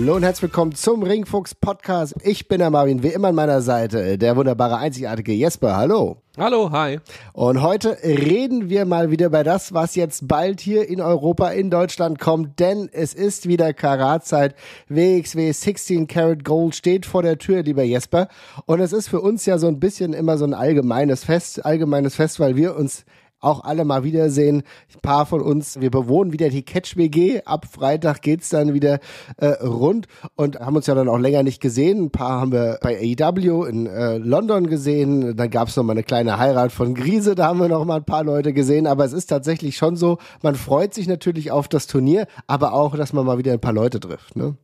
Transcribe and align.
Hallo 0.00 0.14
und 0.14 0.22
herzlich 0.22 0.42
willkommen 0.42 0.76
zum 0.76 1.02
Ringfuchs 1.02 1.56
Podcast. 1.56 2.14
Ich 2.22 2.46
bin 2.46 2.60
der 2.60 2.70
Marvin, 2.70 3.02
wie 3.02 3.08
immer 3.08 3.28
an 3.28 3.34
meiner 3.34 3.60
Seite, 3.60 4.16
der 4.16 4.36
wunderbare, 4.36 4.78
einzigartige 4.78 5.32
Jesper. 5.32 5.76
Hallo. 5.76 6.18
Hallo, 6.38 6.70
hi. 6.70 7.00
Und 7.32 7.62
heute 7.62 7.98
reden 8.04 8.70
wir 8.70 8.84
mal 8.84 9.10
wieder 9.10 9.26
über 9.26 9.42
das, 9.42 9.74
was 9.74 9.96
jetzt 9.96 10.28
bald 10.28 10.60
hier 10.60 10.88
in 10.88 11.00
Europa, 11.00 11.50
in 11.50 11.68
Deutschland 11.68 12.20
kommt, 12.20 12.60
denn 12.60 12.88
es 12.92 13.12
ist 13.12 13.48
wieder 13.48 13.74
Karatzeit. 13.74 14.54
WXW 14.88 15.50
16 15.50 16.06
Karat 16.06 16.44
Gold 16.44 16.76
steht 16.76 17.04
vor 17.04 17.24
der 17.24 17.38
Tür, 17.38 17.64
lieber 17.64 17.82
Jesper. 17.82 18.28
Und 18.66 18.78
es 18.78 18.92
ist 18.92 19.08
für 19.08 19.20
uns 19.20 19.46
ja 19.46 19.58
so 19.58 19.66
ein 19.66 19.80
bisschen 19.80 20.12
immer 20.12 20.38
so 20.38 20.44
ein 20.44 20.54
allgemeines 20.54 21.24
Fest, 21.24 21.66
allgemeines 21.66 22.14
Fest, 22.14 22.38
weil 22.38 22.54
wir 22.54 22.76
uns 22.76 23.04
auch 23.40 23.64
alle 23.64 23.84
mal 23.84 24.04
wiedersehen. 24.04 24.62
Ein 24.94 25.00
paar 25.00 25.26
von 25.26 25.40
uns, 25.40 25.80
wir 25.80 25.90
bewohnen 25.90 26.32
wieder 26.32 26.48
die 26.48 26.62
Catch 26.62 26.96
WG. 26.96 27.42
Ab 27.44 27.66
Freitag 27.70 28.22
geht's 28.22 28.48
dann 28.48 28.74
wieder 28.74 28.98
äh, 29.36 29.46
rund 29.64 30.06
und 30.34 30.58
haben 30.60 30.76
uns 30.76 30.86
ja 30.86 30.94
dann 30.94 31.08
auch 31.08 31.18
länger 31.18 31.42
nicht 31.42 31.60
gesehen. 31.60 32.04
Ein 32.04 32.10
paar 32.10 32.40
haben 32.40 32.52
wir 32.52 32.78
bei 32.82 32.98
AEW 32.98 33.64
in 33.64 33.86
äh, 33.86 34.18
London 34.18 34.66
gesehen. 34.66 35.36
Dann 35.36 35.50
gab's 35.50 35.76
noch 35.76 35.84
mal 35.84 35.92
eine 35.92 36.02
kleine 36.02 36.38
Heirat 36.38 36.72
von 36.72 36.94
Grise, 36.94 37.34
da 37.34 37.46
haben 37.46 37.60
wir 37.60 37.68
noch 37.68 37.84
mal 37.84 37.96
ein 37.96 38.04
paar 38.04 38.24
Leute 38.24 38.52
gesehen. 38.52 38.86
Aber 38.86 39.04
es 39.04 39.12
ist 39.12 39.26
tatsächlich 39.26 39.76
schon 39.76 39.96
so, 39.96 40.18
man 40.42 40.54
freut 40.54 40.94
sich 40.94 41.06
natürlich 41.06 41.50
auf 41.50 41.68
das 41.68 41.86
Turnier, 41.86 42.26
aber 42.46 42.72
auch, 42.72 42.96
dass 42.96 43.12
man 43.12 43.24
mal 43.24 43.38
wieder 43.38 43.52
ein 43.52 43.60
paar 43.60 43.72
Leute 43.72 44.00
trifft. 44.00 44.36
Ne? 44.36 44.56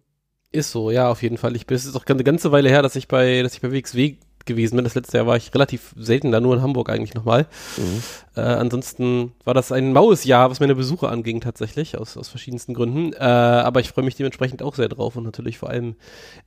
Ist 0.51 0.71
so, 0.71 0.91
ja, 0.91 1.11
auf 1.11 1.23
jeden 1.23 1.37
Fall. 1.37 1.57
Ich 1.57 1.67
bin, 1.67 1.77
es 1.77 1.85
ist 1.85 1.97
auch 1.97 2.07
eine 2.07 2.25
ganze 2.25 2.53
Weile 2.53 2.69
her, 2.69 2.83
dass 2.83 2.97
ich 2.97 3.09
bei, 3.09 3.43
dass 3.43 3.55
ich 3.55 3.61
bei 3.61 3.73
WXW 3.73 4.17
gewesen 4.45 4.77
bin. 4.77 4.85
Das 4.85 4.95
letzte 4.95 5.17
Jahr 5.17 5.27
war 5.27 5.37
ich 5.37 5.55
relativ 5.55 5.95
selten 5.97 6.31
da, 6.31 6.41
nur 6.41 6.55
in 6.55 6.63
Hamburg 6.63 6.91
eigentlich 6.91 7.15
nochmal. 7.15 7.47
Mhm. 7.77 8.03
Äh, 8.37 8.41
ansonsten 8.41 9.33
war 9.45 9.55
das 9.55 9.71
ein 9.71 9.93
maues 9.93 10.25
Jahr, 10.25 10.51
was 10.51 10.61
meine 10.61 10.75
Besuche 10.75 11.09
anging 11.09 11.41
tatsächlich, 11.41 11.97
aus, 11.97 12.17
aus 12.17 12.29
verschiedensten 12.29 12.75
Gründen. 12.75 13.13
Äh, 13.13 13.19
aber 13.19 13.81
ich 13.81 13.91
freue 13.91 14.05
mich 14.05 14.17
dementsprechend 14.17 14.63
auch 14.63 14.75
sehr 14.75 14.89
drauf 14.89 15.17
und 15.17 15.25
natürlich 15.25 15.59
vor 15.59 15.71
allem 15.71 15.95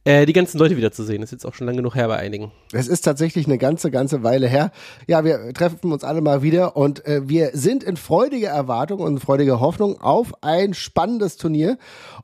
äh, 0.04 0.26
die 0.26 0.34
ganzen 0.34 0.58
Leute 0.58 0.76
wiederzusehen. 0.78 1.24
Ist 1.24 1.32
jetzt 1.32 1.46
auch 1.46 1.54
schon 1.54 1.68
lange 1.68 1.78
genug 1.78 1.96
her 1.96 2.08
bei 2.08 2.18
einigen. 2.18 2.52
Es 2.74 2.88
ist 2.88 3.02
tatsächlich 3.02 3.46
eine 3.46 3.58
ganze, 3.58 3.92
ganze 3.92 4.24
Weile 4.24 4.48
her. 4.48 4.72
Ja, 5.08 5.24
wir 5.24 5.54
treffen 5.54 5.92
uns 5.92 6.04
alle 6.04 6.22
mal 6.22 6.42
wieder 6.42 6.76
und 6.76 7.06
äh, 7.06 7.28
wir 7.28 7.52
sind 7.54 7.84
in 7.84 7.98
freudiger 7.98 8.50
Erwartung 8.50 9.00
und 9.00 9.20
freudiger 9.20 9.60
Hoffnung 9.60 10.02
auf 10.02 10.34
ein 10.42 10.74
spannendes 10.74 11.38
Turnier. 11.38 11.78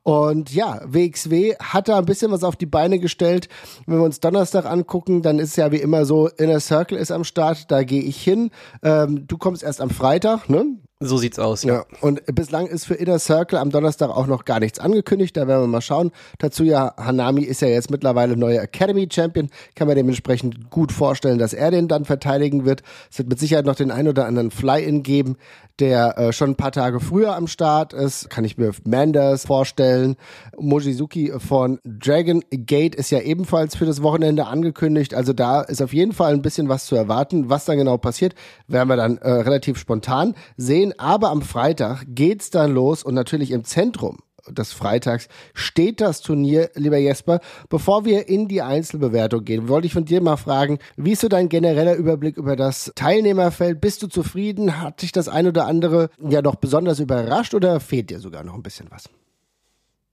Und 0.04 0.54
ja, 0.54 0.82
WXW 0.86 1.56
hat 1.60 1.88
da 1.88 1.98
ein 1.98 2.06
bisschen 2.06 2.32
was 2.32 2.44
auf 2.44 2.56
die 2.58 2.66
Beine 2.66 3.00
gestellt. 3.00 3.48
Wenn 3.86 3.98
wir 4.00 4.04
uns 4.04 4.20
Donnerstag 4.20 4.66
angucken, 4.66 5.22
dann 5.22 5.40
ist 5.40 5.56
ja 5.56 5.72
wie 5.72 5.78
immer 5.78 6.06
so, 6.06 6.28
Inner 6.28 6.60
Circle 6.60 6.98
ist 6.98 7.12
am 7.12 7.24
Start, 7.24 7.72
da 7.72 7.84
gehe 7.84 8.02
ich 8.02 8.22
hin. 8.22 8.52
Ähm, 8.82 9.28
du 9.28 9.38
kommst 9.38 9.53
erst 9.62 9.82
am 9.82 9.90
Freitag, 9.90 10.50
ne? 10.50 10.80
So 11.06 11.18
sieht's 11.18 11.40
aus, 11.40 11.64
ja. 11.64 11.74
ja. 11.74 11.86
Und 12.02 12.22
bislang 12.28 12.68
ist 12.68 12.86
für 12.86 12.96
Inner 12.96 13.20
Circle 13.20 13.60
am 13.60 13.70
Donnerstag 13.70 14.10
auch 14.10 14.28
noch 14.28 14.46
gar 14.46 14.60
nichts 14.60 14.80
angekündigt. 14.80 15.36
Da 15.38 15.48
werden 15.48 15.62
wir 15.62 15.68
mal 15.68 15.82
schauen. 15.82 16.12
Tatsuya 16.40 16.96
Hanami 16.98 17.44
ist 17.44 17.62
ja 17.62 17.68
jetzt 17.68 17.92
mittlerweile 17.92 18.38
neuer 18.38 18.62
Academy 18.62 19.08
Champion. 19.12 19.50
Kann 19.76 19.88
man 19.88 19.96
dementsprechend 19.96 20.70
gut 20.70 20.92
vorstellen, 20.92 21.38
dass 21.38 21.54
er 21.54 21.72
den 21.72 21.88
dann 21.88 22.06
verteidigen 22.06 22.66
wird. 22.66 22.84
Es 23.12 23.18
wird 23.18 23.30
mit 23.30 23.40
Sicherheit 23.40 23.66
noch 23.66 23.76
den 23.76 23.92
ein 23.92 24.08
oder 24.08 24.26
anderen 24.26 24.52
Fly-In 24.52 25.04
geben, 25.04 25.38
der 25.80 26.18
äh, 26.18 26.34
schon 26.34 26.52
ein 26.52 26.56
paar 26.56 26.72
Tage 26.72 27.00
früher 27.00 27.36
am 27.36 27.48
Start 27.48 27.94
ist. 27.94 28.30
Kann 28.30 28.46
ich 28.46 28.58
mir 28.58 28.72
Manders 28.86 29.46
vorstellen. 29.46 30.16
Mojizuki 30.58 31.34
von 31.38 31.80
Dragon 31.84 32.44
Gate 32.52 32.96
ist 32.96 33.10
ja 33.12 33.20
ebenfalls 33.20 33.76
für 33.76 33.86
das 33.86 34.04
Wochenende 34.04 34.46
angekündigt. 34.46 35.14
Also 35.14 35.34
da 35.34 35.62
ist 35.62 35.82
auf 35.82 35.94
jeden 35.94 36.14
Fall 36.14 36.34
ein 36.34 36.42
bisschen 36.42 36.70
was 36.70 36.86
zu 36.86 36.96
erwarten. 36.96 37.50
Was 37.50 37.66
dann 37.66 37.78
genau 37.78 37.98
passiert, 37.98 38.36
werden 38.68 38.90
wir 38.90 38.96
dann 38.96 39.18
äh, 39.18 39.30
relativ 39.30 39.78
spontan 39.78 40.36
sehen 40.58 40.93
aber 41.00 41.30
am 41.30 41.42
Freitag 41.42 42.06
geht's 42.08 42.50
dann 42.50 42.74
los 42.74 43.04
und 43.04 43.14
natürlich 43.14 43.52
im 43.52 43.64
Zentrum 43.64 44.20
des 44.50 44.74
Freitags 44.74 45.28
steht 45.54 46.02
das 46.02 46.22
Turnier, 46.22 46.70
lieber 46.76 46.98
Jesper. 46.98 47.40
Bevor 47.70 48.06
wir 48.06 48.28
in 48.28 48.48
die 48.48 48.62
Einzelbewertung 48.62 49.46
gehen, 49.46 49.70
wollte 49.70 49.88
ich 49.88 49.94
von 49.94 50.06
dir 50.06 50.22
mal 50.22 50.38
fragen, 50.38 50.80
wie 50.98 51.14
ist 51.14 51.22
so 51.22 51.30
dein 51.30 51.50
genereller 51.50 51.96
Überblick 51.96 52.38
über 52.38 52.56
das 52.56 52.92
Teilnehmerfeld? 52.96 53.80
Bist 53.80 54.04
du 54.04 54.08
zufrieden? 54.08 54.82
Hat 54.82 55.02
dich 55.02 55.12
das 55.12 55.30
ein 55.30 55.48
oder 55.48 55.66
andere 55.66 56.10
ja 56.20 56.42
doch 56.42 56.56
besonders 56.56 57.00
überrascht 57.00 57.54
oder 57.54 57.80
fehlt 57.80 58.10
dir 58.10 58.20
sogar 58.20 58.44
noch 58.44 58.56
ein 58.56 58.64
bisschen 58.64 58.88
was? 58.90 59.10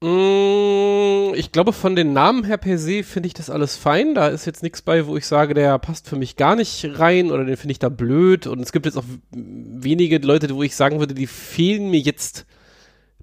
Mm, 0.03 1.33
ich 1.35 1.51
glaube, 1.51 1.73
von 1.73 1.95
den 1.95 2.13
Namen 2.13 2.43
her 2.43 2.57
per 2.57 2.77
se 2.77 3.03
finde 3.03 3.27
ich 3.27 3.33
das 3.33 3.49
alles 3.49 3.75
fein. 3.75 4.15
Da 4.15 4.27
ist 4.27 4.45
jetzt 4.45 4.63
nichts 4.63 4.81
bei, 4.81 5.05
wo 5.05 5.15
ich 5.15 5.27
sage, 5.27 5.53
der 5.53 5.77
passt 5.79 6.09
für 6.09 6.15
mich 6.15 6.35
gar 6.35 6.55
nicht 6.55 6.85
rein 6.99 7.31
oder 7.31 7.45
den 7.45 7.57
finde 7.57 7.71
ich 7.73 7.79
da 7.79 7.89
blöd. 7.89 8.47
Und 8.47 8.59
es 8.59 8.71
gibt 8.71 8.85
jetzt 8.85 8.97
auch 8.97 9.05
wenige 9.31 10.17
Leute, 10.17 10.53
wo 10.55 10.63
ich 10.63 10.75
sagen 10.75 10.99
würde, 10.99 11.13
die 11.13 11.27
fehlen 11.27 11.91
mir 11.91 11.99
jetzt 11.99 12.45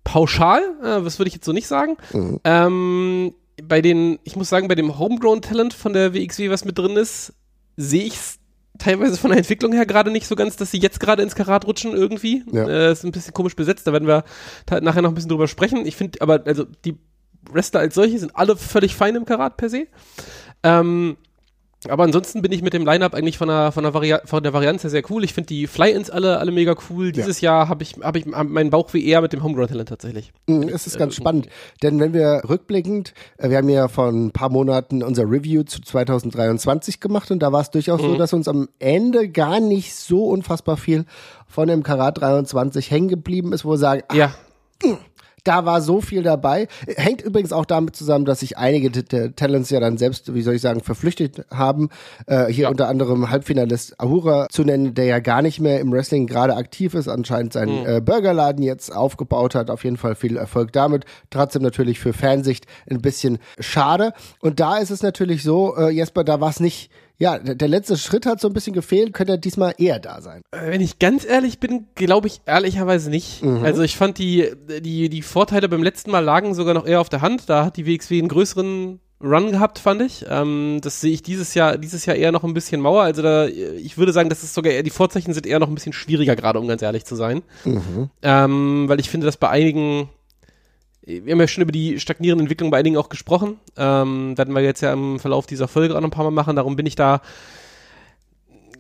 pauschal. 0.05 0.62
Äh, 0.81 1.03
das 1.03 1.19
würde 1.19 1.28
ich 1.28 1.34
jetzt 1.34 1.44
so 1.44 1.53
nicht 1.53 1.67
sagen. 1.67 1.97
Mhm. 2.12 2.41
Ähm, 2.44 3.34
bei 3.62 3.81
den, 3.81 4.21
ich 4.22 4.37
muss 4.37 4.49
sagen, 4.49 4.69
bei 4.69 4.77
dem 4.77 4.99
Homegrown 4.99 5.43
Talent 5.43 5.75
von 5.75 5.93
der 5.93 6.15
WXW, 6.15 6.50
was 6.50 6.65
mit 6.65 6.78
drin 6.78 6.97
ist, 6.97 7.34
sehe 7.77 8.05
ich 8.05 8.15
es 8.15 8.38
teilweise 8.78 9.16
von 9.16 9.31
der 9.31 9.39
Entwicklung 9.39 9.72
her 9.72 9.87
gerade 9.87 10.11
nicht 10.11 10.27
so 10.27 10.37
ganz, 10.37 10.56
dass 10.56 10.71
sie 10.71 10.78
jetzt 10.78 11.00
gerade 11.00 11.22
ins 11.22 11.34
Karat 11.34 11.66
rutschen 11.66 11.93
irgendwie. 11.93 12.44
Ja. 12.53 12.66
Äh, 12.69 12.93
ist 12.93 13.05
ein 13.05 13.12
bisschen 13.12 13.34
komisch 13.34 13.56
besetzt, 13.56 13.87
da 13.87 13.93
werden 13.93 14.09
wir 14.09 14.25
nachher 14.81 15.03
noch 15.03 15.11
ein 15.11 15.15
bisschen 15.15 15.31
drüber 15.31 15.49
sprechen. 15.49 15.87
Ich 15.87 15.97
finde 15.97 16.21
aber, 16.21 16.43
also 16.47 16.65
die 16.84 16.97
Wrestler 17.50 17.81
als 17.81 17.94
solche 17.94 18.19
sind 18.19 18.37
alle 18.37 18.56
völlig 18.56 18.94
fein 18.94 19.17
im 19.17 19.25
Karat 19.25 19.56
per 19.56 19.69
se. 19.69 19.87
Ähm, 20.62 21.17
aber 21.89 22.03
ansonsten 22.03 22.43
bin 22.43 22.50
ich 22.50 22.61
mit 22.61 22.72
dem 22.72 22.84
Line-Up 22.84 23.15
eigentlich 23.15 23.39
von 23.39 23.47
der, 23.47 23.71
von 23.71 23.84
der, 23.84 23.94
Vari 23.94 24.16
von 24.25 24.43
der 24.43 24.53
Variante 24.53 24.91
sehr 24.91 25.03
cool. 25.11 25.22
Ich 25.22 25.33
finde 25.33 25.47
die 25.47 25.69
Fly-Ins 25.69 26.11
alle, 26.11 26.39
alle 26.39 26.50
mega 26.50 26.75
cool. 26.91 27.12
Dieses 27.12 27.41
ja. 27.41 27.53
Jahr 27.53 27.69
habe 27.69 27.84
ich, 27.84 27.94
hab 28.03 28.16
ich 28.16 28.27
meinen 28.27 28.71
Bauch 28.71 28.93
wie 28.94 29.06
eher 29.06 29.21
mit 29.21 29.33
dem 29.33 29.44
Homegrown-Talent 29.44 29.88
tatsächlich. 29.88 30.33
Mhm, 30.49 30.69
es 30.69 30.88
ist 30.88 30.99
ganz 30.99 31.15
äh, 31.15 31.17
spannend, 31.17 31.49
denn 31.83 32.00
wenn 32.00 32.12
wir 32.12 32.43
rückblickend, 32.49 33.15
äh, 33.37 33.50
wir 33.50 33.59
haben 33.59 33.69
ja 33.69 33.87
vor 33.87 34.09
ein 34.09 34.33
paar 34.33 34.49
Monaten 34.49 35.05
unser 35.05 35.22
Review 35.31 35.62
zu 35.62 35.81
2023 35.81 36.99
gemacht 36.99 37.31
und 37.31 37.41
da 37.41 37.53
war 37.53 37.61
es 37.61 37.71
durchaus 37.71 38.03
mhm. 38.03 38.06
so, 38.06 38.17
dass 38.17 38.33
uns 38.33 38.49
am 38.49 38.69
Ende 38.81 39.28
gar 39.28 39.61
nicht 39.61 39.94
so 39.94 40.25
unfassbar 40.25 40.77
viel 40.77 41.05
von 41.47 41.69
dem 41.69 41.84
Karat 41.84 42.21
23 42.21 42.91
hängen 42.91 43.09
geblieben 43.09 43.53
ist, 43.53 43.65
wo 43.65 43.71
wir 43.71 43.78
sagen, 43.78 44.03
ach, 44.09 44.15
ja. 44.17 44.34
Da 45.44 45.65
war 45.65 45.81
so 45.81 46.00
viel 46.00 46.22
dabei. 46.22 46.69
Hängt 46.97 47.22
übrigens 47.22 47.53
auch 47.53 47.65
damit 47.65 47.97
zusammen, 47.97 48.25
dass 48.25 48.41
sich 48.41 48.59
einige 48.59 48.91
Talents 49.34 49.71
ja 49.71 49.81
dann 49.81 49.99
selbst, 49.99 50.34
wie 50.34 50.43
soll 50.43 50.54
ich 50.54 50.62
sagen, 50.62 50.81
verflüchtet 50.81 51.47
haben. 51.50 51.88
Äh, 52.26 52.47
hier 52.47 52.65
ja. 52.65 52.71
unter 52.71 52.88
anderem 52.88 53.31
Halbfinalist 53.31 54.00
Ahura 54.00 54.49
zu 54.50 54.65
nennen, 54.65 54.94
der 54.94 55.04
ja 55.06 55.19
gar 55.21 55.43
nicht 55.43 55.60
mehr 55.60 55.81
im 55.81 55.93
Wrestling 55.93 56.26
gerade 56.26 56.56
aktiv 56.56 56.94
ist, 56.94 57.09
anscheinend 57.09 57.53
seinen 57.53 57.81
mhm. 57.81 57.87
äh, 57.87 58.00
Burgerladen 58.00 58.62
jetzt 58.62 58.94
aufgebaut 58.94 59.54
hat. 59.54 59.71
Auf 59.71 59.84
jeden 59.84 59.97
Fall 59.97 60.15
viel 60.15 60.37
Erfolg 60.37 60.72
damit. 60.72 61.04
Trotzdem 61.31 61.62
natürlich 61.62 61.99
für 62.00 62.12
Fansicht 62.12 62.66
ein 62.91 63.00
bisschen 63.00 63.38
schade. 63.59 64.12
Und 64.41 64.60
da 64.60 64.78
ist 64.78 64.91
es 64.91 65.03
natürlich 65.03 65.43
so, 65.43 65.76
äh, 65.76 65.91
Jesper, 65.91 66.25
da 66.25 66.41
war 66.41 66.50
es 66.50 66.60
nicht 66.60 66.91
ja, 67.19 67.39
der 67.39 67.69
letzte 67.69 67.97
Schritt 67.97 68.27
hat 68.27 68.41
so 68.41 68.47
ein 68.47 68.55
bisschen 68.55 68.75
gefehlt, 68.75 69.12
könnte 69.12 69.34
er 69.34 69.39
diesmal 69.39 69.75
eher 69.77 69.99
da 69.99 70.21
sein. 70.21 70.43
Äh, 70.53 70.71
wenn 70.71 70.81
ich 70.81 71.01
ganz 71.01 71.25
ehrlich 71.25 71.59
bin, 71.59 71.87
glaube 71.97 72.29
ich 72.29 72.41
ehrlicherweise 72.47 73.11
nicht. 73.11 73.43
Mhm. 73.43 73.65
Also 73.65 73.83
ich 73.83 73.97
fand 73.97 74.19
die, 74.19 74.53
die, 74.81 75.09
die 75.09 75.23
Vorteile 75.23 75.69
beim 75.69 75.83
letzten 75.83 76.12
Mal 76.12 76.21
lagen 76.21 76.55
sogar 76.55 76.75
noch 76.75 76.87
eher 76.87 77.01
auf 77.01 77.09
der 77.09 77.21
Hand. 77.21 77.49
Da 77.49 77.65
hat 77.65 77.77
die 77.77 77.87
WXW 77.87 78.19
einen 78.19 78.29
größeren 78.29 79.01
Run 79.21 79.51
gehabt, 79.51 79.81
fand 79.81 80.03
ich. 80.03 80.27
Ähm, 80.29 80.79
das 80.81 81.01
sehe 81.01 81.12
ich 81.12 81.23
dieses 81.23 81.55
Jahr, 81.55 81.77
dieses 81.77 82.06
Jahr 82.06 82.15
eher 82.15 82.31
noch 82.31 82.45
ein 82.45 82.55
bisschen 82.55 82.81
Mauer. 82.81 83.03
Also 83.03 83.23
da, 83.23 83.47
ich 83.47 83.99
würde 83.99 84.12
sagen, 84.12 84.29
das 84.29 84.45
ist 84.45 84.55
sogar 84.55 84.73
eher, 84.73 84.85
die 84.85 84.91
Vorzeichen 84.91 85.35
sind 85.35 85.45
eher 85.45 85.59
noch 85.59 85.69
ein 85.69 85.75
bisschen 85.75 85.93
schwieriger 85.93 86.37
gerade, 86.37 86.61
um 86.61 86.69
ganz 86.69 86.83
ehrlich 86.83 87.05
zu 87.05 87.17
sein. 87.17 87.43
Mhm. 87.65 88.11
Ähm, 88.23 88.85
weil 88.88 89.00
ich 89.00 89.11
finde, 89.11 89.26
dass 89.26 89.37
bei 89.37 89.49
einigen 89.49 90.09
wir 91.08 91.32
haben 91.32 91.40
ja 91.40 91.49
schon 91.49 91.62
über 91.62 91.72
die 91.72 91.99
stagnierende 91.99 92.43
Entwicklung 92.43 92.70
bei 92.70 92.78
einigen 92.78 92.99
auch 92.99 93.08
gesprochen. 93.08 93.58
Ähm, 93.76 94.37
werden 94.37 94.55
wir 94.55 94.62
jetzt 94.62 94.82
ja 94.82 94.93
im 94.93 95.19
Verlauf 95.19 95.46
dieser 95.46 95.66
Folge 95.66 95.96
auch 95.96 96.00
noch 96.00 96.08
ein 96.08 96.12
paar 96.12 96.25
Mal 96.25 96.31
machen. 96.31 96.56
Darum 96.56 96.76
bin 96.76 96.84
ich 96.84 96.96
da 96.96 97.22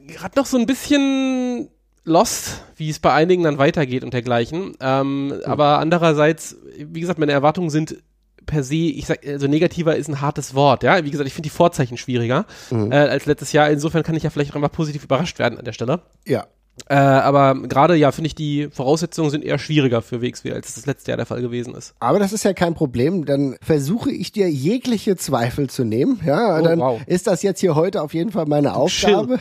gerade 0.06 0.38
noch 0.38 0.46
so 0.46 0.58
ein 0.58 0.66
bisschen 0.66 1.68
lost, 2.04 2.62
wie 2.76 2.90
es 2.90 2.98
bei 2.98 3.12
einigen 3.12 3.44
dann 3.44 3.58
weitergeht 3.58 4.04
und 4.04 4.12
dergleichen. 4.12 4.74
Ähm, 4.80 5.28
mhm. 5.28 5.40
Aber 5.44 5.78
andererseits, 5.78 6.56
wie 6.76 7.00
gesagt, 7.00 7.18
meine 7.18 7.32
Erwartungen 7.32 7.70
sind 7.70 7.96
per 8.44 8.62
se, 8.62 8.76
ich 8.76 9.06
sag, 9.06 9.26
also 9.26 9.46
negativer 9.46 9.96
ist 9.96 10.08
ein 10.08 10.20
hartes 10.20 10.54
Wort, 10.54 10.82
ja. 10.82 11.04
Wie 11.04 11.10
gesagt, 11.10 11.26
ich 11.26 11.34
finde 11.34 11.48
die 11.48 11.54
Vorzeichen 11.54 11.96
schwieriger 11.96 12.46
mhm. 12.70 12.92
äh, 12.92 12.96
als 12.96 13.26
letztes 13.26 13.52
Jahr. 13.52 13.70
Insofern 13.70 14.02
kann 14.02 14.14
ich 14.14 14.22
ja 14.22 14.30
vielleicht 14.30 14.52
auch 14.52 14.56
einfach 14.56 14.72
positiv 14.72 15.04
überrascht 15.04 15.38
werden 15.38 15.58
an 15.58 15.64
der 15.64 15.72
Stelle. 15.72 16.02
Ja. 16.26 16.46
Äh, 16.88 16.94
aber 16.94 17.54
gerade 17.68 17.96
ja, 17.96 18.12
finde 18.12 18.28
ich, 18.28 18.34
die 18.34 18.68
Voraussetzungen 18.70 19.30
sind 19.30 19.44
eher 19.44 19.58
schwieriger 19.58 20.02
für 20.02 20.22
WXW, 20.22 20.52
als 20.52 20.68
es 20.68 20.74
das 20.76 20.86
letzte 20.86 21.10
Jahr 21.10 21.16
der 21.16 21.26
Fall 21.26 21.40
gewesen 21.40 21.74
ist. 21.74 21.94
Aber 21.98 22.18
das 22.18 22.32
ist 22.32 22.44
ja 22.44 22.52
kein 22.52 22.74
Problem. 22.74 23.24
Dann 23.24 23.56
versuche 23.60 24.10
ich 24.10 24.32
dir 24.32 24.50
jegliche 24.50 25.16
Zweifel 25.16 25.68
zu 25.68 25.84
nehmen. 25.84 26.20
Ja, 26.24 26.58
oh, 26.58 26.62
dann 26.62 26.78
wow. 26.78 27.00
ist 27.06 27.26
das 27.26 27.42
jetzt 27.42 27.60
hier 27.60 27.74
heute 27.74 28.02
auf 28.02 28.14
jeden 28.14 28.32
Fall 28.32 28.46
meine 28.46 28.74
Aufgabe. 28.74 29.40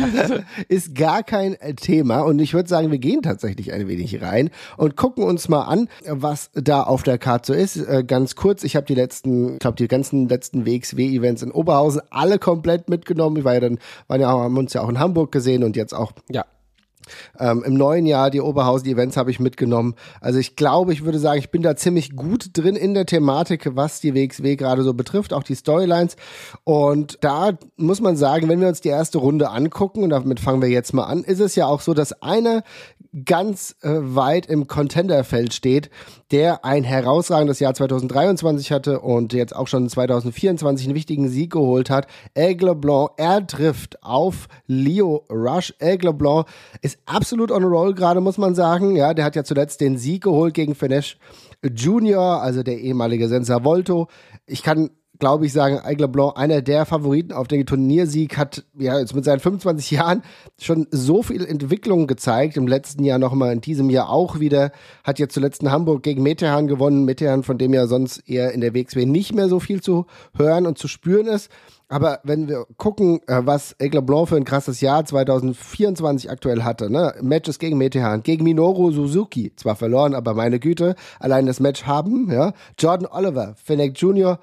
ist 0.68 0.94
gar 0.94 1.22
kein 1.22 1.56
Thema. 1.76 2.20
Und 2.20 2.38
ich 2.38 2.54
würde 2.54 2.68
sagen, 2.68 2.90
wir 2.90 2.98
gehen 2.98 3.22
tatsächlich 3.22 3.72
ein 3.72 3.88
wenig 3.88 4.22
rein 4.22 4.50
und 4.76 4.96
gucken 4.96 5.24
uns 5.24 5.48
mal 5.48 5.62
an, 5.62 5.88
was 6.06 6.50
da 6.54 6.82
auf 6.82 7.02
der 7.02 7.18
Karte 7.18 7.48
so 7.48 7.54
ist. 7.54 7.76
Äh, 7.76 8.04
ganz 8.04 8.36
kurz, 8.36 8.62
ich 8.62 8.76
habe 8.76 8.86
die 8.86 8.94
letzten, 8.94 9.54
ich 9.54 9.58
glaube, 9.58 9.76
die 9.76 9.88
ganzen 9.88 10.28
letzten 10.28 10.66
WXW-Events 10.66 11.42
in 11.42 11.50
Oberhausen 11.50 12.02
alle 12.10 12.38
komplett 12.38 12.88
mitgenommen. 12.88 13.36
Wir 13.36 13.44
waren 13.44 13.54
ja 13.54 13.60
dann, 13.60 13.78
waren 14.06 14.20
ja 14.20 14.32
auch, 14.32 14.40
haben 14.40 14.56
uns 14.56 14.74
ja 14.74 14.82
auch 14.82 14.88
in 14.88 14.98
Hamburg 14.98 15.32
gesehen 15.32 15.64
und 15.64 15.76
jetzt 15.76 15.94
auch 15.94 16.12
ja 16.30 16.44
Ähm, 17.38 17.62
Im 17.64 17.74
neuen 17.74 18.06
Jahr 18.06 18.30
die 18.30 18.40
Oberhausen-Events 18.40 19.16
habe 19.16 19.30
ich 19.30 19.40
mitgenommen. 19.40 19.94
Also 20.20 20.38
ich 20.38 20.56
glaube, 20.56 20.92
ich 20.92 21.04
würde 21.04 21.18
sagen, 21.18 21.38
ich 21.38 21.50
bin 21.50 21.62
da 21.62 21.76
ziemlich 21.76 22.16
gut 22.16 22.50
drin 22.52 22.76
in 22.76 22.94
der 22.94 23.06
Thematik, 23.06 23.76
was 23.76 24.00
die 24.00 24.14
WXW 24.14 24.56
gerade 24.56 24.82
so 24.82 24.94
betrifft, 24.94 25.32
auch 25.32 25.42
die 25.42 25.54
Storylines. 25.54 26.16
Und 26.64 27.18
da 27.22 27.52
muss 27.76 28.00
man 28.00 28.16
sagen, 28.16 28.48
wenn 28.48 28.60
wir 28.60 28.68
uns 28.68 28.80
die 28.80 28.88
erste 28.88 29.18
Runde 29.18 29.50
angucken, 29.50 30.02
und 30.02 30.10
damit 30.10 30.40
fangen 30.40 30.62
wir 30.62 30.68
jetzt 30.68 30.94
mal 30.94 31.04
an, 31.04 31.24
ist 31.24 31.40
es 31.40 31.54
ja 31.54 31.66
auch 31.66 31.80
so, 31.80 31.94
dass 31.94 32.22
einer 32.22 32.62
ganz 33.24 33.76
äh, 33.82 33.90
weit 33.90 34.46
im 34.46 34.66
Contenderfeld 34.66 35.54
steht, 35.54 35.90
der 36.30 36.64
ein 36.64 36.84
herausragendes 36.84 37.60
Jahr 37.60 37.74
2023 37.74 38.70
hatte 38.72 39.00
und 39.00 39.32
jetzt 39.32 39.54
auch 39.54 39.66
schon 39.66 39.88
2024 39.88 40.86
einen 40.86 40.94
wichtigen 40.94 41.28
Sieg 41.28 41.52
geholt 41.52 41.90
hat. 41.90 42.06
Aigle 42.34 42.74
Blanc, 42.74 43.10
er 43.16 43.46
trifft 43.46 44.02
auf 44.02 44.48
Leo 44.66 45.24
Rush. 45.30 45.74
Aigle 45.80 46.12
Blanc 46.12 46.46
ist 46.82 46.98
absolut 47.06 47.50
on 47.50 47.64
a 47.64 47.66
roll 47.66 47.94
gerade, 47.94 48.20
muss 48.20 48.38
man 48.38 48.54
sagen. 48.54 48.96
Ja, 48.96 49.14
der 49.14 49.24
hat 49.24 49.36
ja 49.36 49.44
zuletzt 49.44 49.80
den 49.80 49.96
Sieg 49.96 50.24
geholt 50.24 50.54
gegen 50.54 50.74
Finesse 50.74 51.16
Junior, 51.74 52.42
also 52.42 52.62
der 52.62 52.78
ehemalige 52.78 53.28
Sensor 53.28 53.64
Volto. 53.64 54.08
Ich 54.46 54.62
kann 54.62 54.90
glaube 55.18 55.46
ich, 55.46 55.52
sagen, 55.52 55.80
Aigle 55.82 56.08
Blanc, 56.08 56.36
einer 56.36 56.62
der 56.62 56.86
Favoriten 56.86 57.32
auf 57.32 57.48
den 57.48 57.66
Turniersieg, 57.66 58.36
hat 58.36 58.64
ja 58.78 58.98
jetzt 58.98 59.14
mit 59.14 59.24
seinen 59.24 59.40
25 59.40 59.90
Jahren 59.90 60.22
schon 60.60 60.86
so 60.90 61.22
viel 61.22 61.44
Entwicklung 61.44 62.06
gezeigt. 62.06 62.56
Im 62.56 62.66
letzten 62.66 63.04
Jahr 63.04 63.18
nochmal, 63.18 63.52
in 63.52 63.60
diesem 63.60 63.90
Jahr 63.90 64.10
auch 64.10 64.40
wieder. 64.40 64.72
Hat 65.04 65.18
jetzt 65.18 65.34
zuletzt 65.34 65.62
in 65.62 65.70
Hamburg 65.70 66.02
gegen 66.02 66.22
Metehan 66.22 66.66
gewonnen. 66.66 67.04
Metehan, 67.04 67.42
von 67.42 67.58
dem 67.58 67.74
ja 67.74 67.86
sonst 67.86 68.28
eher 68.28 68.52
in 68.52 68.60
der 68.60 68.74
WXW 68.74 69.06
nicht 69.06 69.34
mehr 69.34 69.48
so 69.48 69.60
viel 69.60 69.80
zu 69.80 70.06
hören 70.36 70.66
und 70.66 70.78
zu 70.78 70.88
spüren 70.88 71.26
ist. 71.26 71.50
Aber 71.90 72.20
wenn 72.22 72.48
wir 72.48 72.66
gucken, 72.76 73.20
äh, 73.26 73.40
was 73.44 73.74
Aigle 73.80 74.02
Blanc 74.02 74.28
für 74.28 74.36
ein 74.36 74.44
krasses 74.44 74.82
Jahr 74.82 75.06
2024 75.06 76.30
aktuell 76.30 76.62
hatte, 76.62 76.90
ne? 76.90 77.14
Matches 77.22 77.58
gegen 77.58 77.78
Metehan, 77.78 78.22
gegen 78.22 78.44
Minoru 78.44 78.90
Suzuki, 78.90 79.52
zwar 79.56 79.74
verloren, 79.74 80.14
aber 80.14 80.34
meine 80.34 80.60
Güte, 80.60 80.96
allein 81.18 81.46
das 81.46 81.60
Match 81.60 81.84
haben, 81.84 82.30
ja. 82.30 82.52
Jordan 82.78 83.08
Oliver, 83.10 83.54
Fennec 83.56 83.98
Jr., 83.98 84.38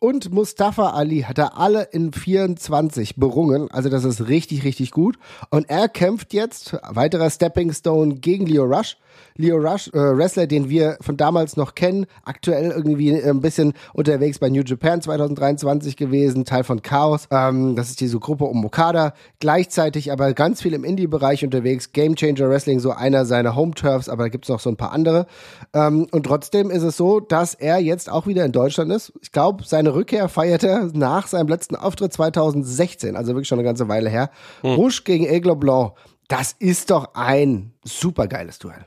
und 0.00 0.32
Mustafa 0.32 0.90
Ali 0.90 1.22
hat 1.22 1.38
er 1.38 1.58
alle 1.58 1.82
in 1.92 2.12
24 2.12 3.16
berungen. 3.16 3.70
Also 3.70 3.88
das 3.88 4.04
ist 4.04 4.28
richtig, 4.28 4.64
richtig 4.64 4.92
gut. 4.92 5.18
Und 5.50 5.68
er 5.68 5.88
kämpft 5.88 6.32
jetzt, 6.32 6.76
weiterer 6.88 7.30
Stepping 7.30 7.72
Stone 7.72 8.16
gegen 8.16 8.46
Leo 8.46 8.64
Rush. 8.64 8.96
Leo 9.36 9.56
Rush, 9.56 9.88
äh, 9.88 10.16
Wrestler, 10.16 10.46
den 10.46 10.68
wir 10.68 10.98
von 11.00 11.16
damals 11.16 11.56
noch 11.56 11.74
kennen, 11.74 12.06
aktuell 12.24 12.70
irgendwie 12.70 13.10
äh, 13.10 13.28
ein 13.28 13.40
bisschen 13.40 13.72
unterwegs 13.92 14.38
bei 14.38 14.48
New 14.48 14.62
Japan 14.62 15.00
2023 15.00 15.96
gewesen, 15.96 16.44
Teil 16.44 16.64
von 16.64 16.82
Chaos. 16.82 17.28
Ähm, 17.30 17.76
das 17.76 17.90
ist 17.90 18.00
diese 18.00 18.18
Gruppe 18.18 18.44
um 18.44 18.64
Okada. 18.64 19.14
Gleichzeitig 19.40 20.12
aber 20.12 20.32
ganz 20.34 20.62
viel 20.62 20.74
im 20.74 20.84
Indie-Bereich 20.84 21.44
unterwegs. 21.44 21.92
Game 21.92 22.16
Changer 22.16 22.48
Wrestling, 22.48 22.80
so 22.80 22.90
einer 22.90 23.24
seiner 23.24 23.54
Home-Turfs, 23.54 24.08
aber 24.08 24.24
da 24.24 24.28
gibt's 24.28 24.48
noch 24.48 24.60
so 24.60 24.70
ein 24.70 24.76
paar 24.76 24.92
andere. 24.92 25.26
Ähm, 25.72 26.06
und 26.10 26.24
trotzdem 26.24 26.70
ist 26.70 26.82
es 26.82 26.96
so, 26.96 27.20
dass 27.20 27.54
er 27.54 27.78
jetzt 27.78 28.10
auch 28.10 28.26
wieder 28.26 28.44
in 28.44 28.52
Deutschland 28.52 28.92
ist. 28.92 29.12
Ich 29.22 29.32
glaube, 29.32 29.64
seine 29.64 29.94
Rückkehr 29.94 30.28
feiert 30.28 30.64
er 30.64 30.90
nach 30.92 31.26
seinem 31.26 31.48
letzten 31.48 31.76
Auftritt 31.76 32.12
2016, 32.12 33.16
also 33.16 33.34
wirklich 33.34 33.48
schon 33.48 33.58
eine 33.58 33.66
ganze 33.66 33.88
Weile 33.88 34.10
her. 34.10 34.30
Hm. 34.62 34.74
Rouge 34.74 35.02
gegen 35.04 35.26
Aigle 35.26 35.56
Blanc. 35.56 35.92
Das 36.28 36.54
ist 36.58 36.90
doch 36.90 37.14
ein 37.14 37.72
supergeiles 37.84 38.58
Duell. 38.58 38.84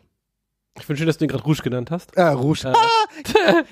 Ich 0.81 0.87
finde 0.87 0.97
schön, 0.97 1.05
dass 1.05 1.19
du 1.19 1.25
ihn 1.25 1.27
gerade 1.27 1.43
Rouge 1.43 1.61
genannt 1.61 1.91
hast. 1.91 2.17
Äh, 2.17 2.23
Rouge. 2.23 2.69
Äh. 2.69 2.73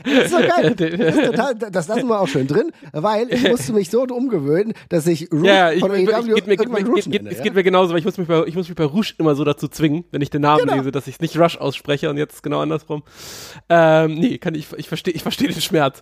das 0.03 0.25
ist 0.25 0.29
so 0.29 0.37
geil. 0.37 0.75
Das, 0.99 1.15
ist 1.15 1.25
total, 1.25 1.55
das 1.55 1.87
lassen 1.87 2.07
wir 2.07 2.21
auch 2.21 2.27
schön 2.27 2.45
drin, 2.45 2.71
weil 2.91 3.31
ich 3.33 3.41
musste 3.49 3.73
mich 3.73 3.89
so 3.89 4.03
umgewöhnen, 4.03 4.73
dass 4.89 5.07
ich 5.07 5.31
Rouge 5.31 5.47
ja, 5.47 5.71
ich, 5.71 5.79
von 5.79 5.93
ich, 5.95 6.13
AEW 6.13 6.35
geht 6.35 6.47
mir, 6.47 6.57
geht, 6.57 6.69
Rouge 6.69 7.01
geht, 7.01 7.23
nenne, 7.23 7.29
Es 7.31 7.37
ja? 7.37 7.43
geht 7.43 7.55
mir 7.55 7.63
genauso, 7.63 7.91
weil 7.93 7.99
ich 7.99 8.05
muss, 8.05 8.17
mich 8.17 8.27
bei, 8.27 8.43
ich 8.45 8.55
muss 8.55 8.67
mich 8.67 8.75
bei 8.75 8.85
Rouge 8.85 9.13
immer 9.17 9.33
so 9.33 9.43
dazu 9.43 9.67
zwingen, 9.67 10.05
wenn 10.11 10.21
ich 10.21 10.29
den 10.29 10.43
Namen 10.43 10.65
genau. 10.65 10.75
lese, 10.75 10.91
dass 10.91 11.07
ich 11.07 11.15
es 11.15 11.21
nicht 11.21 11.37
Rush 11.37 11.57
ausspreche 11.57 12.11
und 12.11 12.17
jetzt 12.17 12.43
genau 12.43 12.61
andersrum. 12.61 13.01
Ähm, 13.69 14.13
nee, 14.13 14.37
kann 14.37 14.53
ich, 14.53 14.67
ich 14.77 14.87
verstehe 14.87 15.13
ich 15.13 15.23
versteh 15.23 15.47
den 15.47 15.61
Schmerz. 15.61 16.01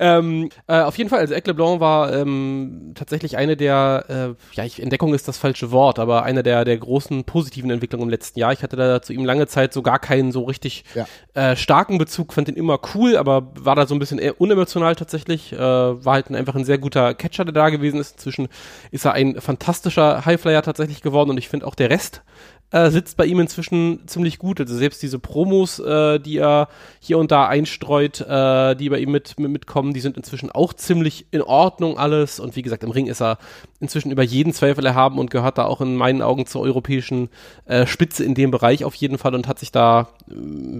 Ähm, 0.00 0.48
äh, 0.66 0.80
auf 0.80 0.98
jeden 0.98 1.08
Fall, 1.08 1.20
also 1.20 1.34
Ec 1.34 1.46
LeBlanc 1.46 1.78
war 1.80 2.12
ähm, 2.12 2.92
tatsächlich 2.96 3.36
eine 3.36 3.56
der, 3.56 4.04
äh, 4.08 4.56
ja, 4.56 4.64
ich, 4.64 4.82
Entdeckung 4.82 5.14
ist 5.14 5.28
das 5.28 5.38
falsche 5.38 5.70
Wort, 5.70 6.00
aber 6.00 6.24
eine 6.24 6.42
der, 6.42 6.64
der 6.64 6.78
großen 6.78 7.24
positiven 7.24 7.70
Entwicklungen 7.70 8.04
im 8.04 8.10
letzten 8.10 8.40
Jahr. 8.40 8.52
Ich 8.52 8.62
hatte 8.62 8.76
da 8.76 9.00
zu 9.02 9.12
ihm 9.12 9.24
lange 9.24 9.46
Zeit 9.46 9.72
so 9.72 9.82
gar 9.82 10.00
keinen 10.00 10.32
so 10.32 10.47
richtig 10.48 10.84
ja. 10.94 11.06
äh, 11.34 11.56
starken 11.56 11.98
Bezug, 11.98 12.32
fand 12.32 12.48
den 12.48 12.56
immer 12.56 12.80
cool, 12.94 13.16
aber 13.16 13.52
war 13.54 13.76
da 13.76 13.86
so 13.86 13.94
ein 13.94 13.98
bisschen 13.98 14.18
eher 14.18 14.40
unemotional 14.40 14.96
tatsächlich. 14.96 15.52
Äh, 15.52 15.58
war 15.58 16.14
halt 16.14 16.30
ein, 16.30 16.34
einfach 16.34 16.54
ein 16.54 16.64
sehr 16.64 16.78
guter 16.78 17.14
Catcher, 17.14 17.44
der 17.44 17.54
da 17.54 17.68
gewesen 17.68 18.00
ist. 18.00 18.16
Inzwischen 18.16 18.48
ist 18.90 19.04
er 19.04 19.12
ein 19.12 19.40
fantastischer 19.40 20.24
Highflyer 20.24 20.62
tatsächlich 20.62 21.02
geworden 21.02 21.30
und 21.30 21.38
ich 21.38 21.48
finde 21.48 21.66
auch 21.66 21.74
der 21.74 21.90
Rest 21.90 22.22
äh, 22.70 22.90
sitzt 22.90 23.16
bei 23.16 23.24
ihm 23.24 23.40
inzwischen 23.40 24.06
ziemlich 24.06 24.38
gut. 24.38 24.60
Also 24.60 24.76
selbst 24.76 25.02
diese 25.02 25.18
Promos, 25.18 25.78
äh, 25.78 26.18
die 26.18 26.38
er 26.38 26.68
hier 27.00 27.18
und 27.18 27.30
da 27.30 27.48
einstreut, 27.48 28.20
äh, 28.20 28.74
die 28.74 28.90
bei 28.90 28.98
ihm 28.98 29.10
mit, 29.10 29.38
mit, 29.38 29.50
mitkommen, 29.50 29.94
die 29.94 30.00
sind 30.00 30.16
inzwischen 30.16 30.50
auch 30.50 30.74
ziemlich 30.74 31.26
in 31.30 31.40
Ordnung 31.40 31.96
alles. 31.96 32.40
Und 32.40 32.56
wie 32.56 32.62
gesagt, 32.62 32.84
im 32.84 32.90
Ring 32.90 33.06
ist 33.06 33.22
er 33.22 33.38
inzwischen 33.80 34.10
über 34.10 34.22
jeden 34.22 34.52
Zweifel 34.52 34.84
erhaben 34.84 35.18
und 35.18 35.30
gehört 35.30 35.56
da 35.56 35.64
auch 35.64 35.80
in 35.80 35.96
meinen 35.96 36.20
Augen 36.20 36.46
zur 36.46 36.60
europäischen 36.62 37.30
äh, 37.64 37.86
Spitze 37.86 38.24
in 38.24 38.34
dem 38.34 38.50
Bereich 38.50 38.84
auf 38.84 38.94
jeden 38.94 39.16
Fall 39.16 39.34
und 39.34 39.48
hat 39.48 39.58
sich 39.58 39.72
da 39.72 40.08
äh, 40.30 40.34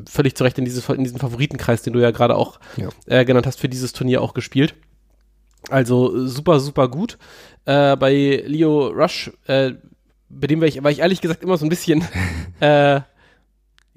völlig 0.08 0.36
zu 0.36 0.44
Recht 0.44 0.58
in, 0.58 0.66
dieses, 0.66 0.86
in 0.90 1.04
diesen 1.04 1.18
Favoritenkreis, 1.18 1.82
den 1.82 1.94
du 1.94 2.00
ja 2.00 2.10
gerade 2.10 2.36
auch 2.36 2.60
ja. 2.76 2.88
äh, 3.06 3.24
genannt 3.24 3.46
hast, 3.46 3.60
für 3.60 3.68
dieses 3.68 3.92
Turnier 3.92 4.20
auch 4.20 4.34
gespielt. 4.34 4.74
Also 5.70 6.26
super, 6.26 6.60
super 6.60 6.88
gut. 6.88 7.18
Äh, 7.64 7.96
bei 7.96 8.42
Leo 8.46 8.88
Rush 8.88 9.32
äh, 9.46 9.72
bei 10.28 10.46
dem 10.46 10.60
war 10.60 10.68
ich, 10.68 10.82
war 10.82 10.90
ich 10.90 11.00
ehrlich 11.00 11.20
gesagt 11.20 11.42
immer 11.42 11.56
so 11.56 11.66
ein 11.66 11.70
bisschen, 11.70 12.04
äh, 12.60 13.00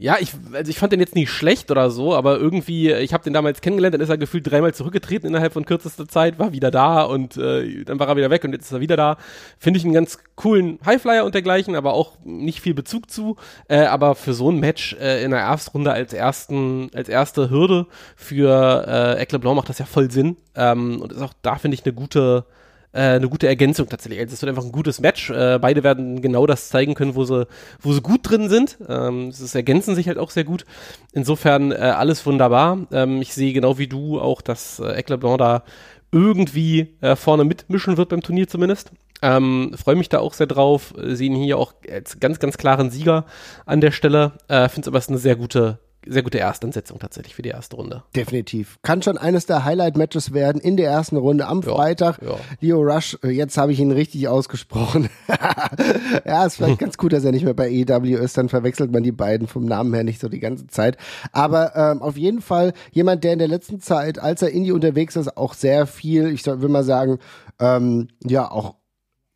ja, 0.01 0.17
ich, 0.19 0.31
also 0.51 0.67
ich 0.67 0.79
fand 0.79 0.91
den 0.91 0.99
jetzt 0.99 1.13
nicht 1.13 1.29
schlecht 1.29 1.69
oder 1.69 1.91
so, 1.91 2.15
aber 2.15 2.39
irgendwie, 2.39 2.91
ich 2.91 3.13
habe 3.13 3.23
den 3.23 3.33
damals 3.33 3.61
kennengelernt, 3.61 3.93
dann 3.93 4.01
ist 4.01 4.09
er 4.09 4.17
gefühlt 4.17 4.49
dreimal 4.49 4.73
zurückgetreten 4.73 5.27
innerhalb 5.27 5.53
von 5.53 5.63
kürzester 5.63 6.07
Zeit, 6.07 6.39
war 6.39 6.53
wieder 6.53 6.71
da 6.71 7.03
und 7.03 7.37
äh, 7.37 7.83
dann 7.83 7.99
war 7.99 8.07
er 8.07 8.15
wieder 8.17 8.31
weg 8.31 8.43
und 8.43 8.51
jetzt 8.51 8.65
ist 8.65 8.71
er 8.71 8.79
wieder 8.79 8.97
da. 8.97 9.17
Finde 9.59 9.77
ich 9.77 9.83
einen 9.83 9.93
ganz 9.93 10.17
coolen 10.35 10.79
Highflyer 10.83 11.23
und 11.23 11.35
dergleichen, 11.35 11.75
aber 11.75 11.93
auch 11.93 12.17
nicht 12.23 12.61
viel 12.61 12.73
Bezug 12.73 13.11
zu. 13.11 13.35
Äh, 13.67 13.81
aber 13.81 14.15
für 14.15 14.33
so 14.33 14.49
ein 14.49 14.59
Match 14.59 14.95
äh, 14.99 15.23
in 15.23 15.29
der 15.29 15.41
Erstrunde 15.41 15.93
als 15.93 16.13
ersten, 16.13 16.89
als 16.95 17.07
erste 17.07 17.51
Hürde 17.51 17.85
für 18.15 18.85
äh, 18.87 19.21
Eccle 19.21 19.37
Blanc 19.37 19.55
macht 19.55 19.69
das 19.69 19.77
ja 19.77 19.85
voll 19.85 20.09
Sinn. 20.09 20.35
Ähm, 20.55 20.99
und 20.99 21.13
ist 21.13 21.21
auch 21.21 21.33
da, 21.43 21.57
finde 21.57 21.75
ich, 21.75 21.85
eine 21.85 21.93
gute, 21.93 22.45
äh, 22.47 22.60
eine 22.93 23.29
gute 23.29 23.47
Ergänzung 23.47 23.87
tatsächlich. 23.87 24.19
Also 24.19 24.33
es 24.33 24.41
wird 24.41 24.49
einfach 24.49 24.65
ein 24.65 24.71
gutes 24.71 24.99
Match. 24.99 25.29
Äh, 25.29 25.59
beide 25.59 25.83
werden 25.83 26.21
genau 26.21 26.45
das 26.45 26.69
zeigen 26.69 26.93
können, 26.93 27.15
wo 27.15 27.23
sie, 27.23 27.47
wo 27.79 27.93
sie 27.93 28.01
gut 28.01 28.29
drin 28.29 28.49
sind. 28.49 28.77
Ähm, 28.87 29.29
es 29.29 29.55
ergänzen 29.55 29.95
sich 29.95 30.07
halt 30.07 30.17
auch 30.17 30.29
sehr 30.29 30.43
gut. 30.43 30.65
Insofern 31.13 31.71
äh, 31.71 31.75
alles 31.75 32.25
wunderbar. 32.25 32.87
Ähm, 32.91 33.21
ich 33.21 33.33
sehe 33.33 33.53
genau 33.53 33.77
wie 33.77 33.87
du 33.87 34.19
auch, 34.19 34.41
dass 34.41 34.79
äh, 34.79 34.93
Ecler 34.93 35.17
Blanc 35.17 35.37
da 35.37 35.63
irgendwie 36.11 36.95
äh, 37.01 37.15
vorne 37.15 37.45
mitmischen 37.45 37.97
wird 37.97 38.09
beim 38.09 38.21
Turnier 38.21 38.47
zumindest. 38.47 38.91
Ähm, 39.21 39.73
Freue 39.81 39.95
mich 39.95 40.09
da 40.09 40.19
auch 40.19 40.33
sehr 40.33 40.47
drauf. 40.47 40.93
Sehen 40.97 41.35
hier 41.35 41.57
auch 41.57 41.73
als 41.89 42.19
ganz, 42.19 42.39
ganz 42.39 42.57
klaren 42.57 42.89
Sieger 42.89 43.25
an 43.65 43.81
der 43.81 43.91
Stelle. 43.91 44.33
Äh, 44.47 44.67
Finde 44.67 44.81
es 44.81 44.87
aber 44.87 45.01
eine 45.07 45.17
sehr 45.19 45.35
gute, 45.35 45.79
sehr 46.07 46.23
gute 46.23 46.39
Erstansetzung 46.39 46.99
tatsächlich 46.99 47.35
für 47.35 47.41
die 47.41 47.49
erste 47.49 47.75
Runde. 47.75 48.03
Definitiv. 48.15 48.79
Kann 48.81 49.01
schon 49.01 49.17
eines 49.17 49.45
der 49.45 49.65
Highlight-Matches 49.65 50.33
werden 50.33 50.59
in 50.59 50.77
der 50.77 50.89
ersten 50.89 51.17
Runde 51.17 51.47
am 51.47 51.61
ja, 51.61 51.73
Freitag. 51.73 52.19
Ja. 52.21 52.37
Leo 52.59 52.81
Rush, 52.81 53.17
äh, 53.23 53.29
jetzt 53.29 53.57
habe 53.57 53.71
ich 53.71 53.79
ihn 53.79 53.91
richtig 53.91 54.27
ausgesprochen. 54.27 55.09
ja, 56.25 56.45
ist 56.45 56.55
vielleicht 56.55 56.79
ganz 56.79 56.97
gut, 56.97 57.13
dass 57.13 57.23
er 57.23 57.31
nicht 57.31 57.45
mehr 57.45 57.53
bei 57.53 57.69
EW 57.69 58.15
ist, 58.15 58.37
dann 58.37 58.49
verwechselt 58.49 58.91
man 58.91 59.03
die 59.03 59.11
beiden 59.11 59.47
vom 59.47 59.65
Namen 59.65 59.93
her 59.93 60.03
nicht 60.03 60.19
so 60.19 60.27
die 60.27 60.39
ganze 60.39 60.67
Zeit. 60.67 60.97
Aber 61.31 61.75
ähm, 61.75 62.01
auf 62.01 62.17
jeden 62.17 62.41
Fall 62.41 62.73
jemand, 62.91 63.23
der 63.23 63.33
in 63.33 63.39
der 63.39 63.47
letzten 63.47 63.79
Zeit, 63.79 64.17
als 64.17 64.41
er 64.41 64.49
Indie 64.49 64.71
unterwegs 64.71 65.15
ist, 65.15 65.37
auch 65.37 65.53
sehr 65.53 65.85
viel, 65.85 66.31
ich 66.31 66.45
will 66.45 66.69
mal 66.69 66.83
sagen, 66.83 67.19
ähm, 67.59 68.07
ja, 68.23 68.49
auch 68.49 68.75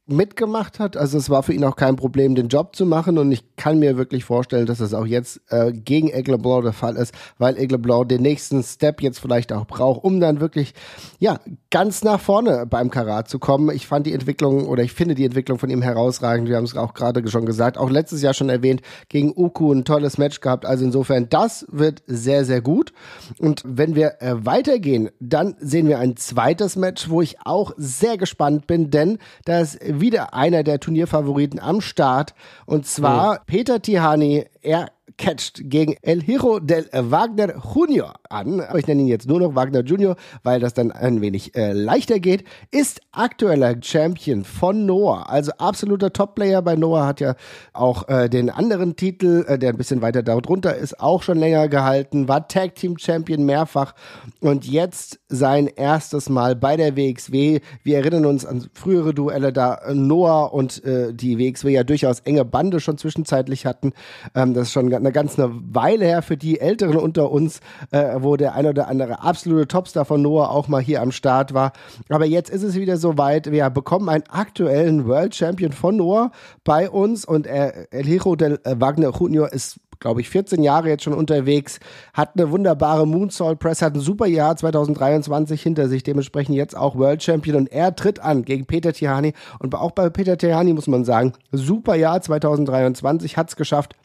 mitgemacht 0.08 0.80
hat. 0.80 0.98
Also 0.98 1.18
es 1.18 1.30
war 1.30 1.42
für 1.42 1.54
ihn 1.54 1.64
auch 1.64 1.76
kein 1.76 1.96
Problem, 1.96 2.36
den 2.36 2.48
Job 2.48 2.76
zu 2.76 2.86
machen 2.86 3.18
und 3.18 3.32
ich 3.32 3.56
kann 3.56 3.80
mir 3.80 3.98
wirklich 3.98 4.24
vorstellen, 4.24 4.66
dass 4.68 4.80
es 4.80 4.94
auch 4.94 5.06
jetzt 5.06 5.42
äh, 5.50 5.72
gegen 5.72 6.14
Aigle 6.14 6.38
Blanc 6.38 6.64
der 6.64 6.74
Fall 6.74 6.96
ist, 6.96 7.14
weil 7.38 7.58
Aigle 7.58 7.80
Blanc 7.80 8.10
den 8.10 8.22
nächsten 8.22 8.62
Step 8.64 9.02
jetzt 9.02 9.20
vielleicht 9.20 9.52
auch 9.52 9.66
braucht, 9.66 10.04
um 10.04 10.20
dann 10.20 10.40
wirklich 10.40 10.74
ja 11.20 11.40
ganz 11.72 12.04
nach 12.04 12.20
vorne 12.20 12.66
beim 12.68 12.92
Karat 12.92 13.30
zu 13.30 13.40
kommen. 13.40 13.76
Ich 13.76 13.88
fand 13.88 14.06
die 14.06 14.14
Entwicklung 14.14 14.68
oder 14.68 14.84
ich 14.84 14.94
finde 14.94 15.16
die 15.16 15.26
Entwicklung 15.26 15.58
von 15.58 15.70
ihm 15.70 15.82
herausragend. 15.82 16.48
Wir 16.48 16.58
haben 16.58 16.66
es 16.66 16.78
auch 16.78 16.94
gerade 16.94 17.28
schon 17.28 17.46
gesagt, 17.46 17.78
auch 17.78 17.90
letztes 17.90 18.22
Jahr 18.22 18.34
schon 18.34 18.50
erwähnt, 18.50 18.82
gegen 19.10 19.34
Uku 19.36 19.74
ein 19.74 19.86
tolles 19.86 20.18
Match 20.18 20.40
gehabt. 20.40 20.66
Also 20.66 20.86
insofern, 20.86 21.30
das 21.30 21.66
wird 21.72 22.04
sehr, 22.06 22.46
sehr 22.46 22.62
gut. 22.62 22.94
Und 23.40 23.64
wenn 23.66 23.96
wir 23.96 24.22
äh, 24.22 24.46
weitergehen, 24.46 25.10
dann 25.20 25.56
sehen 25.60 25.88
wir 25.88 25.98
ein 25.98 26.16
zweites 26.16 26.76
Match, 26.76 27.10
wo 27.10 27.22
ich 27.22 27.38
auch 27.44 27.72
sehr 27.78 28.18
gespannt 28.18 28.68
bin, 28.68 28.92
denn 28.92 29.18
das 29.46 29.76
wieder 30.02 30.34
einer 30.34 30.64
der 30.64 30.80
Turnierfavoriten 30.80 31.60
am 31.60 31.82
Start. 31.82 32.34
Und 32.66 32.86
zwar 32.86 33.40
oh. 33.40 33.44
Peter 33.46 33.82
Tihani. 33.82 34.46
Er 34.62 34.92
catcht 35.18 35.62
gegen 35.70 35.96
El 36.02 36.22
Hiro 36.22 36.60
del 36.60 36.90
Wagner 36.92 37.56
Junior 37.74 38.14
an. 38.30 38.62
Ich 38.78 38.88
nenne 38.88 39.02
ihn 39.02 39.08
jetzt 39.08 39.28
nur 39.28 39.40
noch 39.40 39.56
Wagner 39.56 39.84
Junior, 39.84 40.16
weil 40.44 40.60
das 40.60 40.74
dann 40.74 40.92
ein 40.92 41.22
wenig 41.22 41.56
äh, 41.56 41.72
leichter 41.74 42.20
geht. 42.20 42.44
Ist 42.72 43.02
aktueller 43.12 43.76
Champion 43.82 44.44
von 44.44 44.86
Noah, 44.86 45.30
also 45.30 45.52
absoluter 45.58 46.12
Top-Player 46.12 46.62
bei 46.62 46.76
Noah, 46.76 47.06
hat 47.06 47.20
ja 47.20 47.36
auch 47.74 48.08
äh, 48.10 48.30
den 48.30 48.50
anderen 48.50 48.96
Titel, 48.96 49.46
äh, 49.48 49.58
der 49.58 49.70
ein 49.70 49.78
bisschen 49.78 50.02
weiter 50.02 50.24
darunter 50.24 50.76
ist, 50.76 51.00
auch 51.00 51.24
schon 51.24 51.38
länger 51.38 51.68
gehalten, 51.68 52.28
war 52.28 52.48
Tag 52.48 52.76
Team 52.76 52.98
Champion 52.98 53.46
mehrfach 53.46 53.94
und 54.42 54.66
jetzt 54.66 55.20
sein 55.30 55.68
erstes 55.68 56.30
Mal 56.30 56.56
bei 56.56 56.78
der 56.78 56.96
WXW. 56.96 57.60
Wir 57.84 57.98
erinnern 57.98 58.26
uns 58.26 58.46
an 58.46 58.68
frühere 58.74 59.14
Duelle, 59.14 59.54
da 59.54 59.82
Noah 59.94 60.54
und 60.54 60.84
äh, 60.84 61.14
die 61.14 61.38
WXW 61.38 61.72
ja 61.72 61.84
durchaus 61.84 62.20
enge 62.22 62.46
Bande 62.46 62.80
schon 62.80 62.98
zwischenzeitlich 62.98 63.66
hatten. 63.66 63.94
Ähm, 64.34 64.54
das 64.54 64.68
ist 64.68 64.74
schon 64.74 64.90
eine 65.06 65.14
ganze 65.14 65.50
Weile 65.52 66.06
her 66.06 66.22
für 66.22 66.38
die 66.38 66.60
Älteren 66.60 66.98
unter 66.98 67.32
uns, 67.32 67.60
äh, 67.92 68.16
wo 68.20 68.36
der 68.36 68.56
ein 68.56 68.66
oder 68.66 68.88
andere 68.88 69.22
absolute 69.22 69.68
Topstar 69.68 70.06
von 70.06 70.22
Noah 70.22 70.50
auch 70.50 70.68
mal 70.68 70.82
hier 70.82 71.02
am 71.02 71.12
Start 71.12 71.54
war. 71.54 71.74
Aber 72.10 72.26
jetzt 72.26 72.50
ist 72.50 72.64
es 72.64 72.76
wieder 72.76 72.98
soweit. 72.98 73.52
Wir 73.52 73.70
bekommen 73.70 74.10
einen 74.10 74.24
aktuellen 74.30 75.08
World 75.08 75.36
Champion 75.36 75.72
von 75.72 75.98
Noah 75.98 76.32
bei 76.64 76.90
uns 76.90 77.26
und 77.26 77.48
äh, 77.48 77.88
El 77.92 78.06
Hijo 78.06 78.36
del 78.36 78.60
Wagner 78.66 79.12
Junior 79.18 79.52
ist 79.52 79.80
glaube 80.00 80.22
ich, 80.22 80.30
14 80.30 80.64
Jahre 80.64 80.90
jetzt 80.90 81.04
schon 81.04 81.14
unterwegs, 81.14 81.80
hat 82.14 82.32
eine 82.36 82.52
wunderbare 82.52 83.08
Moonsault 83.08 83.60
Press, 83.60 83.82
hat 83.82 83.96
ein 83.96 84.00
super 84.00 84.28
Jahr 84.28 84.56
2023 84.56 85.62
hinter 85.62 85.88
sich, 85.88 86.04
dementsprechend 86.04 86.56
jetzt 86.56 86.78
auch 86.78 86.96
World 86.96 87.24
Champion 87.24 87.58
und 87.58 87.72
er 87.72 87.96
tritt 87.96 88.20
an 88.20 88.44
gegen 88.44 88.66
Peter 88.66 88.94
Tihani 88.94 89.34
und 89.60 89.74
auch 89.74 89.92
bei 89.92 90.10
Peter 90.10 90.38
Tihani 90.38 90.74
muss 90.74 90.88
man 90.88 91.06
sagen, 91.06 91.34
super 91.52 91.96
Jahr 91.96 92.22
2023, 92.22 93.38
hat 93.38 93.50
es 93.50 93.56
geschafft, 93.56 93.96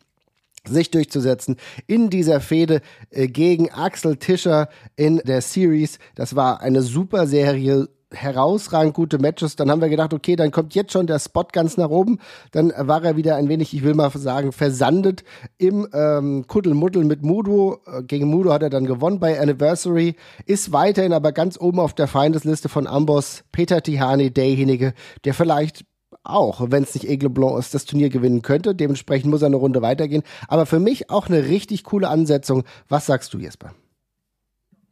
sich 0.67 0.91
durchzusetzen 0.91 1.57
in 1.87 2.11
dieser 2.11 2.41
Fehde 2.41 2.81
äh, 3.11 3.29
gegen 3.29 3.71
Axel 3.71 4.17
Tischer 4.17 4.69
in 4.97 5.19
der 5.25 5.41
Series. 5.41 5.99
Das 6.15 6.37
war 6.37 6.61
eine 6.61 6.83
super 6.83 7.27
Serie, 7.27 7.89
herausragend 8.13 8.95
gute 8.95 9.19
Matches. 9.19 9.57
Dann 9.57 9.71
haben 9.71 9.81
wir 9.81 9.89
gedacht, 9.89 10.13
okay, 10.13 10.37
dann 10.37 10.51
kommt 10.51 10.75
jetzt 10.75 10.93
schon 10.93 11.07
der 11.07 11.19
Spot 11.19 11.47
ganz 11.53 11.77
nach 11.77 11.91
oben. 11.91 12.19
Dann 12.51 12.73
war 12.77 13.05
er 13.05 13.17
wieder 13.17 13.37
ein 13.37 13.49
wenig, 13.49 13.75
ich 13.75 13.85
will 13.85 13.95
mal 13.95 14.11
sagen, 14.11 14.53
versandet 14.53 15.23
im 15.59 15.87
ähm, 15.93 16.47
Kuddelmuddel 16.47 17.05
mit 17.05 17.23
Mudo. 17.23 17.79
Äh, 17.87 18.03
gegen 18.03 18.29
Mudo 18.29 18.53
hat 18.53 18.63
er 18.63 18.71
dann 18.71 18.87
gewonnen 18.87 19.21
bei 19.21 19.41
Anniversary. 19.41 20.17
Ist 20.47 20.73
weiterhin 20.73 21.13
aber 21.13 21.33
ganz 21.33 21.59
oben 21.61 21.81
auf 21.81 21.95
der 21.95 22.09
Feindesliste 22.09 22.69
von 22.69 22.87
Amboss. 22.87 23.45
Peter 23.53 23.83
Tihani, 23.83 24.31
derjenige, 24.31 24.95
der 25.25 25.35
vielleicht 25.35 25.85
auch, 26.23 26.71
wenn 26.71 26.83
es 26.83 26.95
nicht 26.95 27.09
Aigle 27.09 27.31
Blanc 27.31 27.59
ist, 27.59 27.75
das 27.75 27.85
Turnier 27.85 28.11
gewinnen 28.11 28.43
könnte. 28.43 28.75
Dementsprechend 28.75 29.31
muss 29.31 29.43
er 29.43 29.47
eine 29.47 29.57
Runde 29.57 29.83
weitergehen. 29.83 30.23
Aber 30.49 30.67
für 30.67 30.81
mich 30.81 31.11
auch 31.11 31.29
eine 31.29 31.47
richtig 31.47 31.85
coole 31.85 32.09
Ansetzung. 32.09 32.65
Was 32.89 33.07
sagst 33.07 33.33
du, 33.35 33.39
Jesper? 33.39 33.73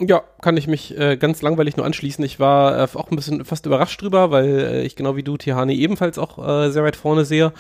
Ja, 0.01 0.23
kann 0.41 0.57
ich 0.57 0.69
mich 0.69 0.97
äh, 0.97 1.17
ganz 1.17 1.43
langweilig 1.43 1.77
nur 1.77 1.85
anschließen. 1.85 2.25
Ich 2.25 2.39
war 2.39 2.79
äh, 2.79 2.89
auch 2.95 3.11
ein 3.11 3.17
bisschen 3.17 3.45
fast 3.45 3.67
überrascht 3.67 4.01
drüber, 4.01 4.31
weil 4.31 4.47
äh, 4.47 4.83
ich 4.85 4.95
genau 4.95 5.17
wie 5.17 5.25
du 5.25 5.37
Tihani 5.37 5.75
ebenfalls 5.75 6.19
auch 6.19 6.39
äh, 6.39 6.71
sehr 6.71 6.85
weit 6.85 6.95
vorne 6.95 7.25
sehe. 7.25 7.53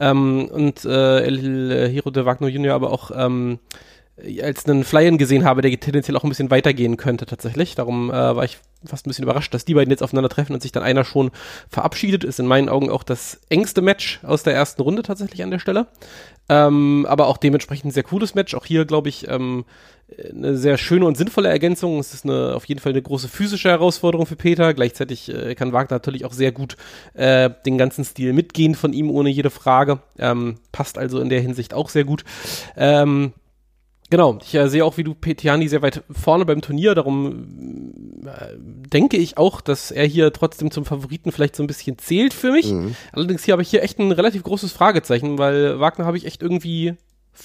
Ähm, 0.00 0.48
und 0.50 0.86
äh, 0.86 1.20
El 1.20 1.90
Hiro 1.90 2.10
de 2.10 2.24
Wagner 2.24 2.48
Junior 2.48 2.74
aber 2.74 2.90
auch 2.90 3.10
ähm, 3.14 3.58
als 4.42 4.66
einen 4.66 4.84
Fly-In 4.84 5.18
gesehen 5.18 5.44
habe, 5.44 5.62
der 5.62 5.78
tendenziell 5.78 6.16
auch 6.16 6.24
ein 6.24 6.28
bisschen 6.28 6.50
weitergehen 6.50 6.96
könnte 6.96 7.26
tatsächlich. 7.26 7.74
Darum 7.74 8.10
äh, 8.10 8.12
war 8.14 8.44
ich 8.44 8.58
fast 8.84 9.06
ein 9.06 9.10
bisschen 9.10 9.24
überrascht, 9.24 9.54
dass 9.54 9.64
die 9.64 9.74
beiden 9.74 9.90
jetzt 9.90 10.02
aufeinandertreffen 10.02 10.54
und 10.54 10.60
sich 10.60 10.72
dann 10.72 10.82
einer 10.82 11.04
schon 11.04 11.30
verabschiedet. 11.68 12.24
Ist 12.24 12.40
in 12.40 12.46
meinen 12.46 12.68
Augen 12.68 12.90
auch 12.90 13.02
das 13.02 13.40
engste 13.48 13.82
Match 13.82 14.20
aus 14.24 14.42
der 14.42 14.54
ersten 14.54 14.82
Runde 14.82 15.02
tatsächlich 15.02 15.42
an 15.42 15.50
der 15.50 15.58
Stelle. 15.58 15.86
Ähm, 16.48 17.06
aber 17.08 17.28
auch 17.28 17.36
dementsprechend 17.36 17.86
ein 17.86 17.92
sehr 17.92 18.02
cooles 18.02 18.34
Match. 18.34 18.54
Auch 18.54 18.66
hier, 18.66 18.84
glaube 18.84 19.08
ich, 19.08 19.28
ähm, 19.28 19.64
eine 20.30 20.56
sehr 20.56 20.76
schöne 20.78 21.06
und 21.06 21.16
sinnvolle 21.16 21.48
Ergänzung. 21.48 21.98
Es 21.98 22.12
ist 22.12 22.24
eine, 22.24 22.54
auf 22.54 22.64
jeden 22.66 22.80
Fall 22.80 22.92
eine 22.92 23.02
große 23.02 23.28
physische 23.28 23.70
Herausforderung 23.70 24.26
für 24.26 24.36
Peter. 24.36 24.74
Gleichzeitig 24.74 25.32
äh, 25.32 25.54
kann 25.54 25.72
Wagner 25.72 25.96
natürlich 25.96 26.24
auch 26.24 26.32
sehr 26.32 26.52
gut 26.52 26.76
äh, 27.14 27.50
den 27.64 27.78
ganzen 27.78 28.04
Stil 28.04 28.32
mitgehen 28.32 28.74
von 28.74 28.92
ihm, 28.92 29.10
ohne 29.10 29.30
jede 29.30 29.50
Frage. 29.50 30.00
Ähm, 30.18 30.56
passt 30.72 30.98
also 30.98 31.20
in 31.20 31.28
der 31.28 31.40
Hinsicht 31.40 31.74
auch 31.74 31.88
sehr 31.88 32.04
gut. 32.04 32.24
Ähm, 32.76 33.32
Genau, 34.12 34.36
ich 34.42 34.54
äh, 34.54 34.68
sehe 34.68 34.84
auch 34.84 34.98
wie 34.98 35.04
du 35.04 35.14
Petiani 35.14 35.68
sehr 35.68 35.80
weit 35.80 36.02
vorne 36.10 36.44
beim 36.44 36.60
Turnier, 36.60 36.94
darum 36.94 37.46
äh, 38.26 38.58
denke 38.58 39.16
ich 39.16 39.38
auch, 39.38 39.62
dass 39.62 39.90
er 39.90 40.04
hier 40.04 40.34
trotzdem 40.34 40.70
zum 40.70 40.84
Favoriten 40.84 41.32
vielleicht 41.32 41.56
so 41.56 41.62
ein 41.62 41.66
bisschen 41.66 41.96
zählt 41.96 42.34
für 42.34 42.52
mich. 42.52 42.70
Mhm. 42.70 42.94
Allerdings 43.12 43.42
hier 43.42 43.52
habe 43.52 43.62
ich 43.62 43.70
hier 43.70 43.82
echt 43.82 43.98
ein 43.98 44.12
relativ 44.12 44.42
großes 44.42 44.70
Fragezeichen, 44.70 45.38
weil 45.38 45.80
Wagner 45.80 46.04
habe 46.04 46.18
ich 46.18 46.26
echt 46.26 46.42
irgendwie 46.42 46.92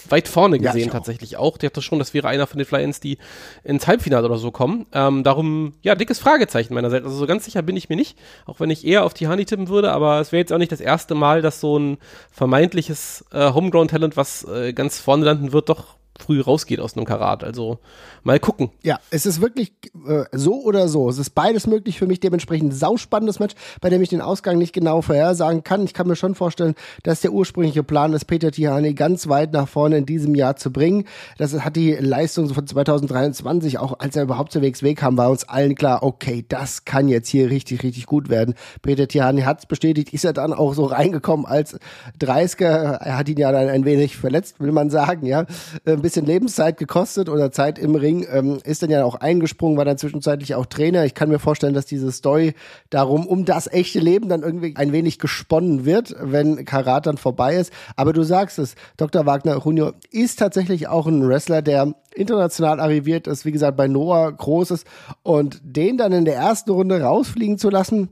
weit 0.09 0.27
vorne 0.27 0.59
gesehen 0.59 0.88
ja, 0.88 0.91
tatsächlich 0.91 1.38
auch. 1.38 1.57
Der 1.57 1.69
hatte 1.69 1.81
schon, 1.81 2.00
das 2.00 2.13
wäre 2.13 2.27
einer 2.27 2.47
von 2.47 2.57
den 2.57 2.67
Fly-Ins, 2.67 3.00
die 3.00 3.17
ins 3.63 3.88
Halbfinale 3.88 4.27
oder 4.27 4.38
so 4.38 4.51
kommen. 4.51 4.88
Ähm, 4.91 5.24
darum, 5.24 5.71
ja, 5.83 5.95
dickes 5.95 6.19
Fragezeichen 6.19 6.74
meinerseits. 6.74 7.05
Also 7.05 7.15
so 7.15 7.27
ganz 7.27 7.45
sicher 7.45 7.62
bin 7.62 7.77
ich 7.77 7.88
mir 7.88 7.95
nicht, 7.95 8.17
auch 8.45 8.59
wenn 8.59 8.69
ich 8.71 8.86
eher 8.86 9.05
auf 9.05 9.13
die 9.13 9.29
Honey 9.29 9.45
tippen 9.45 9.69
würde, 9.69 9.93
aber 9.93 10.19
es 10.19 10.33
wäre 10.33 10.41
jetzt 10.41 10.51
auch 10.51 10.57
nicht 10.57 10.74
das 10.74 10.81
erste 10.81 11.15
Mal, 11.15 11.41
dass 11.41 11.62
so 11.62 11.79
ein 11.79 11.97
vermeintliches 12.29 13.24
äh, 13.31 13.53
Homegrown-Talent, 13.53 14.17
was 14.17 14.43
äh, 14.43 14.74
ganz 14.74 15.00
vorne 15.00 15.24
landen 15.24 15.53
wird, 15.53 15.69
doch 15.69 15.97
früh 16.19 16.41
rausgeht 16.41 16.79
aus 16.79 16.95
einem 16.95 17.05
Karat. 17.05 17.43
Also 17.43 17.79
mal 18.24 18.39
gucken. 18.39 18.69
Ja, 18.83 19.00
es 19.09 19.25
ist 19.25 19.41
wirklich 19.41 19.74
äh, 20.07 20.25
so 20.31 20.62
oder 20.63 20.88
so. 20.88 21.09
Es 21.09 21.17
ist 21.17 21.31
beides 21.31 21.67
möglich 21.67 21.97
für 21.97 22.07
mich. 22.07 22.19
Dementsprechend 22.19 22.74
sauspannendes 22.74 23.39
Match, 23.39 23.55
bei 23.81 23.89
dem 23.89 24.01
ich 24.01 24.09
den 24.09 24.21
Ausgang 24.21 24.57
nicht 24.57 24.74
genau 24.74 25.01
vorhersagen 25.01 25.63
kann. 25.63 25.83
Ich 25.83 25.93
kann 25.93 26.07
mir 26.07 26.15
schon 26.15 26.36
vorstellen, 26.36 26.75
dass 27.03 27.21
der 27.21 27.31
ursprüngliche 27.31 27.83
Plan 27.83 28.13
ist, 28.13 28.25
Peter 28.25 28.51
Tihani 28.51 28.93
ganz 28.93 29.27
weit 29.27 29.53
nach 29.53 29.67
vorne 29.67 29.97
in 29.97 30.05
diesem 30.05 30.36
Jahr 30.36 30.55
zu 30.55 30.71
bringen. 30.71 31.05
Das 31.38 31.53
hat 31.53 31.75
die 31.75 31.93
Leistung 31.93 32.50
von 32.50 32.65
2023, 32.65 33.79
auch 33.79 34.00
als 34.00 34.15
er 34.15 34.24
überhaupt 34.24 34.51
zur 34.51 34.62
WXW 34.62 34.93
kam, 34.93 35.17
war 35.17 35.29
uns 35.29 35.47
allen 35.47 35.75
klar, 35.75 36.03
okay, 36.03 36.45
das 36.47 36.86
kann 36.86 37.07
jetzt 37.07 37.29
hier 37.29 37.50
richtig, 37.50 37.83
richtig 37.83 38.05
gut 38.05 38.29
werden. 38.29 38.55
Peter 38.81 39.07
Tihani 39.07 39.41
hat 39.41 39.59
es 39.59 39.65
bestätigt, 39.65 40.13
ist 40.13 40.25
er 40.25 40.33
dann 40.33 40.53
auch 40.53 40.74
so 40.74 40.86
reingekommen 40.86 41.45
als 41.45 41.77
30er. 42.19 42.65
Er 42.65 43.17
hat 43.17 43.29
ihn 43.29 43.38
ja 43.38 43.51
dann 43.51 43.69
ein 43.69 43.86
wenig 43.86 44.17
verletzt, 44.17 44.59
will 44.59 44.71
man 44.71 44.89
sagen, 44.89 45.25
ja. 45.25 45.45
Ein 45.86 46.01
bisschen 46.07 46.25
Lebenszeit 46.25 46.77
gekostet 46.77 47.27
oder 47.27 47.51
Zeit 47.51 47.77
im 47.77 47.93
Ring, 47.95 48.25
ähm, 48.31 48.59
ist 48.63 48.81
dann 48.81 48.89
ja 48.89 49.03
auch 49.03 49.15
eingesprungen, 49.15 49.77
war 49.77 49.83
dann 49.83 49.97
zwischenzeitlich 49.97 50.55
auch 50.55 50.65
Trainer. 50.65 51.03
Ich 51.03 51.13
kann 51.13 51.27
mir 51.27 51.37
vorstellen, 51.37 51.73
dass 51.73 51.85
diese 51.85 52.13
Story 52.13 52.53
darum, 52.89 53.27
um 53.27 53.43
das 53.43 53.67
echte 53.67 53.99
Leben 53.99 54.29
dann 54.29 54.41
irgendwie 54.41 54.73
ein 54.77 54.93
wenig 54.93 55.19
gesponnen 55.19 55.83
wird, 55.83 56.15
wenn 56.17 56.63
Karat 56.63 57.07
dann 57.07 57.17
vorbei 57.17 57.57
ist. 57.57 57.73
Aber 57.97 58.13
du 58.13 58.23
sagst 58.23 58.57
es, 58.57 58.75
Dr. 58.95 59.25
Wagner 59.25 59.59
Junior 59.61 59.95
ist 60.09 60.39
tatsächlich 60.39 60.87
auch 60.87 61.07
ein 61.07 61.27
Wrestler, 61.27 61.61
der 61.61 61.93
international 62.15 62.79
arriviert 62.79 63.27
ist, 63.27 63.43
wie 63.43 63.51
gesagt, 63.51 63.75
bei 63.75 63.89
Noah 63.89 64.31
groß 64.31 64.71
ist 64.71 64.87
und 65.23 65.59
den 65.61 65.97
dann 65.97 66.13
in 66.13 66.23
der 66.23 66.35
ersten 66.35 66.71
Runde 66.71 67.01
rausfliegen 67.01 67.57
zu 67.57 67.69
lassen, 67.69 68.09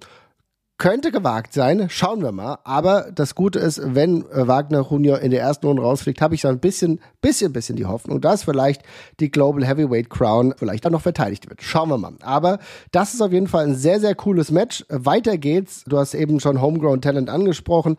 könnte 0.78 1.12
gewagt 1.12 1.54
sein, 1.54 1.88
schauen 1.90 2.22
wir 2.22 2.32
mal. 2.32 2.60
Aber 2.64 3.12
das 3.14 3.36
Gute 3.36 3.60
ist, 3.60 3.82
wenn 3.84 4.26
äh, 4.32 4.48
Wagner 4.48 4.86
Junior 4.90 5.20
in 5.20 5.32
der 5.32 5.42
ersten 5.42 5.68
Runde 5.68 5.82
rausfliegt, 5.82 6.22
habe 6.22 6.36
ich 6.36 6.42
so 6.42 6.48
ein 6.50 6.60
bisschen, 6.60 7.00
bisschen, 7.22 7.54
bisschen 7.54 7.76
die 7.76 7.86
Hoffnung, 7.86 8.20
dass 8.20 8.44
vielleicht 8.44 8.82
die 9.20 9.32
Global 9.32 9.66
Heavyweight 9.66 10.10
Crown 10.10 10.54
vielleicht 10.58 10.86
auch 10.86 10.92
noch 10.92 11.02
verteidigt 11.02 11.50
wird. 11.50 11.62
Schauen 11.62 11.90
wir 11.90 11.98
mal. 11.98 12.14
Aber 12.22 12.60
das 12.92 13.14
ist 13.14 13.22
auf 13.22 13.32
jeden 13.32 13.48
Fall 13.48 13.66
ein 13.66 13.76
sehr, 13.76 14.00
sehr 14.00 14.16
cooles 14.16 14.52
Match. 14.52 14.86
Weiter 14.90 15.38
geht's. 15.38 15.84
Du 15.86 15.98
hast 15.98 16.14
eben 16.14 16.40
schon 16.40 16.62
Homegrown 16.62 17.02
Talent 17.02 17.30
angesprochen. 17.30 17.98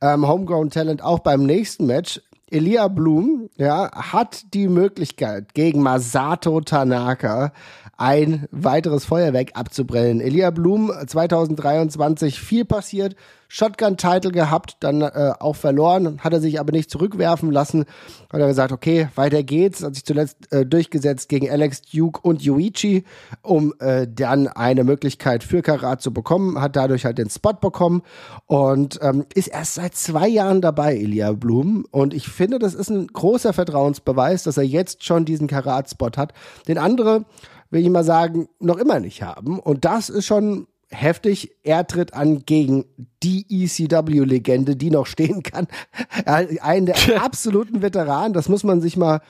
Ähm, 0.00 0.28
Homegrown 0.28 0.70
Talent 0.70 1.02
auch 1.02 1.20
beim 1.20 1.44
nächsten 1.44 1.86
Match. 1.86 2.20
Elia 2.50 2.88
Blum, 2.88 3.50
ja, 3.58 3.90
hat 3.92 4.54
die 4.54 4.68
Möglichkeit 4.68 5.52
gegen 5.52 5.82
Masato 5.82 6.62
Tanaka 6.62 7.52
ein 7.98 8.46
weiteres 8.52 9.04
Feuerwerk 9.04 9.50
abzubrennen. 9.54 10.20
Elia 10.20 10.50
Blum 10.50 10.92
2023 11.06 12.40
viel 12.40 12.64
passiert, 12.64 13.16
Shotgun-Title 13.48 14.30
gehabt, 14.30 14.76
dann 14.80 15.00
äh, 15.00 15.32
auch 15.40 15.56
verloren, 15.56 16.20
hat 16.20 16.34
er 16.34 16.40
sich 16.40 16.60
aber 16.60 16.70
nicht 16.70 16.90
zurückwerfen 16.90 17.50
lassen. 17.50 17.86
Hat 18.30 18.40
er 18.40 18.46
gesagt, 18.46 18.72
okay, 18.72 19.08
weiter 19.14 19.42
geht's. 19.42 19.82
Hat 19.82 19.94
sich 19.94 20.04
zuletzt 20.04 20.52
äh, 20.52 20.66
durchgesetzt 20.66 21.30
gegen 21.30 21.50
Alex 21.50 21.80
Duke 21.82 22.20
und 22.22 22.42
Yuichi, 22.42 23.04
um 23.42 23.72
äh, 23.80 24.06
dann 24.06 24.48
eine 24.48 24.84
Möglichkeit 24.84 25.42
für 25.42 25.62
Karat 25.62 26.02
zu 26.02 26.12
bekommen. 26.12 26.60
Hat 26.60 26.76
dadurch 26.76 27.06
halt 27.06 27.16
den 27.16 27.30
Spot 27.30 27.54
bekommen 27.54 28.02
und 28.46 29.00
ähm, 29.02 29.24
ist 29.34 29.48
erst 29.48 29.74
seit 29.76 29.94
zwei 29.94 30.28
Jahren 30.28 30.60
dabei, 30.60 30.96
Elia 30.96 31.32
Blum. 31.32 31.86
Und 31.90 32.12
ich 32.12 32.28
finde, 32.28 32.58
das 32.58 32.74
ist 32.74 32.90
ein 32.90 33.06
großer 33.06 33.54
Vertrauensbeweis, 33.54 34.42
dass 34.42 34.58
er 34.58 34.64
jetzt 34.64 35.04
schon 35.04 35.24
diesen 35.24 35.48
Karat-Spot 35.48 36.10
hat. 36.18 36.34
Den 36.68 36.76
andere 36.76 37.24
will 37.70 37.82
ich 37.82 37.90
mal 37.90 38.04
sagen, 38.04 38.48
noch 38.60 38.78
immer 38.78 39.00
nicht 39.00 39.22
haben. 39.22 39.58
Und 39.58 39.84
das 39.84 40.08
ist 40.08 40.26
schon 40.26 40.66
heftig. 40.90 41.56
Er 41.62 41.86
tritt 41.86 42.14
an 42.14 42.44
gegen 42.46 42.84
die 43.22 43.46
ECW-Legende, 43.48 44.76
die 44.76 44.90
noch 44.90 45.06
stehen 45.06 45.42
kann. 45.42 45.68
Einen 46.24 46.86
der 46.86 47.22
absoluten 47.22 47.82
Veteranen, 47.82 48.32
das 48.32 48.48
muss 48.48 48.64
man 48.64 48.80
sich 48.80 48.96
mal 48.96 49.20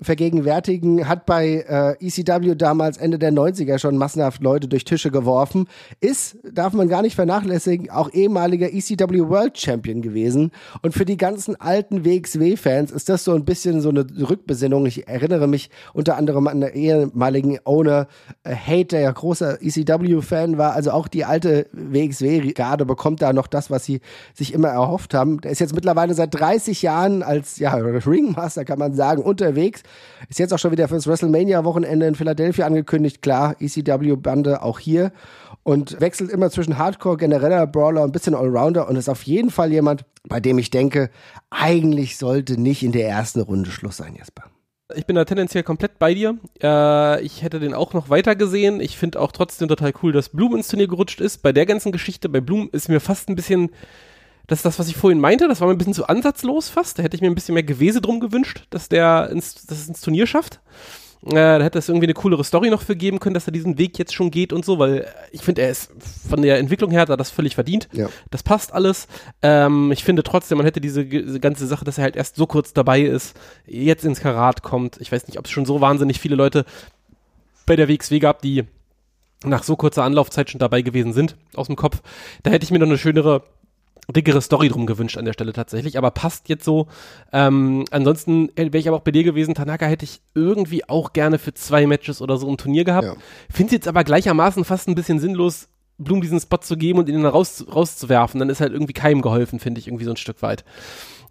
vergegenwärtigen, 0.00 1.08
hat 1.08 1.24
bei 1.24 1.64
äh, 1.68 2.06
ECW 2.06 2.54
damals 2.56 2.96
Ende 2.96 3.18
der 3.18 3.32
90er 3.32 3.78
schon 3.78 3.96
massenhaft 3.96 4.42
Leute 4.42 4.66
durch 4.66 4.84
Tische 4.84 5.10
geworfen, 5.10 5.68
ist, 6.00 6.36
darf 6.52 6.72
man 6.72 6.88
gar 6.88 7.02
nicht 7.02 7.14
vernachlässigen, 7.14 7.90
auch 7.90 8.10
ehemaliger 8.12 8.72
ECW 8.72 9.28
World 9.28 9.58
Champion 9.58 10.02
gewesen. 10.02 10.50
Und 10.82 10.94
für 10.94 11.04
die 11.04 11.16
ganzen 11.16 11.60
alten 11.60 12.04
WXW-Fans 12.04 12.90
ist 12.90 13.08
das 13.08 13.22
so 13.22 13.34
ein 13.34 13.44
bisschen 13.44 13.80
so 13.80 13.90
eine 13.90 14.04
Rückbesinnung. 14.28 14.84
Ich 14.86 15.06
erinnere 15.06 15.46
mich 15.46 15.70
unter 15.92 16.16
anderem 16.16 16.48
an 16.48 16.60
den 16.60 16.74
ehemaligen 16.74 17.58
Owner 17.64 18.08
äh, 18.42 18.54
Hate, 18.54 18.86
der 18.86 19.00
ja 19.00 19.12
großer 19.12 19.62
ECW-Fan 19.62 20.58
war. 20.58 20.72
Also 20.72 20.90
auch 20.90 21.06
die 21.06 21.24
alte 21.24 21.68
WXW-Garde 21.72 22.84
bekommt 22.84 23.22
da 23.22 23.32
noch 23.32 23.46
das, 23.46 23.70
was 23.70 23.84
sie 23.84 24.00
sich 24.34 24.52
immer 24.54 24.68
erhofft 24.68 25.14
haben. 25.14 25.40
Der 25.40 25.52
ist 25.52 25.60
jetzt 25.60 25.74
mittlerweile 25.74 26.14
seit 26.14 26.34
30 26.34 26.82
Jahren 26.82 27.22
als 27.22 27.58
ja, 27.58 27.74
Ringmaster, 27.74 28.64
kann 28.64 28.80
man 28.80 28.94
sagen, 28.94 29.22
unterwegs 29.22 29.83
ist 30.28 30.38
jetzt 30.38 30.52
auch 30.52 30.58
schon 30.58 30.72
wieder 30.72 30.88
fürs 30.88 31.06
WrestleMania-Wochenende 31.06 32.06
in 32.06 32.14
Philadelphia 32.14 32.66
angekündigt. 32.66 33.22
Klar, 33.22 33.56
ECW-Bande 33.60 34.62
auch 34.62 34.78
hier. 34.78 35.12
Und 35.62 36.00
wechselt 36.00 36.30
immer 36.30 36.50
zwischen 36.50 36.76
Hardcore, 36.76 37.16
genereller 37.16 37.66
Brawler 37.66 38.02
und 38.02 38.10
ein 38.10 38.12
bisschen 38.12 38.34
Allrounder 38.34 38.88
und 38.88 38.96
ist 38.96 39.08
auf 39.08 39.22
jeden 39.22 39.50
Fall 39.50 39.72
jemand, 39.72 40.04
bei 40.28 40.40
dem 40.40 40.58
ich 40.58 40.70
denke, 40.70 41.10
eigentlich 41.50 42.18
sollte 42.18 42.60
nicht 42.60 42.82
in 42.82 42.92
der 42.92 43.08
ersten 43.08 43.40
Runde 43.40 43.70
Schluss 43.70 43.96
sein, 43.96 44.14
Jesper. 44.14 44.44
Ich 44.94 45.06
bin 45.06 45.16
da 45.16 45.24
tendenziell 45.24 45.62
komplett 45.62 45.98
bei 45.98 46.12
dir. 46.12 46.36
Äh, 46.62 47.22
ich 47.22 47.42
hätte 47.42 47.58
den 47.58 47.72
auch 47.72 47.94
noch 47.94 48.10
weiter 48.10 48.36
gesehen. 48.36 48.80
Ich 48.80 48.98
finde 48.98 49.20
auch 49.20 49.32
trotzdem 49.32 49.68
total 49.68 49.94
cool, 50.02 50.12
dass 50.12 50.28
Bloom 50.28 50.56
ins 50.56 50.68
Turnier 50.68 50.88
gerutscht 50.88 51.22
ist. 51.22 51.38
Bei 51.42 51.52
der 51.52 51.64
ganzen 51.64 51.90
Geschichte, 51.90 52.28
bei 52.28 52.42
Bloom 52.42 52.68
ist 52.70 52.90
mir 52.90 53.00
fast 53.00 53.30
ein 53.30 53.34
bisschen 53.34 53.70
das 54.46 54.58
ist 54.58 54.64
das, 54.64 54.78
was 54.78 54.88
ich 54.88 54.96
vorhin 54.96 55.20
meinte. 55.20 55.48
Das 55.48 55.60
war 55.60 55.68
mir 55.68 55.74
ein 55.74 55.78
bisschen 55.78 55.94
zu 55.94 56.06
ansatzlos 56.06 56.68
fast. 56.68 56.98
Da 56.98 57.02
hätte 57.02 57.16
ich 57.16 57.22
mir 57.22 57.28
ein 57.28 57.34
bisschen 57.34 57.54
mehr 57.54 57.62
Gewese 57.62 58.00
drum 58.00 58.20
gewünscht, 58.20 58.66
dass 58.70 58.88
der 58.88 59.30
ins, 59.30 59.66
dass 59.66 59.78
es 59.78 59.88
ins 59.88 60.00
Turnier 60.00 60.26
schafft. 60.26 60.60
Äh, 61.26 61.32
da 61.32 61.62
hätte 61.62 61.78
es 61.78 61.88
irgendwie 61.88 62.06
eine 62.06 62.14
coolere 62.14 62.44
Story 62.44 62.68
noch 62.68 62.82
für 62.82 62.96
geben 62.96 63.18
können, 63.18 63.32
dass 63.32 63.46
er 63.46 63.52
diesen 63.52 63.78
Weg 63.78 63.98
jetzt 63.98 64.12
schon 64.12 64.30
geht 64.30 64.52
und 64.52 64.62
so, 64.64 64.78
weil 64.78 65.08
ich 65.32 65.40
finde, 65.40 65.62
er 65.62 65.70
ist 65.70 65.90
von 66.28 66.42
der 66.42 66.58
Entwicklung 66.58 66.90
her 66.90 67.00
hat 67.00 67.08
er 67.08 67.16
das 67.16 67.30
völlig 67.30 67.54
verdient. 67.54 67.88
Ja. 67.92 68.10
Das 68.30 68.42
passt 68.42 68.74
alles. 68.74 69.08
Ähm, 69.40 69.90
ich 69.90 70.04
finde 70.04 70.22
trotzdem, 70.22 70.58
man 70.58 70.66
hätte 70.66 70.82
diese, 70.82 71.06
diese, 71.06 71.40
ganze 71.40 71.66
Sache, 71.66 71.86
dass 71.86 71.96
er 71.96 72.04
halt 72.04 72.16
erst 72.16 72.36
so 72.36 72.46
kurz 72.46 72.74
dabei 72.74 73.00
ist, 73.00 73.34
jetzt 73.66 74.04
ins 74.04 74.20
Karat 74.20 74.62
kommt. 74.62 75.00
Ich 75.00 75.10
weiß 75.10 75.26
nicht, 75.26 75.38
ob 75.38 75.46
es 75.46 75.50
schon 75.50 75.64
so 75.64 75.80
wahnsinnig 75.80 76.20
viele 76.20 76.36
Leute 76.36 76.66
bei 77.64 77.76
der 77.76 77.88
WXW 77.88 78.18
gab, 78.18 78.42
die 78.42 78.64
nach 79.44 79.62
so 79.62 79.76
kurzer 79.76 80.04
Anlaufzeit 80.04 80.50
schon 80.50 80.58
dabei 80.58 80.82
gewesen 80.82 81.14
sind, 81.14 81.36
aus 81.54 81.68
dem 81.68 81.76
Kopf. 81.76 82.02
Da 82.42 82.50
hätte 82.50 82.64
ich 82.64 82.70
mir 82.70 82.78
noch 82.78 82.86
eine 82.86 82.98
schönere 82.98 83.44
dickere 84.12 84.40
Story 84.40 84.68
drum 84.68 84.86
gewünscht 84.86 85.16
an 85.16 85.24
der 85.24 85.32
Stelle 85.32 85.52
tatsächlich, 85.52 85.96
aber 85.98 86.10
passt 86.10 86.48
jetzt 86.48 86.64
so. 86.64 86.88
Ähm, 87.32 87.84
ansonsten 87.90 88.50
wäre 88.56 88.76
ich 88.76 88.88
aber 88.88 88.98
auch 88.98 89.02
bei 89.02 89.10
dir 89.10 89.24
gewesen, 89.24 89.54
Tanaka 89.54 89.86
hätte 89.86 90.04
ich 90.04 90.20
irgendwie 90.34 90.88
auch 90.88 91.12
gerne 91.12 91.38
für 91.38 91.54
zwei 91.54 91.86
Matches 91.86 92.20
oder 92.20 92.36
so 92.36 92.48
ein 92.50 92.56
Turnier 92.56 92.84
gehabt. 92.84 93.06
Ja. 93.06 93.16
Finde 93.50 93.68
es 93.68 93.72
jetzt 93.72 93.88
aber 93.88 94.04
gleichermaßen 94.04 94.64
fast 94.64 94.88
ein 94.88 94.94
bisschen 94.94 95.18
sinnlos, 95.18 95.68
Blum 95.96 96.20
diesen 96.20 96.40
Spot 96.40 96.58
zu 96.58 96.76
geben 96.76 96.98
und 96.98 97.08
ihn 97.08 97.22
dann 97.22 97.32
raus, 97.32 97.64
rauszuwerfen. 97.72 98.40
Dann 98.40 98.50
ist 98.50 98.60
halt 98.60 98.72
irgendwie 98.72 98.92
keinem 98.92 99.22
geholfen, 99.22 99.60
finde 99.60 99.78
ich, 99.78 99.86
irgendwie 99.86 100.04
so 100.04 100.10
ein 100.10 100.16
Stück 100.16 100.42
weit. 100.42 100.64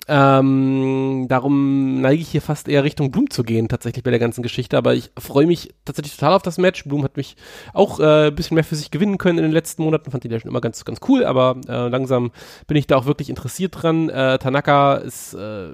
Ähm, 0.07 1.27
darum 1.29 2.01
neige 2.01 2.21
ich 2.21 2.29
hier 2.29 2.41
fast 2.41 2.67
eher 2.67 2.83
Richtung 2.83 3.11
Blum 3.11 3.29
zu 3.29 3.43
gehen, 3.43 3.69
tatsächlich 3.69 4.03
bei 4.03 4.11
der 4.11 4.19
ganzen 4.19 4.43
Geschichte. 4.43 4.77
Aber 4.77 4.93
ich 4.95 5.11
freue 5.17 5.47
mich 5.47 5.73
tatsächlich 5.85 6.15
total 6.15 6.33
auf 6.33 6.41
das 6.41 6.57
Match. 6.57 6.83
Blum 6.83 7.03
hat 7.03 7.17
mich 7.17 7.35
auch 7.73 7.99
äh, 7.99 8.31
bisschen 8.31 8.55
mehr 8.55 8.63
für 8.63 8.75
sich 8.75 8.91
gewinnen 8.91 9.17
können 9.17 9.37
in 9.37 9.45
den 9.45 9.51
letzten 9.51 9.83
Monaten. 9.83 10.11
Fand 10.11 10.25
ihn 10.25 10.31
ja 10.31 10.39
schon 10.39 10.49
immer 10.49 10.61
ganz, 10.61 10.83
ganz 10.85 10.99
cool, 11.07 11.25
aber 11.25 11.55
äh, 11.67 11.87
langsam 11.87 12.31
bin 12.67 12.77
ich 12.77 12.87
da 12.87 12.97
auch 12.97 13.05
wirklich 13.05 13.29
interessiert 13.29 13.81
dran. 13.81 14.09
Äh, 14.09 14.39
Tanaka 14.39 14.95
ist 14.95 15.33
äh, 15.33 15.69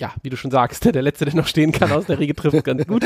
ja, 0.00 0.12
wie 0.22 0.30
du 0.30 0.36
schon 0.36 0.50
sagst, 0.50 0.84
der 0.94 1.02
letzte, 1.02 1.26
der 1.26 1.34
noch 1.34 1.46
stehen 1.46 1.72
kann 1.72 1.92
aus 1.92 2.06
der 2.06 2.18
Riege 2.18 2.34
trifft 2.34 2.64
ganz 2.64 2.86
gut. 2.86 3.04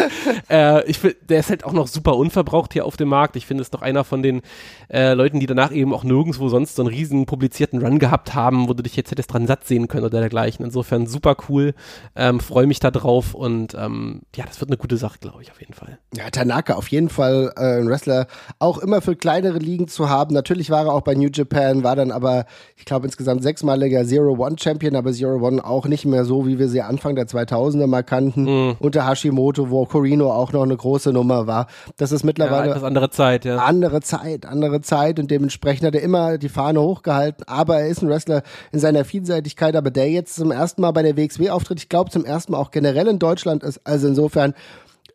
äh, 0.49 0.85
ich 0.89 0.99
finde, 1.01 1.17
der 1.29 1.41
ist 1.41 1.51
halt 1.51 1.65
auch 1.65 1.73
noch 1.73 1.89
super 1.89 2.17
unverbraucht 2.17 2.73
hier 2.73 2.87
auf 2.87 2.97
dem 2.97 3.09
Markt. 3.09 3.37
Ich 3.37 3.47
finde 3.47 3.63
es 3.63 3.71
doch 3.71 3.83
einer 3.83 4.05
von 4.05 4.23
den 4.23 4.41
äh, 4.89 5.13
Leuten, 5.15 5.41
die 5.41 5.47
danach 5.47 5.73
eben 5.73 5.93
auch 5.93 6.05
nirgendwo 6.05 6.49
sonst 6.49 6.77
so 6.77 6.83
einen 6.83 6.89
riesen 6.89 7.27
publizierten 7.27 7.85
Run 7.85 7.99
gehabt 7.99 8.35
haben, 8.35 8.69
wo 8.69 8.75
du 8.75 8.83
dich 8.83 8.97
jetzt 8.97 9.11
hättest 9.11 9.33
dran 9.33 9.47
satt 9.47 9.67
sehen 9.67 9.89
können 9.89 10.05
oder 10.05 10.21
dergleichen. 10.21 10.65
Insofern 10.65 11.07
super 11.07 11.37
cool. 11.49 11.75
Ähm, 12.15 12.41
Freue 12.41 12.67
mich 12.67 12.79
da 12.79 12.91
drauf 12.91 13.35
und 13.35 13.75
ähm, 13.75 14.23
ja, 14.37 14.45
das 14.47 14.61
wird 14.61 14.71
eine 14.71 14.79
gute 14.79 14.97
Sache, 14.97 15.19
glaube 15.19 15.43
ich, 15.43 15.51
auf 15.51 15.61
jeden 15.61 15.75
Fall. 15.75 15.99
Ja, 16.17 16.31
Tanaka 16.31 16.75
auf 16.75 16.89
jeden 16.89 17.09
Fall 17.09 17.53
äh, 17.57 17.81
ein 17.81 17.89
Wrestler, 17.89 18.29
auch 18.61 18.79
immer 18.79 19.01
für 19.01 19.17
kleinere 19.17 19.59
Ligen 19.59 19.89
zu 19.89 20.09
haben. 20.09 20.33
Natürlich 20.33 20.71
war 20.71 20.87
er 20.87 20.93
auch 20.93 21.01
bei 21.01 21.15
New 21.15 21.29
Japan, 21.33 21.83
war 21.83 21.97
dann 21.97 22.13
aber, 22.13 22.47
ich 22.77 22.85
glaube, 22.85 23.07
insgesamt 23.07 23.43
sechsmaliger 23.43 24.05
Zero-One-Champion, 24.05 24.95
aber 24.95 25.13
Zero-One 25.13 25.65
auch 25.65 25.87
nicht 25.87 26.05
mehr 26.05 26.25
so, 26.25 26.47
wie 26.47 26.59
wir 26.59 26.69
sie 26.69 26.84
Anfang 26.85 27.15
der 27.15 27.27
2000er 27.27 27.87
mal 27.87 28.03
kannten, 28.03 28.45
mhm. 28.45 28.77
unter 28.79 29.07
Hashimoto, 29.07 29.71
wo 29.71 29.85
Corino 29.87 30.33
auch 30.33 30.53
noch 30.53 30.63
eine 30.63 30.77
große 30.77 31.13
Nummer 31.13 31.47
war. 31.47 31.67
Das 31.97 32.13
ist 32.13 32.25
mittlerweile 32.25 32.71
ja, 32.71 32.83
andere 32.83 33.11
Zeit, 33.11 33.45
ja. 33.45 33.57
Andere 33.57 34.01
Zeit, 34.01 34.47
andere 34.47 34.81
Zeit 34.81 35.19
und 35.19 35.31
dementsprechend 35.31 35.87
hat 35.87 35.95
er 35.95 36.03
immer 36.03 36.39
die 36.39 36.49
Fahne 36.49 36.81
hochgehalten, 36.81 37.45
aber 37.47 37.81
er 37.81 37.89
ist 37.89 38.03
ein 38.03 38.09
Wrestler 38.09 38.43
in 38.73 38.79
seiner 38.79 39.05
Vielseitigkeit, 39.05 39.77
aber 39.77 39.91
der 39.91 40.11
jetzt 40.11 40.35
zum 40.37 40.51
ersten 40.51 40.83
Mal 40.83 40.93
bei 40.93 41.03
der 41.03 41.17
WXW 41.17 41.51
auftritt, 41.51 41.79
ich 41.79 41.89
glaube 41.89 42.11
zum 42.11 42.25
ersten 42.25 42.53
Mal 42.53 42.59
auch 42.59 42.71
generell 42.71 43.09
in 43.09 43.19
Deutschland 43.19 43.63
ist, 43.63 43.81
also 43.85 44.09
insofern 44.09 44.55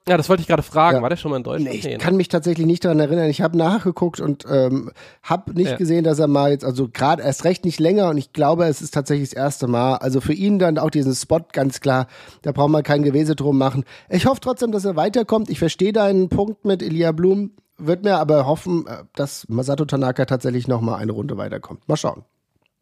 ja, 0.09 0.17
das 0.17 0.27
wollte 0.27 0.41
ich 0.41 0.47
gerade 0.47 0.63
fragen. 0.63 0.97
Ja. 0.97 1.01
War 1.03 1.09
der 1.09 1.17
schon 1.17 1.29
mal 1.29 1.37
in 1.37 1.43
Deutschland? 1.43 1.71
Nee, 1.71 1.77
ich 1.77 1.85
nee, 1.85 1.97
kann 1.97 2.15
mich 2.15 2.29
tatsächlich 2.29 2.65
nicht 2.65 2.83
daran 2.83 2.99
erinnern. 2.99 3.29
Ich 3.29 3.41
habe 3.41 3.55
nachgeguckt 3.55 4.19
und 4.19 4.43
ähm, 4.49 4.91
habe 5.21 5.53
nicht 5.53 5.71
ja. 5.71 5.77
gesehen, 5.77 6.03
dass 6.03 6.17
er 6.17 6.27
mal 6.27 6.49
jetzt, 6.49 6.65
also 6.65 6.89
gerade 6.89 7.21
erst 7.21 7.43
recht 7.43 7.63
nicht 7.63 7.79
länger 7.79 8.09
und 8.09 8.17
ich 8.17 8.33
glaube, 8.33 8.65
es 8.65 8.81
ist 8.81 8.93
tatsächlich 8.93 9.29
das 9.29 9.37
erste 9.37 9.67
Mal. 9.67 9.97
Also 9.97 10.19
für 10.19 10.33
ihn 10.33 10.57
dann 10.57 10.79
auch 10.79 10.89
diesen 10.89 11.13
Spot, 11.13 11.41
ganz 11.51 11.79
klar, 11.79 12.07
da 12.41 12.51
braucht 12.51 12.71
man 12.71 12.81
kein 12.81 13.03
Gewese 13.03 13.35
drum 13.35 13.57
machen. 13.59 13.83
Ich 14.09 14.25
hoffe 14.25 14.41
trotzdem, 14.41 14.71
dass 14.71 14.83
er 14.83 14.95
weiterkommt. 14.95 15.49
Ich 15.49 15.59
verstehe 15.59 15.93
deinen 15.93 16.29
Punkt 16.29 16.65
mit 16.65 16.81
Elia 16.81 17.11
Blum, 17.11 17.51
wird 17.77 18.03
mir 18.03 18.17
aber 18.17 18.47
hoffen, 18.47 18.87
äh, 18.87 19.03
dass 19.15 19.47
Masato 19.47 19.85
Tanaka 19.85 20.25
tatsächlich 20.25 20.67
noch 20.67 20.81
mal 20.81 20.95
eine 20.95 21.11
Runde 21.11 21.37
weiterkommt. 21.37 21.87
Mal 21.87 21.97
schauen. 21.97 22.23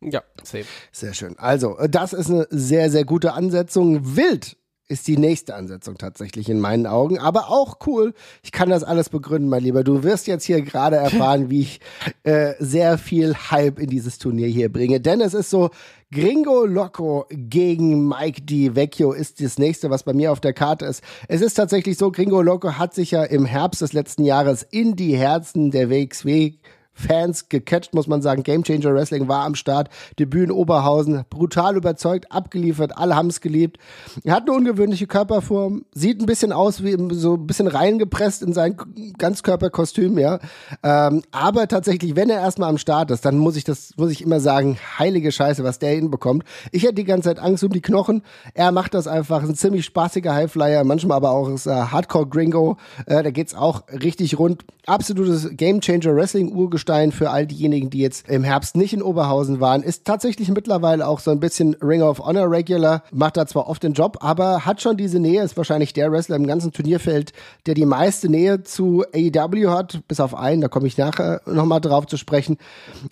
Ja, 0.01 0.21
safe. 0.43 0.65
Sehr 0.91 1.13
schön. 1.13 1.35
Also, 1.37 1.77
äh, 1.77 1.89
das 1.89 2.13
ist 2.13 2.29
eine 2.29 2.47
sehr, 2.51 2.89
sehr 2.89 3.03
gute 3.03 3.33
Ansetzung. 3.33 4.15
Wild 4.15 4.55
ist 4.89 5.07
die 5.07 5.17
nächste 5.17 5.55
Ansetzung 5.55 5.97
tatsächlich 5.97 6.49
in 6.49 6.59
meinen 6.59 6.87
Augen. 6.87 7.19
Aber 7.19 7.49
auch 7.49 7.77
cool. 7.85 8.13
Ich 8.41 8.51
kann 8.51 8.69
das 8.69 8.83
alles 8.83 9.09
begründen, 9.09 9.49
mein 9.49 9.63
Lieber. 9.63 9.83
Du 9.83 10.03
wirst 10.03 10.27
jetzt 10.27 10.45
hier 10.45 10.61
gerade 10.61 10.95
erfahren, 10.95 11.49
wie 11.49 11.61
ich 11.61 11.79
äh, 12.23 12.53
sehr 12.59 12.97
viel 12.97 13.35
Hype 13.35 13.79
in 13.79 13.89
dieses 13.89 14.17
Turnier 14.17 14.47
hier 14.47 14.71
bringe. 14.71 15.01
Denn 15.01 15.19
es 15.19 15.33
ist 15.33 15.49
so, 15.49 15.71
Gringo 16.09 16.65
Loco 16.65 17.25
gegen 17.29 18.07
Mike 18.07 18.43
Di 18.43 18.75
Vecchio 18.75 19.11
ist 19.11 19.41
das 19.41 19.57
nächste, 19.57 19.89
was 19.89 20.03
bei 20.03 20.13
mir 20.13 20.31
auf 20.31 20.39
der 20.39 20.53
Karte 20.53 20.85
ist. 20.85 21.03
Es 21.27 21.41
ist 21.41 21.55
tatsächlich 21.55 21.97
so, 21.97 22.11
Gringo 22.11 22.41
Loco 22.41 22.73
hat 22.77 22.93
sich 22.93 23.11
ja 23.11 23.25
im 23.25 23.45
Herbst 23.45 23.81
des 23.81 23.91
letzten 23.91 24.23
Jahres 24.23 24.63
in 24.63 24.95
die 24.95 25.17
Herzen 25.17 25.69
der 25.69 25.89
WXW 25.89 26.53
Fans 26.97 27.47
gecatcht, 27.47 27.93
muss 27.93 28.07
man 28.07 28.21
sagen. 28.21 28.43
Game 28.43 28.63
Changer 28.63 28.93
Wrestling 28.93 29.27
war 29.27 29.45
am 29.45 29.55
Start. 29.55 29.89
Debüt 30.17 30.45
in 30.45 30.51
Oberhausen. 30.51 31.25
Brutal 31.29 31.77
überzeugt, 31.77 32.31
abgeliefert. 32.31 32.97
Alle 32.97 33.15
haben 33.15 33.27
es 33.27 33.39
geliebt. 33.39 33.77
Er 34.23 34.33
hat 34.33 34.43
eine 34.43 34.53
ungewöhnliche 34.53 35.05
Körperform. 35.05 35.85
Sieht 35.93 36.19
ein 36.19 36.25
bisschen 36.25 36.51
aus 36.51 36.83
wie 36.83 36.97
so 37.13 37.35
ein 37.35 37.45
bisschen 37.45 37.67
reingepresst 37.67 38.41
in 38.41 38.53
sein 38.53 38.75
Ganzkörperkostüm, 39.17 40.17
ja. 40.17 40.39
Ähm, 40.81 41.21
aber 41.31 41.67
tatsächlich, 41.67 42.15
wenn 42.15 42.31
er 42.31 42.39
erstmal 42.39 42.69
am 42.69 42.79
Start 42.79 43.11
ist, 43.11 43.25
dann 43.25 43.37
muss 43.37 43.55
ich 43.55 43.63
das, 43.63 43.91
muss 43.97 44.11
ich 44.11 44.23
immer 44.23 44.39
sagen, 44.39 44.77
heilige 44.97 45.31
Scheiße, 45.31 45.63
was 45.63 45.77
der 45.77 45.91
hinbekommt. 45.91 46.43
Ich 46.71 46.83
hätte 46.83 46.95
die 46.95 47.03
ganze 47.03 47.29
Zeit 47.29 47.39
Angst 47.39 47.63
um 47.63 47.71
die 47.71 47.81
Knochen. 47.81 48.23
Er 48.55 48.71
macht 48.71 48.95
das 48.95 49.07
einfach. 49.07 49.43
Ein 49.43 49.55
ziemlich 49.55 49.85
spaßiger 49.85 50.33
Highflyer. 50.33 50.83
Manchmal 50.83 51.17
aber 51.17 51.29
auch 51.31 51.47
ist 51.49 51.67
Hardcore 51.67 52.27
Gringo. 52.27 52.77
Äh, 53.05 53.21
da 53.21 53.29
geht's 53.29 53.53
auch 53.53 53.83
richtig 53.89 54.39
rund. 54.39 54.65
Absolutes 54.87 55.49
Game 55.51 55.81
Changer 55.81 56.15
Wrestling 56.15 56.51
Urgestein 56.51 56.86
Urgestein 56.87 57.11
für 57.11 57.29
all 57.29 57.45
diejenigen, 57.45 57.89
die 57.89 57.99
jetzt 57.99 58.29
im 58.29 58.43
Herbst 58.43 58.77
nicht 58.77 58.93
in 58.93 59.01
Oberhausen 59.01 59.59
waren, 59.59 59.83
ist 59.83 60.05
tatsächlich 60.05 60.49
mittlerweile 60.49 61.05
auch 61.05 61.19
so 61.19 61.31
ein 61.31 61.39
bisschen 61.39 61.75
Ring 61.81 62.01
of 62.01 62.19
Honor 62.19 62.49
Regular, 62.49 63.03
macht 63.11 63.35
da 63.35 63.45
zwar 63.45 63.67
oft 63.67 63.83
den 63.83 63.91
Job, 63.91 64.17
aber 64.21 64.65
hat 64.65 64.81
schon 64.81 64.95
diese 64.95 65.19
Nähe, 65.19 65.43
ist 65.43 65.57
wahrscheinlich 65.57 65.91
der 65.91 66.11
Wrestler 66.11 66.37
im 66.37 66.47
ganzen 66.47 66.71
Turnierfeld, 66.71 67.33
der 67.65 67.73
die 67.73 67.85
meiste 67.85 68.29
Nähe 68.29 68.63
zu 68.63 69.03
AEW 69.13 69.69
hat, 69.69 69.99
bis 70.07 70.21
auf 70.21 70.33
einen, 70.33 70.61
da 70.61 70.69
komme 70.69 70.87
ich 70.87 70.97
nachher 70.97 71.41
nochmal 71.45 71.81
drauf 71.81 72.05
zu 72.05 72.15
sprechen. 72.15 72.57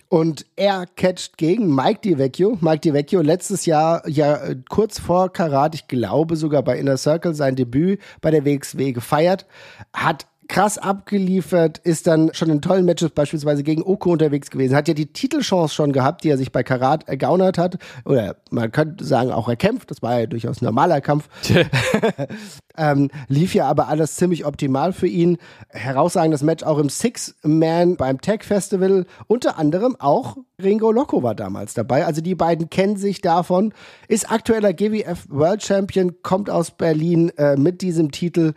Und 0.08 0.46
er 0.56 0.86
catcht 0.86 1.36
gegen 1.36 1.74
Mike 1.74 2.00
DiVecchio. 2.02 2.56
Mike 2.60 2.80
DiVecchio 2.80 3.20
letztes 3.20 3.66
Jahr 3.66 4.08
ja 4.08 4.38
kurz 4.70 4.98
vor 4.98 5.30
Karat, 5.30 5.74
ich 5.74 5.86
glaube 5.86 6.36
sogar 6.36 6.62
bei 6.62 6.78
Inner 6.78 6.96
Circle 6.96 7.34
sein 7.34 7.56
Debüt 7.56 8.00
bei 8.22 8.30
der 8.30 8.46
WXW 8.46 8.92
gefeiert, 8.92 9.46
hat 9.92 10.26
krass 10.48 10.78
abgeliefert, 10.78 11.78
ist 11.78 12.06
dann 12.06 12.32
schon 12.32 12.50
in 12.50 12.62
tollen 12.62 12.84
Matches 12.84 13.10
beispielsweise 13.10 13.62
gegen 13.62 13.82
Oko 13.82 14.12
unterwegs 14.12 14.50
gewesen, 14.50 14.76
hat 14.76 14.88
ja 14.88 14.94
die 14.94 15.12
Titelchance 15.12 15.74
schon 15.74 15.92
gehabt, 15.92 16.24
die 16.24 16.30
er 16.30 16.38
sich 16.38 16.52
bei 16.52 16.62
Karat 16.62 17.08
ergaunert 17.08 17.58
hat, 17.58 17.78
oder 18.04 18.36
man 18.50 18.70
könnte 18.72 19.04
sagen 19.04 19.32
auch 19.32 19.48
erkämpft, 19.48 19.90
das 19.90 20.02
war 20.02 20.20
ja 20.20 20.26
durchaus 20.26 20.60
ein 20.60 20.64
normaler 20.64 21.00
Kampf. 21.00 21.28
ähm, 22.76 23.10
lief 23.28 23.54
ja 23.54 23.66
aber 23.66 23.88
alles 23.88 24.16
ziemlich 24.16 24.44
optimal 24.44 24.92
für 24.92 25.06
ihn. 25.06 25.38
Herausragendes 25.68 26.42
Match 26.42 26.64
auch 26.64 26.78
im 26.78 26.88
Six-Man 26.88 27.96
beim 27.96 28.20
Tech 28.20 28.42
Festival, 28.42 29.06
unter 29.26 29.58
anderem 29.58 29.96
auch 29.98 30.36
Ringo 30.62 30.90
Loco 30.90 31.22
war 31.22 31.34
damals 31.34 31.74
dabei, 31.74 32.06
also 32.06 32.22
die 32.22 32.34
beiden 32.34 32.70
kennen 32.70 32.96
sich 32.96 33.20
davon, 33.20 33.74
ist 34.08 34.30
aktueller 34.30 34.72
GWF 34.72 35.26
World 35.28 35.62
Champion, 35.62 36.22
kommt 36.22 36.48
aus 36.48 36.70
Berlin 36.70 37.30
äh, 37.36 37.56
mit 37.56 37.82
diesem 37.82 38.10
Titel 38.10 38.54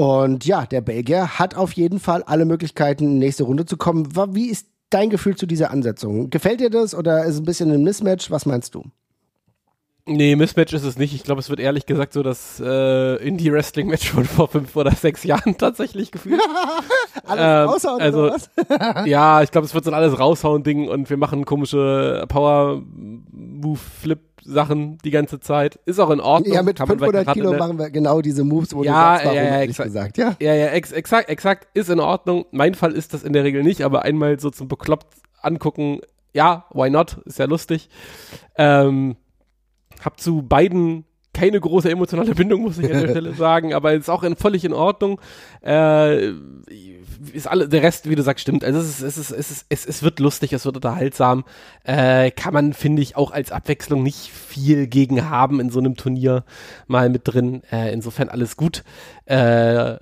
und 0.00 0.46
ja, 0.46 0.64
der 0.64 0.80
Belgier 0.80 1.38
hat 1.38 1.54
auf 1.54 1.72
jeden 1.72 2.00
Fall 2.00 2.22
alle 2.22 2.46
Möglichkeiten, 2.46 3.04
in 3.04 3.10
die 3.10 3.18
nächste 3.18 3.44
Runde 3.44 3.66
zu 3.66 3.76
kommen. 3.76 4.08
Wie 4.34 4.48
ist 4.48 4.66
dein 4.88 5.10
Gefühl 5.10 5.36
zu 5.36 5.44
dieser 5.44 5.70
Ansetzung? 5.70 6.30
Gefällt 6.30 6.60
dir 6.60 6.70
das 6.70 6.94
oder 6.94 7.26
ist 7.26 7.34
es 7.34 7.40
ein 7.40 7.44
bisschen 7.44 7.70
ein 7.70 7.82
Mismatch? 7.82 8.30
Was 8.30 8.46
meinst 8.46 8.74
du? 8.74 8.84
Nee, 10.06 10.36
Mismatch 10.36 10.72
ist 10.72 10.84
es 10.84 10.96
nicht. 10.96 11.14
Ich 11.14 11.22
glaube, 11.22 11.40
es 11.40 11.50
wird 11.50 11.60
ehrlich 11.60 11.84
gesagt 11.84 12.14
so 12.14 12.22
das 12.22 12.58
äh, 12.64 13.16
Indie-Wrestling-Match 13.16 14.10
von 14.10 14.24
vor 14.24 14.48
fünf 14.48 14.74
oder 14.74 14.92
sechs 14.92 15.22
Jahren 15.22 15.58
tatsächlich 15.58 16.10
gefühlt. 16.10 16.40
alles 17.26 17.44
ähm, 17.44 17.68
raushauen 17.68 18.00
also, 18.00 18.30
ja, 19.04 19.42
ich 19.42 19.50
glaube, 19.50 19.66
es 19.66 19.74
wird 19.74 19.84
so 19.84 19.90
ein 19.90 19.94
alles 19.94 20.18
raushauen-Ding 20.18 20.88
und 20.88 21.10
wir 21.10 21.18
machen 21.18 21.44
komische 21.44 22.24
Power-Move-Flip 22.26 24.20
Sachen 24.44 24.98
die 25.04 25.10
ganze 25.10 25.40
Zeit. 25.40 25.78
Ist 25.84 25.98
auch 25.98 26.10
in 26.10 26.20
Ordnung. 26.20 26.54
Ja, 26.54 26.62
mit 26.62 26.78
500 26.78 27.32
Kilo 27.32 27.52
machen 27.52 27.78
wir 27.78 27.90
genau 27.90 28.20
diese 28.20 28.44
Moves, 28.44 28.74
wo 28.74 28.82
ja, 28.82 28.92
du 28.92 28.98
sagst, 28.98 29.24
warum, 29.24 29.36
ja, 29.36 29.44
ja, 29.44 29.60
exakt, 29.60 29.88
gesagt, 29.88 30.18
ja. 30.18 30.36
Ja, 30.40 30.54
ja, 30.54 30.66
ex 30.68 30.92
exakt, 30.92 31.28
exakt, 31.28 31.68
ist 31.74 31.90
in 31.90 32.00
Ordnung. 32.00 32.46
Mein 32.50 32.74
Fall 32.74 32.92
ist 32.92 33.14
das 33.14 33.22
in 33.22 33.32
der 33.32 33.44
Regel 33.44 33.62
nicht, 33.62 33.82
aber 33.82 34.02
einmal 34.02 34.38
so 34.40 34.50
zum 34.50 34.68
bekloppt 34.68 35.08
angucken, 35.42 36.00
ja, 36.32 36.66
why 36.72 36.90
not? 36.90 37.18
Ist 37.24 37.38
ja 37.38 37.46
lustig. 37.46 37.88
Ähm, 38.56 39.16
hab 40.04 40.20
zu 40.20 40.42
beiden 40.42 41.04
keine 41.32 41.60
große 41.60 41.90
emotionale 41.90 42.34
Bindung, 42.34 42.62
muss 42.62 42.78
ich 42.78 42.92
an 42.92 43.00
der 43.00 43.08
Stelle 43.10 43.34
sagen, 43.34 43.74
aber 43.74 43.92
ist 43.94 44.10
auch 44.10 44.22
in, 44.22 44.36
völlig 44.36 44.64
in 44.64 44.72
Ordnung. 44.72 45.20
Äh, 45.62 46.32
ist 47.32 47.46
alle, 47.46 47.68
der 47.68 47.82
Rest, 47.82 48.08
wie 48.08 48.14
du 48.14 48.22
sagst, 48.22 48.42
stimmt. 48.42 48.64
Also 48.64 48.78
es, 48.78 49.00
ist, 49.00 49.02
es, 49.02 49.18
ist, 49.18 49.30
es, 49.30 49.50
ist, 49.50 49.66
es, 49.68 49.86
es 49.86 50.02
wird 50.02 50.20
lustig, 50.20 50.52
es 50.52 50.64
wird 50.64 50.76
unterhaltsam. 50.76 51.44
Äh, 51.84 52.30
kann 52.30 52.54
man, 52.54 52.72
finde 52.72 53.02
ich, 53.02 53.16
auch 53.16 53.30
als 53.30 53.52
Abwechslung 53.52 54.02
nicht 54.02 54.30
viel 54.30 54.86
gegen 54.86 55.28
haben 55.28 55.60
in 55.60 55.70
so 55.70 55.80
einem 55.80 55.96
Turnier 55.96 56.44
mal 56.86 57.08
mit 57.10 57.22
drin. 57.24 57.62
Äh, 57.70 57.92
insofern 57.92 58.28
alles 58.28 58.56
gut. 58.56 58.84
Äh, 59.26 59.96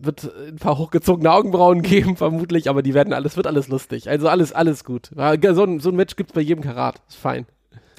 wird 0.00 0.30
ein 0.48 0.56
paar 0.56 0.78
hochgezogene 0.78 1.30
Augenbrauen 1.30 1.82
geben, 1.82 2.16
vermutlich, 2.16 2.70
aber 2.70 2.82
die 2.82 2.94
werden 2.94 3.12
alles, 3.12 3.36
wird 3.36 3.46
alles 3.46 3.68
lustig. 3.68 4.08
Also 4.08 4.28
alles, 4.28 4.52
alles 4.52 4.84
gut. 4.84 5.10
So 5.14 5.22
ein, 5.64 5.80
so 5.80 5.90
ein 5.90 5.96
Match 5.96 6.16
gibt's 6.16 6.32
bei 6.32 6.40
jedem 6.40 6.62
Karat. 6.62 7.02
Ist 7.08 7.16
fein. 7.16 7.46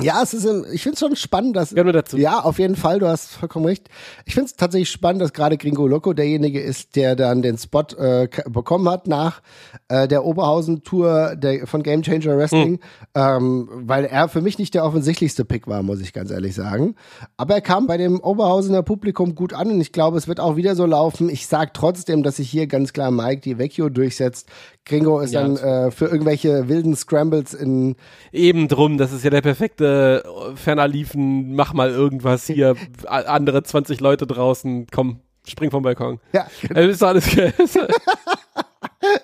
Ja, 0.01 0.21
es 0.23 0.33
ist, 0.33 0.45
ein, 0.45 0.65
ich 0.71 0.83
finde 0.83 0.93
es 0.93 0.99
schon 0.99 1.15
spannend, 1.15 1.55
dass. 1.55 1.73
Gerne 1.73 1.91
dazu. 1.91 2.17
Ja, 2.17 2.39
auf 2.39 2.59
jeden 2.59 2.75
Fall, 2.75 2.99
du 2.99 3.07
hast 3.07 3.31
vollkommen 3.31 3.65
recht. 3.65 3.89
Ich 4.25 4.33
finde 4.33 4.47
es 4.47 4.55
tatsächlich 4.55 4.89
spannend, 4.89 5.21
dass 5.21 5.33
gerade 5.33 5.57
Gringo 5.57 5.87
Loco 5.87 6.13
derjenige 6.13 6.61
ist, 6.61 6.95
der 6.95 7.15
dann 7.15 7.41
den 7.41 7.57
Spot 7.57 7.83
äh, 7.97 8.27
bekommen 8.49 8.89
hat 8.89 9.07
nach 9.07 9.41
äh, 9.89 10.07
der 10.07 10.25
Oberhausen-Tour 10.25 11.37
von 11.65 11.83
Game 11.83 12.01
Changer 12.01 12.37
Wrestling, 12.37 12.71
mhm. 12.71 12.79
ähm, 13.15 13.69
weil 13.71 14.05
er 14.05 14.29
für 14.29 14.41
mich 14.41 14.57
nicht 14.57 14.73
der 14.73 14.85
offensichtlichste 14.85 15.45
Pick 15.45 15.67
war, 15.67 15.83
muss 15.83 16.01
ich 16.01 16.13
ganz 16.13 16.31
ehrlich 16.31 16.55
sagen. 16.55 16.95
Aber 17.37 17.55
er 17.55 17.61
kam 17.61 17.87
bei 17.87 17.97
dem 17.97 18.19
Oberhausener 18.19 18.83
Publikum 18.83 19.35
gut 19.35 19.53
an 19.53 19.71
und 19.71 19.81
ich 19.81 19.91
glaube, 19.91 20.17
es 20.17 20.27
wird 20.27 20.39
auch 20.39 20.55
wieder 20.55 20.75
so 20.75 20.85
laufen. 20.85 21.29
Ich 21.29 21.47
sage 21.47 21.71
trotzdem, 21.73 22.23
dass 22.23 22.37
sich 22.37 22.49
hier 22.49 22.67
ganz 22.67 22.93
klar 22.93 23.11
Mike 23.11 23.41
die 23.41 23.57
Vecchio 23.57 23.89
durchsetzt. 23.89 24.47
Gringo 24.85 25.19
ist 25.19 25.33
ja, 25.33 25.41
dann 25.41 25.57
äh, 25.57 25.91
für 25.91 26.05
irgendwelche 26.05 26.67
wilden 26.67 26.95
Scrambles 26.95 27.53
in. 27.53 27.95
Eben 28.31 28.67
drum, 28.67 28.97
das 28.97 29.11
ist 29.11 29.23
ja 29.23 29.29
der 29.29 29.41
perfekte 29.41 30.23
äh, 30.25 30.55
ferner 30.55 30.87
liefen, 30.87 31.55
mach 31.55 31.73
mal 31.73 31.91
irgendwas 31.91 32.45
hier, 32.45 32.75
andere 33.05 33.63
20 33.63 33.99
Leute 33.99 34.25
draußen, 34.25 34.87
komm, 34.91 35.19
spring 35.47 35.71
vom 35.71 35.83
Balkon. 35.83 36.19
Ja. 36.33 36.47
Genau. 36.61 36.81
ist 36.81 37.03
alles 37.03 37.29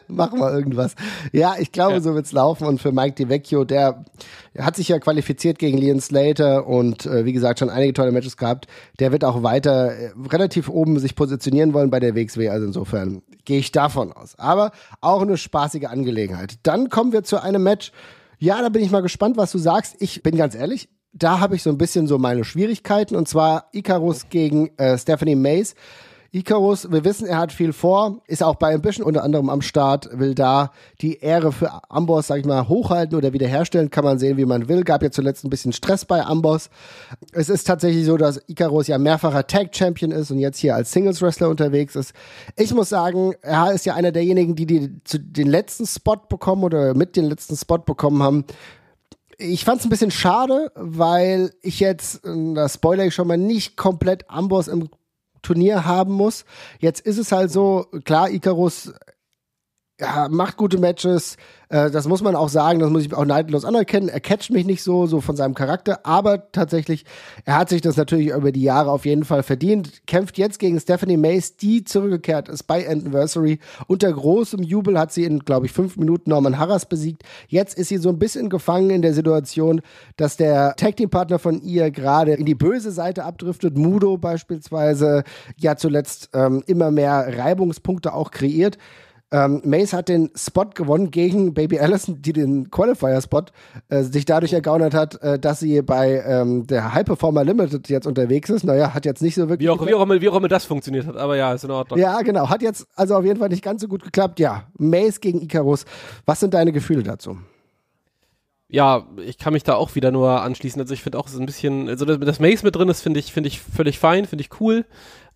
Mach 0.07 0.31
mal 0.33 0.53
irgendwas. 0.53 0.95
Ja, 1.31 1.55
ich 1.59 1.71
glaube, 1.71 1.95
ja. 1.95 2.01
so 2.01 2.13
wird's 2.13 2.31
laufen. 2.31 2.65
Und 2.65 2.81
für 2.81 2.91
Mike 2.91 3.15
DiVecchio, 3.15 3.65
der, 3.65 4.05
der 4.53 4.65
hat 4.65 4.75
sich 4.75 4.87
ja 4.87 4.99
qualifiziert 4.99 5.59
gegen 5.59 5.77
Leon 5.77 5.99
Slater 5.99 6.67
und 6.67 7.05
äh, 7.05 7.25
wie 7.25 7.33
gesagt 7.33 7.59
schon 7.59 7.69
einige 7.69 7.93
tolle 7.93 8.11
Matches 8.11 8.37
gehabt. 8.37 8.67
Der 8.99 9.11
wird 9.11 9.23
auch 9.23 9.43
weiter 9.43 9.91
äh, 9.91 10.11
relativ 10.31 10.69
oben 10.69 10.99
sich 10.99 11.15
positionieren 11.15 11.73
wollen 11.73 11.89
bei 11.89 11.99
der 11.99 12.15
WXW. 12.15 12.49
Also 12.49 12.65
insofern 12.67 13.21
gehe 13.45 13.59
ich 13.59 13.71
davon 13.71 14.11
aus. 14.11 14.37
Aber 14.37 14.71
auch 15.01 15.21
eine 15.21 15.37
spaßige 15.37 15.85
Angelegenheit. 15.85 16.55
Dann 16.63 16.89
kommen 16.89 17.13
wir 17.13 17.23
zu 17.23 17.41
einem 17.41 17.63
Match, 17.63 17.91
ja, 18.37 18.61
da 18.61 18.69
bin 18.69 18.83
ich 18.83 18.91
mal 18.91 19.01
gespannt, 19.01 19.37
was 19.37 19.51
du 19.51 19.57
sagst. 19.57 19.95
Ich 19.99 20.21
bin 20.21 20.35
ganz 20.35 20.55
ehrlich, 20.55 20.89
da 21.13 21.39
habe 21.39 21.55
ich 21.55 21.63
so 21.63 21.69
ein 21.69 21.77
bisschen 21.77 22.07
so 22.07 22.17
meine 22.17 22.43
Schwierigkeiten 22.43 23.15
und 23.15 23.27
zwar 23.27 23.69
Icarus 23.71 24.29
gegen 24.29 24.77
äh, 24.77 24.97
Stephanie 24.97 25.35
Mays. 25.35 25.75
Icarus, 26.31 26.91
wir 26.91 27.03
wissen, 27.03 27.27
er 27.27 27.37
hat 27.37 27.51
viel 27.51 27.73
vor, 27.73 28.21
ist 28.27 28.43
auch 28.43 28.55
bei 28.55 28.73
Ambition 28.73 29.05
unter 29.05 29.23
anderem 29.23 29.49
am 29.49 29.61
Start, 29.61 30.09
will 30.11 30.35
da 30.35 30.71
die 31.01 31.19
Ehre 31.19 31.51
für 31.51 31.71
Amboss, 31.89 32.27
sag 32.27 32.39
ich 32.39 32.45
mal, 32.45 32.67
hochhalten 32.67 33.17
oder 33.17 33.33
wiederherstellen, 33.33 33.89
kann 33.89 34.03
man 34.03 34.19
sehen, 34.19 34.37
wie 34.37 34.45
man 34.45 34.67
will. 34.67 34.83
Gab 34.83 35.03
ja 35.03 35.11
zuletzt 35.11 35.43
ein 35.43 35.49
bisschen 35.49 35.73
Stress 35.73 36.05
bei 36.05 36.23
Amboss. 36.23 36.69
Es 37.31 37.49
ist 37.49 37.65
tatsächlich 37.65 38.05
so, 38.05 38.17
dass 38.17 38.41
Icarus 38.47 38.87
ja 38.87 38.97
mehrfacher 38.97 39.47
Tag 39.47 39.75
Champion 39.75 40.11
ist 40.11 40.31
und 40.31 40.39
jetzt 40.39 40.57
hier 40.57 40.75
als 40.75 40.91
Singles 40.91 41.21
Wrestler 41.21 41.49
unterwegs 41.49 41.95
ist. 41.95 42.13
Ich 42.57 42.73
muss 42.73 42.89
sagen, 42.89 43.33
er 43.41 43.71
ist 43.71 43.85
ja 43.85 43.95
einer 43.95 44.11
derjenigen, 44.11 44.55
die, 44.55 44.65
die 44.65 44.99
den 45.13 45.47
letzten 45.47 45.85
Spot 45.85 46.17
bekommen 46.29 46.63
oder 46.63 46.93
mit 46.93 47.15
den 47.15 47.25
letzten 47.25 47.55
Spot 47.55 47.77
bekommen 47.79 48.21
haben 48.21 48.45
ich 49.37 49.65
fand 49.65 49.79
es 49.79 49.85
ein 49.85 49.89
bisschen 49.89 50.11
schade, 50.11 50.71
weil 50.75 51.51
ich 51.61 51.79
jetzt, 51.79 52.21
das 52.23 52.75
spoiler 52.75 53.05
ich 53.05 53.13
schon 53.13 53.27
mal, 53.27 53.37
nicht 53.37 53.75
komplett 53.77 54.29
Amboss 54.29 54.67
im 54.67 54.89
Turnier 55.45 55.85
haben 55.85 56.13
muss. 56.13 56.45
Jetzt 56.79 57.01
ist 57.01 57.17
es 57.17 57.31
halt 57.31 57.51
so, 57.51 57.87
klar, 58.03 58.29
Icarus 58.29 58.93
ja, 59.99 60.27
macht 60.29 60.57
gute 60.57 60.77
Matches, 60.77 61.37
äh, 61.69 61.89
das 61.89 62.07
muss 62.07 62.21
man 62.21 62.35
auch 62.35 62.49
sagen, 62.49 62.79
das 62.79 62.89
muss 62.89 63.05
ich 63.05 63.13
auch 63.13 63.25
neidlos 63.25 63.63
anerkennen. 63.63 64.09
Er 64.09 64.19
catcht 64.19 64.51
mich 64.51 64.65
nicht 64.65 64.83
so, 64.83 65.07
so 65.07 65.21
von 65.21 65.35
seinem 65.35 65.53
Charakter, 65.53 66.05
aber 66.05 66.51
tatsächlich, 66.51 67.05
er 67.45 67.57
hat 67.57 67.69
sich 67.69 67.81
das 67.81 67.95
natürlich 67.95 68.27
über 68.27 68.51
die 68.51 68.61
Jahre 68.61 68.91
auf 68.91 69.05
jeden 69.05 69.23
Fall 69.23 69.41
verdient. 69.41 70.05
Kämpft 70.05 70.37
jetzt 70.37 70.59
gegen 70.59 70.79
Stephanie 70.79 71.17
Mace, 71.17 71.55
die 71.55 71.83
zurückgekehrt 71.83 72.49
ist 72.49 72.63
bei 72.63 72.87
Anniversary. 72.87 73.59
Unter 73.87 74.11
großem 74.11 74.63
Jubel 74.63 74.99
hat 74.99 75.13
sie 75.13 75.23
in, 75.23 75.39
glaube 75.39 75.65
ich, 75.65 75.71
fünf 75.71 75.95
Minuten 75.95 76.29
Norman 76.29 76.59
Harras 76.59 76.85
besiegt. 76.85 77.23
Jetzt 77.47 77.77
ist 77.77 77.87
sie 77.87 77.97
so 77.97 78.09
ein 78.09 78.19
bisschen 78.19 78.49
gefangen 78.49 78.89
in 78.89 79.01
der 79.01 79.13
Situation, 79.13 79.81
dass 80.17 80.35
der 80.35 80.75
Tag 80.75 80.97
Team 80.97 81.09
Partner 81.09 81.39
von 81.39 81.61
ihr 81.61 81.89
gerade 81.89 82.33
in 82.33 82.45
die 82.45 82.55
böse 82.55 82.91
Seite 82.91 83.23
abdriftet. 83.23 83.77
Mudo 83.77 84.17
beispielsweise 84.17 85.23
ja 85.57 85.77
zuletzt 85.77 86.29
ähm, 86.33 86.63
immer 86.67 86.91
mehr 86.91 87.37
Reibungspunkte 87.37 88.13
auch 88.13 88.31
kreiert. 88.31 88.77
Ähm, 89.35 89.61
Mace 89.65 89.91
hat 89.91 90.07
den 90.07 90.31
Spot 90.33 90.67
gewonnen 90.73 91.11
gegen 91.11 91.53
Baby 91.53 91.77
Allison, 91.77 92.21
die 92.21 92.31
den 92.31 92.71
Qualifier-Spot 92.71 93.43
äh, 93.89 94.03
sich 94.03 94.23
dadurch 94.23 94.53
ergaunert 94.53 94.93
hat, 94.93 95.21
äh, 95.21 95.37
dass 95.37 95.59
sie 95.59 95.81
bei 95.81 96.23
ähm, 96.25 96.65
der 96.67 96.93
High 96.93 97.03
Performer 97.03 97.43
Limited 97.43 97.89
jetzt 97.89 98.07
unterwegs 98.07 98.49
ist. 98.49 98.63
Naja, 98.63 98.93
hat 98.93 99.03
jetzt 99.03 99.21
nicht 99.21 99.35
so 99.35 99.49
wirklich. 99.49 99.67
Wie 99.67 99.69
auch, 99.69 99.85
wie 99.85 99.93
auch, 99.93 100.01
immer, 100.03 100.21
wie 100.21 100.29
auch 100.29 100.37
immer 100.37 100.47
das 100.47 100.63
funktioniert 100.63 101.05
hat, 101.05 101.17
aber 101.17 101.35
ja, 101.35 101.51
ist 101.51 101.65
in 101.65 101.71
Ordnung. 101.71 101.99
Ja, 101.99 102.21
genau. 102.21 102.49
Hat 102.49 102.61
jetzt 102.61 102.87
also 102.95 103.15
auf 103.15 103.25
jeden 103.25 103.37
Fall 103.37 103.49
nicht 103.49 103.61
ganz 103.61 103.81
so 103.81 103.89
gut 103.89 104.03
geklappt. 104.03 104.39
Ja, 104.39 104.67
Mace 104.77 105.19
gegen 105.19 105.41
Icarus. 105.41 105.83
Was 106.25 106.39
sind 106.39 106.53
deine 106.53 106.71
Gefühle 106.71 107.03
dazu? 107.03 107.37
ja, 108.67 109.05
ich 109.25 109.37
kann 109.37 109.53
mich 109.53 109.63
da 109.63 109.75
auch 109.75 109.95
wieder 109.95 110.11
nur 110.11 110.41
anschließen. 110.41 110.81
Also 110.81 110.93
ich 110.93 111.03
finde 111.03 111.19
auch, 111.19 111.27
es 111.27 111.33
ist 111.33 111.39
ein 111.39 111.45
bisschen, 111.45 111.87
also 111.87 112.05
das 112.05 112.39
Mace 112.39 112.63
mit 112.63 112.75
drin 112.75 112.89
ist, 112.89 113.01
finde 113.01 113.19
ich, 113.19 113.31
finde 113.31 113.47
ich 113.47 113.61
völlig 113.61 113.99
fein, 113.99 114.25
finde 114.25 114.43
ich 114.43 114.59
cool. 114.59 114.85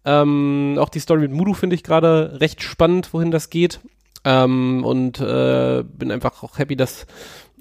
Ähm, 0.05 0.77
auch 0.79 0.89
die 0.89 0.99
Story 0.99 1.21
mit 1.21 1.31
Mudu 1.31 1.53
finde 1.53 1.75
ich 1.75 1.83
gerade 1.83 2.39
recht 2.39 2.61
spannend, 2.61 3.13
wohin 3.13 3.31
das 3.31 3.49
geht. 3.49 3.79
Ähm, 4.25 4.83
und 4.83 5.19
äh, 5.19 5.83
bin 5.83 6.11
einfach 6.11 6.43
auch 6.43 6.57
happy, 6.57 6.75
dass 6.75 7.05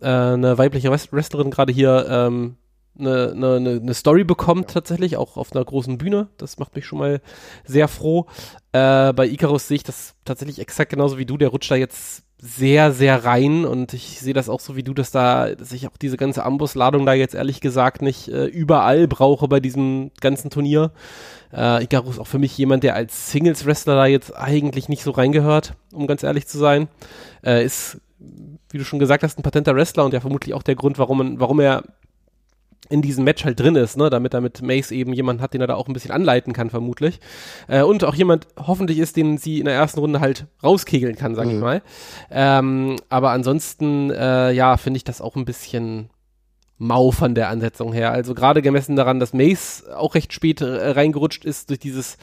äh, 0.00 0.06
eine 0.06 0.58
weibliche 0.58 0.90
Wrestlerin 0.90 1.50
gerade 1.50 1.72
hier 1.72 2.06
ähm, 2.08 2.56
eine, 2.98 3.32
eine, 3.32 3.80
eine 3.80 3.94
Story 3.94 4.24
bekommt 4.24 4.70
tatsächlich, 4.70 5.16
auch 5.16 5.36
auf 5.36 5.54
einer 5.54 5.64
großen 5.64 5.98
Bühne. 5.98 6.28
Das 6.36 6.58
macht 6.58 6.74
mich 6.74 6.86
schon 6.86 6.98
mal 6.98 7.20
sehr 7.64 7.88
froh. 7.88 8.26
Äh, 8.72 9.12
bei 9.12 9.26
Icarus 9.26 9.68
sehe 9.68 9.76
ich 9.76 9.82
das 9.82 10.14
tatsächlich 10.24 10.58
exakt 10.58 10.90
genauso 10.90 11.18
wie 11.18 11.26
du. 11.26 11.36
Der 11.36 11.48
rutscht 11.48 11.70
da 11.70 11.76
jetzt 11.76 12.24
sehr, 12.40 12.92
sehr 12.92 13.24
rein 13.24 13.64
und 13.64 13.92
ich 13.94 14.20
sehe 14.20 14.34
das 14.34 14.48
auch 14.48 14.60
so 14.60 14.76
wie 14.76 14.84
du, 14.84 14.94
dass 14.94 15.10
da, 15.10 15.54
dass 15.54 15.72
ich 15.72 15.88
auch 15.88 15.96
diese 15.96 16.16
ganze 16.16 16.44
Ambusladung 16.44 17.04
da 17.04 17.12
jetzt 17.12 17.34
ehrlich 17.34 17.60
gesagt 17.60 18.00
nicht 18.00 18.28
äh, 18.28 18.44
überall 18.44 19.08
brauche 19.08 19.48
bei 19.48 19.58
diesem 19.58 20.12
ganzen 20.20 20.48
Turnier. 20.48 20.92
Äh, 21.52 21.82
Icarus 21.82 22.18
auch 22.20 22.28
für 22.28 22.38
mich 22.38 22.56
jemand, 22.56 22.84
der 22.84 22.94
als 22.94 23.32
Singles-Wrestler 23.32 23.96
da 23.96 24.06
jetzt 24.06 24.36
eigentlich 24.36 24.88
nicht 24.88 25.02
so 25.02 25.10
reingehört, 25.10 25.74
um 25.92 26.06
ganz 26.06 26.22
ehrlich 26.22 26.46
zu 26.46 26.58
sein. 26.58 26.86
Äh, 27.44 27.64
ist, 27.64 28.00
wie 28.70 28.78
du 28.78 28.84
schon 28.84 29.00
gesagt 29.00 29.24
hast, 29.24 29.38
ein 29.38 29.42
patenter 29.42 29.74
Wrestler 29.74 30.04
und 30.04 30.14
ja 30.14 30.20
vermutlich 30.20 30.54
auch 30.54 30.62
der 30.62 30.76
Grund, 30.76 30.98
warum, 30.98 31.40
warum 31.40 31.58
er 31.58 31.82
in 32.88 33.02
diesem 33.02 33.24
Match 33.24 33.44
halt 33.44 33.60
drin 33.60 33.76
ist, 33.76 33.96
ne, 33.96 34.10
damit 34.10 34.34
damit 34.34 34.62
Mace 34.62 34.92
eben 34.92 35.12
jemanden 35.12 35.42
hat, 35.42 35.54
den 35.54 35.60
er 35.60 35.66
da 35.66 35.74
auch 35.74 35.88
ein 35.88 35.92
bisschen 35.92 36.10
anleiten 36.10 36.52
kann, 36.52 36.70
vermutlich. 36.70 37.20
Äh, 37.66 37.82
und 37.82 38.04
auch 38.04 38.14
jemand 38.14 38.46
hoffentlich 38.56 38.98
ist, 38.98 39.16
den 39.16 39.38
sie 39.38 39.58
in 39.58 39.66
der 39.66 39.74
ersten 39.74 40.00
Runde 40.00 40.20
halt 40.20 40.46
rauskegeln 40.62 41.16
kann, 41.16 41.34
sag 41.34 41.46
mhm. 41.46 41.52
ich 41.52 41.58
mal. 41.58 41.82
Ähm, 42.30 42.96
aber 43.08 43.30
ansonsten, 43.30 44.10
äh, 44.10 44.52
ja, 44.52 44.76
finde 44.76 44.96
ich 44.96 45.04
das 45.04 45.20
auch 45.20 45.36
ein 45.36 45.44
bisschen 45.44 46.10
mau 46.78 47.10
von 47.10 47.34
der 47.34 47.48
Ansetzung 47.48 47.92
her. 47.92 48.12
Also 48.12 48.34
gerade 48.34 48.62
gemessen 48.62 48.96
daran, 48.96 49.20
dass 49.20 49.32
Mace 49.34 49.84
auch 49.94 50.14
recht 50.14 50.32
spät 50.32 50.60
äh, 50.60 50.90
reingerutscht 50.90 51.44
ist 51.44 51.70
durch 51.70 51.80
dieses 51.80 52.16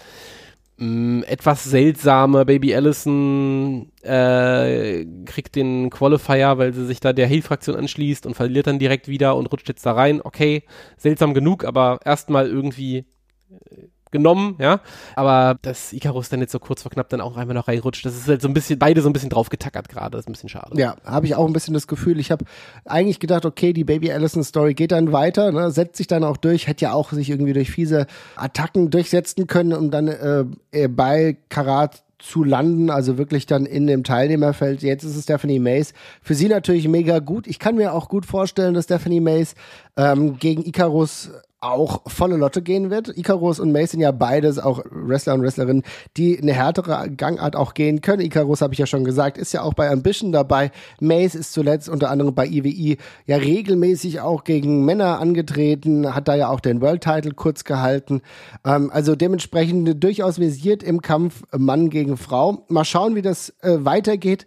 mh, 0.78 0.86
mm, 0.88 1.24
etwas 1.24 1.64
seltsame 1.64 2.46
Baby 2.46 2.76
Allison 2.76 3.92
äh, 4.02 5.06
kriegt 5.26 5.56
den 5.56 5.90
Qualifier, 5.90 6.58
weil 6.58 6.74
sie 6.74 6.86
sich 6.86 7.00
da 7.00 7.14
der 7.14 7.28
Heal-Fraktion 7.28 7.76
anschließt 7.76 8.26
und 8.26 8.36
verliert 8.36 8.68
dann 8.68 8.80
direkt 8.80 9.08
wieder 9.08 9.36
und 9.36 9.48
rutscht 9.48 9.70
jetzt 9.70 9.86
da 9.86 9.94
rein. 9.94 10.22
Okay, 10.24 10.64
seltsam 10.98 11.34
genug, 11.34 11.66
aber 11.66 12.00
erstmal 12.06 12.48
irgendwie 12.48 13.06
äh, 13.50 13.88
genommen, 14.16 14.56
ja. 14.60 14.80
Aber 15.16 15.58
dass 15.62 15.94
Icarus 15.94 16.30
dann 16.30 16.42
jetzt 16.42 16.52
so 16.52 16.60
kurz 16.60 16.82
vor 16.82 16.92
knapp 16.92 17.10
dann 17.10 17.22
auch 17.22 17.38
einmal 17.38 17.54
noch 17.54 17.68
reinrutscht, 17.68 18.06
das 18.06 18.16
ist 18.16 18.28
halt 18.28 18.42
so 18.42 18.48
ein 18.48 18.54
bisschen, 18.54 18.80
beide 18.80 19.02
so 19.02 19.10
ein 19.10 19.14
bisschen 19.14 19.30
draufgetackert 19.30 19.90
gerade, 19.90 20.12
das 20.12 20.22
ist 20.22 20.30
ein 20.30 20.34
bisschen 20.34 20.50
schade. 20.50 20.80
Ja, 20.80 20.96
habe 21.06 21.26
ich 21.26 21.36
auch 21.36 21.46
ein 21.46 21.54
bisschen 21.54 21.74
das 21.74 21.88
Gefühl. 21.88 22.20
Ich 22.20 22.32
habe 22.32 22.46
eigentlich 22.86 23.20
gedacht, 23.20 23.46
okay, 23.46 23.74
die 23.74 23.84
Baby 23.84 24.12
Allison 24.12 24.44
Story 24.44 24.74
geht 24.74 24.92
dann 24.92 25.12
weiter, 25.12 25.52
ne, 25.52 25.72
setzt 25.72 25.98
sich 25.98 26.08
dann 26.08 26.24
auch 26.24 26.38
durch, 26.38 26.68
hätte 26.68 26.86
ja 26.86 26.94
auch 26.94 27.12
sich 27.12 27.30
irgendwie 27.30 27.54
durch 27.54 27.72
fiese 27.72 28.08
Attacken 28.36 28.90
durchsetzen 28.90 29.48
können, 29.48 29.74
um 29.74 29.92
dann 29.92 30.08
äh 30.08 30.46
bei 30.88 31.38
Karat 31.50 32.04
zu 32.20 32.44
landen, 32.44 32.90
also 32.90 33.18
wirklich 33.18 33.46
dann 33.46 33.66
in 33.66 33.88
dem 33.88 34.04
Teilnehmerfeld. 34.04 34.82
Jetzt 34.82 35.04
ist 35.04 35.16
es 35.16 35.24
Stephanie 35.24 35.60
Mays. 35.60 35.94
Für 36.22 36.34
sie 36.34 36.48
natürlich 36.48 36.88
mega 36.88 37.20
gut. 37.20 37.46
Ich 37.48 37.60
kann 37.60 37.76
mir 37.76 37.94
auch 37.94 38.10
gut 38.10 38.26
vorstellen, 38.26 38.74
dass 38.74 38.86
Stephanie 38.86 39.20
Mays 39.20 39.54
ähm, 39.98 40.38
gegen 40.40 40.66
Icarus 40.66 41.32
auch 41.62 42.02
volle 42.08 42.38
Lotte 42.38 42.62
gehen 42.62 42.90
wird. 42.90 43.18
Icarus 43.18 43.60
und 43.60 43.72
Mace 43.72 43.92
sind 43.92 44.02
ja 44.02 44.12
beides 44.12 44.60
auch 44.60 44.84
Wrestler 44.90 45.34
und 45.34 45.42
Wrestlerinnen, 45.42 45.84
die 46.18 46.40
eine 46.40 46.54
härtere 46.54 47.10
Gangart 47.10 47.56
auch 47.56 47.74
gehen 47.74 48.02
können. 48.02 48.22
Icarus, 48.22 48.62
habe 48.62 48.74
ich 48.74 48.80
ja 48.80 48.86
schon 48.86 49.04
gesagt, 49.04 49.38
ist 49.38 49.54
ja 49.54 49.62
auch 49.62 49.74
bei 49.74 49.90
Ambition 49.90 50.32
dabei. 50.32 50.72
Mace 51.00 51.36
ist 51.36 51.54
zuletzt 51.54 51.90
unter 51.90 52.12
anderem 52.12 52.36
bei 52.36 52.46
IWI 52.46 52.98
ja 53.26 53.38
regelmäßig 53.38 54.22
auch 54.22 54.44
gegen 54.44 54.86
Männer 54.86 55.20
angetreten, 55.20 56.14
hat 56.14 56.28
da 56.28 56.36
ja 56.36 56.50
auch 56.50 56.60
den 56.60 56.82
World 56.82 57.04
Title 57.04 57.34
kurz 57.34 57.64
gehalten. 57.64 58.22
Ähm, 58.64 58.92
also 58.94 59.16
dementsprechend 59.16 60.04
durchaus 60.04 60.40
visiert 60.40 60.84
im 60.84 61.02
Kampf 61.02 61.44
Mann 61.52 61.90
gegen 61.90 62.18
Frau. 62.18 62.66
Mal 62.68 62.86
schauen, 62.86 63.16
wie 63.16 63.22
das 63.22 63.50
äh, 63.62 63.78
weitergeht. 63.80 64.46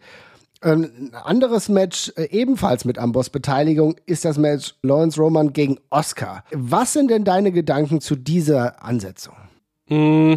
Ähm, 0.62 1.11
ein 1.12 1.14
anderes 1.14 1.68
Match, 1.68 2.12
äh, 2.16 2.29
ebenfalls 2.31 2.85
mit 2.85 2.99
Amboss-Beteiligung, 2.99 3.97
ist 4.07 4.25
das 4.25 4.38
Match 4.38 4.75
Lawrence 4.83 5.21
Roman 5.21 5.53
gegen 5.53 5.79
Oscar. 5.90 6.44
Was 6.53 6.92
sind 6.92 7.11
denn 7.11 7.25
deine 7.25 7.53
Gedanken 7.53 8.01
zu 8.01 8.16
dieser 8.16 8.83
Ansetzung? 8.83 9.35
Mm, 9.88 10.35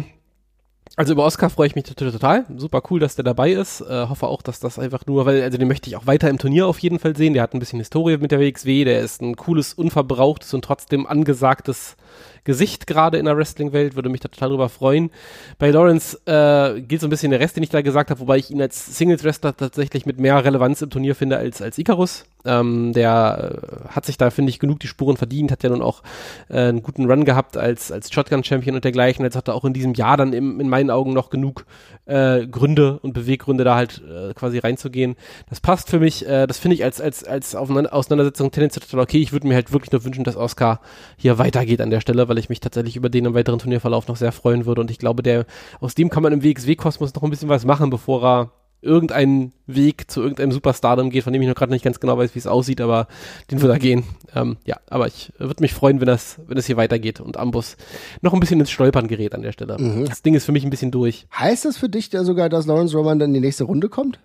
also 0.94 1.14
über 1.14 1.24
Oscar 1.24 1.48
freue 1.48 1.66
ich 1.66 1.74
mich 1.74 1.84
total. 1.84 2.44
Super 2.56 2.82
cool, 2.90 3.00
dass 3.00 3.16
der 3.16 3.24
dabei 3.24 3.52
ist. 3.52 3.80
Äh, 3.80 4.06
hoffe 4.08 4.26
auch, 4.26 4.42
dass 4.42 4.60
das 4.60 4.78
einfach 4.78 5.06
nur, 5.06 5.24
weil, 5.24 5.42
also 5.42 5.56
den 5.56 5.68
möchte 5.68 5.88
ich 5.88 5.96
auch 5.96 6.06
weiter 6.06 6.28
im 6.28 6.38
Turnier 6.38 6.66
auf 6.66 6.78
jeden 6.80 6.98
Fall 6.98 7.16
sehen. 7.16 7.32
Der 7.32 7.42
hat 7.42 7.54
ein 7.54 7.58
bisschen 7.58 7.78
Historie 7.78 8.18
mit 8.18 8.30
der 8.30 8.40
WXW. 8.40 8.84
Der 8.84 9.00
ist 9.00 9.22
ein 9.22 9.36
cooles, 9.36 9.72
unverbrauchtes 9.72 10.52
und 10.52 10.64
trotzdem 10.64 11.06
angesagtes 11.06 11.96
Gesicht 12.44 12.86
gerade 12.86 13.18
in 13.18 13.26
der 13.26 13.36
Wrestling-Welt, 13.36 13.94
würde 13.94 14.08
mich 14.08 14.20
da 14.20 14.28
total 14.28 14.50
drüber 14.50 14.68
freuen. 14.68 15.10
Bei 15.58 15.70
Lawrence 15.70 16.20
äh, 16.26 16.80
gilt 16.80 17.00
so 17.00 17.06
ein 17.06 17.10
bisschen 17.10 17.30
der 17.30 17.40
Rest, 17.40 17.56
den 17.56 17.62
ich 17.62 17.70
da 17.70 17.82
gesagt 17.82 18.10
habe, 18.10 18.20
wobei 18.20 18.38
ich 18.38 18.50
ihn 18.50 18.60
als 18.60 18.96
Singles-Wrestler 18.96 19.56
tatsächlich 19.56 20.06
mit 20.06 20.18
mehr 20.18 20.44
Relevanz 20.44 20.82
im 20.82 20.90
Turnier 20.90 21.14
finde 21.14 21.36
als, 21.36 21.62
als 21.62 21.78
Icarus. 21.78 22.24
Ähm, 22.44 22.92
der 22.92 23.60
äh, 23.86 23.88
hat 23.90 24.04
sich 24.04 24.18
da, 24.18 24.30
finde 24.30 24.50
ich, 24.50 24.58
genug 24.58 24.80
die 24.80 24.88
Spuren 24.88 25.16
verdient, 25.16 25.52
hat 25.52 25.62
ja 25.62 25.70
nun 25.70 25.82
auch 25.82 26.02
äh, 26.48 26.58
einen 26.58 26.82
guten 26.82 27.08
Run 27.08 27.24
gehabt 27.24 27.56
als, 27.56 27.92
als 27.92 28.12
Shotgun-Champion 28.12 28.74
und 28.74 28.84
dergleichen. 28.84 29.24
Jetzt 29.24 29.36
hat 29.36 29.48
er 29.48 29.54
auch 29.54 29.64
in 29.64 29.72
diesem 29.72 29.94
Jahr 29.94 30.16
dann 30.16 30.32
im, 30.32 30.58
in 30.60 30.68
meinen 30.68 30.90
Augen 30.90 31.12
noch 31.12 31.30
genug 31.30 31.64
äh, 32.06 32.46
Gründe 32.46 32.98
und 33.00 33.12
Beweggründe, 33.12 33.62
da 33.62 33.76
halt 33.76 34.02
äh, 34.08 34.34
quasi 34.34 34.58
reinzugehen. 34.58 35.14
Das 35.48 35.60
passt 35.60 35.88
für 35.88 36.00
mich, 36.00 36.26
äh, 36.26 36.48
das 36.48 36.58
finde 36.58 36.74
ich 36.74 36.82
als, 36.82 37.00
als, 37.00 37.22
als 37.22 37.54
Auseinandersetzung 37.54 38.50
tendenziell 38.50 38.84
total 38.84 39.00
okay. 39.00 39.18
Ich 39.18 39.32
würde 39.32 39.46
mir 39.46 39.54
halt 39.54 39.72
wirklich 39.72 39.92
nur 39.92 40.04
wünschen, 40.04 40.24
dass 40.24 40.36
Oscar 40.36 40.80
hier 41.16 41.38
weitergeht 41.38 41.80
an 41.80 41.90
der 41.90 42.00
Stelle, 42.00 42.28
weil 42.32 42.38
ich 42.38 42.48
mich 42.48 42.60
tatsächlich 42.60 42.96
über 42.96 43.10
den 43.10 43.26
im 43.26 43.34
weiteren 43.34 43.58
Turnierverlauf 43.58 44.08
noch 44.08 44.16
sehr 44.16 44.32
freuen 44.32 44.64
würde. 44.64 44.80
Und 44.80 44.90
ich 44.90 44.98
glaube, 44.98 45.22
der, 45.22 45.44
aus 45.80 45.94
dem 45.94 46.08
kann 46.08 46.22
man 46.22 46.32
im 46.32 46.42
WXW-Kosmos 46.42 47.14
noch 47.14 47.22
ein 47.22 47.28
bisschen 47.28 47.50
was 47.50 47.66
machen, 47.66 47.90
bevor 47.90 48.24
er 48.24 48.50
irgendeinen 48.80 49.52
Weg 49.66 50.10
zu 50.10 50.22
irgendeinem 50.22 50.50
Superstardom 50.50 51.10
geht, 51.10 51.24
von 51.24 51.32
dem 51.34 51.42
ich 51.42 51.48
noch 51.48 51.54
gerade 51.54 51.72
nicht 51.72 51.84
ganz 51.84 52.00
genau 52.00 52.16
weiß, 52.16 52.34
wie 52.34 52.38
es 52.38 52.46
aussieht, 52.46 52.80
aber 52.80 53.06
den 53.50 53.60
wird 53.60 53.70
er 53.70 53.78
gehen. 53.78 54.04
Ähm, 54.34 54.56
ja, 54.64 54.78
aber 54.88 55.06
ich 55.06 55.30
würde 55.36 55.62
mich 55.62 55.74
freuen, 55.74 56.00
wenn 56.00 56.06
das, 56.06 56.40
wenn 56.46 56.56
das 56.56 56.66
hier 56.66 56.78
weitergeht 56.78 57.20
und 57.20 57.36
Ambus 57.36 57.76
noch 58.22 58.32
ein 58.32 58.40
bisschen 58.40 58.58
ins 58.58 58.70
Stolpern 58.70 59.08
gerät 59.08 59.34
an 59.34 59.42
der 59.42 59.52
Stelle. 59.52 59.76
Mhm. 59.78 60.06
Das 60.06 60.22
Ding 60.22 60.34
ist 60.34 60.46
für 60.46 60.52
mich 60.52 60.64
ein 60.64 60.70
bisschen 60.70 60.90
durch. 60.90 61.26
Heißt 61.38 61.66
das 61.66 61.76
für 61.76 61.90
dich 61.90 62.10
ja 62.12 62.24
sogar, 62.24 62.48
dass 62.48 62.66
Lawrence 62.66 62.96
Roman 62.96 63.18
dann 63.18 63.28
in 63.30 63.34
die 63.34 63.40
nächste 63.40 63.64
Runde 63.64 63.90
kommt? 63.90 64.18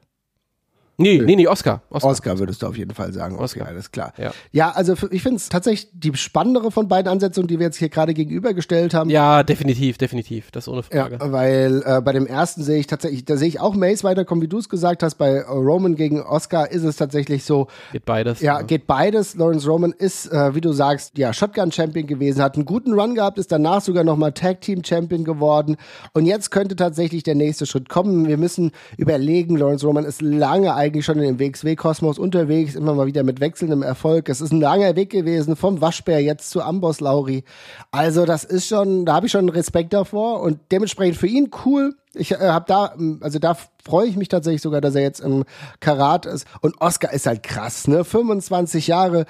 Nee, 0.99 1.21
nee, 1.23 1.35
nee, 1.35 1.47
Oscar. 1.47 1.83
Oscar. 1.91 2.09
Oscar 2.09 2.39
würdest 2.39 2.63
du 2.63 2.67
auf 2.67 2.75
jeden 2.75 2.95
Fall 2.95 3.13
sagen. 3.13 3.35
Oscar, 3.35 3.61
Oscar 3.61 3.67
alles 3.67 3.91
klar. 3.91 4.13
Ja, 4.17 4.31
ja 4.51 4.71
also 4.71 4.95
ich 5.11 5.21
finde 5.21 5.37
es 5.37 5.47
tatsächlich 5.47 5.91
die 5.93 6.15
spannendere 6.15 6.71
von 6.71 6.87
beiden 6.87 7.11
Ansetzungen, 7.11 7.47
die 7.47 7.59
wir 7.59 7.67
jetzt 7.67 7.77
hier 7.77 7.89
gerade 7.89 8.15
gegenübergestellt 8.15 8.95
haben. 8.95 9.11
Ja, 9.11 9.43
definitiv, 9.43 9.99
definitiv. 9.99 10.49
Das 10.49 10.67
ohne 10.67 10.81
Frage. 10.81 11.19
Ja, 11.21 11.31
weil 11.31 11.83
äh, 11.85 12.01
bei 12.01 12.13
dem 12.13 12.25
ersten 12.25 12.63
sehe 12.63 12.79
ich 12.79 12.87
tatsächlich, 12.87 13.25
da 13.25 13.37
sehe 13.37 13.47
ich 13.47 13.59
auch 13.59 13.75
Mace 13.75 14.03
weiterkommen, 14.03 14.41
wie 14.41 14.47
du 14.47 14.57
es 14.57 14.69
gesagt 14.69 15.03
hast. 15.03 15.15
Bei 15.15 15.43
Roman 15.43 15.95
gegen 15.95 16.19
Oscar 16.19 16.71
ist 16.71 16.83
es 16.83 16.95
tatsächlich 16.95 17.43
so. 17.43 17.67
Geht 17.91 18.05
beides. 18.05 18.41
Ja, 18.41 18.59
ja. 18.59 18.61
geht 18.63 18.87
beides. 18.87 19.35
Lawrence 19.35 19.69
Roman 19.69 19.91
ist, 19.91 20.31
äh, 20.31 20.55
wie 20.55 20.61
du 20.61 20.71
sagst, 20.71 21.15
ja, 21.15 21.31
Shotgun-Champion 21.31 22.07
gewesen, 22.07 22.41
hat 22.41 22.55
einen 22.55 22.65
guten 22.65 22.99
Run 22.99 23.13
gehabt, 23.13 23.37
ist 23.37 23.51
danach 23.51 23.83
sogar 23.83 24.03
nochmal 24.03 24.31
Tag-Team-Champion 24.31 25.23
geworden. 25.23 25.77
Und 26.13 26.25
jetzt 26.25 26.49
könnte 26.49 26.75
tatsächlich 26.75 27.21
der 27.21 27.35
nächste 27.35 27.67
Schritt 27.67 27.87
kommen. 27.87 28.27
Wir 28.27 28.37
müssen 28.37 28.71
überlegen, 28.97 29.57
Lawrence 29.57 29.85
Roman 29.85 30.03
ist 30.03 30.23
lange 30.23 30.73
eigentlich 30.73 30.86
schon 31.01 31.19
in 31.19 31.39
WXW 31.39 31.67
WXW-Kosmos 31.67 32.19
unterwegs, 32.19 32.75
immer 32.75 32.93
mal 32.93 33.07
wieder 33.07 33.23
mit 33.23 33.39
wechselndem 33.39 33.83
Erfolg. 33.83 34.29
Es 34.29 34.41
ist 34.41 34.51
ein 34.51 34.61
langer 34.61 34.95
Weg 34.95 35.09
gewesen, 35.09 35.55
vom 35.55 35.81
Waschbär 35.81 36.21
jetzt 36.21 36.49
zu 36.49 36.61
Amboss 36.61 36.99
Lauri. 36.99 37.43
Also 37.91 38.25
das 38.25 38.43
ist 38.43 38.67
schon, 38.67 39.05
da 39.05 39.15
habe 39.15 39.27
ich 39.27 39.31
schon 39.31 39.49
Respekt 39.49 39.93
davor 39.93 40.41
und 40.41 40.59
dementsprechend 40.71 41.17
für 41.17 41.27
ihn 41.27 41.49
cool. 41.65 41.95
Ich 42.17 42.31
äh, 42.31 42.37
habe 42.37 42.65
da, 42.67 42.95
also 43.21 43.39
da 43.39 43.55
freue 43.87 44.07
ich 44.07 44.17
mich 44.17 44.27
tatsächlich 44.27 44.61
sogar, 44.61 44.81
dass 44.81 44.95
er 44.95 45.01
jetzt 45.01 45.21
im 45.21 45.45
Karat 45.79 46.25
ist. 46.25 46.45
Und 46.61 46.79
Oscar 46.81 47.13
ist 47.13 47.25
halt 47.25 47.43
krass, 47.43 47.87
ne? 47.87 48.03
25 48.03 48.87
Jahre, 48.87 49.25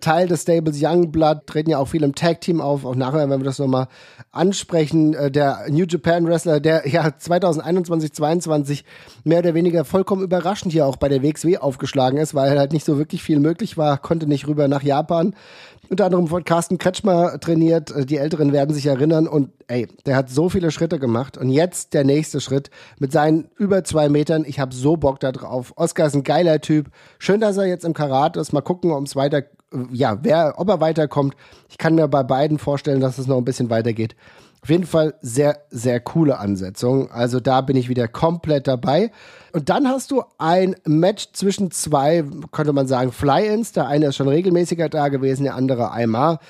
Teil 0.00 0.28
des 0.28 0.42
Stables 0.42 0.78
Youngblood, 0.80 1.46
treten 1.46 1.70
ja 1.70 1.78
auch 1.78 1.88
viel 1.88 2.02
im 2.02 2.14
Tag-Team 2.14 2.60
auf. 2.60 2.84
Auch 2.84 2.94
nachher, 2.94 3.28
wenn 3.28 3.40
wir 3.40 3.44
das 3.44 3.58
nochmal 3.58 3.88
ansprechen, 4.30 5.14
äh, 5.14 5.30
der 5.30 5.66
New 5.68 5.84
Japan 5.84 6.26
Wrestler, 6.26 6.60
der 6.60 6.88
ja 6.88 7.16
2021, 7.16 8.12
22 8.12 8.84
mehr 9.24 9.40
oder 9.40 9.54
weniger 9.54 9.84
vollkommen 9.84 10.22
überraschend 10.22 10.72
hier 10.72 10.86
auch 10.86 10.96
bei 10.96 11.08
der 11.08 11.22
WXW 11.22 11.58
aufgeschlagen 11.58 12.18
ist, 12.18 12.34
weil 12.34 12.58
halt 12.58 12.72
nicht 12.72 12.84
so 12.84 12.98
wirklich 12.98 13.22
viel 13.22 13.40
möglich 13.40 13.76
war, 13.76 13.98
konnte 13.98 14.26
nicht 14.26 14.46
rüber 14.46 14.68
nach 14.68 14.82
Japan 14.82 15.34
unter 15.88 16.06
anderem 16.06 16.26
von 16.28 16.44
Carsten 16.44 16.78
Kretschmer 16.78 17.38
trainiert. 17.40 17.90
Äh, 17.90 18.06
die 18.06 18.16
Älteren 18.16 18.52
werden 18.52 18.74
sich 18.74 18.86
erinnern. 18.86 19.26
Und 19.26 19.50
ey, 19.68 19.88
der 20.06 20.16
hat 20.16 20.30
so 20.30 20.48
viele 20.48 20.70
Schritte 20.70 20.98
gemacht. 20.98 21.36
Und 21.38 21.50
jetzt 21.50 21.94
der 21.94 22.04
nächste 22.04 22.40
Schritt 22.40 22.70
mit 22.98 23.12
seinen 23.12 23.48
über 23.56 23.84
zwei 23.84 24.08
Metern. 24.08 24.44
Ich 24.46 24.60
habe 24.60 24.74
so 24.74 24.96
Bock 24.96 25.20
da 25.20 25.32
drauf. 25.32 25.72
Oscar 25.76 26.06
ist 26.06 26.14
ein 26.14 26.24
geiler 26.24 26.60
Typ. 26.60 26.88
Schön, 27.18 27.40
dass 27.40 27.56
er 27.56 27.66
jetzt 27.66 27.84
im 27.84 27.94
Karat 27.94 28.36
ist. 28.36 28.52
Mal 28.52 28.60
gucken, 28.60 28.90
ob 28.90 29.04
es 29.04 29.16
weiter, 29.16 29.42
ja, 29.92 30.18
wer, 30.22 30.54
ob 30.56 30.68
er 30.68 30.80
weiterkommt. 30.80 31.34
Ich 31.68 31.78
kann 31.78 31.94
mir 31.94 32.08
bei 32.08 32.22
beiden 32.22 32.58
vorstellen, 32.58 33.00
dass 33.00 33.18
es 33.18 33.26
noch 33.26 33.38
ein 33.38 33.44
bisschen 33.44 33.70
weitergeht. 33.70 34.16
Auf 34.66 34.70
jeden 34.70 34.84
Fall 34.84 35.14
sehr, 35.20 35.60
sehr 35.70 36.00
coole 36.00 36.40
Ansetzung. 36.40 37.08
Also 37.12 37.38
da 37.38 37.60
bin 37.60 37.76
ich 37.76 37.88
wieder 37.88 38.08
komplett 38.08 38.66
dabei. 38.66 39.12
Und 39.52 39.68
dann 39.68 39.86
hast 39.86 40.10
du 40.10 40.24
ein 40.38 40.74
Match 40.84 41.28
zwischen 41.34 41.70
zwei, 41.70 42.24
könnte 42.50 42.72
man 42.72 42.88
sagen, 42.88 43.12
Fly-Ins. 43.12 43.70
Der 43.70 43.86
eine 43.86 44.06
ist 44.06 44.16
schon 44.16 44.26
regelmäßiger 44.26 44.88
da 44.88 45.06
gewesen, 45.06 45.44
der 45.44 45.54
andere 45.54 45.92
einmal. 45.92 46.40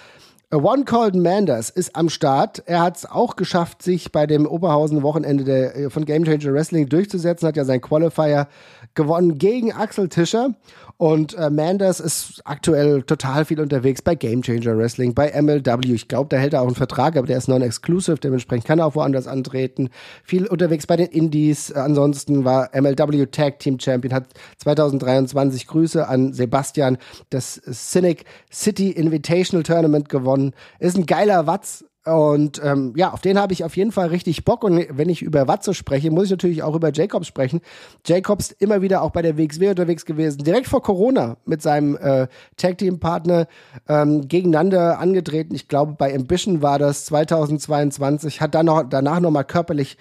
One 0.51 0.85
Called 0.85 1.15
Manders 1.15 1.69
ist 1.69 1.95
am 1.95 2.09
Start. 2.09 2.63
Er 2.65 2.81
hat 2.81 2.97
es 2.97 3.05
auch 3.05 3.37
geschafft, 3.37 3.83
sich 3.83 4.11
bei 4.13 4.27
dem 4.27 4.47
Oberhausen-Wochenende 4.47 5.91
von 5.91 6.07
Game 6.07 6.25
Changer 6.25 6.55
Wrestling 6.55 6.89
durchzusetzen. 6.89 7.47
Hat 7.47 7.59
ja 7.59 7.67
sein 7.67 7.83
Qualifier 7.83 8.49
gewonnen 8.97 9.39
gegen 9.39 9.73
Axel 9.73 10.09
Tischer. 10.09 10.55
Und 10.99 11.35
äh, 11.35 11.51
Manders 11.51 12.01
ist 12.01 12.41
aktuell 12.47 13.03
total 13.03 13.45
viel 13.45 13.61
unterwegs 13.61 14.01
bei 14.01 14.15
Game 14.15 14.41
Changer 14.41 14.79
Wrestling, 14.79 15.13
bei 15.13 15.31
MLW. 15.31 15.93
Ich 15.93 16.09
glaube, 16.09 16.31
da 16.31 16.39
hält 16.39 16.55
er 16.55 16.63
auch 16.63 16.67
einen 16.67 16.75
Vertrag, 16.75 17.17
aber 17.17 17.27
der 17.27 17.37
ist 17.37 17.49
non-exclusive, 17.49 18.17
dementsprechend 18.19 18.67
kann 18.67 18.79
er 18.79 18.87
auch 18.87 18.95
woanders 18.95 19.27
antreten. 19.27 19.91
Viel 20.25 20.47
unterwegs 20.47 20.87
bei 20.87 20.97
den 20.97 21.09
Indies. 21.09 21.71
Ansonsten 21.71 22.47
war 22.47 22.71
MLW 22.73 23.27
Tag 23.27 23.59
Team 23.59 23.79
Champion, 23.79 24.15
hat 24.15 24.29
2023 24.57 25.67
Grüße 25.67 26.09
an 26.09 26.33
Sebastian 26.33 26.97
das 27.29 27.61
Cynic 27.71 28.25
City 28.51 28.91
Invitational 28.91 29.65
Tournament 29.65 30.09
gewonnen. 30.09 30.55
Ist 30.79 30.97
ein 30.97 31.05
geiler 31.05 31.47
Watz, 31.47 31.85
Und 32.07 32.61
ähm, 32.63 32.93
ja, 32.97 33.13
auf 33.13 33.21
den 33.21 33.39
habe 33.39 33.53
ich 33.53 33.65
auf 33.65 33.77
jeden 33.77 33.91
Fall 33.91 34.09
richtig 34.09 34.45
Bock. 34.45 34.63
Und 34.63 34.87
wenn 34.91 35.09
ich 35.09 35.23
über 35.23 35.49
Watze 35.49 35.75
spreche, 35.75 36.11
muss 36.13 36.27
ich 36.27 36.31
natürlich 36.31 36.63
auch 36.63 36.77
über 36.77 36.93
Jacobs 36.93 37.27
sprechen. 37.27 37.61
Jacobs 38.05 38.53
immer 38.53 38.81
wieder 38.81 39.03
auch 39.03 39.11
bei 39.11 39.23
der 39.23 39.37
WXW 39.37 39.71
unterwegs 39.71 40.05
gewesen, 40.05 40.45
direkt 40.45 40.69
vor 40.69 40.83
Corona 40.83 41.37
mit 41.47 41.63
seinem 41.63 41.97
äh, 41.97 42.29
Tag-Team-Partner 42.57 43.49
ähm, 43.89 44.29
gegeneinander 44.29 45.01
angetreten. 45.01 45.55
Ich 45.57 45.67
glaube, 45.67 45.95
bei 45.99 46.15
Ambition 46.15 46.63
war 46.63 46.79
das 46.79 47.07
2022, 47.07 48.41
hat 48.41 48.55
dann 48.55 48.67
noch, 48.67 48.85
danach 48.85 49.19
nochmal 49.19 49.45
körperlich 49.45 49.99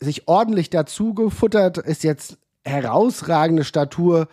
sich 0.00 0.26
ordentlich 0.26 0.70
dazu 0.70 1.12
gefuttert, 1.12 1.78
ist 1.78 2.02
jetzt 2.02 2.38
herausragende 2.66 3.62
Statur 3.62 4.26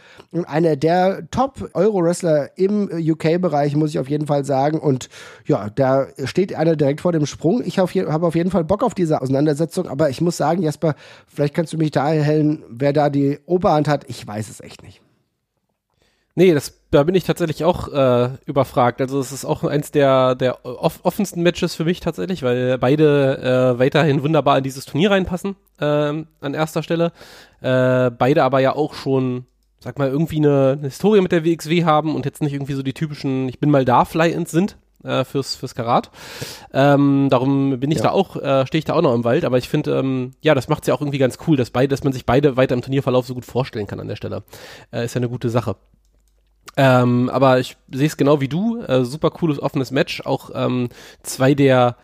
einer 0.48 0.76
der 0.76 1.30
Top-Euro-Wrestler 1.30 2.58
im 2.58 2.90
UK-Bereich, 2.92 3.76
muss 3.76 3.92
ich 3.92 4.00
auf 4.00 4.10
jeden 4.10 4.26
Fall 4.26 4.44
sagen. 4.44 4.80
Und 4.80 5.08
ja, 5.46 5.70
da 5.70 6.08
steht 6.26 6.56
einer 6.56 6.76
direkt 6.76 7.02
vor 7.02 7.12
dem 7.12 7.28
Sprung. 7.28 7.62
Ich 7.64 7.78
habe 7.78 8.26
auf 8.26 8.36
jeden 8.36 8.50
Fall 8.50 8.64
Bock 8.64 8.82
auf 8.82 8.96
diese 8.96 9.22
Auseinandersetzung, 9.22 9.88
aber 9.88 10.10
ich 10.10 10.20
muss 10.20 10.36
sagen, 10.36 10.64
Jasper, 10.64 10.96
vielleicht 11.28 11.54
kannst 11.54 11.74
du 11.74 11.78
mich 11.78 11.92
da 11.92 12.12
erhellen, 12.12 12.64
wer 12.70 12.92
da 12.92 13.12
die 13.12 13.38
Oberhand 13.46 13.88
hat. 13.88 14.06
Ich 14.10 14.26
weiß 14.26 14.50
es 14.50 14.60
echt 14.62 14.82
nicht. 14.82 15.03
Nee, 16.36 16.54
das, 16.54 16.82
da 16.90 17.04
bin 17.04 17.14
ich 17.14 17.26
tatsächlich 17.26 17.64
auch 17.64 17.88
äh, 17.90 18.30
überfragt. 18.46 19.02
Also 19.02 19.20
es 19.20 19.32
ist 19.32 19.46
auch 19.46 19.64
eins 19.64 19.92
der, 19.92 20.34
der 20.34 20.66
off 20.66 21.00
offensten 21.04 21.44
Matches 21.44 21.76
für 21.76 21.86
mich 21.86 22.00
tatsächlich, 22.00 22.42
weil 22.42 22.78
beide 22.80 23.76
äh, 23.76 23.80
weiterhin 23.80 24.24
wunderbar 24.24 24.58
in 24.58 24.64
dieses 24.64 24.86
Turnier 24.86 25.12
reinpassen 25.12 25.56
äh, 25.80 25.86
an 25.86 26.54
erster 26.54 26.82
Stelle. 26.82 27.12
Äh, 27.62 28.10
beide 28.10 28.44
aber 28.44 28.60
ja 28.62 28.76
auch 28.76 28.96
schon, 28.96 29.46
sag 29.80 30.00
mal, 30.00 30.10
irgendwie 30.10 30.38
eine, 30.38 30.72
eine 30.80 30.88
Historie 30.88 31.22
mit 31.22 31.32
der 31.32 31.46
WXW 31.46 31.86
haben 31.86 32.16
und 32.16 32.26
jetzt 32.26 32.42
nicht 32.42 32.54
irgendwie 32.54 32.74
so 32.74 32.82
die 32.82 32.94
typischen 32.94 33.48
Ich 33.48 33.60
bin 33.60 33.70
mal 33.70 33.86
da 33.86 34.04
Fly-Ins 34.04 34.50
sind 34.50 34.78
äh, 35.04 35.26
fürs, 35.26 35.56
fürs 35.56 35.76
Karat. 35.76 36.10
Ähm, 36.74 37.28
darum 37.30 37.80
bin 37.80 37.92
ich 37.92 37.98
ja. 37.98 38.06
da 38.06 38.12
auch, 38.12 38.38
äh, 38.38 38.66
stehe 38.66 38.80
ich 38.80 38.86
da 38.86 38.94
auch 38.94 39.04
noch 39.04 39.14
im 39.14 39.24
Wald, 39.24 39.46
aber 39.46 39.60
ich 39.60 39.70
finde, 39.70 40.00
ähm, 40.00 40.32
ja, 40.42 40.56
das 40.56 40.68
macht 40.68 40.82
es 40.84 40.88
ja 40.88 40.96
auch 40.96 41.02
irgendwie 41.02 41.20
ganz 41.20 41.38
cool, 41.48 41.58
dass 41.58 41.70
beide, 41.70 41.90
dass 41.90 42.04
man 42.04 42.14
sich 42.14 42.26
beide 42.26 42.58
weiter 42.58 42.74
im 42.74 42.82
Turnierverlauf 42.82 43.28
so 43.28 43.36
gut 43.36 43.46
vorstellen 43.46 43.86
kann 43.86 44.00
an 44.00 44.08
der 44.08 44.16
Stelle. 44.16 44.44
Äh, 44.92 45.06
ist 45.06 45.14
ja 45.14 45.20
eine 45.20 45.30
gute 45.30 45.50
Sache. 45.50 45.76
Ähm, 46.76 47.30
aber 47.30 47.60
ich 47.60 47.78
sehe 47.92 48.08
es 48.08 48.18
genau 48.18 48.42
wie 48.42 48.48
du. 48.48 48.82
Äh, 48.82 49.06
super 49.06 49.30
cooles 49.32 49.62
offenes 49.62 49.92
Match. 49.92 50.22
Auch 50.26 50.50
ähm, 50.56 50.90
zwei 51.22 51.54
der, 51.54 51.98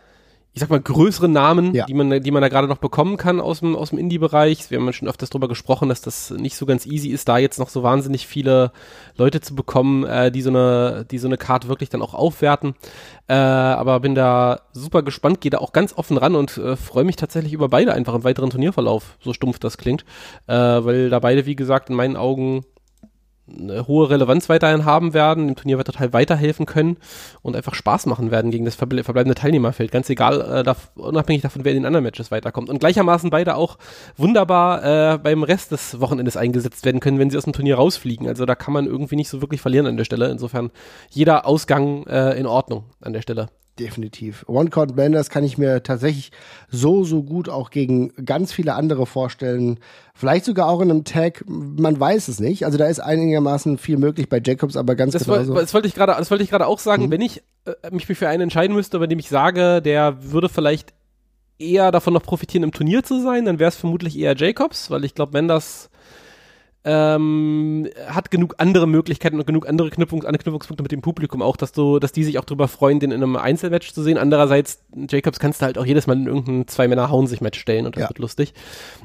ich 0.52 0.60
sag 0.60 0.70
mal, 0.70 0.80
größeren 0.80 1.32
Namen, 1.32 1.74
ja. 1.74 1.86
die 1.86 1.94
man, 1.94 2.22
die 2.22 2.30
man 2.30 2.42
da 2.42 2.48
gerade 2.48 2.68
noch 2.68 2.78
bekommen 2.78 3.16
kann 3.16 3.40
aus 3.40 3.60
dem, 3.60 3.74
aus 3.74 3.90
dem 3.90 3.98
Indie-Bereich. 3.98 4.70
Wir 4.70 4.78
haben 4.78 4.86
ja 4.86 4.92
schon 4.92 5.08
öfters 5.08 5.30
drüber 5.30 5.48
gesprochen, 5.48 5.88
dass 5.88 6.02
das 6.02 6.30
nicht 6.30 6.56
so 6.56 6.66
ganz 6.66 6.86
easy 6.86 7.08
ist, 7.08 7.28
da 7.28 7.38
jetzt 7.38 7.58
noch 7.58 7.68
so 7.68 7.82
wahnsinnig 7.82 8.28
viele 8.28 8.70
Leute 9.16 9.40
zu 9.40 9.56
bekommen, 9.56 10.04
äh, 10.04 10.30
die 10.30 10.42
so 10.42 10.50
eine, 10.50 11.04
die 11.10 11.18
so 11.18 11.26
eine 11.26 11.36
Card 11.36 11.66
wirklich 11.66 11.88
dann 11.88 12.02
auch 12.02 12.14
aufwerten. 12.14 12.74
Äh, 13.26 13.34
aber 13.34 13.98
bin 13.98 14.14
da 14.14 14.60
super 14.72 15.02
gespannt, 15.02 15.40
gehe 15.40 15.50
da 15.50 15.58
auch 15.58 15.72
ganz 15.72 15.96
offen 15.96 16.16
ran 16.16 16.36
und 16.36 16.58
äh, 16.58 16.76
freue 16.76 17.04
mich 17.04 17.16
tatsächlich 17.16 17.52
über 17.52 17.68
beide 17.68 17.92
einfach 17.92 18.14
im 18.14 18.22
weiteren 18.22 18.50
Turnierverlauf, 18.50 19.16
so 19.20 19.32
stumpf 19.32 19.58
das 19.58 19.78
klingt. 19.78 20.04
Äh, 20.46 20.54
weil 20.54 21.10
da 21.10 21.18
beide, 21.18 21.46
wie 21.46 21.56
gesagt, 21.56 21.90
in 21.90 21.96
meinen 21.96 22.16
Augen 22.16 22.64
eine 23.58 23.86
hohe 23.86 24.10
Relevanz 24.10 24.48
weiterhin 24.48 24.84
haben 24.84 25.14
werden, 25.14 25.46
dem 25.48 25.56
Turnier 25.56 25.82
total 25.84 26.12
weiterhelfen 26.12 26.66
können 26.66 26.96
und 27.42 27.56
einfach 27.56 27.74
Spaß 27.74 28.06
machen 28.06 28.30
werden 28.30 28.50
gegen 28.50 28.64
das 28.64 28.74
verbleibende 28.74 29.34
Teilnehmerfeld. 29.34 29.92
Ganz 29.92 30.10
egal, 30.10 30.40
äh, 30.40 30.62
da, 30.62 30.76
unabhängig 30.94 31.42
davon, 31.42 31.64
wer 31.64 31.72
in 31.72 31.78
den 31.78 31.86
anderen 31.86 32.04
Matches 32.04 32.30
weiterkommt. 32.30 32.68
Und 32.68 32.80
gleichermaßen 32.80 33.30
beide 33.30 33.56
auch 33.56 33.78
wunderbar 34.16 35.14
äh, 35.14 35.18
beim 35.18 35.42
Rest 35.42 35.72
des 35.72 36.00
Wochenendes 36.00 36.36
eingesetzt 36.36 36.84
werden 36.84 37.00
können, 37.00 37.18
wenn 37.18 37.30
sie 37.30 37.38
aus 37.38 37.44
dem 37.44 37.52
Turnier 37.52 37.76
rausfliegen. 37.76 38.28
Also 38.28 38.46
da 38.46 38.54
kann 38.54 38.74
man 38.74 38.86
irgendwie 38.86 39.16
nicht 39.16 39.28
so 39.28 39.40
wirklich 39.40 39.60
verlieren 39.60 39.86
an 39.86 39.96
der 39.96 40.04
Stelle. 40.04 40.30
Insofern 40.30 40.70
jeder 41.10 41.46
Ausgang 41.46 42.06
äh, 42.06 42.38
in 42.38 42.46
Ordnung 42.46 42.84
an 43.00 43.12
der 43.12 43.22
Stelle 43.22 43.48
definitiv. 43.80 44.44
One 44.46 44.70
Count 44.70 44.94
Benders 44.94 45.30
kann 45.30 45.42
ich 45.42 45.58
mir 45.58 45.82
tatsächlich 45.82 46.30
so, 46.68 47.04
so 47.04 47.22
gut 47.22 47.48
auch 47.48 47.70
gegen 47.70 48.12
ganz 48.24 48.52
viele 48.52 48.74
andere 48.74 49.06
vorstellen. 49.06 49.80
Vielleicht 50.14 50.44
sogar 50.44 50.68
auch 50.68 50.80
in 50.80 50.90
einem 50.90 51.04
Tag, 51.04 51.44
man 51.46 51.98
weiß 51.98 52.28
es 52.28 52.40
nicht. 52.40 52.66
Also 52.66 52.78
da 52.78 52.86
ist 52.86 53.00
einigermaßen 53.00 53.78
viel 53.78 53.96
möglich 53.96 54.28
bei 54.28 54.40
Jacobs, 54.44 54.76
aber 54.76 54.94
ganz 54.94 55.14
das 55.14 55.24
genauso. 55.24 55.54
Woll, 55.54 55.62
das 55.62 55.74
wollte 55.74 55.88
ich 55.88 55.94
gerade, 55.94 56.14
das 56.16 56.30
wollte 56.30 56.44
ich 56.44 56.50
gerade 56.50 56.66
auch 56.66 56.78
sagen, 56.78 57.06
mhm. 57.06 57.10
wenn 57.10 57.20
ich 57.22 57.42
äh, 57.64 57.90
mich 57.90 58.06
für 58.06 58.28
einen 58.28 58.42
entscheiden 58.42 58.76
müsste, 58.76 58.98
bei 58.98 59.06
dem 59.06 59.18
ich 59.18 59.28
sage, 59.28 59.80
der 59.80 60.32
würde 60.32 60.48
vielleicht 60.48 60.92
eher 61.58 61.90
davon 61.90 62.14
noch 62.14 62.22
profitieren, 62.22 62.64
im 62.64 62.72
Turnier 62.72 63.02
zu 63.02 63.20
sein, 63.22 63.44
dann 63.44 63.58
wäre 63.58 63.68
es 63.68 63.76
vermutlich 63.76 64.18
eher 64.18 64.36
Jacobs, 64.36 64.90
weil 64.90 65.04
ich 65.04 65.14
glaube, 65.14 65.32
Benders 65.32 65.90
ähm, 66.84 67.88
hat 68.06 68.30
genug 68.30 68.54
andere 68.58 68.86
Möglichkeiten 68.86 69.38
und 69.38 69.46
genug 69.46 69.68
andere 69.68 69.90
Knüpfungs 69.90 70.24
Anknüpfungspunkte 70.24 70.82
mit 70.82 70.92
dem 70.92 71.02
Publikum 71.02 71.42
auch, 71.42 71.56
dass 71.56 71.72
du, 71.72 71.98
dass 71.98 72.12
die 72.12 72.24
sich 72.24 72.38
auch 72.38 72.44
drüber 72.44 72.68
freuen, 72.68 73.00
den 73.00 73.10
in 73.10 73.22
einem 73.22 73.36
Einzelmatch 73.36 73.92
zu 73.92 74.02
sehen. 74.02 74.16
Andererseits, 74.16 74.82
Jacobs 75.08 75.38
kannst 75.38 75.60
du 75.60 75.66
halt 75.66 75.78
auch 75.78 75.84
jedes 75.84 76.06
Mal 76.06 76.16
in 76.16 76.26
irgendein 76.26 76.68
zwei 76.68 76.88
Männer 76.88 77.10
hauen 77.10 77.26
sich 77.26 77.40
Match 77.40 77.58
stellen 77.58 77.86
und 77.86 77.96
das 77.96 78.02
ja. 78.02 78.08
wird 78.08 78.18
lustig. 78.18 78.54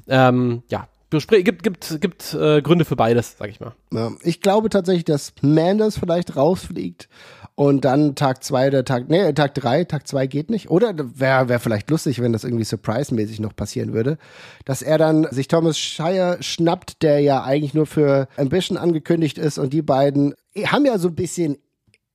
Ähm, 0.07 0.63
ja, 0.69 0.87
gibt, 1.09 1.63
gibt, 1.63 2.01
gibt 2.01 2.33
äh, 2.33 2.61
Gründe 2.61 2.85
für 2.85 2.95
beides, 2.95 3.35
sag 3.37 3.49
ich 3.49 3.59
mal. 3.59 3.73
Ja, 3.91 4.11
ich 4.21 4.41
glaube 4.41 4.69
tatsächlich, 4.69 5.05
dass 5.05 5.33
Manders 5.41 5.97
vielleicht 5.97 6.35
rausfliegt 6.35 7.07
und 7.55 7.85
dann 7.85 8.15
Tag 8.15 8.43
zwei 8.43 8.67
oder 8.67 8.83
Tag, 8.83 9.09
nee, 9.09 9.31
Tag 9.33 9.55
drei, 9.55 9.85
Tag 9.85 10.07
zwei 10.07 10.27
geht 10.27 10.49
nicht. 10.49 10.69
Oder 10.69 10.93
wäre 10.97 11.47
wär 11.47 11.59
vielleicht 11.59 11.89
lustig, 11.89 12.21
wenn 12.21 12.33
das 12.33 12.43
irgendwie 12.43 12.65
surprise-mäßig 12.65 13.39
noch 13.39 13.55
passieren 13.55 13.93
würde, 13.93 14.17
dass 14.65 14.81
er 14.81 14.97
dann 14.97 15.27
sich 15.31 15.47
Thomas 15.47 15.77
Shire 15.77 16.37
schnappt, 16.41 17.01
der 17.01 17.21
ja 17.21 17.43
eigentlich 17.43 17.73
nur 17.73 17.85
für 17.85 18.27
Ambition 18.35 18.77
angekündigt 18.77 19.37
ist 19.37 19.57
und 19.57 19.71
die 19.71 19.81
beiden 19.81 20.35
haben 20.65 20.85
ja 20.85 20.97
so 20.97 21.07
ein 21.07 21.15
bisschen 21.15 21.57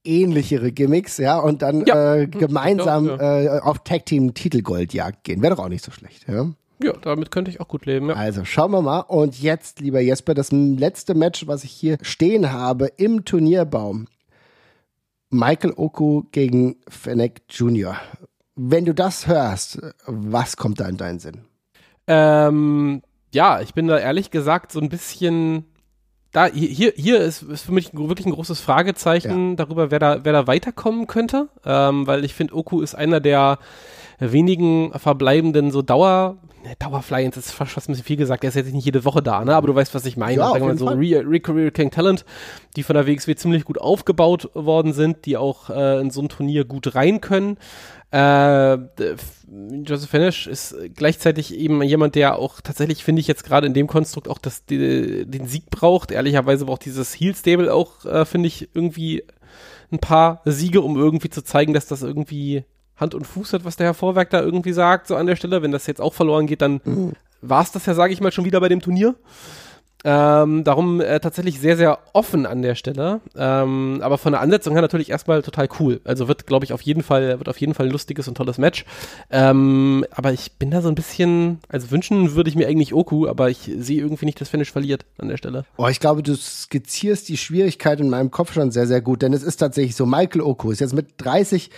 ähnlichere 0.05 0.73
Gimmicks, 0.73 1.19
ja, 1.19 1.39
und 1.39 1.63
dann 1.63 1.85
ja. 1.85 2.17
äh, 2.17 2.27
gemeinsam 2.27 3.07
ja, 3.07 3.41
ja. 3.41 3.57
Äh, 3.57 3.61
auf 3.61 3.81
Tag 3.85 4.07
Team 4.07 4.35
Titelgoldjagd 4.35 5.25
gehen. 5.25 5.43
Wäre 5.43 5.57
doch 5.57 5.65
auch 5.65 5.69
nicht 5.69 5.85
so 5.85 5.91
schlecht, 5.91 6.27
ja. 6.29 6.51
Ja, 6.83 6.93
damit 7.03 7.31
könnte 7.31 7.51
ich 7.51 7.61
auch 7.61 7.69
gut 7.69 7.87
leben. 7.87 8.09
Ja. 8.09 8.15
Also 8.15 8.45
schauen 8.45 8.71
wir 8.71 8.83
mal. 8.83 9.01
Und 9.01 9.41
jetzt, 9.41 9.81
lieber 9.81 10.01
Jesper, 10.01 10.35
das 10.35 10.51
letzte 10.51 11.15
Match, 11.15 11.47
was 11.47 11.65
ich 11.65 11.73
hier 11.73 11.99
stehen 12.03 12.53
habe 12.53 12.87
im 12.97 13.25
Turnierbaum. 13.25 14.07
Michael 15.31 15.75
Oku 15.77 16.25
gegen 16.33 16.77
Fennec 16.89 17.43
Jr. 17.49 17.97
Wenn 18.57 18.85
du 18.85 18.95
das 18.95 19.27
hörst, 19.27 19.81
was 20.07 20.57
kommt 20.57 20.81
da 20.81 20.89
in 20.89 20.97
deinen 20.97 21.19
Sinn? 21.19 21.45
Ähm, 22.07 23.03
ja, 23.33 23.61
ich 23.61 23.75
bin 23.75 23.87
da 23.87 23.99
ehrlich 23.99 24.31
gesagt 24.31 24.73
so 24.73 24.81
ein 24.81 24.89
bisschen 24.89 25.67
da, 26.33 26.47
hier, 26.47 26.93
hier 26.95 27.21
ist, 27.21 27.43
ist 27.43 27.63
für 27.63 27.73
mich 27.73 27.93
wirklich 27.93 28.27
ein 28.27 28.33
großes 28.33 28.61
Fragezeichen 28.61 29.51
ja. 29.51 29.57
darüber, 29.57 29.91
wer 29.91 29.99
da, 29.99 30.25
wer 30.25 30.33
da 30.33 30.47
weiterkommen 30.47 31.07
könnte, 31.07 31.49
ähm, 31.65 32.07
weil 32.07 32.25
ich 32.25 32.35
finde, 32.35 32.55
Oku 32.55 32.81
ist 32.81 32.95
einer 32.95 33.21
der 33.21 33.59
wenigen 34.21 34.93
verbleibenden 34.93 35.71
so 35.71 35.83
Dauer, 35.83 36.37
Dauerfly-Ins 36.79 37.37
ist 37.37 37.53
fast, 37.53 37.73
fast 37.73 37.89
ein 37.89 37.93
bisschen 37.93 38.05
viel 38.05 38.17
gesagt, 38.17 38.43
der 38.43 38.49
ist 38.49 38.55
jetzt 38.55 38.73
nicht 38.73 38.85
jede 38.85 39.05
Woche 39.05 39.23
da, 39.23 39.45
ne, 39.45 39.55
aber 39.55 39.67
du 39.67 39.75
weißt, 39.75 39.95
was 39.95 40.05
ich 40.05 40.17
meine. 40.17 40.39
Ja, 40.39 40.51
Sagen 40.51 40.67
wir 40.67 40.77
so 40.77 40.89
Re 40.89 41.71
King 41.71 41.91
Talent, 41.91 42.25
die 42.77 42.83
von 42.83 42.95
der 42.95 43.07
WXW 43.07 43.35
ziemlich 43.35 43.65
gut 43.65 43.79
aufgebaut 43.79 44.51
worden 44.55 44.93
sind, 44.93 45.27
die 45.27 45.37
auch 45.37 45.71
äh, 45.71 46.01
in 46.01 46.11
so 46.11 46.21
ein 46.21 46.29
Turnier 46.29 46.65
gut 46.65 46.95
rein 46.95 47.21
können. 47.21 47.57
Äh, 48.13 48.79
Joseph 49.85 50.11
Finish 50.11 50.47
ist 50.49 50.75
gleichzeitig 50.95 51.55
eben 51.55 51.83
jemand, 51.83 52.17
der 52.17 52.39
auch 52.39 52.61
tatsächlich, 52.61 53.05
finde 53.05 53.21
ich 53.21 53.29
jetzt 53.29 53.45
gerade 53.45 53.67
in 53.67 53.75
dem 53.75 53.87
Konstrukt 53.87 54.29
auch 54.29 54.39
das, 54.39 54.65
die, 54.65 55.25
den 55.27 55.47
Sieg 55.47 55.71
braucht. 55.71 56.11
Ehrlicherweise 56.11 56.65
braucht 56.65 56.85
dieses 56.85 57.15
Heel 57.15 57.35
Stable 57.35 57.73
auch, 57.73 58.05
äh, 58.05 58.25
finde 58.25 58.49
ich, 58.49 58.69
irgendwie 58.75 59.25
ein 59.93 59.99
paar 59.99 60.43
Siege, 60.45 60.83
um 60.83 60.97
irgendwie 60.97 61.31
zu 61.31 61.43
zeigen, 61.43 61.73
dass 61.73 61.87
das 61.87 62.03
irgendwie 62.03 62.65
Hand 63.01 63.15
und 63.15 63.27
Fuß 63.27 63.53
hat, 63.55 63.65
was 63.65 63.77
der 63.77 63.87
Herr 63.87 63.95
Vorwerk 63.95 64.31
da 64.31 64.41
irgendwie 64.41 64.73
sagt, 64.73 65.09
so 65.09 65.17
an 65.17 65.27
der 65.27 65.37
Stelle. 65.37 65.63
Wenn 65.63 65.73
das 65.73 65.87
jetzt 65.87 66.01
auch 66.01 66.15
verloren 66.15 66.47
geht, 66.47 66.63
dann 66.63 66.81
mhm. 66.85 67.13
war 67.41 67.63
es 67.63 67.73
das 67.73 67.87
ja, 67.87 67.95
sage 67.95 68.13
ich 68.13 68.21
mal, 68.21 68.33
schon 68.33 68.45
wieder 68.45 68.61
bei 68.61 68.69
dem 68.69 68.81
Turnier. 68.81 69.15
Ähm, 70.03 70.65
darum 70.65 71.01
äh, 71.01 71.21
tatsächlich 71.21 71.61
sehr, 71.61 71.77
sehr 71.77 71.99
offen 72.15 72.47
an 72.47 72.63
der 72.63 72.75
Stelle. 72.75 73.21
Ähm, 73.37 74.01
aber 74.03 74.19
von 74.19 74.33
der 74.33 74.41
Ansetzung 74.41 74.73
her 74.73 74.83
natürlich 74.83 75.11
erstmal 75.11 75.43
total 75.43 75.69
cool. 75.79 76.01
Also 76.05 76.27
wird, 76.27 76.47
glaube 76.47 76.65
ich, 76.65 76.73
auf 76.73 76.81
jeden 76.83 77.03
Fall, 77.03 77.39
wird 77.39 77.49
auf 77.49 77.59
jeden 77.59 77.75
Fall 77.75 77.87
ein 77.87 77.93
lustiges 77.93 78.27
und 78.27 78.37
tolles 78.37 78.59
Match. 78.59 78.85
Ähm, 79.31 80.05
aber 80.11 80.33
ich 80.33 80.53
bin 80.59 80.71
da 80.71 80.81
so 80.81 80.89
ein 80.89 80.95
bisschen, 80.95 81.59
also 81.69 81.91
wünschen 81.91 82.35
würde 82.35 82.49
ich 82.49 82.57
mir 82.57 82.67
eigentlich 82.67 82.95
Oku, 82.95 83.29
aber 83.29 83.51
ich 83.51 83.71
sehe 83.79 84.01
irgendwie 84.01 84.25
nicht, 84.25 84.41
dass 84.41 84.49
Finish 84.49 84.73
verliert 84.73 85.05
an 85.19 85.29
der 85.29 85.37
Stelle. 85.37 85.65
Oh, 85.77 85.89
ich 85.89 86.01
glaube, 86.01 86.23
du 86.23 86.35
skizzierst 86.35 87.29
die 87.29 87.37
Schwierigkeit 87.37 88.01
in 88.01 88.09
meinem 88.09 88.31
Kopf 88.31 88.55
schon 88.55 88.71
sehr, 88.71 88.87
sehr 88.87 89.03
gut, 89.03 89.23
denn 89.23 89.35
es 89.35 89.43
ist 89.43 89.59
tatsächlich 89.59 89.97
so, 89.97 90.07
Michael 90.07 90.41
Oku 90.41 90.71
ist 90.71 90.81
jetzt 90.81 90.95
mit 90.95 91.15
30 91.19 91.71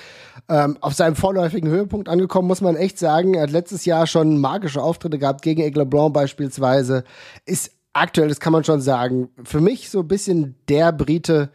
ähm, 0.48 0.78
auf 0.80 0.94
seinem 0.94 1.16
vorläufigen 1.16 1.70
Höhepunkt 1.70 2.08
angekommen, 2.08 2.48
muss 2.48 2.61
man 2.61 2.76
echt 2.76 2.98
sagen. 2.98 3.35
Er 3.35 3.42
hat 3.42 3.50
letztes 3.50 3.85
Jahr 3.85 4.06
schon 4.06 4.38
magische 4.38 4.82
Auftritte 4.82 5.18
gehabt, 5.18 5.42
gegen 5.42 5.62
Aigle 5.62 5.87
Blanc 5.87 6.12
beispielsweise. 6.14 7.04
Ist 7.44 7.72
aktuell, 7.92 8.28
das 8.28 8.40
kann 8.40 8.52
man 8.52 8.64
schon 8.64 8.81
sagen, 8.81 9.28
für 9.44 9.61
mich 9.61 9.90
so 9.90 10.00
ein 10.00 10.09
bisschen 10.09 10.57
der 10.68 10.92
Brite 10.92 11.50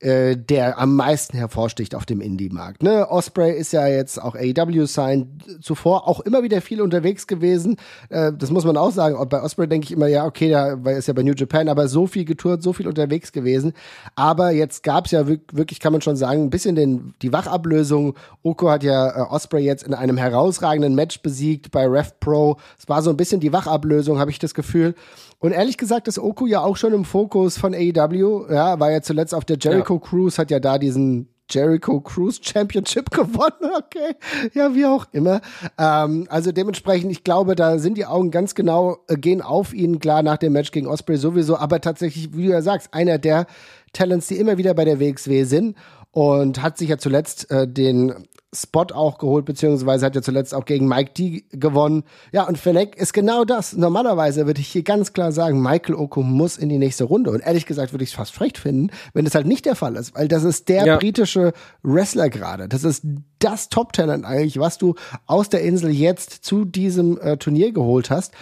äh, 0.00 0.34
der 0.34 0.78
am 0.78 0.96
meisten 0.96 1.36
hervorsticht 1.36 1.94
auf 1.94 2.06
dem 2.06 2.22
Indie-Markt. 2.22 2.82
Ne? 2.82 3.06
Osprey 3.10 3.54
ist 3.54 3.72
ja 3.74 3.86
jetzt 3.86 4.20
auch 4.20 4.34
AEW 4.34 4.86
sein 4.86 5.38
zuvor 5.60 6.08
auch 6.08 6.20
immer 6.20 6.42
wieder 6.42 6.62
viel 6.62 6.80
unterwegs 6.80 7.26
gewesen. 7.26 7.76
Äh, 8.08 8.32
das 8.32 8.50
muss 8.50 8.64
man 8.64 8.78
auch 8.78 8.92
sagen. 8.92 9.14
Und 9.14 9.28
bei 9.28 9.42
Osprey 9.42 9.68
denke 9.68 9.84
ich 9.84 9.92
immer, 9.92 10.06
ja, 10.06 10.24
okay, 10.24 10.50
da 10.50 10.72
ist 10.90 11.08
ja 11.08 11.12
bei 11.12 11.22
New 11.22 11.34
Japan, 11.34 11.68
aber 11.68 11.86
so 11.86 12.06
viel 12.06 12.24
getourt, 12.24 12.62
so 12.62 12.72
viel 12.72 12.88
unterwegs 12.88 13.30
gewesen. 13.30 13.74
Aber 14.16 14.52
jetzt 14.52 14.82
gab 14.82 15.04
es 15.04 15.10
ja 15.10 15.26
wirklich, 15.26 15.80
kann 15.80 15.92
man 15.92 16.00
schon 16.00 16.16
sagen, 16.16 16.44
ein 16.44 16.50
bisschen 16.50 16.76
den, 16.76 17.12
die 17.20 17.34
Wachablösung. 17.34 18.14
Oko 18.42 18.70
hat 18.70 18.82
ja 18.82 19.10
äh, 19.10 19.20
Osprey 19.28 19.64
jetzt 19.64 19.82
in 19.82 19.92
einem 19.92 20.16
herausragenden 20.16 20.94
Match 20.94 21.20
besiegt 21.20 21.70
bei 21.72 21.86
Rev 21.86 22.12
Pro. 22.20 22.56
Es 22.78 22.88
war 22.88 23.02
so 23.02 23.10
ein 23.10 23.18
bisschen 23.18 23.40
die 23.40 23.52
Wachablösung, 23.52 24.18
habe 24.18 24.30
ich 24.30 24.38
das 24.38 24.54
Gefühl. 24.54 24.94
Und 25.40 25.52
ehrlich 25.52 25.78
gesagt 25.78 26.06
ist 26.06 26.18
Oku 26.18 26.46
ja 26.46 26.60
auch 26.60 26.76
schon 26.76 26.92
im 26.92 27.04
Fokus 27.04 27.56
von 27.58 27.74
AEW. 27.74 28.52
Ja, 28.52 28.78
war 28.78 28.90
ja 28.90 29.00
zuletzt 29.00 29.34
auf 29.34 29.46
der 29.46 29.56
Jericho 29.58 29.94
ja. 29.94 30.00
Cruise, 30.00 30.36
hat 30.38 30.50
ja 30.50 30.60
da 30.60 30.78
diesen 30.78 31.28
Jericho 31.48 31.98
Cruise 32.00 32.40
Championship 32.42 33.10
gewonnen. 33.10 33.72
Okay, 33.78 34.14
ja, 34.52 34.74
wie 34.74 34.84
auch 34.84 35.06
immer. 35.12 35.40
Ähm, 35.78 36.26
also 36.28 36.52
dementsprechend, 36.52 37.10
ich 37.10 37.24
glaube, 37.24 37.56
da 37.56 37.78
sind 37.78 37.96
die 37.96 38.04
Augen 38.04 38.30
ganz 38.30 38.54
genau, 38.54 38.98
äh, 39.08 39.16
gehen 39.16 39.40
auf 39.40 39.72
ihn, 39.72 39.98
klar, 39.98 40.22
nach 40.22 40.36
dem 40.36 40.52
Match 40.52 40.72
gegen 40.72 40.86
Osprey 40.86 41.16
sowieso, 41.16 41.56
aber 41.56 41.80
tatsächlich, 41.80 42.36
wie 42.36 42.46
du 42.46 42.52
ja 42.52 42.62
sagst, 42.62 42.92
einer 42.92 43.18
der 43.18 43.46
Talents, 43.94 44.28
die 44.28 44.36
immer 44.36 44.58
wieder 44.58 44.74
bei 44.74 44.84
der 44.84 45.00
WXW 45.00 45.44
sind 45.44 45.74
und 46.12 46.62
hat 46.62 46.78
sich 46.78 46.88
ja 46.88 46.98
zuletzt 46.98 47.50
äh, 47.50 47.68
den 47.68 48.26
Spot 48.52 48.86
auch 48.92 49.18
geholt, 49.18 49.44
beziehungsweise 49.44 50.04
hat 50.04 50.16
ja 50.16 50.22
zuletzt 50.22 50.54
auch 50.54 50.64
gegen 50.64 50.88
Mike 50.88 51.12
D 51.16 51.44
gewonnen. 51.52 52.02
Ja, 52.32 52.48
und 52.48 52.58
Fennec 52.58 52.96
ist 52.96 53.12
genau 53.12 53.44
das. 53.44 53.76
Normalerweise 53.76 54.46
würde 54.46 54.60
ich 54.60 54.66
hier 54.68 54.82
ganz 54.82 55.12
klar 55.12 55.30
sagen, 55.30 55.62
Michael 55.62 55.94
Oko 55.94 56.22
muss 56.22 56.56
in 56.56 56.68
die 56.68 56.78
nächste 56.78 57.04
Runde. 57.04 57.30
Und 57.30 57.40
ehrlich 57.40 57.64
gesagt 57.64 57.92
würde 57.92 58.02
ich 58.02 58.10
es 58.10 58.16
fast 58.16 58.34
frech 58.34 58.58
finden, 58.58 58.90
wenn 59.12 59.24
das 59.24 59.36
halt 59.36 59.46
nicht 59.46 59.66
der 59.66 59.76
Fall 59.76 59.94
ist, 59.94 60.16
weil 60.16 60.26
das 60.26 60.42
ist 60.42 60.68
der 60.68 60.84
ja. 60.84 60.96
britische 60.96 61.52
Wrestler 61.84 62.28
gerade. 62.28 62.68
Das 62.68 62.82
ist 62.82 63.04
das 63.38 63.68
Top-Talent 63.68 64.24
eigentlich, 64.24 64.58
was 64.58 64.78
du 64.78 64.96
aus 65.26 65.48
der 65.48 65.62
Insel 65.62 65.90
jetzt 65.90 66.44
zu 66.44 66.64
diesem 66.64 67.20
äh, 67.20 67.36
Turnier 67.36 67.70
geholt 67.70 68.10
hast. 68.10 68.34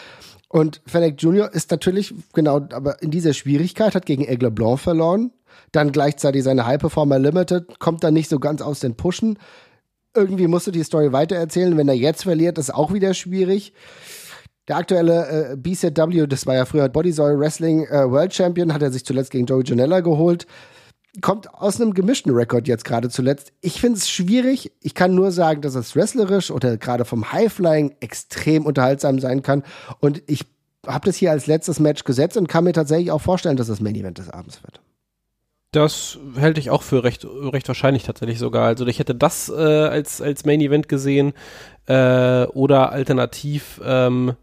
Und 0.48 0.80
Fennec 0.86 1.20
Jr. 1.20 1.52
ist 1.52 1.70
natürlich 1.70 2.14
genau, 2.32 2.66
aber 2.72 3.02
in 3.02 3.10
dieser 3.10 3.34
Schwierigkeit 3.34 3.94
hat 3.94 4.06
gegen 4.06 4.26
Aigle 4.26 4.50
Blanc 4.50 4.80
verloren. 4.80 5.32
Dann 5.72 5.92
gleichzeitig 5.92 6.44
seine 6.44 6.66
High 6.66 6.80
Performer 6.80 7.18
Limited 7.18 7.78
kommt 7.78 8.04
dann 8.04 8.14
nicht 8.14 8.30
so 8.30 8.38
ganz 8.38 8.62
aus 8.62 8.80
den 8.80 8.96
Pushen 8.96 9.38
irgendwie 10.18 10.48
musst 10.48 10.66
du 10.66 10.70
die 10.70 10.82
Story 10.82 11.12
weitererzählen. 11.12 11.76
Wenn 11.76 11.88
er 11.88 11.94
jetzt 11.94 12.24
verliert, 12.24 12.58
ist 12.58 12.74
auch 12.74 12.92
wieder 12.92 13.14
schwierig. 13.14 13.72
Der 14.66 14.76
aktuelle 14.76 15.52
äh, 15.52 15.56
BZW, 15.56 16.26
das 16.26 16.46
war 16.46 16.54
ja 16.54 16.66
früher 16.66 16.88
Bodysoil 16.88 17.38
Wrestling 17.38 17.84
äh, 17.86 18.10
World 18.10 18.34
Champion, 18.34 18.74
hat 18.74 18.82
er 18.82 18.90
sich 18.90 19.04
zuletzt 19.04 19.30
gegen 19.30 19.46
Joey 19.46 19.64
Janella 19.64 20.00
geholt. 20.00 20.46
Kommt 21.22 21.52
aus 21.54 21.80
einem 21.80 21.94
gemischten 21.94 22.32
Rekord 22.32 22.68
jetzt 22.68 22.84
gerade 22.84 23.08
zuletzt. 23.08 23.52
Ich 23.62 23.80
finde 23.80 23.98
es 23.98 24.10
schwierig. 24.10 24.72
Ich 24.82 24.94
kann 24.94 25.14
nur 25.14 25.32
sagen, 25.32 25.62
dass 25.62 25.74
es 25.74 25.96
wrestlerisch 25.96 26.50
oder 26.50 26.76
gerade 26.76 27.06
vom 27.06 27.32
Highflying 27.32 27.94
extrem 28.00 28.66
unterhaltsam 28.66 29.18
sein 29.18 29.42
kann. 29.42 29.62
Und 30.00 30.22
ich 30.26 30.44
habe 30.86 31.06
das 31.06 31.16
hier 31.16 31.30
als 31.30 31.46
letztes 31.46 31.80
Match 31.80 32.04
gesetzt 32.04 32.36
und 32.36 32.46
kann 32.46 32.64
mir 32.64 32.72
tatsächlich 32.72 33.10
auch 33.10 33.22
vorstellen, 33.22 33.56
dass 33.56 33.68
das 33.68 33.80
Main 33.80 33.94
Event 33.94 34.18
des 34.18 34.28
Abends 34.28 34.62
wird. 34.62 34.80
Das 35.72 36.18
hält 36.36 36.56
ich 36.56 36.70
auch 36.70 36.82
für 36.82 37.04
recht, 37.04 37.26
recht 37.26 37.68
wahrscheinlich 37.68 38.04
tatsächlich 38.04 38.38
sogar. 38.38 38.66
Also 38.66 38.86
ich 38.86 38.98
hätte 38.98 39.14
das 39.14 39.50
äh, 39.50 39.52
als, 39.52 40.22
als 40.22 40.46
Main 40.46 40.62
Event 40.62 40.88
gesehen 40.88 41.34
äh, 41.86 42.44
oder 42.44 42.90
alternativ 42.90 43.78
ähm, 43.84 44.34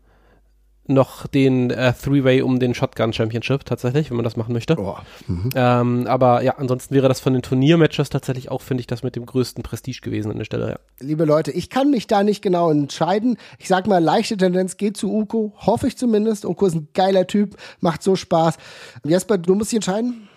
noch 0.88 1.26
den 1.26 1.72
äh, 1.72 1.94
Three-Way 1.94 2.44
um 2.44 2.60
den 2.60 2.76
Shotgun 2.76 3.12
Championship 3.12 3.66
tatsächlich, 3.66 4.12
wenn 4.12 4.18
man 4.18 4.24
das 4.24 4.38
machen 4.38 4.54
möchte. 4.54 4.78
Oh. 4.78 4.98
Mhm. 5.28 5.50
Ähm, 5.56 6.08
aber 6.08 6.44
ja, 6.44 6.58
ansonsten 6.58 6.94
wäre 6.94 7.08
das 7.08 7.20
von 7.20 7.34
den 7.34 7.42
Turniermatches 7.42 8.10
tatsächlich 8.12 8.52
auch, 8.52 8.62
finde 8.62 8.82
ich, 8.82 8.88
das 8.88 9.02
mit 9.02 9.16
dem 9.16 9.26
größten 9.26 9.64
Prestige 9.64 10.02
gewesen 10.02 10.30
an 10.30 10.38
der 10.38 10.46
Stelle. 10.46 10.70
Ja. 10.70 10.80
Liebe 11.00 11.26
Leute, 11.26 11.52
ich 11.52 11.72
kann 11.72 11.90
mich 11.90 12.06
da 12.06 12.24
nicht 12.24 12.44
genau 12.44 12.70
entscheiden. 12.70 13.38
Ich 13.58 13.68
sag 13.68 13.88
mal, 13.88 14.04
leichte 14.04 14.38
Tendenz 14.38 14.78
geht 14.78 14.96
zu 14.96 15.12
Uko, 15.12 15.54
hoffe 15.58 15.88
ich 15.88 15.98
zumindest. 15.98 16.46
Uko 16.46 16.68
ist 16.68 16.76
ein 16.76 16.90
geiler 16.94 17.26
Typ, 17.26 17.58
macht 17.80 18.04
so 18.04 18.16
Spaß. 18.16 18.58
Jesper, 19.04 19.40
du 19.40 19.56
musst 19.56 19.72
dich 19.72 19.78
entscheiden. 19.78 20.28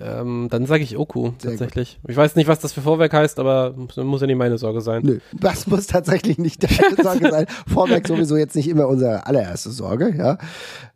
Ähm, 0.00 0.48
dann 0.50 0.66
sage 0.66 0.82
ich 0.82 0.98
Oku, 0.98 1.30
tatsächlich. 1.40 2.00
Ich 2.08 2.16
weiß 2.16 2.34
nicht, 2.34 2.48
was 2.48 2.58
das 2.58 2.72
für 2.72 2.80
Vorwerk 2.80 3.12
heißt, 3.12 3.38
aber 3.38 3.74
muss 3.76 4.20
ja 4.20 4.26
nicht 4.26 4.36
meine 4.36 4.58
Sorge 4.58 4.80
sein. 4.80 5.02
Nö, 5.04 5.20
das 5.32 5.68
muss 5.68 5.86
tatsächlich 5.86 6.36
nicht 6.36 6.64
deine 6.64 6.96
Sorge 7.02 7.30
sein. 7.30 7.46
Vorwerk 7.72 8.08
sowieso 8.08 8.36
jetzt 8.36 8.56
nicht 8.56 8.68
immer 8.68 8.88
unsere 8.88 9.26
allererste 9.26 9.70
Sorge, 9.70 10.12
ja. 10.16 10.38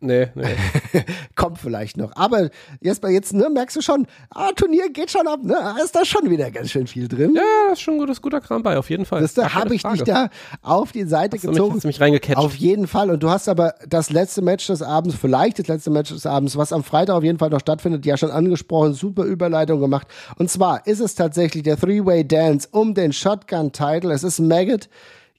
Nee, 0.01 0.27
nee. 0.35 0.43
Kommt 1.35 1.59
vielleicht 1.59 1.95
noch. 1.95 2.13
Aber 2.15 2.49
jetzt 2.81 3.01
jetzt, 3.07 3.33
ne, 3.33 3.49
merkst 3.49 3.77
du 3.77 3.81
schon, 3.81 4.05
ah, 4.31 4.51
Turnier 4.53 4.89
geht 4.91 5.11
schon 5.11 5.27
ab, 5.27 5.39
ne? 5.43 5.55
Ist 5.81 5.95
da 5.95 6.03
schon 6.03 6.29
wieder 6.29 6.51
ganz 6.51 6.69
schön 6.71 6.87
viel 6.87 7.07
drin. 7.07 7.33
Ja, 7.35 7.41
das 7.69 7.79
ist 7.79 7.81
schon 7.81 7.99
gut, 7.99 8.09
das 8.09 8.21
guter 8.21 8.41
Kram 8.41 8.63
bei, 8.63 8.77
auf 8.77 8.89
jeden 8.89 9.05
Fall. 9.05 9.21
Das 9.21 9.33
da 9.33 9.53
habe 9.53 9.75
ich 9.75 9.83
dich 9.83 10.03
da 10.03 10.29
auf 10.61 10.91
die 10.91 11.05
Seite 11.05 11.37
hast 11.37 11.43
gezogen. 11.43 11.67
Mich, 11.67 11.75
hast 11.75 11.83
du 11.83 11.87
mich 11.87 12.01
reingecatcht. 12.01 12.37
Auf 12.37 12.55
jeden 12.55 12.87
Fall. 12.87 13.09
Und 13.09 13.23
du 13.23 13.29
hast 13.29 13.47
aber 13.47 13.75
das 13.87 14.09
letzte 14.09 14.41
Match 14.41 14.67
des 14.67 14.81
Abends, 14.81 15.15
vielleicht 15.15 15.59
das 15.59 15.67
letzte 15.67 15.89
Match 15.89 16.11
des 16.11 16.25
Abends, 16.25 16.57
was 16.57 16.73
am 16.73 16.83
Freitag 16.83 17.15
auf 17.15 17.23
jeden 17.23 17.39
Fall 17.39 17.49
noch 17.49 17.61
stattfindet, 17.61 18.05
ja 18.05 18.17
schon 18.17 18.31
angesprochen 18.31 18.88
super 18.93 19.23
Überleitung 19.23 19.79
gemacht. 19.79 20.07
Und 20.37 20.49
zwar 20.49 20.85
ist 20.87 20.99
es 20.99 21.15
tatsächlich 21.15 21.63
der 21.63 21.77
Three-Way 21.77 22.27
Dance 22.27 22.67
um 22.71 22.93
den 22.93 23.13
Shotgun-Title. 23.13 24.11
Es 24.11 24.23
ist 24.23 24.39
Maggot 24.39 24.89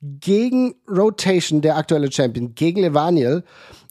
gegen 0.03 0.75
Rotation, 0.89 1.61
der 1.61 1.77
aktuelle 1.77 2.11
Champion, 2.11 2.55
gegen 2.55 2.81
Levaniel. 2.81 3.45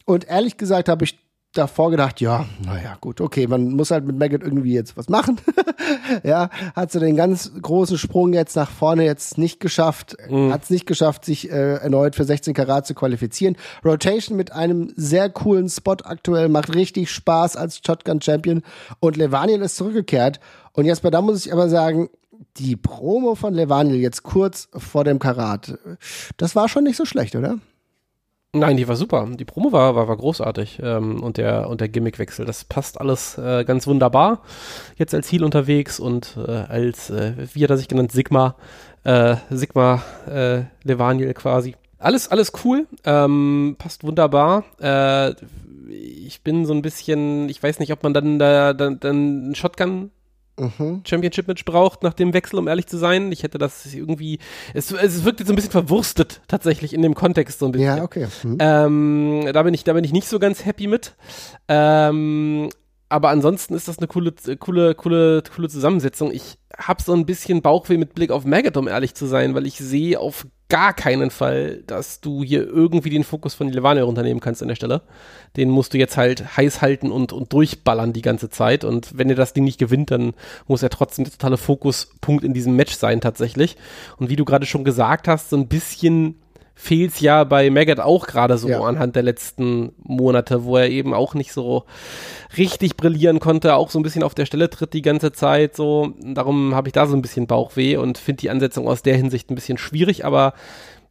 Und 0.05 0.27
ehrlich 0.27 0.57
gesagt 0.57 0.89
habe 0.89 1.05
ich 1.05 1.17
davor 1.53 1.89
gedacht, 1.89 2.21
ja, 2.21 2.45
naja, 2.63 2.97
gut, 3.01 3.21
okay, 3.21 3.47
man 3.47 3.71
muss 3.71 3.89
halt 3.89 4.05
mit 4.05 4.17
Maggot 4.17 4.43
irgendwie 4.43 4.73
jetzt 4.73 4.95
was 4.97 5.09
machen. 5.09 5.39
ja, 6.23 6.49
hat 6.75 6.91
so 6.91 6.99
den 6.99 7.15
ganz 7.15 7.51
großen 7.59 7.97
Sprung 7.97 8.33
jetzt 8.33 8.55
nach 8.55 8.69
vorne 8.69 9.03
jetzt 9.03 9.37
nicht 9.37 9.59
geschafft, 9.59 10.15
mhm. 10.29 10.53
hat 10.53 10.63
es 10.63 10.69
nicht 10.69 10.85
geschafft, 10.85 11.25
sich 11.25 11.49
äh, 11.51 11.75
erneut 11.75 12.15
für 12.15 12.23
16 12.23 12.53
Karat 12.53 12.85
zu 12.85 12.93
qualifizieren. 12.93 13.57
Rotation 13.83 14.37
mit 14.37 14.51
einem 14.51 14.93
sehr 14.95 15.29
coolen 15.29 15.69
Spot 15.69 15.97
aktuell, 16.03 16.49
macht 16.49 16.75
richtig 16.75 17.09
Spaß 17.09 17.55
als 17.55 17.81
Shotgun 17.83 18.21
Champion 18.21 18.61
und 18.99 19.17
Levaniel 19.17 19.61
ist 19.61 19.75
zurückgekehrt. 19.75 20.39
Und 20.73 20.85
jetzt 20.85 21.01
bei 21.01 21.09
da 21.09 21.21
muss 21.21 21.45
ich 21.45 21.51
aber 21.51 21.67
sagen, 21.67 22.09
die 22.57 22.75
Promo 22.75 23.35
von 23.35 23.53
Levaniel 23.53 23.99
jetzt 23.99 24.23
kurz 24.23 24.69
vor 24.75 25.03
dem 25.03 25.17
Karat, 25.17 25.79
das 26.37 26.55
war 26.55 26.69
schon 26.69 26.83
nicht 26.83 26.95
so 26.95 27.05
schlecht, 27.05 27.35
oder? 27.35 27.57
Nein, 28.51 28.77
die 28.77 28.87
war 28.87 28.95
super. 28.95 29.27
Die 29.29 29.45
Promo 29.45 29.71
war, 29.71 29.95
war, 29.95 30.07
war 30.07 30.17
großartig. 30.17 30.79
Ähm, 30.81 31.21
und 31.21 31.37
der, 31.37 31.69
und 31.69 31.81
der 31.81 31.87
Gimmickwechsel. 31.87 32.45
Das 32.45 32.65
passt 32.65 32.99
alles 32.99 33.37
äh, 33.37 33.63
ganz 33.63 33.85
wunderbar. 33.85 34.41
Jetzt 34.97 35.13
als 35.13 35.31
Heal 35.31 35.43
unterwegs 35.43 35.99
und 35.99 36.35
äh, 36.35 36.51
als, 36.51 37.11
äh, 37.11 37.33
wie 37.53 37.63
hat 37.63 37.69
er 37.69 37.77
sich 37.77 37.87
genannt, 37.87 38.11
Sigma, 38.11 38.55
äh, 39.03 39.35
Sigma 39.51 40.01
äh, 40.27 40.63
Levaniel 40.83 41.35
quasi. 41.35 41.75
Alles, 41.99 42.29
alles 42.29 42.51
cool. 42.63 42.87
Ähm, 43.05 43.75
passt 43.77 44.03
wunderbar. 44.03 44.63
Äh, 44.81 45.35
ich 45.91 46.41
bin 46.41 46.65
so 46.65 46.73
ein 46.73 46.81
bisschen, 46.81 47.49
ich 47.49 47.61
weiß 47.61 47.77
nicht, 47.79 47.93
ob 47.93 48.01
man 48.01 48.15
dann 48.15 48.39
da 48.39 48.73
dann, 48.73 48.99
dann 48.99 49.53
Shotgun 49.53 50.09
mhm. 50.59 51.01
Championship-Match 51.05 51.65
braucht 51.65 52.03
nach 52.03 52.13
dem 52.13 52.33
Wechsel, 52.33 52.59
um 52.59 52.67
ehrlich 52.67 52.87
zu 52.87 52.97
sein. 52.97 53.31
Ich 53.31 53.43
hätte 53.43 53.57
das 53.57 53.93
irgendwie, 53.93 54.39
es, 54.73 54.91
es 54.91 55.23
wirkt 55.23 55.39
jetzt 55.39 55.47
so 55.47 55.53
ein 55.53 55.55
bisschen 55.55 55.71
verwurstet 55.71 56.41
tatsächlich 56.47 56.93
in 56.93 57.01
dem 57.01 57.15
Kontext 57.15 57.59
so 57.59 57.65
ein 57.65 57.71
bisschen. 57.71 57.97
Ja, 57.97 58.03
okay. 58.03 58.27
Mhm. 58.43 58.57
Ähm, 58.59 59.49
da 59.51 59.63
bin 59.63 59.73
ich, 59.73 59.83
da 59.83 59.93
bin 59.93 60.03
ich 60.03 60.13
nicht 60.13 60.27
so 60.27 60.39
ganz 60.39 60.65
happy 60.65 60.87
mit. 60.87 61.15
Ähm, 61.67 62.69
aber 63.09 63.29
ansonsten 63.29 63.73
ist 63.73 63.87
das 63.87 63.97
eine 63.97 64.07
coole, 64.07 64.33
coole, 64.59 64.93
coole, 64.93 65.43
coole 65.55 65.69
Zusammensetzung. 65.69 66.31
Ich 66.31 66.57
habe 66.77 67.01
so 67.01 67.13
ein 67.13 67.25
bisschen 67.25 67.61
Bauchweh 67.61 67.97
mit 67.97 68.13
Blick 68.13 68.31
auf 68.31 68.45
Maggot, 68.45 68.77
um 68.77 68.87
ehrlich 68.87 69.15
zu 69.15 69.25
sein, 69.25 69.55
weil 69.55 69.65
ich 69.65 69.77
sehe 69.77 70.19
auf 70.19 70.45
gar 70.69 70.93
keinen 70.93 71.31
Fall, 71.31 71.83
dass 71.87 72.21
du 72.21 72.43
hier 72.43 72.65
irgendwie 72.65 73.09
den 73.09 73.23
Fokus 73.23 73.55
von 73.55 73.69
Levania 73.69 74.03
runternehmen 74.03 74.39
kannst 74.39 74.61
an 74.61 74.67
der 74.67 74.75
Stelle. 74.75 75.01
Den 75.57 75.69
musst 75.69 75.93
du 75.93 75.97
jetzt 75.97 76.15
halt 76.15 76.57
heiß 76.57 76.81
halten 76.81 77.11
und, 77.11 77.33
und 77.33 77.51
durchballern 77.51 78.13
die 78.13 78.21
ganze 78.21 78.49
Zeit. 78.49 78.83
Und 78.83 79.17
wenn 79.17 79.29
er 79.29 79.35
das 79.35 79.53
Ding 79.53 79.63
nicht 79.63 79.79
gewinnt, 79.79 80.11
dann 80.11 80.33
muss 80.67 80.83
er 80.83 80.91
trotzdem 80.91 81.25
der 81.25 81.31
totale 81.31 81.57
Fokuspunkt 81.57 82.43
in 82.43 82.53
diesem 82.53 82.75
Match 82.75 82.93
sein 82.93 83.19
tatsächlich. 83.19 83.77
Und 84.17 84.29
wie 84.29 84.35
du 84.35 84.45
gerade 84.45 84.67
schon 84.67 84.83
gesagt 84.83 85.27
hast, 85.27 85.49
so 85.49 85.57
ein 85.57 85.67
bisschen 85.67 86.35
fehlt's 86.81 87.19
ja 87.19 87.43
bei 87.43 87.69
Maggot 87.69 87.99
auch 87.99 88.25
gerade 88.25 88.57
so 88.57 88.69
ja. 88.69 88.79
anhand 88.79 89.17
der 89.17 89.23
letzten 89.23 89.91
Monate, 90.01 90.63
wo 90.63 90.77
er 90.77 90.89
eben 90.89 91.13
auch 91.13 91.33
nicht 91.33 91.51
so 91.51 91.83
richtig 92.57 92.95
brillieren 92.95 93.41
konnte, 93.41 93.75
auch 93.75 93.89
so 93.89 93.99
ein 93.99 94.01
bisschen 94.01 94.23
auf 94.23 94.33
der 94.33 94.45
Stelle 94.45 94.69
tritt 94.69 94.93
die 94.93 95.01
ganze 95.01 95.33
Zeit 95.33 95.75
so. 95.75 96.13
Darum 96.23 96.73
habe 96.73 96.87
ich 96.87 96.93
da 96.93 97.05
so 97.05 97.17
ein 97.17 97.21
bisschen 97.21 97.47
Bauchweh 97.47 97.97
und 97.97 98.17
finde 98.17 98.39
die 98.39 98.49
Ansetzung 98.49 98.87
aus 98.87 99.03
der 99.03 99.17
Hinsicht 99.17 99.51
ein 99.51 99.55
bisschen 99.55 99.77
schwierig, 99.77 100.23
aber 100.23 100.53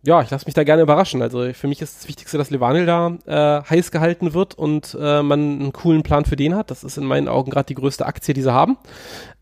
ja, 0.04 0.22
ich 0.22 0.30
lasse 0.30 0.46
mich 0.46 0.54
da 0.54 0.62
gerne 0.62 0.82
überraschen. 0.82 1.22
Also 1.22 1.52
für 1.52 1.66
mich 1.66 1.82
ist 1.82 1.96
das 1.96 2.08
Wichtigste, 2.08 2.38
dass 2.38 2.50
Levanil 2.50 2.86
da 2.86 3.18
äh, 3.26 3.68
heiß 3.68 3.90
gehalten 3.90 4.32
wird 4.32 4.54
und 4.54 4.96
äh, 4.98 5.22
man 5.22 5.60
einen 5.60 5.72
coolen 5.72 6.04
Plan 6.04 6.24
für 6.24 6.36
den 6.36 6.54
hat. 6.54 6.70
Das 6.70 6.84
ist 6.84 6.98
in 6.98 7.04
meinen 7.04 7.28
Augen 7.28 7.50
gerade 7.50 7.66
die 7.66 7.74
größte 7.74 8.06
Aktie, 8.06 8.32
die 8.32 8.42
sie 8.42 8.52
haben, 8.52 8.78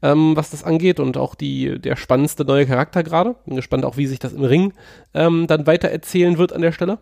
ähm, 0.02 0.34
was 0.34 0.50
das 0.50 0.64
angeht 0.64 0.98
und 0.98 1.18
auch 1.18 1.34
die 1.34 1.78
der 1.78 1.96
spannendste 1.96 2.44
neue 2.44 2.66
Charakter 2.66 3.02
gerade. 3.02 3.36
Bin 3.44 3.56
gespannt 3.56 3.84
auch, 3.84 3.98
wie 3.98 4.06
sich 4.06 4.18
das 4.18 4.32
im 4.32 4.44
Ring 4.44 4.72
ähm, 5.12 5.46
dann 5.46 5.66
weiter 5.66 5.90
erzählen 5.90 6.38
wird 6.38 6.54
an 6.54 6.62
der 6.62 6.72
Stelle. 6.72 6.98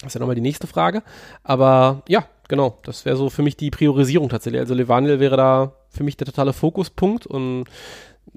Das 0.00 0.08
ist 0.08 0.14
ja 0.14 0.20
nochmal 0.20 0.34
die 0.34 0.40
nächste 0.40 0.66
Frage. 0.66 1.04
Aber 1.44 2.02
ja, 2.08 2.26
genau, 2.48 2.78
das 2.82 3.04
wäre 3.04 3.16
so 3.16 3.30
für 3.30 3.42
mich 3.42 3.56
die 3.56 3.70
Priorisierung 3.70 4.28
tatsächlich. 4.28 4.60
Also 4.60 4.74
Levaniel 4.74 5.20
wäre 5.20 5.36
da 5.36 5.72
für 5.90 6.02
mich 6.02 6.16
der 6.16 6.26
totale 6.26 6.52
Fokuspunkt 6.52 7.24
und 7.24 7.66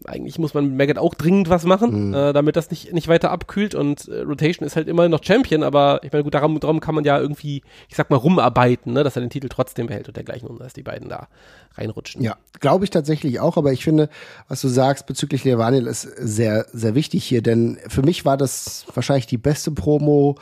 eigentlich 0.06 0.38
muss 0.38 0.54
man 0.54 0.68
mit 0.68 0.78
Maggot 0.78 0.98
auch 0.98 1.14
dringend 1.14 1.50
was 1.50 1.64
machen, 1.64 2.10
mhm. 2.10 2.14
äh, 2.14 2.34
damit 2.34 2.56
das 2.56 2.70
nicht, 2.70 2.94
nicht 2.94 3.08
weiter 3.08 3.32
abkühlt 3.32 3.76
und 3.76 4.08
äh, 4.08 4.22
Rotation 4.22 4.66
ist 4.66 4.76
halt 4.76 4.88
immer 4.88 5.10
noch 5.10 5.24
Champion, 5.24 5.64
aber 5.64 6.02
ich 6.04 6.12
meine, 6.12 6.24
gut, 6.24 6.34
darum, 6.34 6.60
darum 6.60 6.80
kann 6.80 6.96
man 6.96 7.04
ja 7.04 7.20
irgendwie, 7.20 7.64
ich 7.90 7.96
sag 7.96 8.10
mal, 8.10 8.18
rumarbeiten, 8.18 8.94
ne, 8.94 9.04
dass 9.04 9.16
er 9.16 9.22
den 9.22 9.30
Titel 9.30 9.50
trotzdem 9.50 9.88
behält 9.88 10.08
und 10.08 10.16
dergleichen 10.16 10.48
und 10.48 10.60
dass 10.60 10.74
die 10.74 10.84
beiden 10.84 11.10
da 11.10 11.28
reinrutschen. 11.76 12.22
Ja, 12.22 12.38
glaube 12.60 12.86
ich 12.86 12.92
tatsächlich 12.92 13.40
auch, 13.40 13.58
aber 13.58 13.72
ich 13.72 13.84
finde, 13.84 14.10
was 14.48 14.62
du 14.62 14.68
sagst 14.68 15.08
bezüglich 15.08 15.44
Levanil 15.44 15.88
ist 15.88 16.04
sehr, 16.04 16.66
sehr 16.72 16.96
wichtig 16.96 17.24
hier, 17.24 17.42
denn 17.42 17.80
für 17.88 18.04
mich 18.04 18.26
war 18.26 18.38
das 18.38 18.86
wahrscheinlich 18.94 19.28
die 19.28 19.38
beste 19.38 19.72
Promo 19.72 20.38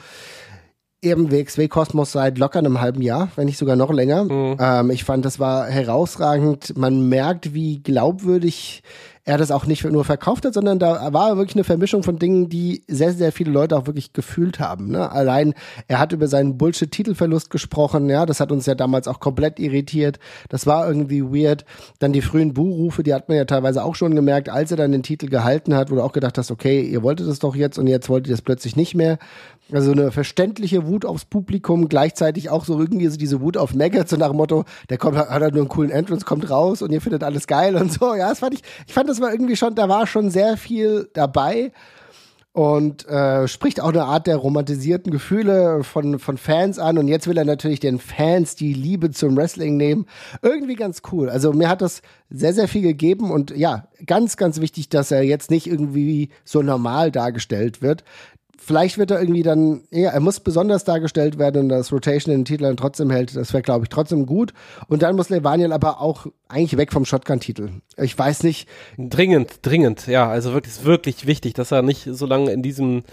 eben 1.01 1.31
WXW 1.31 1.67
Kosmos 1.67 2.11
seit 2.11 2.37
locker 2.37 2.59
einem 2.59 2.81
halben 2.81 3.01
Jahr, 3.01 3.29
wenn 3.35 3.45
nicht 3.45 3.59
sogar 3.59 3.75
noch 3.75 3.93
länger. 3.93 4.23
Mhm. 4.23 4.57
Ähm, 4.59 4.89
ich 4.89 5.03
fand, 5.03 5.23
das 5.23 5.39
war 5.39 5.67
herausragend. 5.67 6.75
Man 6.75 7.07
merkt, 7.07 7.53
wie 7.53 7.81
glaubwürdig 7.83 8.81
er 9.25 9.39
das 9.39 9.49
auch 9.49 9.65
nicht 9.65 9.83
nur 9.83 10.05
verkauft 10.05 10.45
hat, 10.45 10.53
sondern 10.53 10.77
da 10.77 11.11
war 11.11 11.35
wirklich 11.35 11.55
eine 11.55 11.63
Vermischung 11.63 12.03
von 12.03 12.19
Dingen, 12.19 12.47
die 12.47 12.83
sehr, 12.87 13.11
sehr 13.11 13.31
viele 13.31 13.49
Leute 13.49 13.75
auch 13.75 13.87
wirklich 13.87 14.13
gefühlt 14.13 14.59
haben. 14.59 14.91
Ne? 14.91 15.11
Allein, 15.11 15.55
er 15.87 15.97
hat 15.97 16.13
über 16.13 16.27
seinen 16.27 16.59
Bullshit-Titelverlust 16.59 17.49
gesprochen, 17.49 18.07
ja, 18.07 18.27
das 18.27 18.39
hat 18.39 18.51
uns 18.51 18.67
ja 18.67 18.75
damals 18.75 19.07
auch 19.07 19.19
komplett 19.19 19.59
irritiert. 19.59 20.19
Das 20.49 20.67
war 20.67 20.87
irgendwie 20.87 21.23
weird. 21.23 21.65
Dann 21.97 22.13
die 22.13 22.21
frühen 22.21 22.53
Buhrufe, 22.53 23.01
die 23.01 23.15
hat 23.15 23.27
man 23.27 23.37
ja 23.37 23.45
teilweise 23.45 23.83
auch 23.83 23.95
schon 23.95 24.13
gemerkt, 24.13 24.49
als 24.49 24.69
er 24.69 24.77
dann 24.77 24.91
den 24.91 25.03
Titel 25.03 25.27
gehalten 25.27 25.73
hat, 25.73 25.89
wo 25.89 25.95
du 25.95 26.03
auch 26.03 26.13
gedacht 26.13 26.37
hast, 26.37 26.51
okay, 26.51 26.81
ihr 26.81 27.01
wolltet 27.01 27.27
es 27.27 27.39
doch 27.39 27.55
jetzt 27.55 27.79
und 27.79 27.87
jetzt 27.87 28.09
wollt 28.09 28.27
ihr 28.27 28.31
das 28.31 28.43
plötzlich 28.43 28.75
nicht 28.75 28.93
mehr. 28.93 29.17
Also 29.71 29.91
eine 29.91 30.11
verständliche 30.11 30.85
Wut 30.85 31.05
aufs 31.05 31.25
Publikum, 31.25 31.89
gleichzeitig 31.89 32.51
auch 32.51 32.65
so 32.65 32.79
irgendwie 32.79 33.07
so 33.07 33.17
diese 33.17 33.41
Wut 33.41 33.57
auf 33.57 33.73
Maggots, 33.73 34.11
so 34.11 34.17
nach 34.17 34.27
dem 34.27 34.37
Motto, 34.37 34.63
der 34.89 34.99
kommt, 34.99 35.17
hat 35.17 35.29
halt 35.29 35.53
nur 35.53 35.63
einen 35.63 35.69
coolen 35.69 35.89
Entrance, 35.89 36.23
kommt 36.23 36.49
raus 36.49 36.83
und 36.83 36.91
ihr 36.91 37.01
findet 37.01 37.23
alles 37.23 37.47
geil 37.47 37.75
und 37.75 37.91
so. 37.91 38.13
Ja, 38.13 38.29
das 38.29 38.39
fand 38.39 38.53
ich, 38.53 38.61
ich 38.85 38.93
fand 38.93 39.09
das 39.09 39.21
war 39.21 39.31
irgendwie 39.31 39.55
schon, 39.55 39.73
da 39.73 39.89
war 39.89 40.05
schon 40.05 40.29
sehr 40.29 40.55
viel 40.57 41.09
dabei 41.13 41.71
und 42.55 43.05
äh, 43.09 43.49
spricht 43.49 43.81
auch 43.81 43.89
eine 43.89 44.05
Art 44.05 44.27
der 44.27 44.37
romantisierten 44.37 45.11
Gefühle 45.11 45.83
von, 45.83 46.19
von 46.19 46.37
Fans 46.37 46.79
an. 46.79 46.97
Und 46.97 47.09
jetzt 47.09 47.27
will 47.27 47.37
er 47.37 47.43
natürlich 47.43 47.81
den 47.81 47.99
Fans 47.99 48.55
die 48.55 48.73
Liebe 48.73 49.11
zum 49.11 49.35
Wrestling 49.35 49.75
nehmen. 49.75 50.05
Irgendwie 50.41 50.75
ganz 50.75 51.01
cool. 51.11 51.29
Also 51.29 51.51
mir 51.51 51.67
hat 51.67 51.81
das 51.81 52.01
sehr, 52.29 52.53
sehr 52.53 52.69
viel 52.69 52.81
gegeben. 52.81 53.29
Und 53.29 53.51
ja, 53.51 53.89
ganz, 54.05 54.37
ganz 54.37 54.61
wichtig, 54.61 54.87
dass 54.87 55.11
er 55.11 55.21
jetzt 55.21 55.51
nicht 55.51 55.67
irgendwie 55.67 56.29
so 56.45 56.61
normal 56.61 57.11
dargestellt 57.11 57.81
wird 57.81 58.05
vielleicht 58.65 58.97
wird 58.97 59.11
er 59.11 59.21
irgendwie 59.21 59.43
dann, 59.43 59.83
ja, 59.91 60.09
er 60.09 60.19
muss 60.19 60.39
besonders 60.39 60.83
dargestellt 60.83 61.37
werden 61.37 61.63
und 61.63 61.69
das 61.69 61.91
Rotation 61.91 62.33
den 62.33 62.45
Titel 62.45 62.63
dann 62.63 62.77
trotzdem 62.77 63.11
hält. 63.11 63.35
Das 63.35 63.53
wäre, 63.53 63.61
glaube 63.61 63.85
ich, 63.85 63.89
trotzdem 63.89 64.25
gut. 64.25 64.53
Und 64.87 65.03
dann 65.03 65.15
muss 65.15 65.29
Levaniel 65.29 65.71
aber 65.71 66.01
auch 66.01 66.25
eigentlich 66.47 66.77
weg 66.77 66.91
vom 66.91 67.05
Shotgun-Titel. 67.05 67.69
Ich 67.97 68.17
weiß 68.17 68.43
nicht. 68.43 68.67
Dringend, 68.97 69.59
dringend, 69.63 70.05
ja. 70.07 70.29
Also 70.29 70.53
wirklich, 70.53 70.83
wirklich 70.83 71.25
wichtig, 71.25 71.53
dass 71.53 71.71
er 71.71 71.81
nicht 71.81 72.07
so 72.11 72.25
lange 72.25 72.51
in 72.51 72.61
diesem, 72.61 73.03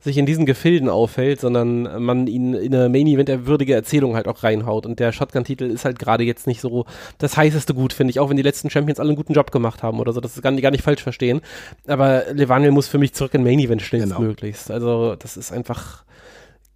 sich 0.00 0.18
in 0.18 0.26
diesen 0.26 0.44
Gefilden 0.44 0.88
auffällt, 0.88 1.40
sondern 1.40 2.02
man 2.02 2.26
ihn 2.26 2.54
in 2.54 2.74
eine 2.74 2.88
Main-Event 2.88 3.46
würdige 3.46 3.74
Erzählung 3.74 4.16
halt 4.16 4.26
auch 4.26 4.42
reinhaut. 4.42 4.86
Und 4.86 4.98
der 4.98 5.12
Shotgun-Titel 5.12 5.64
ist 5.64 5.84
halt 5.84 5.98
gerade 5.98 6.24
jetzt 6.24 6.46
nicht 6.46 6.60
so 6.60 6.84
das 7.18 7.36
heißeste 7.36 7.74
Gut, 7.74 7.92
finde 7.92 8.10
ich. 8.10 8.18
Auch 8.18 8.28
wenn 8.28 8.36
die 8.36 8.42
letzten 8.42 8.70
Champions 8.70 8.98
alle 8.98 9.10
einen 9.10 9.16
guten 9.16 9.34
Job 9.34 9.52
gemacht 9.52 9.82
haben 9.82 10.00
oder 10.00 10.12
so. 10.12 10.20
Das 10.20 10.36
ist 10.36 10.42
gar 10.42 10.50
nicht, 10.50 10.62
gar 10.62 10.72
nicht 10.72 10.84
falsch 10.84 11.02
verstehen. 11.02 11.42
Aber 11.86 12.24
Levaniel 12.32 12.72
muss 12.72 12.88
für 12.88 12.98
mich 12.98 13.12
zurück 13.14 13.34
in 13.34 13.44
Main-Event 13.44 13.82
schnellstmöglichst. 13.82 14.66
Genau. 14.66 14.74
Also 14.74 15.16
das 15.16 15.36
ist 15.36 15.52
einfach 15.52 16.04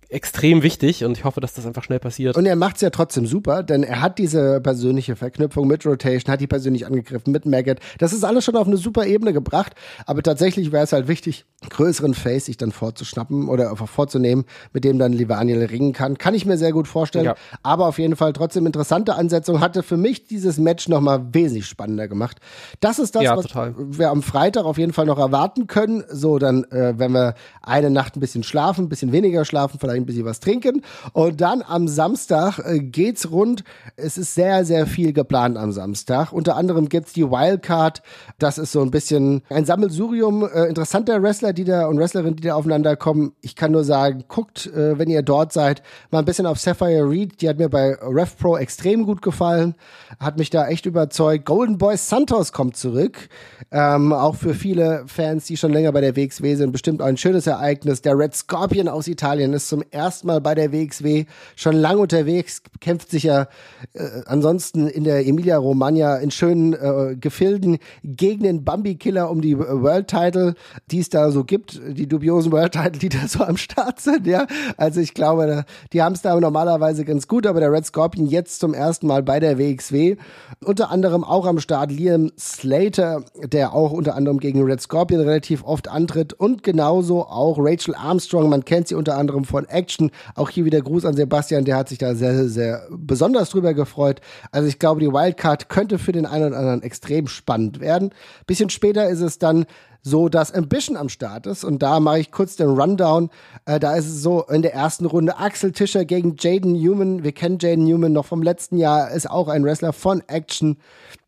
extrem 0.08 0.62
wichtig 0.62 1.04
und 1.04 1.16
ich 1.16 1.24
hoffe, 1.24 1.40
dass 1.40 1.54
das 1.54 1.66
einfach 1.66 1.82
schnell 1.84 1.98
passiert. 1.98 2.36
Und 2.36 2.46
er 2.46 2.56
macht 2.56 2.76
es 2.76 2.82
ja 2.82 2.90
trotzdem 2.90 3.26
super, 3.26 3.62
denn 3.62 3.82
er 3.82 4.00
hat 4.00 4.18
diese 4.18 4.60
persönliche 4.60 5.16
Verknüpfung 5.16 5.66
mit 5.66 5.84
Rotation, 5.84 6.32
hat 6.32 6.40
die 6.40 6.46
persönlich 6.46 6.86
angegriffen, 6.86 7.32
mit 7.32 7.46
Maggot. 7.46 7.78
Das 7.98 8.12
ist 8.12 8.24
alles 8.24 8.44
schon 8.44 8.56
auf 8.56 8.66
eine 8.66 8.76
super 8.76 9.06
Ebene 9.06 9.32
gebracht, 9.32 9.74
aber 10.06 10.22
tatsächlich 10.22 10.72
wäre 10.72 10.84
es 10.84 10.92
halt 10.92 11.08
wichtig, 11.08 11.44
größeren 11.68 12.14
Face 12.14 12.46
sich 12.46 12.56
dann 12.56 12.72
vorzuschnappen 12.72 13.48
oder 13.48 13.74
vorzunehmen, 13.76 14.44
mit 14.72 14.84
dem 14.84 14.98
dann 14.98 15.12
Livaniel 15.12 15.64
ringen 15.64 15.92
kann. 15.92 16.18
Kann 16.18 16.34
ich 16.34 16.46
mir 16.46 16.58
sehr 16.58 16.72
gut 16.72 16.88
vorstellen, 16.88 17.24
ja. 17.24 17.34
aber 17.62 17.86
auf 17.86 17.98
jeden 17.98 18.16
Fall 18.16 18.32
trotzdem 18.32 18.66
interessante 18.66 19.14
Ansetzung, 19.14 19.60
hatte 19.60 19.82
für 19.82 19.96
mich 19.96 20.26
dieses 20.26 20.58
Match 20.58 20.88
nochmal 20.88 21.32
wesentlich 21.32 21.66
spannender 21.66 22.08
gemacht. 22.08 22.38
Das 22.80 22.98
ist 22.98 23.14
das, 23.14 23.22
ja, 23.22 23.36
was 23.36 23.46
total. 23.46 23.74
wir 23.76 24.10
am 24.10 24.22
Freitag 24.22 24.64
auf 24.64 24.78
jeden 24.78 24.92
Fall 24.92 25.06
noch 25.06 25.18
erwarten 25.18 25.66
können. 25.66 26.04
So, 26.10 26.38
dann, 26.38 26.64
äh, 26.64 26.94
wenn 26.96 27.12
wir 27.12 27.34
eine 27.62 27.90
Nacht 27.90 28.16
ein 28.16 28.20
bisschen 28.20 28.42
schlafen, 28.42 28.84
ein 28.84 28.88
bisschen 28.88 29.12
weniger 29.12 29.44
schlafen, 29.44 29.78
vielleicht 29.80 30.03
ein 30.04 30.06
bisschen 30.06 30.24
was 30.24 30.40
trinken. 30.40 30.82
Und 31.12 31.40
dann 31.40 31.62
am 31.62 31.88
Samstag 31.88 32.58
äh, 32.58 32.78
geht's 32.78 33.30
rund. 33.30 33.64
Es 33.96 34.18
ist 34.18 34.34
sehr, 34.34 34.64
sehr 34.64 34.86
viel 34.86 35.12
geplant 35.12 35.56
am 35.56 35.72
Samstag. 35.72 36.32
Unter 36.32 36.56
anderem 36.56 36.88
gibt's 36.88 37.12
die 37.12 37.24
Wildcard. 37.24 38.02
Das 38.38 38.58
ist 38.58 38.72
so 38.72 38.82
ein 38.82 38.90
bisschen 38.90 39.42
ein 39.48 39.64
Sammelsurium 39.64 40.48
äh, 40.48 40.64
interessanter 40.66 41.22
Wrestler, 41.22 41.52
die 41.52 41.64
da 41.64 41.86
und 41.86 41.98
Wrestlerinnen, 41.98 42.36
die 42.36 42.42
da 42.42 42.54
aufeinander 42.54 42.96
kommen. 42.96 43.32
Ich 43.40 43.56
kann 43.56 43.72
nur 43.72 43.84
sagen, 43.84 44.24
guckt, 44.28 44.66
äh, 44.66 44.98
wenn 44.98 45.08
ihr 45.08 45.22
dort 45.22 45.52
seid, 45.52 45.82
mal 46.10 46.20
ein 46.20 46.24
bisschen 46.24 46.46
auf 46.46 46.58
Sapphire 46.58 47.08
Reed. 47.08 47.40
Die 47.40 47.48
hat 47.48 47.58
mir 47.58 47.68
bei 47.68 47.94
RevPro 47.94 48.56
extrem 48.56 49.04
gut 49.04 49.22
gefallen. 49.22 49.74
Hat 50.20 50.38
mich 50.38 50.50
da 50.50 50.68
echt 50.68 50.86
überzeugt. 50.86 51.44
Golden 51.44 51.78
Boy 51.78 51.96
Santos 51.96 52.52
kommt 52.52 52.76
zurück. 52.76 53.28
Ähm, 53.70 54.12
auch 54.12 54.34
für 54.34 54.54
viele 54.54 55.04
Fans, 55.06 55.46
die 55.46 55.56
schon 55.56 55.72
länger 55.72 55.92
bei 55.92 56.00
der 56.00 56.16
WXW 56.16 56.54
sind, 56.54 56.72
bestimmt 56.72 57.02
ein 57.02 57.16
schönes 57.16 57.46
Ereignis. 57.46 58.02
Der 58.02 58.18
Red 58.18 58.34
Scorpion 58.34 58.88
aus 58.88 59.08
Italien 59.08 59.52
ist 59.52 59.68
zum 59.68 59.83
ersten 59.90 60.26
Mal 60.26 60.40
bei 60.40 60.54
der 60.54 60.72
WXW, 60.72 61.24
schon 61.56 61.76
lang 61.76 61.98
unterwegs, 61.98 62.62
kämpft 62.80 63.10
sich 63.10 63.24
ja 63.24 63.48
äh, 63.94 64.22
ansonsten 64.26 64.88
in 64.88 65.04
der 65.04 65.26
Emilia 65.26 65.56
Romagna 65.58 66.16
in 66.16 66.30
schönen 66.30 66.72
äh, 66.74 67.16
Gefilden 67.16 67.78
gegen 68.02 68.42
den 68.42 68.64
Bambi-Killer 68.64 69.30
um 69.30 69.40
die 69.40 69.58
World 69.58 70.08
Title, 70.08 70.54
die 70.90 71.00
es 71.00 71.08
da 71.08 71.30
so 71.30 71.44
gibt, 71.44 71.80
die 71.88 72.06
dubiosen 72.06 72.52
World 72.52 72.72
Title, 72.72 72.98
die 72.98 73.08
da 73.08 73.26
so 73.28 73.44
am 73.44 73.56
Start 73.56 74.00
sind, 74.00 74.26
ja. 74.26 74.46
Also 74.76 75.00
ich 75.00 75.14
glaube, 75.14 75.64
die 75.92 76.02
haben 76.02 76.14
es 76.14 76.22
da 76.22 76.38
normalerweise 76.38 77.04
ganz 77.04 77.28
gut, 77.28 77.46
aber 77.46 77.60
der 77.60 77.72
Red 77.72 77.86
Scorpion 77.86 78.26
jetzt 78.26 78.60
zum 78.60 78.74
ersten 78.74 79.06
Mal 79.06 79.22
bei 79.22 79.40
der 79.40 79.58
WXW. 79.58 80.16
Unter 80.64 80.90
anderem 80.90 81.24
auch 81.24 81.46
am 81.46 81.58
Start 81.58 81.90
Liam 81.90 82.32
Slater, 82.38 83.24
der 83.42 83.74
auch 83.74 83.92
unter 83.92 84.14
anderem 84.14 84.38
gegen 84.38 84.62
Red 84.62 84.80
Scorpion 84.80 85.20
relativ 85.20 85.64
oft 85.64 85.88
antritt 85.88 86.32
und 86.32 86.62
genauso 86.62 87.26
auch 87.26 87.56
Rachel 87.58 87.94
Armstrong, 87.94 88.48
man 88.48 88.64
kennt 88.64 88.88
sie 88.88 88.94
unter 88.94 89.16
anderem 89.16 89.44
von 89.44 89.66
Action. 89.74 90.10
Auch 90.34 90.48
hier 90.48 90.64
wieder 90.64 90.80
Gruß 90.80 91.04
an 91.04 91.14
Sebastian, 91.14 91.64
der 91.64 91.76
hat 91.76 91.88
sich 91.88 91.98
da 91.98 92.14
sehr, 92.14 92.48
sehr 92.48 92.86
besonders 92.90 93.50
drüber 93.50 93.74
gefreut. 93.74 94.20
Also 94.52 94.68
ich 94.68 94.78
glaube, 94.78 95.00
die 95.00 95.12
Wildcard 95.12 95.68
könnte 95.68 95.98
für 95.98 96.12
den 96.12 96.26
einen 96.26 96.46
oder 96.46 96.58
anderen 96.58 96.82
extrem 96.82 97.26
spannend 97.26 97.80
werden. 97.80 98.10
Bisschen 98.46 98.70
später 98.70 99.08
ist 99.08 99.20
es 99.20 99.38
dann 99.38 99.66
so, 100.04 100.28
dass 100.28 100.52
Ambition 100.52 100.96
am 100.96 101.08
Start 101.08 101.46
ist. 101.46 101.64
Und 101.64 101.82
da 101.82 101.98
mache 101.98 102.20
ich 102.20 102.30
kurz 102.30 102.56
den 102.56 102.68
Rundown. 102.68 103.30
Äh, 103.64 103.80
da 103.80 103.96
ist 103.96 104.06
es 104.06 104.22
so 104.22 104.42
in 104.44 104.62
der 104.62 104.74
ersten 104.74 105.06
Runde 105.06 105.38
Axel 105.38 105.72
Tischer 105.72 106.04
gegen 106.04 106.36
Jaden 106.38 106.72
Newman. 106.74 107.24
Wir 107.24 107.32
kennen 107.32 107.58
Jaden 107.58 107.84
Newman 107.84 108.12
noch 108.12 108.26
vom 108.26 108.42
letzten 108.42 108.76
Jahr, 108.76 109.10
ist 109.10 109.28
auch 109.28 109.48
ein 109.48 109.64
Wrestler 109.64 109.92
von 109.92 110.22
Action. 110.28 110.76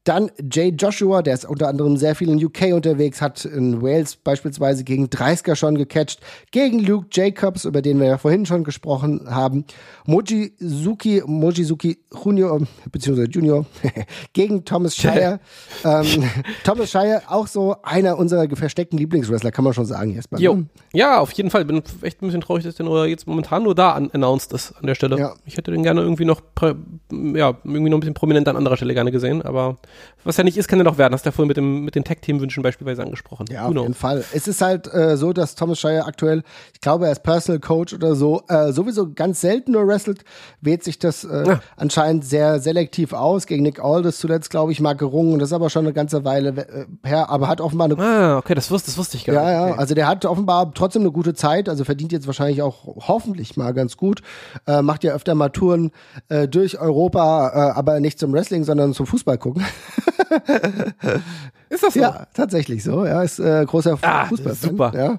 Dann 0.07 0.31
Jay 0.53 0.69
Joshua, 0.69 1.21
der 1.21 1.35
ist 1.35 1.45
unter 1.45 1.67
anderem 1.67 1.97
sehr 1.97 2.15
viel 2.15 2.29
in 2.29 2.43
UK 2.43 2.73
unterwegs, 2.73 3.21
hat 3.21 3.45
in 3.45 3.83
Wales 3.83 4.15
beispielsweise 4.15 4.85
gegen 4.85 5.07
30er 5.07 5.57
schon 5.57 5.77
gecatcht, 5.77 6.21
gegen 6.53 6.79
Luke 6.79 7.09
Jacobs, 7.11 7.65
über 7.65 7.83
den 7.83 7.99
wir 7.99 8.07
ja 8.07 8.17
vorhin 8.17 8.47
schon 8.47 8.63
gesprochen 8.63 9.23
haben, 9.29 9.65
Mojizuki, 10.05 11.25
Mojizuki 11.27 11.99
Junior, 12.25 12.61
beziehungsweise 12.93 13.29
Junior, 13.29 13.67
gegen 14.33 14.65
Thomas 14.65 14.95
Shire. 14.97 15.41
ähm, 15.85 16.23
Thomas 16.63 16.93
Shire, 16.93 17.23
auch 17.27 17.49
so 17.49 17.75
einer 17.83 18.17
unserer 18.17 18.47
versteckten 18.55 19.01
Lieblingswrestler, 19.01 19.51
kann 19.51 19.65
man 19.65 19.75
schon 19.75 19.87
sagen, 19.87 20.15
Jesper. 20.15 20.39
Jo. 20.39 20.55
Ne? 20.55 20.67
Ja, 20.93 21.19
auf 21.19 21.33
jeden 21.33 21.51
Fall. 21.51 21.65
Bin 21.65 21.83
echt 22.03 22.23
ein 22.23 22.27
bisschen 22.27 22.43
traurig, 22.43 22.63
dass 22.63 22.77
der 22.77 22.87
nur 22.87 23.07
jetzt 23.07 23.27
momentan 23.27 23.65
nur 23.65 23.75
da 23.75 23.95
announced 23.95 24.53
ist 24.53 24.73
an 24.81 24.87
der 24.87 24.95
Stelle. 24.95 25.19
Ja. 25.19 25.35
Ich 25.47 25.57
hätte 25.57 25.73
den 25.73 25.83
gerne 25.83 26.01
irgendwie 26.01 26.25
noch, 26.25 26.43
ja, 26.63 27.57
irgendwie 27.65 27.91
noch 27.91 27.97
ein 27.97 28.01
bisschen 28.01 28.15
prominenter 28.15 28.53
an 28.53 28.57
anderer 28.57 28.77
Stelle 28.77 28.95
gerne 28.95 29.11
gesehen, 29.11 29.43
aber 29.43 29.79
was 30.25 30.37
ja 30.37 30.45
nicht 30.45 30.57
ist, 30.57 30.67
kann 30.67 30.79
ja 30.79 30.85
doch 30.85 30.99
werden. 30.99 31.15
Hast 31.15 31.25
du 31.25 31.29
ja 31.29 31.33
vorhin 31.33 31.49
mit, 31.49 31.57
dem, 31.57 31.85
mit 31.85 31.95
den 31.95 32.05
Tech-Team-Wünschen 32.05 32.63
beispielsweise 32.63 33.03
angesprochen. 33.03 33.47
Ja, 33.51 33.67
auf 33.67 33.75
jeden 33.75 33.95
Fall. 33.95 34.25
Es 34.33 34.49
ist 34.49 34.61
halt 34.61 34.93
äh, 34.93 35.17
so, 35.17 35.33
dass 35.33 35.55
Thomas 35.55 35.79
Shire 35.79 36.05
aktuell, 36.05 36.43
ich 36.75 36.81
glaube, 36.81 37.07
er 37.07 37.13
ist 37.13 37.23
Personal 37.23 37.61
Coach 37.61 37.95
oder 37.95 38.15
so, 38.17 38.43
äh, 38.49 38.73
sowieso 38.73 39.13
ganz 39.13 39.41
selten 39.41 39.73
nur 39.73 39.87
wrestelt, 39.87 40.25
wählt 40.61 40.83
sich 40.83 40.99
das 40.99 41.25
äh, 41.25 41.47
ja. 41.47 41.61
anscheinend 41.77 42.25
sehr 42.25 42.59
selektiv 42.59 43.13
aus. 43.13 43.47
Gegen 43.47 43.63
Nick 43.63 43.83
Aldis 43.83 44.19
zuletzt, 44.19 44.51
glaube 44.51 44.73
ich, 44.73 44.81
mal 44.81 44.95
gerungen. 44.95 45.39
Das 45.39 45.51
ist 45.51 45.53
aber 45.53 45.71
schon 45.71 45.85
eine 45.85 45.93
ganze 45.93 46.25
Weile 46.25 46.49
äh, 46.49 47.09
her, 47.09 47.31
aber 47.31 47.47
hat 47.47 47.61
offenbar 47.61 47.87
eine. 47.87 47.99
Ah, 47.99 48.39
okay, 48.39 48.55
das 48.55 48.71
wusste, 48.71 48.91
das 48.91 48.99
wusste 48.99 49.17
ich 49.17 49.25
gar 49.25 49.35
nicht. 49.35 49.43
Ja, 49.43 49.69
ja, 49.69 49.75
also 49.77 49.95
der 49.95 50.09
hat 50.09 50.25
offenbar 50.25 50.73
trotzdem 50.75 51.03
eine 51.03 51.13
gute 51.13 51.35
Zeit, 51.35 51.69
also 51.69 51.85
verdient 51.85 52.13
jetzt 52.13 52.27
wahrscheinlich 52.27 52.63
auch 52.63 52.85
hoffentlich 53.07 53.57
mal 53.57 53.73
ganz 53.73 53.97
gut. 53.97 54.23
Äh, 54.67 54.83
macht 54.83 55.05
ja 55.05 55.15
öfter 55.15 55.35
mal 55.35 55.51
Touren 55.51 55.93
äh, 56.29 56.49
durch 56.49 56.81
Europa, 56.81 57.49
äh, 57.49 57.79
aber 57.79 58.01
nicht 58.01 58.19
zum 58.19 58.33
Wrestling, 58.33 58.65
sondern 58.65 58.93
zum 58.93 59.07
Fußball 59.07 59.39
gucken. 59.39 59.65
Ist 61.69 61.83
das 61.83 61.95
so? 61.95 62.01
Ja, 62.01 62.27
tatsächlich 62.33 62.85
so. 62.85 63.05
Ja, 63.05 63.23
ist 63.23 63.41
äh, 63.41 63.65
großer 63.67 63.99
Ah, 64.03 64.27
Fußball. 64.27 64.55
super. 64.55 64.93
Ja. 64.95 65.19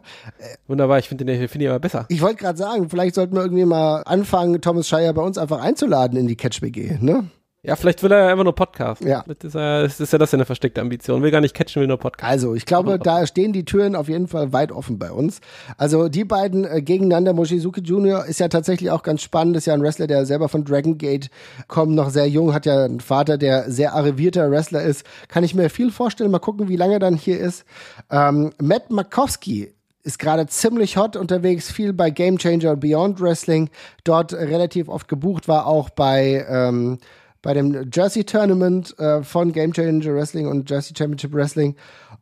Wunderbar, 0.67 0.97
ich 0.99 1.09
finde 1.09 1.25
den 1.25 1.47
finde 1.49 1.65
ich 1.65 1.69
aber 1.69 1.79
besser. 1.79 2.05
Ich 2.07 2.21
wollte 2.21 2.37
gerade 2.37 2.57
sagen, 2.57 2.89
vielleicht 2.89 3.15
sollten 3.15 3.35
wir 3.35 3.41
irgendwie 3.41 3.65
mal 3.65 4.01
anfangen, 4.03 4.61
Thomas 4.61 4.87
Scheier 4.87 5.11
bei 5.13 5.21
uns 5.21 5.37
einfach 5.37 5.61
einzuladen 5.61 6.17
in 6.17 6.27
die 6.27 6.37
Catch 6.37 6.61
WG, 6.61 6.97
ne? 7.01 7.25
Ja, 7.63 7.75
vielleicht 7.75 8.03
will 8.03 8.11
er 8.11 8.29
einfach 8.29 8.43
nur 8.43 8.53
Podcast. 8.53 9.03
Ja. 9.03 9.25
Das 9.27 9.37
ist, 9.43 9.55
ja, 9.55 9.81
das 9.81 9.99
ist 9.99 10.13
ja 10.13 10.19
das 10.19 10.31
ja 10.31 10.37
eine 10.37 10.45
versteckte 10.45 10.79
Ambition. 10.79 11.23
Will 11.23 11.31
gar 11.31 11.41
nicht 11.41 11.55
catchen, 11.55 11.81
will 11.81 11.87
nur 11.87 11.97
Podcast. 11.97 12.31
Also, 12.31 12.53
ich 12.53 12.65
glaube, 12.65 12.99
da 12.99 13.25
stehen 13.25 13.51
die 13.51 13.65
Türen 13.65 13.95
auf 13.95 14.07
jeden 14.07 14.27
Fall 14.27 14.53
weit 14.53 14.71
offen 14.71 14.99
bei 14.99 15.11
uns. 15.11 15.41
Also, 15.75 16.07
die 16.07 16.23
beiden 16.23 16.65
äh, 16.65 16.81
gegeneinander, 16.81 17.33
Mochizuki 17.33 17.81
Jr. 17.81 18.25
ist 18.25 18.39
ja 18.39 18.47
tatsächlich 18.47 18.91
auch 18.91 19.01
ganz 19.01 19.23
spannend, 19.23 19.57
ist 19.57 19.65
ja 19.65 19.73
ein 19.73 19.81
Wrestler, 19.81 20.07
der 20.07 20.25
selber 20.25 20.49
von 20.49 20.65
Dragon 20.65 20.97
Gate 20.97 21.29
kommt, 21.67 21.93
noch 21.93 22.11
sehr 22.11 22.29
jung, 22.29 22.53
hat 22.53 22.67
ja 22.67 22.85
einen 22.85 22.99
Vater, 22.99 23.37
der 23.37 23.69
sehr 23.71 23.93
arrivierter 23.93 24.49
Wrestler 24.51 24.83
ist. 24.83 25.03
Kann 25.27 25.43
ich 25.43 25.55
mir 25.55 25.69
viel 25.69 25.91
vorstellen. 25.91 26.31
Mal 26.31 26.39
gucken, 26.39 26.69
wie 26.69 26.77
lange 26.77 26.93
er 26.93 26.99
dann 26.99 27.15
hier 27.15 27.39
ist. 27.39 27.65
Ähm, 28.11 28.51
Matt 28.61 28.91
Makowski 28.91 29.73
ist 30.03 30.19
gerade 30.19 30.47
ziemlich 30.47 30.95
hot 30.95 31.17
unterwegs, 31.17 31.69
viel 31.69 31.91
bei 31.91 32.11
Game 32.11 32.37
Changer 32.37 32.71
und 32.71 32.79
Beyond 32.79 33.19
Wrestling, 33.19 33.69
dort 34.05 34.33
relativ 34.33 34.87
oft 34.87 35.09
gebucht, 35.09 35.49
war 35.49 35.67
auch 35.67 35.89
bei 35.89 36.45
ähm, 36.49 36.99
bei 37.41 37.53
dem 37.53 37.89
Jersey 37.93 38.23
Tournament 38.23 38.97
äh, 38.99 39.23
von 39.23 39.51
Game 39.51 39.73
Changer 39.73 40.13
Wrestling 40.13 40.47
und 40.47 40.69
Jersey 40.69 40.93
Championship 40.97 41.33
Wrestling 41.33 41.75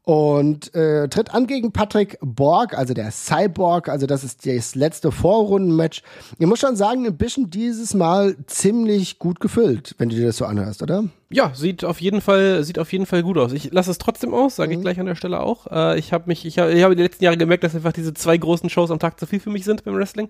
und 0.06 0.74
äh, 0.76 1.08
tritt 1.08 1.34
an 1.34 1.48
gegen 1.48 1.72
Patrick 1.72 2.18
Borg, 2.22 2.78
also 2.78 2.94
der 2.94 3.12
Cyborg, 3.12 3.90
also 3.90 4.06
das 4.06 4.24
ist 4.24 4.46
das 4.46 4.76
letzte 4.76 5.12
Vorrundenmatch. 5.12 6.04
Ich 6.38 6.46
muss 6.46 6.60
schon 6.60 6.76
sagen, 6.76 7.06
ein 7.08 7.18
bisschen 7.18 7.50
dieses 7.50 7.96
Mal 7.96 8.36
ziemlich 8.46 9.18
gut 9.18 9.40
gefüllt, 9.40 9.96
wenn 9.98 10.10
du 10.10 10.16
dir 10.16 10.28
das 10.28 10.38
so 10.38 10.46
anhörst, 10.46 10.84
oder? 10.84 11.06
Ja, 11.32 11.52
sieht 11.56 11.84
auf 11.84 12.00
jeden 12.02 12.22
Fall, 12.22 12.64
sieht 12.64 12.78
auf 12.78 12.94
jeden 12.94 13.08
Fall 13.08 13.24
gut 13.24 13.40
aus. 13.40 13.52
Ich 13.52 13.74
lasse 13.74 13.90
es 13.90 13.98
trotzdem 13.98 14.34
aus, 14.34 14.56
sage 14.56 14.76
ich 14.76 14.82
gleich 14.82 15.00
an 15.00 15.08
der 15.08 15.16
Stelle 15.16 15.40
auch. 15.40 15.66
Äh, 15.72 15.98
ich 15.98 16.14
habe 16.14 16.26
mich, 16.28 16.46
ich 16.46 16.60
habe 16.60 16.72
ich 16.72 16.84
hab 16.84 16.96
die 16.96 17.02
letzten 17.02 17.24
Jahre 17.24 17.38
gemerkt, 17.38 17.64
dass 17.64 17.76
einfach 17.76 17.94
diese 17.94 18.14
zwei 18.14 18.38
großen 18.38 18.70
Shows 18.70 18.92
am 18.92 19.00
Tag 19.00 19.20
zu 19.20 19.26
viel 19.26 19.40
für 19.40 19.50
mich 19.50 19.66
sind 19.66 19.84
beim 19.84 19.96
Wrestling. 19.96 20.30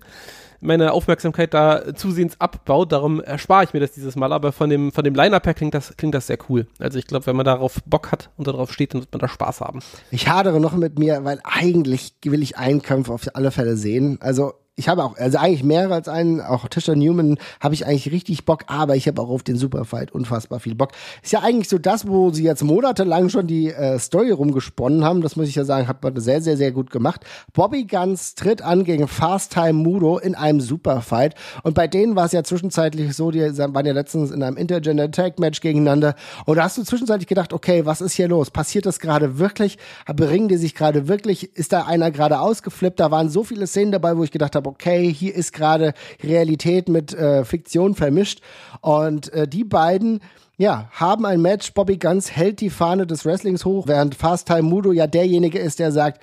Meine 0.60 0.92
Aufmerksamkeit 0.92 1.54
da 1.54 1.94
zusehends 1.94 2.40
abbaut, 2.40 2.92
darum 2.92 3.20
erspare 3.20 3.64
ich 3.64 3.72
mir 3.72 3.80
das 3.80 3.92
dieses 3.92 4.16
Mal. 4.16 4.32
Aber 4.32 4.52
von 4.52 4.70
dem, 4.70 4.92
von 4.92 5.04
dem 5.04 5.14
Line-Up 5.14 5.46
her 5.46 5.54
klingt 5.54 5.74
das, 5.74 5.96
klingt 5.96 6.14
das 6.14 6.26
sehr 6.26 6.38
cool. 6.48 6.66
Also 6.78 6.98
ich 6.98 7.06
glaube, 7.06 7.26
wenn 7.26 7.36
man 7.36 7.46
darauf 7.46 7.82
Bock 7.86 8.12
hat 8.12 8.30
und 8.36 8.46
darauf 8.46 8.72
steht, 8.72 8.94
dann 8.94 9.02
wird 9.02 9.12
man 9.12 9.20
da 9.20 9.28
Spaß 9.28 9.60
haben. 9.60 9.80
Ich 10.10 10.28
hadere 10.28 10.60
noch 10.60 10.74
mit 10.74 10.98
mir, 10.98 11.24
weil 11.24 11.40
eigentlich 11.44 12.14
will 12.24 12.42
ich 12.42 12.56
einen 12.56 12.82
Kampf 12.82 13.10
auf 13.10 13.22
alle 13.34 13.50
Fälle 13.50 13.76
sehen. 13.76 14.18
Also 14.20 14.54
ich 14.78 14.88
habe 14.88 15.02
auch, 15.02 15.16
also 15.16 15.38
eigentlich 15.38 15.64
mehrere 15.64 15.94
als 15.94 16.06
einen, 16.06 16.42
auch 16.42 16.68
Tisha 16.68 16.94
Newman 16.94 17.38
habe 17.60 17.72
ich 17.72 17.86
eigentlich 17.86 18.12
richtig 18.12 18.44
Bock, 18.44 18.64
aber 18.66 18.94
ich 18.94 19.08
habe 19.08 19.22
auch 19.22 19.30
auf 19.30 19.42
den 19.42 19.56
Superfight 19.56 20.12
unfassbar 20.12 20.60
viel 20.60 20.74
Bock. 20.74 20.92
Ist 21.22 21.32
ja 21.32 21.40
eigentlich 21.40 21.70
so 21.70 21.78
das, 21.78 22.06
wo 22.06 22.30
sie 22.30 22.44
jetzt 22.44 22.62
monatelang 22.62 23.30
schon 23.30 23.46
die 23.46 23.70
äh, 23.70 23.98
Story 23.98 24.32
rumgesponnen 24.32 25.02
haben. 25.02 25.22
Das 25.22 25.34
muss 25.34 25.48
ich 25.48 25.54
ja 25.54 25.64
sagen, 25.64 25.88
hat 25.88 26.02
man 26.02 26.20
sehr, 26.20 26.42
sehr, 26.42 26.58
sehr 26.58 26.72
gut 26.72 26.90
gemacht. 26.90 27.24
Bobby 27.54 27.84
Guns 27.84 28.34
tritt 28.34 28.60
an 28.60 28.84
gegen 28.84 29.08
Fast 29.08 29.54
Time 29.54 29.72
Mudo 29.72 30.18
in 30.18 30.34
einem 30.34 30.60
Superfight. 30.60 31.34
Und 31.62 31.74
bei 31.74 31.88
denen 31.88 32.14
war 32.14 32.26
es 32.26 32.32
ja 32.32 32.44
zwischenzeitlich 32.44 33.16
so, 33.16 33.30
die 33.30 33.40
waren 33.40 33.86
ja 33.86 33.94
letztens 33.94 34.30
in 34.30 34.42
einem 34.42 34.58
Intergender 34.58 35.10
Tag 35.10 35.38
Match 35.38 35.62
gegeneinander. 35.62 36.14
Und 36.44 36.56
da 36.56 36.64
hast 36.64 36.76
du 36.76 36.82
zwischenzeitlich 36.82 37.28
gedacht, 37.28 37.54
okay, 37.54 37.86
was 37.86 38.02
ist 38.02 38.12
hier 38.12 38.28
los? 38.28 38.50
Passiert 38.50 38.84
das 38.84 39.00
gerade 39.00 39.38
wirklich? 39.38 39.78
Beringen 40.14 40.48
die 40.48 40.58
sich 40.58 40.74
gerade 40.74 41.08
wirklich? 41.08 41.56
Ist 41.56 41.72
da 41.72 41.84
einer 41.84 42.10
gerade 42.10 42.40
ausgeflippt? 42.40 43.00
Da 43.00 43.10
waren 43.10 43.30
so 43.30 43.42
viele 43.42 43.66
Szenen 43.66 43.92
dabei, 43.92 44.18
wo 44.18 44.22
ich 44.22 44.30
gedacht 44.30 44.54
habe, 44.54 44.65
okay, 44.66 45.12
hier 45.12 45.34
ist 45.34 45.52
gerade 45.52 45.94
Realität 46.22 46.88
mit 46.88 47.14
äh, 47.14 47.44
Fiktion 47.44 47.94
vermischt. 47.94 48.40
Und 48.80 49.32
äh, 49.32 49.48
die 49.48 49.64
beiden 49.64 50.20
ja, 50.58 50.88
haben 50.92 51.26
ein 51.26 51.42
Match. 51.42 51.72
Bobby 51.74 51.98
Guns 51.98 52.30
hält 52.30 52.60
die 52.60 52.70
Fahne 52.70 53.06
des 53.06 53.24
Wrestlings 53.24 53.64
hoch, 53.64 53.86
während 53.86 54.14
Fast 54.14 54.46
Time 54.46 54.62
Mudo 54.62 54.92
ja 54.92 55.06
derjenige 55.06 55.58
ist, 55.58 55.78
der 55.78 55.92
sagt, 55.92 56.22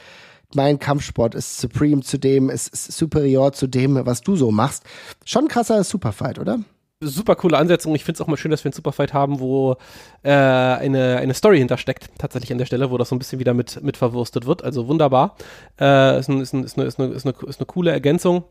mein 0.56 0.80
Kampfsport 0.80 1.36
ist 1.36 1.60
supreme 1.60 2.02
zu 2.02 2.18
dem, 2.20 2.50
ist 2.50 2.76
superior 2.76 3.54
zu 3.54 3.68
dem, 3.68 4.06
was 4.06 4.22
du 4.22 4.36
so 4.36 4.52
machst. 4.52 4.84
Schon 5.26 5.48
krasser 5.48 5.84
Superfight, 5.84 6.40
oder? 6.40 6.60
Super 7.04 7.36
coole 7.36 7.58
Ansetzung. 7.58 7.94
Ich 7.96 8.04
finde 8.04 8.18
es 8.18 8.22
auch 8.22 8.28
mal 8.28 8.38
schön, 8.38 8.52
dass 8.52 8.64
wir 8.64 8.70
einen 8.70 8.74
Superfight 8.74 9.14
haben, 9.14 9.40
wo 9.40 9.78
äh, 10.24 10.32
eine, 10.32 11.18
eine 11.18 11.34
Story 11.34 11.58
hintersteckt, 11.60 12.10
tatsächlich 12.18 12.52
an 12.52 12.58
der 12.58 12.66
Stelle, 12.66 12.92
wo 12.92 12.98
das 12.98 13.10
so 13.10 13.16
ein 13.16 13.20
bisschen 13.20 13.40
wieder 13.40 13.54
mit, 13.54 13.82
mit 13.84 13.98
verwurstet 13.98 14.46
wird. 14.46 14.64
Also 14.64 14.88
wunderbar. 14.88 15.36
Äh, 15.80 16.20
ist, 16.20 16.30
ein, 16.30 16.42
ist, 16.42 16.54
ein, 16.54 16.64
ist, 16.64 16.78
eine, 16.78 16.88
ist, 16.88 17.00
eine, 17.00 17.14
ist, 17.14 17.60
eine, 17.60 17.66
coole 17.66 17.92
Ergänzung. 17.92 18.44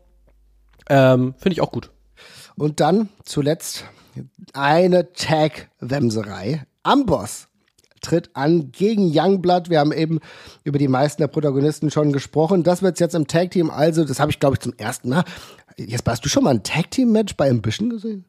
Ähm, 0.89 1.33
finde 1.37 1.53
ich 1.53 1.61
auch 1.61 1.71
gut. 1.71 1.91
Und 2.55 2.79
dann 2.79 3.09
zuletzt 3.23 3.85
eine 4.53 5.13
Tag-Wemserei. 5.13 6.63
Amboss 6.83 7.47
tritt 8.03 8.29
an 8.33 8.71
gegen 8.71 9.11
Youngblood. 9.11 9.69
Wir 9.69 9.79
haben 9.79 9.91
eben 9.91 10.19
über 10.63 10.77
die 10.77 10.87
meisten 10.87 11.21
der 11.21 11.27
Protagonisten 11.27 11.89
schon 11.89 12.11
gesprochen. 12.11 12.63
Das 12.63 12.81
wird 12.81 12.99
jetzt 12.99 13.15
im 13.15 13.27
Tag-Team, 13.27 13.71
also, 13.71 14.03
das 14.03 14.19
habe 14.19 14.29
ich, 14.31 14.39
glaube 14.39 14.55
ich, 14.55 14.59
zum 14.59 14.73
ersten 14.77 15.09
Mal. 15.09 15.23
Jetzt 15.77 16.07
hast 16.07 16.23
du 16.23 16.29
schon 16.29 16.43
mal 16.43 16.51
ein 16.51 16.63
Tag-Team-Match 16.63 17.35
bei 17.35 17.49
Ambition 17.49 17.89
gesehen? 17.89 18.25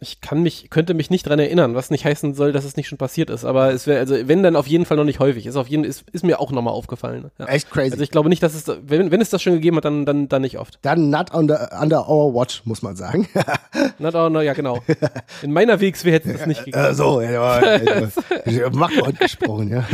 Ich 0.00 0.20
kann 0.20 0.42
mich, 0.42 0.70
könnte 0.70 0.94
mich 0.94 1.10
nicht 1.10 1.26
dran 1.26 1.38
erinnern, 1.38 1.74
was 1.74 1.90
nicht 1.90 2.04
heißen 2.04 2.34
soll, 2.34 2.52
dass 2.52 2.64
es 2.64 2.76
nicht 2.76 2.88
schon 2.88 2.98
passiert 2.98 3.30
ist. 3.30 3.44
Aber 3.44 3.72
es 3.72 3.86
wäre, 3.86 4.00
also 4.00 4.16
wenn 4.28 4.42
dann 4.42 4.56
auf 4.56 4.66
jeden 4.66 4.84
Fall 4.84 4.96
noch 4.96 5.04
nicht 5.04 5.20
häufig. 5.20 5.46
Ist 5.46 5.56
auf 5.56 5.68
jeden, 5.68 5.84
ist, 5.84 6.04
ist 6.12 6.24
mir 6.24 6.40
auch 6.40 6.52
nochmal 6.52 6.74
aufgefallen. 6.74 7.30
Ja. 7.38 7.46
Echt 7.46 7.70
crazy. 7.70 7.92
Also 7.92 8.02
ich 8.02 8.10
glaube 8.10 8.28
nicht, 8.28 8.42
dass 8.42 8.54
es, 8.54 8.66
wenn, 8.82 9.10
wenn 9.10 9.20
es 9.20 9.30
das 9.30 9.42
schon 9.42 9.54
gegeben 9.54 9.76
hat, 9.76 9.84
dann, 9.84 10.06
dann, 10.06 10.28
dann 10.28 10.42
nicht 10.42 10.58
oft. 10.58 10.78
Dann 10.82 11.10
not 11.10 11.34
under, 11.34 11.70
under 11.80 12.08
our 12.08 12.34
watch, 12.34 12.62
muss 12.64 12.82
man 12.82 12.96
sagen. 12.96 13.28
not 13.98 14.14
under, 14.14 14.42
ja 14.42 14.52
genau. 14.52 14.80
In 15.42 15.52
meiner 15.52 15.80
WXW 15.80 16.12
hätte 16.12 16.32
es 16.32 16.46
nicht 16.46 16.64
gegeben. 16.64 16.76
Äh, 16.86 16.94
so, 16.94 17.22
ja, 17.22 17.76
ja, 17.78 18.70
Machtwort 18.72 19.18
gesprochen, 19.18 19.70
ja. 19.70 19.84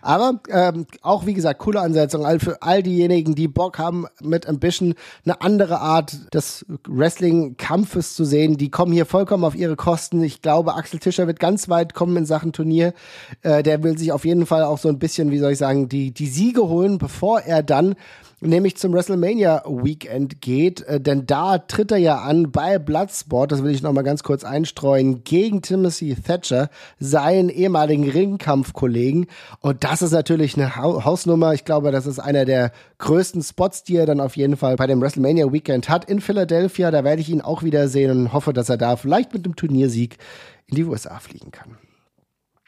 Aber 0.00 0.40
ähm, 0.48 0.86
auch 1.02 1.26
wie 1.26 1.34
gesagt, 1.34 1.60
coole 1.60 1.80
Ansetzung. 1.80 2.24
All 2.24 2.40
für 2.40 2.62
all 2.62 2.82
diejenigen, 2.82 3.34
die 3.34 3.48
Bock 3.48 3.78
haben, 3.78 4.06
mit 4.22 4.46
Ambition 4.46 4.94
eine 5.24 5.40
andere 5.40 5.80
Art 5.80 6.34
des 6.34 6.64
Wrestling-Kampfes 6.88 8.14
zu 8.14 8.24
sehen, 8.24 8.56
die 8.62 8.70
kommen 8.70 8.92
hier 8.92 9.06
vollkommen 9.06 9.42
auf 9.42 9.56
ihre 9.56 9.74
Kosten. 9.74 10.22
Ich 10.22 10.40
glaube, 10.40 10.74
Axel 10.74 11.00
Tischer 11.00 11.26
wird 11.26 11.40
ganz 11.40 11.68
weit 11.68 11.94
kommen 11.94 12.16
in 12.16 12.26
Sachen 12.26 12.52
Turnier. 12.52 12.94
Äh, 13.42 13.64
der 13.64 13.82
will 13.82 13.98
sich 13.98 14.12
auf 14.12 14.24
jeden 14.24 14.46
Fall 14.46 14.62
auch 14.62 14.78
so 14.78 14.88
ein 14.88 15.00
bisschen, 15.00 15.32
wie 15.32 15.40
soll 15.40 15.50
ich 15.50 15.58
sagen, 15.58 15.88
die, 15.88 16.12
die 16.12 16.28
Siege 16.28 16.68
holen, 16.68 16.98
bevor 16.98 17.40
er 17.40 17.64
dann 17.64 17.96
nämlich 18.42 18.76
zum 18.76 18.92
WrestleMania 18.92 19.62
Weekend 19.66 20.40
geht, 20.40 20.82
äh, 20.82 21.00
denn 21.00 21.26
da 21.26 21.58
tritt 21.58 21.90
er 21.90 21.98
ja 21.98 22.18
an 22.18 22.50
bei 22.50 22.78
Bloodsport, 22.78 23.52
das 23.52 23.62
will 23.62 23.70
ich 23.72 23.82
noch 23.82 23.92
mal 23.92 24.02
ganz 24.02 24.22
kurz 24.22 24.44
einstreuen, 24.44 25.24
gegen 25.24 25.62
Timothy 25.62 26.14
Thatcher, 26.14 26.68
seinen 26.98 27.48
ehemaligen 27.48 28.08
Ringkampfkollegen 28.08 29.26
und 29.60 29.84
das 29.84 30.02
ist 30.02 30.12
natürlich 30.12 30.56
eine 30.56 30.76
ha 30.76 31.04
Hausnummer. 31.04 31.54
Ich 31.54 31.64
glaube, 31.64 31.90
das 31.92 32.06
ist 32.06 32.18
einer 32.18 32.44
der 32.44 32.72
größten 32.98 33.42
Spots, 33.42 33.84
die 33.84 33.96
er 33.96 34.06
dann 34.06 34.20
auf 34.20 34.36
jeden 34.36 34.56
Fall 34.56 34.76
bei 34.76 34.86
dem 34.86 35.00
WrestleMania 35.00 35.52
Weekend 35.52 35.88
hat 35.88 36.04
in 36.04 36.20
Philadelphia. 36.20 36.90
Da 36.90 37.04
werde 37.04 37.22
ich 37.22 37.28
ihn 37.28 37.40
auch 37.40 37.62
wieder 37.62 37.88
sehen 37.88 38.10
und 38.10 38.32
hoffe, 38.32 38.52
dass 38.52 38.68
er 38.68 38.76
da 38.76 38.96
vielleicht 38.96 39.32
mit 39.32 39.46
dem 39.46 39.56
Turniersieg 39.56 40.18
in 40.66 40.76
die 40.76 40.84
USA 40.84 41.18
fliegen 41.18 41.50
kann. 41.50 41.76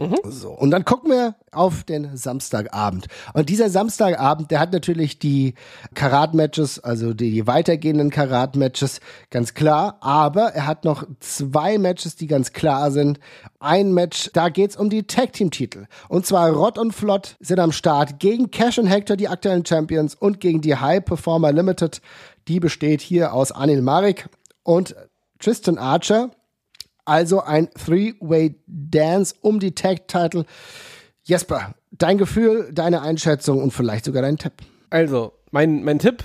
Mhm. 0.01 0.17
So. 0.25 0.51
Und 0.51 0.73
dann 0.73 0.85
gucken 0.85 1.11
wir 1.11 1.37
auf 1.53 1.85
den 1.85 2.17
Samstagabend. 2.17 3.07
Und 3.33 3.49
dieser 3.49 3.71
Samstagabend, 3.71 4.51
der 4.51 4.59
hat 4.59 4.73
natürlich 4.73 5.21
die 5.21 5.55
Karat-Matches, 5.95 6.81
also 6.81 7.15
die, 7.15 7.47
weitergehenden 7.47 8.11
Karat-Matches, 8.11 9.01
ganz 9.31 9.55
klar. 9.55 9.99
Aber 10.01 10.49
er 10.49 10.67
hat 10.67 10.85
noch 10.85 11.05
zwei 11.21 11.79
Matches, 11.79 12.17
die 12.17 12.27
ganz 12.27 12.53
klar 12.53 12.91
sind. 12.91 13.21
Ein 13.61 13.93
Match, 13.95 14.31
da 14.33 14.49
geht's 14.49 14.77
um 14.77 14.91
die 14.91 15.07
Tag-Team-Titel. 15.07 15.87
Und 16.09 16.27
zwar 16.27 16.51
Rott 16.51 16.77
und 16.77 16.93
Flott 16.93 17.37
sind 17.39 17.61
am 17.61 17.71
Start 17.71 18.19
gegen 18.19 18.51
Cash 18.51 18.79
und 18.79 18.87
Hector, 18.87 19.17
die 19.17 19.29
aktuellen 19.29 19.65
Champions, 19.65 20.17
und 20.17 20.41
gegen 20.41 20.61
die 20.61 20.75
High 20.75 21.05
Performer 21.05 21.53
Limited. 21.53 22.01
Die 22.49 22.59
besteht 22.59 23.01
hier 23.01 23.33
aus 23.33 23.53
Anil 23.53 23.81
Marik 23.81 24.29
und 24.65 24.97
Tristan 25.39 25.79
Archer. 25.79 26.31
Also 27.05 27.43
ein 27.43 27.69
Three-Way-Dance 27.75 29.35
um 29.41 29.61
die 29.61 29.75
Tag-Title. 29.75 30.47
Jesper, 31.25 31.75
dein 31.93 32.19
Gefühl, 32.19 32.71
deine 32.73 33.03
Einschätzung 33.03 33.63
und 33.63 33.73
vielleicht 33.73 34.05
sogar 34.05 34.23
dein 34.23 34.39
Tipp. 34.39 34.55
Also, 34.91 35.33
mein, 35.51 35.85
mein 35.85 35.99
Tipp 35.99 36.25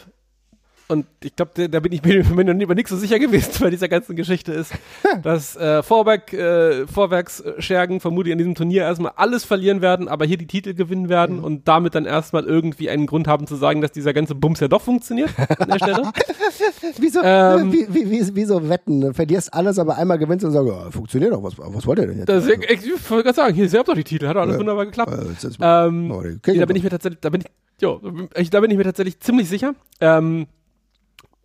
und 0.92 1.06
ich 1.24 1.36
glaube, 1.36 1.70
da, 1.70 1.80
bin 1.80 1.92
ich 1.92 2.04
mir 2.04 2.24
noch 2.24 2.62
über 2.62 2.74
nichts 2.74 2.90
so 2.90 2.98
sicher 2.98 3.20
gewesen 3.20 3.52
bei 3.60 3.70
dieser 3.70 3.88
ganzen 3.88 4.16
Geschichte 4.16 4.52
ist, 4.54 4.74
dass 5.22 5.56
äh, 5.56 5.84
Vorwerk, 5.84 6.34
äh, 6.34 6.88
Vorwerksschergen 6.88 8.00
vermutlich 8.00 8.32
an 8.32 8.40
diesem 8.40 8.56
Turnier 8.56 8.84
erstmal 8.84 9.12
alles 9.16 9.46
verlieren 9.46 9.82
werden, 9.82 10.08
aber 10.08 10.26
hier 10.26 10.38
die 10.38 10.48
Titel 10.48 10.74
gewinnen 10.74 11.08
werden 11.08 11.38
mhm. 11.38 11.44
und 11.44 11.68
damit 11.68 11.94
dann 11.94 12.06
erstmal 12.06 12.46
irgendwie 12.46 12.90
einen 12.90 13.06
Grund 13.06 13.28
haben 13.28 13.46
zu 13.46 13.56
sagen, 13.56 13.82
dass 13.82 13.92
dieser 13.92 14.14
ganze 14.14 14.34
Bums 14.34 14.62
ja 14.62 14.68
doch 14.68 14.82
funktioniert 14.82 15.30
an 15.60 15.70
der 15.70 15.76
Stelle. 15.76 16.02
wieso, 16.98 17.20
ähm, 17.24 17.72
wie, 17.72 17.88
wie, 17.94 18.10
wie, 18.10 18.36
wieso 18.36 18.68
wetten? 18.68 19.14
Verlierst 19.14 19.54
alles, 19.54 19.78
aber 19.78 19.96
einmal 19.96 20.18
gewinnst 20.18 20.44
und 20.44 20.54
sagst, 20.54 20.72
oh, 20.72 20.90
funktioniert 20.90 21.32
doch, 21.34 21.44
was, 21.44 21.54
was 21.56 21.86
wollt 21.86 22.00
ihr 22.00 22.08
denn 22.08 22.18
jetzt? 22.18 22.30
Das, 22.30 22.48
ich, 22.48 22.68
ich, 22.68 23.10
wollte 23.12 23.26
gerade 23.26 23.36
sagen, 23.36 23.54
hier, 23.54 23.72
ihr 23.72 23.78
habt 23.78 23.90
doch 23.90 23.94
die 23.94 24.04
Titel, 24.04 24.28
hat 24.28 24.36
doch 24.36 24.42
alles 24.42 24.56
ja. 24.56 24.60
wunderbar 24.60 24.88
geklappt. 24.88 25.14
Ähm, 25.62 26.10
okay, 26.10 26.58
da 26.58 26.66
bin 26.66 26.76
ich 26.76 26.84
mir 26.84 26.90
tatsächlich, 26.90 27.20
da 27.22 27.30
bin 27.30 27.42
ich, 27.42 27.48
jo, 27.80 28.02
da 28.50 28.60
bin 28.60 28.72
ich 28.72 28.78
mir 28.78 28.84
tatsächlich 28.86 29.20
ziemlich 29.20 29.48
sicher. 29.48 29.76
Ähm, 30.02 30.48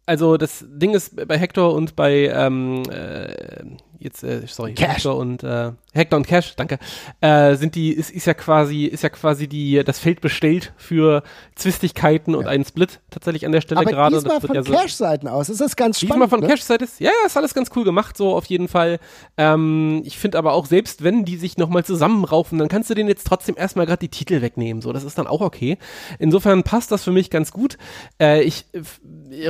also 0.07 0.37
das 0.37 0.65
Ding 0.69 0.95
ist 0.95 1.27
bei 1.27 1.39
Hector 1.39 1.75
und 1.75 1.97
bei 1.97 2.29
ähm, 2.29 2.83
äh, 2.91 3.65
jetzt, 3.99 4.23
äh, 4.25 4.43
sorry, 4.47 4.75
Cash. 4.75 4.97
Hector 4.97 5.17
und 5.17 5.43
äh, 5.43 5.73
Hector 5.93 6.17
und 6.17 6.27
Cash, 6.27 6.55
danke, 6.57 6.79
äh, 7.21 7.55
sind 7.57 7.75
die, 7.75 7.91
ist, 7.93 8.11
ist 8.11 8.27
ja 8.27 8.35
quasi, 8.35 8.85
ist 8.85 9.03
ja 9.03 9.09
quasi 9.09 9.47
die, 9.49 9.83
das 9.85 9.99
Feld 9.99 10.21
bestellt 10.21 10.73
für 10.77 11.23
Zwistigkeiten 11.55 12.35
und 12.35 12.47
einen 12.47 12.65
Split 12.65 13.01
tatsächlich 13.11 13.47
an 13.47 13.53
der 13.53 13.61
Stelle 13.61 13.81
Aber 13.81 13.91
gerade. 13.91 14.17
diesmal 14.17 14.41
von 14.41 14.55
ja 14.55 14.63
so- 14.63 14.73
Cash-Seiten 14.73 15.29
aus. 15.29 15.49
Ist 15.49 15.61
das 15.61 15.77
ganz 15.77 15.99
spannend. 16.01 16.15
Diesmal 16.15 16.29
von 16.29 16.41
ne? 16.41 16.49
Cash-Seite 16.49 16.85
ist, 16.85 17.01
ja, 17.01 17.11
ja, 17.11 17.27
ist 17.27 17.37
alles 17.37 17.55
ganz 17.55 17.71
cool 17.77 17.85
gemacht, 17.85 18.17
so 18.17 18.35
auf 18.35 18.45
jeden 18.47 18.69
Fall. 18.69 18.99
Ähm, 19.37 20.03
ich 20.05 20.19
finde 20.19 20.39
aber 20.39 20.53
auch, 20.53 20.67
selbst 20.67 21.05
wenn 21.05 21.25
die 21.25 21.37
sich 21.37 21.57
nochmal 21.59 21.85
zusammenraufen, 21.85 22.59
dann 22.59 22.69
kannst 22.69 22.91
du 22.91 22.95
denen 22.95 23.09
jetzt 23.09 23.27
trotzdem 23.27 23.55
erstmal 23.57 23.87
gerade 23.87 24.01
die 24.01 24.09
Titel 24.09 24.43
wegnehmen, 24.43 24.83
so, 24.83 24.93
das 24.93 25.05
ist 25.05 25.17
dann 25.17 25.27
auch 25.27 25.41
okay. 25.41 25.79
Insofern 26.19 26.63
passt 26.65 26.91
das 26.91 27.05
für 27.05 27.13
mich 27.13 27.31
ganz 27.31 27.53
gut. 27.53 27.79
Äh, 28.21 28.43
ich, 28.43 28.65
f- 28.73 29.01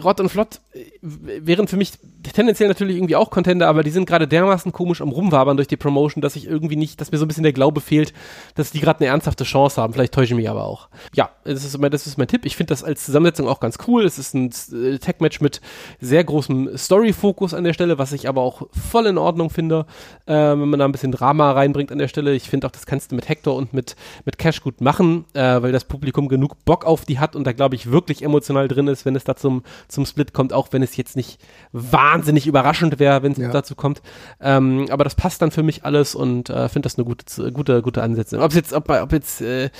Rott 0.03 0.20
und 0.20 0.28
Flott 0.28 0.61
äh, 0.72 0.84
wären 1.03 1.68
für 1.68 1.76
mich 1.76 1.92
tendenziell 2.32 2.68
natürlich 2.68 2.97
irgendwie 2.97 3.16
auch 3.16 3.30
Contender, 3.30 3.68
aber 3.68 3.82
die 3.82 3.90
sind 3.90 4.07
gerade 4.07 4.28
dermaßen 4.35 4.72
komisch 4.72 5.01
am 5.01 5.09
Rumwabern 5.09 5.57
durch 5.57 5.68
die 5.68 5.76
Promotion, 5.76 6.20
dass 6.20 6.37
ich 6.37 6.47
irgendwie 6.47 6.76
nicht, 6.76 7.01
dass 7.01 7.11
mir 7.12 7.18
so 7.18 7.24
ein 7.24 7.28
bisschen 7.28 7.43
der 7.45 7.53
Glaube 7.53 7.80
fehlt, 7.80 8.12
dass 8.55 8.70
die 8.70 8.80
gerade 8.80 9.01
eine 9.01 9.09
ernsthafte 9.09 9.45
Chance 9.45 9.80
haben. 9.80 9.93
Vielleicht 9.95 10.12
täusche 10.12 10.32
ich 10.35 10.37
mich 10.37 10.51
aber 10.51 10.64
auch. 10.64 10.89
Ja, 11.14 11.30
das 11.45 11.64
ist, 11.64 11.78
mein, 11.78 11.91
das 11.91 12.07
ist 12.07 12.18
mein 12.18 12.28
Tipp. 12.28 12.45
Ich 12.45 12.57
finde 12.57 12.70
das 12.72 12.85
als 12.85 13.05
Zusammensetzung 13.05 13.49
auch 13.49 13.61
ganz 13.61 13.78
cool. 13.89 14.05
Es 14.05 14.18
ist 14.18 14.35
ein 14.35 14.51
äh, 14.72 14.99
Tech-Match 14.99 15.41
mit 15.41 15.61
sehr 16.01 16.22
großem 16.24 16.76
Story-Fokus 16.76 17.55
an 17.55 17.64
der 17.64 17.72
Stelle, 17.72 17.99
was 17.99 18.12
ich 18.12 18.28
aber 18.28 18.43
auch 18.43 18.62
voll 18.91 19.07
in 19.07 19.18
Ordnung 19.18 19.51
finde, 19.51 19.87
äh, 20.26 20.35
wenn 20.35 20.68
man 20.68 20.78
da 20.80 20.85
ein 20.85 20.93
bisschen 20.93 21.12
Drama 21.12 21.53
reinbringt 21.53 21.93
an 21.93 21.99
der 21.99 22.09
Stelle. 22.09 22.35
Ich 22.35 22.49
finde 22.51 22.66
auch, 22.66 22.70
das 22.72 22.87
kannst 22.87 23.12
du 23.12 23.16
mit 23.16 23.28
Hector 23.28 23.55
und 23.57 23.72
mit, 23.72 23.97
mit 24.24 24.39
Cash 24.39 24.61
gut 24.62 24.80
machen, 24.80 25.24
äh, 25.35 25.41
weil 25.62 25.72
das 25.72 25.85
Publikum 25.85 26.28
genug 26.28 26.64
Bock 26.64 26.85
auf 26.85 27.05
die 27.05 27.18
hat 27.18 27.37
und 27.37 27.45
da, 27.45 27.53
glaube 27.53 27.74
ich, 27.76 27.91
wirklich 27.91 28.22
emotional 28.22 28.68
drin 28.68 28.89
ist, 28.89 29.05
wenn 29.05 29.14
es 29.16 29.24
da 29.24 29.37
zum, 29.37 29.62
zum 29.89 30.07
Split 30.07 30.32
kommt, 30.32 30.53
auch 30.53 30.68
wenn 30.72 30.82
es 30.82 30.97
jetzt 30.97 31.16
nicht 31.16 31.39
wahnsinnig 31.72 32.47
überraschend 32.47 32.99
wäre, 32.99 33.22
wenn 33.22 33.32
es 33.32 33.39
Ja. 33.39 33.51
dazu 33.51 33.74
kommt. 33.74 34.03
Ähm, 34.40 34.86
aber 34.90 35.04
das 35.04 35.14
passt 35.14 35.42
dann 35.42 35.50
für 35.50 35.62
mich 35.62 35.84
alles 35.84 36.14
und 36.14 36.50
äh, 36.50 36.68
finde 36.68 36.86
das 36.86 36.96
eine 36.96 37.04
gute, 37.04 37.52
gute, 37.52 37.82
gute 37.82 38.02
Ansätze. 38.02 38.38
Ob 38.40 38.52
jetzt, 38.54 38.72
ob, 38.72 38.88
ob 38.90 39.12
jetzt 39.12 39.40
äh, 39.40 39.70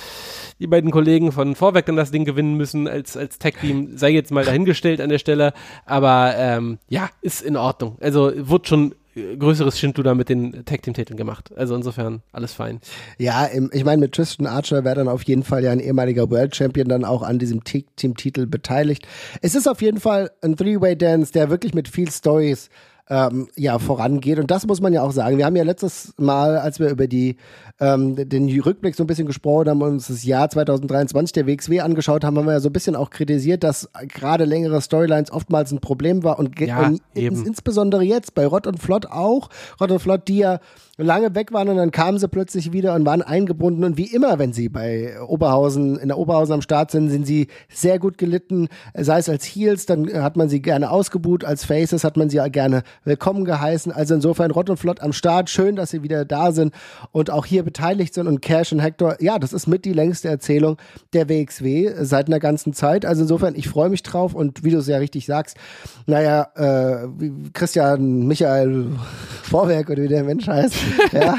die 0.59 0.67
beiden 0.67 0.91
Kollegen 0.91 1.31
von 1.31 1.55
Vorwerk 1.55 1.85
dann 1.85 1.95
das 1.95 2.11
Ding 2.11 2.25
gewinnen 2.25 2.55
müssen 2.55 2.87
als, 2.87 3.17
als 3.17 3.39
Tag-Team, 3.39 3.97
sei 3.97 4.09
jetzt 4.09 4.31
mal 4.31 4.45
dahingestellt 4.45 5.01
an 5.01 5.09
der 5.09 5.19
Stelle. 5.19 5.53
Aber 5.85 6.33
ähm, 6.37 6.79
ja, 6.87 7.09
ist 7.21 7.41
in 7.41 7.57
Ordnung. 7.57 7.97
Also 7.99 8.31
wurde 8.35 8.67
schon 8.67 8.95
äh, 9.15 9.35
größeres 9.37 9.79
Schindluder 9.79 10.15
mit 10.15 10.29
den 10.29 10.65
Tag-Team-Titeln 10.65 11.17
gemacht. 11.17 11.51
Also 11.55 11.75
insofern 11.75 12.21
alles 12.31 12.53
fein. 12.53 12.79
Ja, 13.17 13.45
im, 13.45 13.69
ich 13.73 13.83
meine, 13.83 14.01
mit 14.01 14.13
Tristan 14.13 14.47
Archer 14.47 14.83
wäre 14.83 14.95
dann 14.95 15.07
auf 15.07 15.23
jeden 15.23 15.43
Fall 15.43 15.63
ja 15.63 15.71
ein 15.71 15.79
ehemaliger 15.79 16.29
World 16.29 16.55
Champion 16.55 16.87
dann 16.87 17.05
auch 17.05 17.21
an 17.21 17.39
diesem 17.39 17.63
Te- 17.63 17.85
Team-Titel 17.95 18.45
beteiligt. 18.45 19.07
Es 19.41 19.55
ist 19.55 19.67
auf 19.67 19.81
jeden 19.81 19.99
Fall 19.99 20.31
ein 20.41 20.55
Three-Way-Dance, 20.55 21.31
der 21.33 21.49
wirklich 21.49 21.73
mit 21.73 21.87
viel 21.87 22.09
Stories 22.11 22.69
ähm, 23.09 23.47
ja, 23.55 23.77
vorangeht. 23.77 24.39
Und 24.39 24.49
das 24.49 24.65
muss 24.65 24.81
man 24.81 24.91
ja 24.91 25.03
auch 25.03 25.11
sagen. 25.11 25.37
Wir 25.37 25.45
haben 25.45 25.55
ja 25.55 25.63
letztes 25.63 26.13
Mal, 26.17 26.57
als 26.57 26.79
wir 26.79 26.89
über 26.89 27.07
die, 27.07 27.37
ähm, 27.79 28.15
den 28.15 28.49
Rückblick 28.59 28.95
so 28.95 29.03
ein 29.03 29.07
bisschen 29.07 29.27
gesprochen 29.27 29.69
haben 29.69 29.81
und 29.81 29.89
uns 29.93 30.07
das 30.07 30.23
Jahr 30.23 30.49
2023 30.49 31.33
der 31.33 31.45
WXW 31.45 31.81
angeschaut 31.81 32.23
haben, 32.23 32.37
haben 32.37 32.45
wir 32.45 32.53
ja 32.53 32.59
so 32.59 32.69
ein 32.69 32.73
bisschen 32.73 32.95
auch 32.95 33.11
kritisiert, 33.11 33.63
dass 33.63 33.89
gerade 34.07 34.45
längere 34.45 34.81
Storylines 34.81 35.31
oftmals 35.31 35.71
ein 35.71 35.81
Problem 35.81 36.23
war 36.23 36.39
und, 36.39 36.59
Ja, 36.59 36.87
und 36.87 37.01
ins, 37.13 37.43
insbesondere 37.43 38.03
jetzt 38.03 38.33
bei 38.33 38.45
Rott 38.45 38.65
und 38.65 38.79
Flott 38.79 39.05
auch. 39.05 39.49
Rott 39.79 39.91
und 39.91 39.99
Flott, 39.99 40.27
die 40.27 40.37
ja 40.37 40.59
lange 40.97 41.35
weg 41.35 41.51
waren 41.51 41.67
und 41.67 41.77
dann 41.77 41.91
kamen 41.91 42.17
sie 42.17 42.27
plötzlich 42.27 42.71
wieder 42.71 42.95
und 42.95 43.05
waren 43.05 43.21
eingebunden. 43.21 43.83
Und 43.83 43.97
wie 43.97 44.13
immer, 44.13 44.39
wenn 44.39 44.53
sie 44.53 44.69
bei 44.69 45.21
Oberhausen, 45.21 45.97
in 45.97 46.07
der 46.07 46.17
Oberhausen 46.17 46.53
am 46.53 46.61
Start 46.61 46.91
sind, 46.91 47.09
sind 47.09 47.27
sie 47.27 47.47
sehr 47.69 47.99
gut 47.99 48.17
gelitten, 48.17 48.69
sei 48.93 49.19
es 49.19 49.27
als 49.27 49.45
Heels, 49.45 49.85
dann 49.85 50.11
hat 50.23 50.37
man 50.37 50.47
sie 50.47 50.61
gerne 50.61 50.89
ausgebuht, 50.89 51.43
als 51.43 51.65
Faces 51.65 52.03
hat 52.03 52.15
man 52.15 52.29
sie 52.29 52.39
gerne 52.49 52.83
willkommen 53.03 53.43
geheißen, 53.43 53.91
also 53.91 54.15
insofern 54.15 54.51
Rott 54.51 54.69
und 54.69 54.77
Flott 54.77 55.01
am 55.01 55.13
Start, 55.13 55.49
schön, 55.49 55.75
dass 55.75 55.89
sie 55.89 56.03
wieder 56.03 56.23
da 56.23 56.51
sind 56.51 56.73
und 57.11 57.29
auch 57.29 57.45
hier 57.45 57.63
beteiligt 57.63 58.13
sind. 58.13 58.27
Und 58.27 58.41
Cash 58.41 58.71
und 58.71 58.79
Hector, 58.79 59.17
ja, 59.19 59.39
das 59.39 59.51
ist 59.51 59.67
mit 59.67 59.83
die 59.85 59.93
längste 59.93 60.29
Erzählung 60.29 60.77
der 61.13 61.27
WXW 61.27 61.93
seit 62.01 62.27
einer 62.27 62.39
ganzen 62.39 62.73
Zeit, 62.73 63.05
also 63.05 63.23
insofern, 63.23 63.55
ich 63.55 63.67
freue 63.67 63.89
mich 63.89 64.03
drauf. 64.03 64.33
Und 64.33 64.63
wie 64.63 64.71
du 64.71 64.79
ja 64.79 64.97
richtig 64.97 65.25
sagst, 65.25 65.57
naja, 66.05 66.47
äh, 66.55 67.07
Christian 67.53 68.27
Michael 68.27 68.87
Vorwerk 69.43 69.89
oder 69.89 70.03
wie 70.03 70.07
der 70.07 70.23
Mensch 70.23 70.47
heißt, 70.47 70.84
ja, 71.11 71.37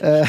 äh, 0.00 0.24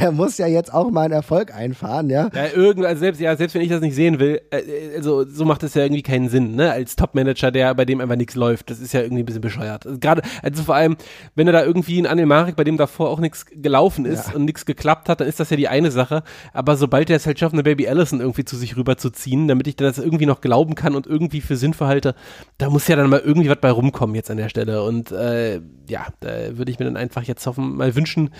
der 0.00 0.12
muss 0.12 0.38
ja 0.38 0.46
jetzt 0.46 0.72
auch 0.72 0.90
mal 0.90 1.02
einen 1.02 1.12
Erfolg 1.12 1.54
einfahren, 1.54 2.10
ja. 2.10 2.28
Ja, 2.34 2.46
irgend, 2.54 2.84
also 2.86 3.00
selbst, 3.00 3.20
ja, 3.20 3.36
selbst 3.36 3.54
wenn 3.54 3.62
ich 3.62 3.68
das 3.68 3.80
nicht 3.80 3.94
sehen 3.94 4.18
will, 4.18 4.40
äh, 4.50 4.96
also 4.96 5.24
so 5.26 5.44
macht 5.44 5.62
es 5.62 5.74
ja 5.74 5.82
irgendwie 5.82 6.02
keinen 6.02 6.28
Sinn, 6.28 6.54
ne? 6.54 6.70
Als 6.72 6.96
Top-Manager, 6.96 7.50
der 7.50 7.74
bei 7.74 7.84
dem 7.84 8.00
einfach 8.00 8.16
nichts 8.16 8.34
läuft, 8.34 8.70
das 8.70 8.80
ist 8.80 8.92
ja 8.92 9.00
irgendwie 9.00 9.22
ein 9.22 9.26
bisschen 9.26 9.40
bescheuert. 9.40 9.86
Also 9.86 9.98
Gerade, 9.98 10.22
also 10.42 10.62
vor 10.62 10.74
allem, 10.74 10.96
wenn 11.34 11.46
er 11.46 11.52
da 11.52 11.64
irgendwie 11.64 11.98
ein 12.00 12.06
Anil 12.06 12.26
Marek, 12.26 12.56
bei 12.56 12.64
dem 12.64 12.76
davor 12.76 13.10
auch 13.10 13.20
nichts 13.20 13.46
gelaufen 13.46 14.04
ist 14.04 14.28
Ja. 14.28 14.34
und 14.34 14.44
nichts 14.44 14.66
geklappt 14.66 15.08
hat, 15.08 15.20
dann 15.20 15.28
ist 15.28 15.40
das 15.40 15.50
ja 15.50 15.56
die 15.56 15.68
eine 15.68 15.90
Sache. 15.90 16.22
Aber 16.52 16.76
sobald 16.76 17.10
er 17.10 17.16
es 17.16 17.26
halt 17.26 17.38
schafft, 17.38 17.52
eine 17.54 17.62
Baby 17.62 17.88
Allison 17.88 18.20
irgendwie 18.20 18.44
zu 18.44 18.56
sich 18.56 18.76
rüberzuziehen, 18.76 19.48
damit 19.48 19.66
ich 19.66 19.76
das 19.76 19.98
irgendwie 19.98 20.26
noch 20.26 20.40
glauben 20.40 20.74
kann 20.74 20.94
und 20.94 21.06
irgendwie 21.06 21.40
für 21.40 21.56
sinnvoll 21.56 21.88
halte, 21.88 22.14
da 22.58 22.70
muss 22.70 22.88
ja 22.88 22.96
dann 22.96 23.10
mal 23.10 23.20
irgendwie 23.20 23.48
was 23.50 23.58
bei 23.60 23.70
rumkommen 23.70 24.14
jetzt 24.14 24.30
an 24.30 24.36
der 24.36 24.48
Stelle. 24.48 24.82
Und 24.82 25.12
äh, 25.12 25.60
ja, 25.88 26.06
da 26.20 26.56
würde 26.56 26.70
ich 26.70 26.78
mir 26.78 26.84
dann 26.84 26.96
einfach 26.96 27.22
jetzt 27.22 27.42
hoffen, 27.46 27.76
mal 27.76 27.94
wünschen, 27.94 28.30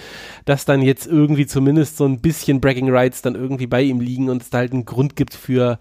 dass 0.44 0.64
dann 0.64 0.82
jetzt 0.82 1.06
irgendwie 1.06 1.46
zumindest 1.46 1.96
so 1.96 2.04
ein 2.04 2.20
bisschen 2.20 2.60
Bragging 2.60 2.90
Rights 2.90 3.22
dann 3.22 3.34
irgendwie 3.34 3.66
bei 3.66 3.82
ihm 3.82 4.00
liegen 4.00 4.28
und 4.28 4.42
es 4.42 4.50
da 4.50 4.58
halt 4.58 4.72
einen 4.72 4.84
Grund 4.84 5.16
gibt 5.16 5.34
für 5.34 5.78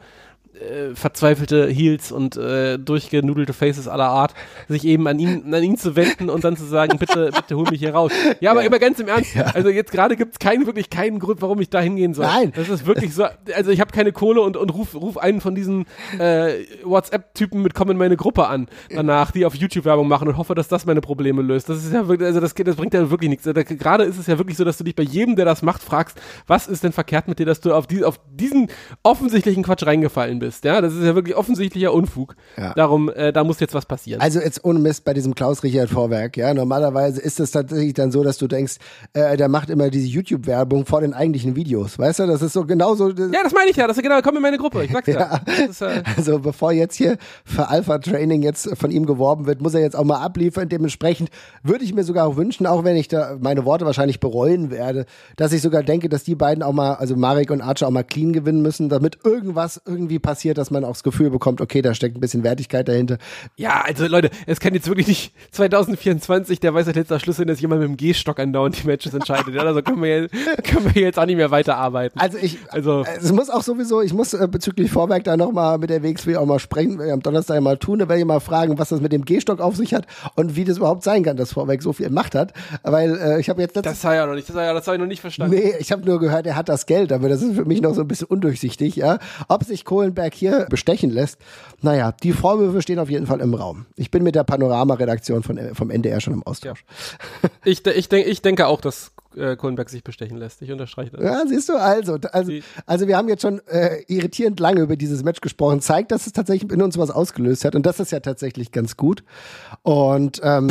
äh, 0.56 0.95
verzweifelte 0.95 1.68
Heels 1.68 2.12
und 2.12 2.38
äh, 2.38 2.78
durchgenudelte 2.78 3.53
Faces 3.53 3.88
aller 3.88 4.08
Art, 4.08 4.34
sich 4.68 4.86
eben 4.86 5.08
an 5.08 5.20
ihn, 5.20 5.53
an 5.53 5.64
ihn 5.64 5.78
zu 5.78 5.95
wenden 5.95 6.30
und 6.30 6.43
dann 6.43 6.58
zu 6.58 6.66
sagen, 6.66 6.97
bitte, 6.97 7.32
bitte 7.36 7.56
hol 7.56 7.66
mich 7.70 7.80
hier 7.80 7.93
raus. 7.93 8.12
Ja, 8.39 8.51
aber 8.51 8.64
immer 8.64 8.80
ganz 8.80 8.99
im 8.99 9.08
Ernst, 9.08 9.36
also 9.53 9.70
jetzt 9.70 9.91
gerade 9.91 10.16
gibt 10.16 10.34
es 10.34 10.39
keinen, 10.39 10.66
wirklich 10.66 10.89
keinen 10.89 11.20
Grund, 11.20 11.41
warum 11.41 11.60
ich 11.62 11.70
da 11.70 11.80
hingehen 11.80 12.14
soll. 12.14 12.26
Nein. 12.26 12.53
Das 12.56 12.70
ist 12.70 12.86
wirklich 12.86 13.14
so, 13.14 13.26
also 13.56 13.72
ich 13.72 13.80
habe 13.82 13.91
keine 13.91 14.12
Kohle 14.12 14.41
und, 14.41 14.58
und 14.58 14.70
ruf, 14.74 14.95
ruf 14.95 15.18
einen 15.18 15.41
von 15.41 15.56
diesen 15.56 15.86
äh, 16.20 16.53
WhatsApp-Typen 16.84 17.62
mit 17.62 17.74
Komm 17.74 17.89
in 17.91 17.97
meine 17.97 18.18
Gruppe 18.18 18.47
an 18.47 18.68
danach, 18.93 19.32
die 19.32 19.45
auf 19.45 19.56
YouTube 19.56 19.86
Werbung 19.86 20.08
machen 20.08 20.28
und 20.28 20.38
hoffe, 20.38 20.56
dass 20.56 20.68
das 20.68 20.86
meine 20.86 21.01
Probleme 21.01 21.41
löst. 21.41 21.70
Das 21.70 21.84
ist 21.84 21.93
ja 21.93 22.08
wirklich, 22.08 22.28
also 22.28 22.39
das, 22.39 22.56
geht- 22.56 22.68
das 22.68 22.76
bringt 22.76 22.93
ja 22.93 23.10
wirklich 23.10 23.30
nichts. 23.30 23.43
Da- 23.45 23.53
Gerade 23.64 24.03
ist 24.03 24.18
es 24.18 24.28
ja 24.28 24.38
wirklich 24.38 24.58
so, 24.58 24.64
dass 24.64 24.78
du 24.78 24.84
dich 24.84 24.95
bei 24.95 25.03
jedem, 25.03 25.36
der 25.36 25.45
das 25.45 25.62
macht, 25.62 25.84
fragst, 25.84 26.20
was 26.47 26.68
ist 26.68 26.84
denn 26.84 26.91
verkehrt 26.91 27.28
mit 27.28 27.39
dir, 27.39 27.45
dass 27.45 27.60
du 27.62 27.74
auf, 27.74 27.88
die, 27.88 28.03
auf 28.03 28.20
diesen 28.32 28.68
offensichtlichen 29.03 29.64
Quatsch 29.64 29.86
reingefallen 29.86 30.39
bist. 30.39 30.44
Ja, 30.63 30.81
das 30.81 30.93
ist 30.93 31.03
ja 31.03 31.15
wirklich 31.15 31.35
offensichtlicher 31.35 31.93
Unfug. 31.93 32.35
Ja. 32.57 32.73
Darum, 32.73 33.09
äh, 33.09 33.31
da 33.31 33.43
muss 33.43 33.59
jetzt 33.59 33.73
was 33.73 33.85
passieren. 33.85 34.21
Also 34.21 34.39
jetzt 34.39 34.63
ohne 34.63 34.79
Mist 34.79 35.03
bei 35.05 35.13
diesem 35.13 35.35
Klaus-Richard 35.35 35.89
Vorwerk, 35.89 36.37
ja, 36.37 36.53
normalerweise 36.53 37.21
ist 37.21 37.39
es 37.39 37.51
tatsächlich 37.51 37.93
dann 37.93 38.11
so, 38.11 38.23
dass 38.23 38.37
du 38.37 38.47
denkst, 38.47 38.75
äh, 39.13 39.37
der 39.37 39.49
macht 39.49 39.69
immer 39.69 39.89
diese 39.89 40.07
YouTube-Werbung 40.07 40.85
vor 40.85 41.01
den 41.01 41.13
eigentlichen 41.13 41.55
Videos, 41.55 41.97
weißt 41.97 42.19
du, 42.19 42.27
das 42.27 42.41
ist 42.41 42.53
so 42.53 42.65
genauso, 42.65 43.09
ja, 43.09 43.43
das 43.43 43.53
meine 43.53 43.69
ich 43.69 43.77
ja. 43.77 43.87
Das 43.87 43.97
ist 43.97 44.03
genau, 44.03 44.19
komm 44.21 44.35
in 44.37 44.41
meine 44.41 44.57
Gruppe. 44.57 44.83
Ich 44.83 44.91
sag's 44.91 45.07
ja. 45.07 45.15
Ja. 45.15 45.41
Das 45.45 45.59
ist, 45.69 45.81
äh, 45.81 46.03
Also 46.17 46.39
bevor 46.39 46.71
jetzt 46.71 46.95
hier 46.95 47.17
für 47.43 47.69
Alpha 47.69 47.97
Training 47.99 48.41
jetzt 48.41 48.69
von 48.77 48.91
ihm 48.91 49.05
geworben 49.05 49.45
wird, 49.45 49.61
muss 49.61 49.73
er 49.73 49.81
jetzt 49.81 49.95
auch 49.95 50.03
mal 50.03 50.19
abliefern. 50.21 50.69
Dementsprechend 50.69 51.29
würde 51.63 51.83
ich 51.83 51.93
mir 51.93 52.03
sogar 52.03 52.27
auch 52.27 52.35
wünschen, 52.35 52.65
auch 52.67 52.83
wenn 52.83 52.95
ich 52.95 53.07
da 53.07 53.37
meine 53.39 53.65
Worte 53.65 53.85
wahrscheinlich 53.85 54.19
bereuen 54.19 54.71
werde, 54.71 55.05
dass 55.35 55.53
ich 55.53 55.61
sogar 55.61 55.83
denke, 55.83 56.09
dass 56.09 56.23
die 56.23 56.35
beiden 56.35 56.63
auch 56.63 56.73
mal, 56.73 56.95
also 56.95 57.15
Marek 57.15 57.51
und 57.51 57.61
Archer 57.61 57.87
auch 57.87 57.91
mal 57.91 58.03
clean 58.03 58.33
gewinnen 58.33 58.61
müssen, 58.61 58.89
damit 58.89 59.19
irgendwas 59.23 59.81
irgendwie 59.85 60.19
passiert, 60.19 60.34
dass 60.43 60.71
man 60.71 60.83
auch 60.83 60.89
das 60.93 61.03
Gefühl 61.03 61.29
bekommt, 61.29 61.61
okay, 61.61 61.81
da 61.81 61.93
steckt 61.93 62.17
ein 62.17 62.19
bisschen 62.21 62.43
Wertigkeit 62.43 62.88
dahinter. 62.88 63.17
Ja, 63.55 63.81
also 63.86 64.05
Leute, 64.07 64.29
es 64.45 64.59
kann 64.59 64.73
jetzt 64.73 64.88
wirklich 64.88 65.07
nicht 65.07 65.33
2024 65.51 66.59
der 66.59 66.73
Weisheit 66.73 66.95
letzter 66.95 67.19
Schluss 67.19 67.38
sein, 67.38 67.47
dass 67.47 67.61
jemand 67.61 67.81
mit 67.81 67.89
dem 67.89 67.97
Gehstock 67.97 68.39
andauernd 68.39 68.81
die 68.81 68.88
Matches 68.88 69.13
entscheidet. 69.13 69.57
Also 69.57 69.81
können 69.81 70.01
wir, 70.01 70.21
jetzt, 70.23 70.33
können 70.63 70.93
wir 70.93 71.01
jetzt 71.01 71.19
auch 71.19 71.25
nicht 71.25 71.36
mehr 71.38 71.51
weiterarbeiten. 71.51 72.19
Also 72.19 72.38
ich, 72.41 72.57
Also- 72.69 73.03
es 73.19 73.31
muss 73.31 73.49
auch 73.49 73.61
sowieso, 73.63 74.01
ich 74.01 74.13
muss 74.13 74.33
äh, 74.33 74.47
bezüglich 74.49 74.91
Vorwerk 74.91 75.23
da 75.23 75.38
nochmal 75.38 75.77
mit 75.77 75.89
der 75.89 76.03
WXW 76.03 76.38
auch 76.38 76.45
mal 76.45 76.59
sprechen, 76.59 76.99
ich 77.03 77.11
am 77.11 77.21
Donnerstag 77.21 77.61
mal 77.61 77.77
tun, 77.77 77.99
da 77.99 78.07
werde 78.09 78.19
ich 78.21 78.25
mal 78.25 78.39
fragen, 78.39 78.77
was 78.77 78.89
das 78.89 79.01
mit 79.01 79.11
dem 79.11 79.25
Gehstock 79.25 79.59
auf 79.59 79.75
sich 79.75 79.93
hat 79.93 80.05
und 80.36 80.55
wie 80.55 80.63
das 80.63 80.77
überhaupt 80.77 81.03
sein 81.03 81.23
kann, 81.23 81.38
dass 81.38 81.53
Vorwerk 81.53 81.81
so 81.81 81.93
viel 81.93 82.09
Macht 82.09 82.36
hat, 82.36 82.53
weil 82.83 83.15
äh, 83.17 83.39
ich 83.39 83.49
habe 83.49 83.61
jetzt 83.61 83.75
letztens 83.75 83.95
Das 83.99 84.03
war 84.03 84.15
ja 84.15 84.25
noch 84.25 84.36
nicht, 84.36 84.47
das, 84.49 84.55
ja, 84.55 84.73
das 84.73 84.86
habe 84.88 84.97
ich 84.97 85.01
noch 85.01 85.07
nicht 85.07 85.21
verstanden. 85.21 85.55
Nee, 85.55 85.73
ich 85.79 85.91
habe 85.91 86.05
nur 86.05 86.19
gehört, 86.19 86.45
er 86.45 86.55
hat 86.55 86.69
das 86.69 86.86
Geld, 86.86 87.11
aber 87.11 87.29
das 87.29 87.41
ist 87.41 87.55
für 87.55 87.65
mich 87.65 87.81
noch 87.81 87.93
so 87.93 88.01
ein 88.01 88.07
bisschen 88.07 88.27
undurchsichtig, 88.27 88.95
ja. 88.95 89.19
Ob 89.47 89.63
sich 89.63 89.86
Kohlenberg 89.86 90.24
hier 90.34 90.65
bestechen 90.69 91.09
lässt, 91.11 91.38
naja, 91.82 92.11
die 92.11 92.34
Vorwürfe 92.34 92.82
stehen 92.82 92.99
auf 92.99 93.09
jeden 93.09 93.28
Fall 93.28 93.41
im 93.41 93.53
Raum. 93.53 93.86
Ich 93.95 94.11
bin 94.11 94.23
mit 94.23 94.36
der 94.36 94.43
Panorama-Redaktion 94.43 95.43
von, 95.43 95.59
vom 95.76 95.89
NDR 95.91 96.19
schon 96.19 96.34
im 96.34 96.43
Austausch. 96.43 96.84
Ich, 97.63 97.84
de- 97.84 97.93
ich, 97.93 98.09
denk, 98.09 98.28
ich 98.28 98.41
denke 98.41 98.67
auch, 98.67 98.82
dass 98.82 99.11
äh, 99.36 99.55
Kohlenberg 99.55 99.89
sich 99.89 100.03
bestechen 100.03 100.38
lässt. 100.38 100.61
Ich 100.61 100.71
unterstreiche 100.71 101.11
das. 101.11 101.23
Ja, 101.23 101.43
siehst 101.47 101.69
du, 101.69 101.73
also, 101.73 102.17
also, 102.32 102.51
also 102.86 103.07
wir 103.07 103.17
haben 103.17 103.28
jetzt 103.28 103.41
schon 103.41 103.59
äh, 103.67 104.01
irritierend 104.07 104.59
lange 104.59 104.82
über 104.82 104.95
dieses 104.95 105.23
Match 105.23 105.41
gesprochen, 105.41 105.82
zeigt, 105.82 106.11
dass 106.11 106.26
es 106.26 106.34
tatsächlich 106.34 106.71
in 106.71 106.82
uns 106.82 106.97
was 106.97 107.11
ausgelöst 107.11 107.65
hat 107.65 107.76
und 107.76 107.86
das 107.86 107.99
ist 107.99 108.11
ja 108.11 108.19
tatsächlich 108.19 108.71
ganz 108.71 108.97
gut. 108.97 109.23
Und 109.84 110.39
ähm, 110.43 110.69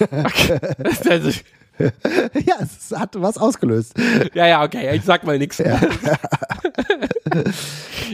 also, 1.08 1.30
ja, 2.46 2.56
es 2.60 2.96
hat 2.96 3.20
was 3.20 3.38
ausgelöst. 3.38 3.94
ja, 4.34 4.46
ja, 4.46 4.64
okay, 4.64 4.96
ich 4.96 5.02
sag 5.02 5.24
mal 5.24 5.38
nichts. 5.38 5.62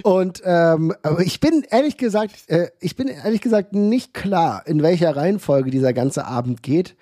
Und 0.02 0.42
ähm, 0.44 0.94
ich 1.22 1.40
bin 1.40 1.64
ehrlich 1.70 1.96
gesagt, 1.96 2.34
äh, 2.48 2.68
ich 2.80 2.96
bin 2.96 3.08
ehrlich 3.08 3.40
gesagt 3.40 3.72
nicht 3.72 4.12
klar, 4.12 4.62
in 4.66 4.82
welcher 4.82 5.16
Reihenfolge 5.16 5.70
dieser 5.70 5.92
ganze 5.92 6.26
Abend 6.26 6.62
geht. 6.62 6.96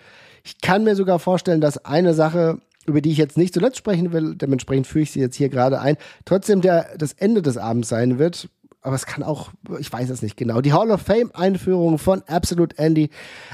Ich 0.45 0.61
kann 0.61 0.85
mir 0.85 0.97
sogar 0.97 1.19
vorstellen, 1.19 1.61
dass 1.61 1.85
eine 1.85 2.15
Sache, 2.15 2.59
über 2.87 3.01
die 3.01 3.11
ich 3.13 3.19
jetzt 3.19 3.39
nicht 3.39 3.55
zuletzt 3.55 3.79
sprechen 3.79 4.13
will, 4.13 4.35
dementsprechend 4.35 4.87
führe 4.87 5.05
ich 5.05 5.13
sie 5.13 5.21
jetzt 5.21 5.37
hier 5.37 5.49
gerade 5.49 5.81
ein, 5.81 5.97
trotzdem 6.25 6.61
der 6.61 6.89
das 6.99 7.13
Ende 7.13 7.43
des 7.43 7.57
Abends 7.57 7.89
sein 7.89 8.19
wird 8.19 8.49
aber 8.83 8.97
es 8.97 9.07
kann 9.07 9.23
auch, 9.23 9.51
ich 9.79 9.93
weiß 9.93 10.11
es 10.11 10.23
nicht 10.23 10.37
genau. 10.37 10.61
Die 10.61 10.73
Hall 10.73 10.91
of 10.91 11.01
Fame 11.03 11.31
Einführung 11.35 11.99
von 11.99 12.23
Absolute 12.27 12.77
Andy. 12.79 13.11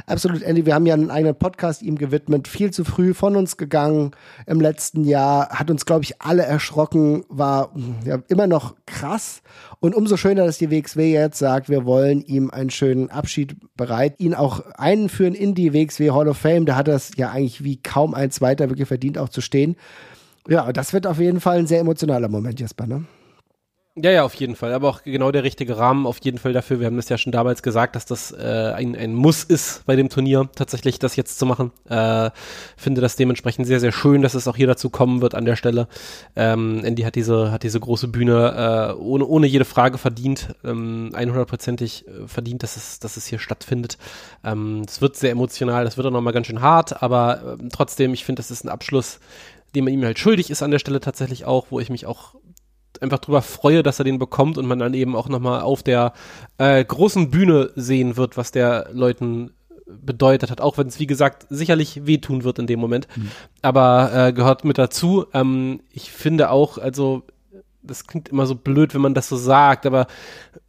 Absolute 0.07 0.45
Andy, 0.45 0.65
wir 0.65 0.75
haben 0.75 0.87
ja 0.87 0.95
einen 0.95 1.11
eigenen 1.11 1.35
Podcast 1.35 1.83
ihm 1.83 1.99
gewidmet, 1.99 2.49
viel 2.49 2.71
zu 2.71 2.83
früh 2.83 3.13
von 3.13 3.37
uns 3.37 3.59
gegangen 3.59 4.13
im 4.47 4.59
letzten 4.61 5.05
Jahr, 5.05 5.51
hat 5.51 5.71
uns, 5.71 5.85
glaube 5.85 6.05
ich, 6.05 6.23
alle 6.23 6.45
erschrocken, 6.45 7.25
war 7.29 7.73
ja, 8.07 8.19
immer 8.29 8.47
noch 8.47 8.75
krass. 8.87 9.43
Und 9.81 9.95
umso 9.95 10.17
schöner, 10.17 10.47
dass 10.47 10.57
die 10.57 10.71
WXW 10.71 11.13
jetzt 11.13 11.39
sagt, 11.39 11.69
wir 11.69 11.85
wollen 11.85 12.23
ihm 12.23 12.51
einen 12.51 12.71
schönen 12.71 13.11
Abschied 13.11 13.57
bereit, 13.77 14.15
ihn 14.19 14.35
auch 14.35 14.65
einführen 14.77 15.35
in 15.35 15.55
die 15.55 15.75
WXW 15.75 16.11
Hall 16.11 16.29
of 16.29 16.39
Fame. 16.39 16.65
Da 16.65 16.75
hat 16.75 16.89
er 16.89 16.95
es 16.95 17.11
ja 17.17 17.31
eigentlich 17.31 17.63
wie 17.63 17.77
kaum 17.77 18.15
ein 18.15 18.31
zweiter 18.31 18.71
wirklich 18.71 18.89
verdient, 18.89 19.19
auch 19.19 19.29
zu 19.29 19.43
stehen. 19.43 19.77
Ja, 20.49 20.73
das 20.73 20.95
wird 20.95 21.07
auf 21.07 21.19
jeden 21.19 21.41
Fall 21.41 21.59
ein 21.59 21.67
sehr 21.67 21.81
emotionaler 21.81 22.29
Moment, 22.29 22.59
Jesper, 22.59 22.87
ne? 22.87 23.05
Ja, 24.01 24.13
ja, 24.13 24.25
auf 24.25 24.35
jeden 24.35 24.55
Fall. 24.55 24.73
Aber 24.73 24.89
auch 24.89 25.03
genau 25.03 25.33
der 25.33 25.43
richtige 25.43 25.77
Rahmen 25.77 26.07
auf 26.07 26.19
jeden 26.23 26.39
Fall 26.39 26.53
dafür. 26.53 26.79
Wir 26.79 26.87
haben 26.87 26.97
das 26.97 27.09
ja 27.09 27.19
schon 27.19 27.33
damals 27.33 27.65
gesagt, 27.65 27.97
dass 27.97 28.07
das 28.07 28.31
äh, 28.31 28.73
ein, 28.75 28.95
ein 28.95 29.13
Muss 29.13 29.43
ist 29.43 29.85
bei 29.87 29.97
dem 29.97 30.09
Turnier, 30.09 30.49
tatsächlich 30.55 31.01
das 31.01 31.17
jetzt 31.17 31.39
zu 31.39 31.47
machen. 31.47 31.73
Äh, 31.89 32.31
finde 32.77 33.01
das 33.01 33.17
dementsprechend 33.17 33.67
sehr, 33.67 33.81
sehr 33.81 33.91
schön, 33.91 34.23
dass 34.23 34.35
es 34.35 34.47
auch 34.47 34.55
hier 34.55 34.69
dazu 34.69 34.89
kommen 34.89 35.21
wird 35.21 35.35
an 35.35 35.45
der 35.45 35.57
Stelle. 35.57 35.89
Ähm, 36.37 36.85
Andy 36.85 37.03
hat 37.03 37.17
diese, 37.17 37.51
hat 37.51 37.65
diese 37.65 37.81
große 37.81 38.07
Bühne 38.07 38.95
äh, 38.97 39.01
ohne, 39.01 39.27
ohne 39.27 39.49
jede 39.49 39.65
Frage 39.65 39.99
verdient, 39.99 40.55
ähm, 40.65 41.11
100%ig 41.13 42.07
äh, 42.07 42.29
verdient, 42.29 42.63
dass 42.63 42.77
es, 42.77 43.01
dass 43.01 43.17
es 43.17 43.27
hier 43.27 43.41
stattfindet. 43.41 43.99
Ähm, 44.45 44.83
es 44.87 45.01
wird 45.01 45.17
sehr 45.17 45.33
emotional, 45.33 45.85
das 45.85 45.97
wird 45.97 46.07
auch 46.07 46.13
nochmal 46.13 46.33
ganz 46.33 46.47
schön 46.47 46.61
hart, 46.61 47.03
aber 47.03 47.59
äh, 47.59 47.69
trotzdem, 47.73 48.15
ich 48.15 48.25
finde, 48.25 48.41
das 48.41 48.53
ist 48.53 48.65
ein 48.65 48.69
Abschluss, 48.69 49.19
den 49.75 49.85
man 49.85 49.93
ihm 49.93 50.05
halt 50.05 50.19
schuldig 50.19 50.51
ist 50.51 50.63
an 50.63 50.71
der 50.71 50.79
Stelle 50.79 51.01
tatsächlich 51.01 51.45
auch, 51.45 51.67
wo 51.71 51.81
ich 51.81 51.91
mich 51.91 52.07
auch 52.07 52.35
einfach 53.03 53.19
drüber 53.19 53.43
freue, 53.43 53.83
dass 53.83 53.99
er 53.99 54.05
den 54.05 54.19
bekommt 54.19 54.59
und 54.59 54.67
man 54.67 54.79
dann 54.79 54.95
eben 54.95 55.17
auch 55.17 55.29
nochmal 55.29 55.61
auf 55.61 55.83
der 55.83 56.13
äh, 56.59 56.85
großen 56.85 57.31
Bühne 57.31 57.71
sehen 57.77 58.17
wird, 58.17 58.37
was 58.37 58.51
der 58.51 58.89
Leuten 58.93 59.53
bedeutet 59.87 60.51
hat, 60.51 60.61
auch 60.61 60.77
wenn 60.79 60.89
es 60.89 61.01
wie 61.01 61.07
gesagt 61.07 61.47
sicherlich 61.49 62.07
wehtun 62.07 62.45
wird 62.45 62.59
in 62.59 62.67
dem 62.67 62.79
Moment, 62.79 63.09
mhm. 63.17 63.31
aber 63.63 64.11
äh, 64.13 64.33
gehört 64.33 64.65
mit 64.65 64.79
dazu. 64.79 65.27
Ähm, 65.33 65.81
ich 65.91 66.13
finde 66.13 66.51
auch, 66.51 66.79
also 66.79 67.23
das 67.83 68.07
klingt 68.07 68.29
immer 68.29 68.47
so 68.47 68.55
blöd, 68.55 68.95
wenn 68.95 69.01
man 69.01 69.15
das 69.15 69.29
so 69.29 69.37
sagt, 69.37 69.87
aber 69.87 70.07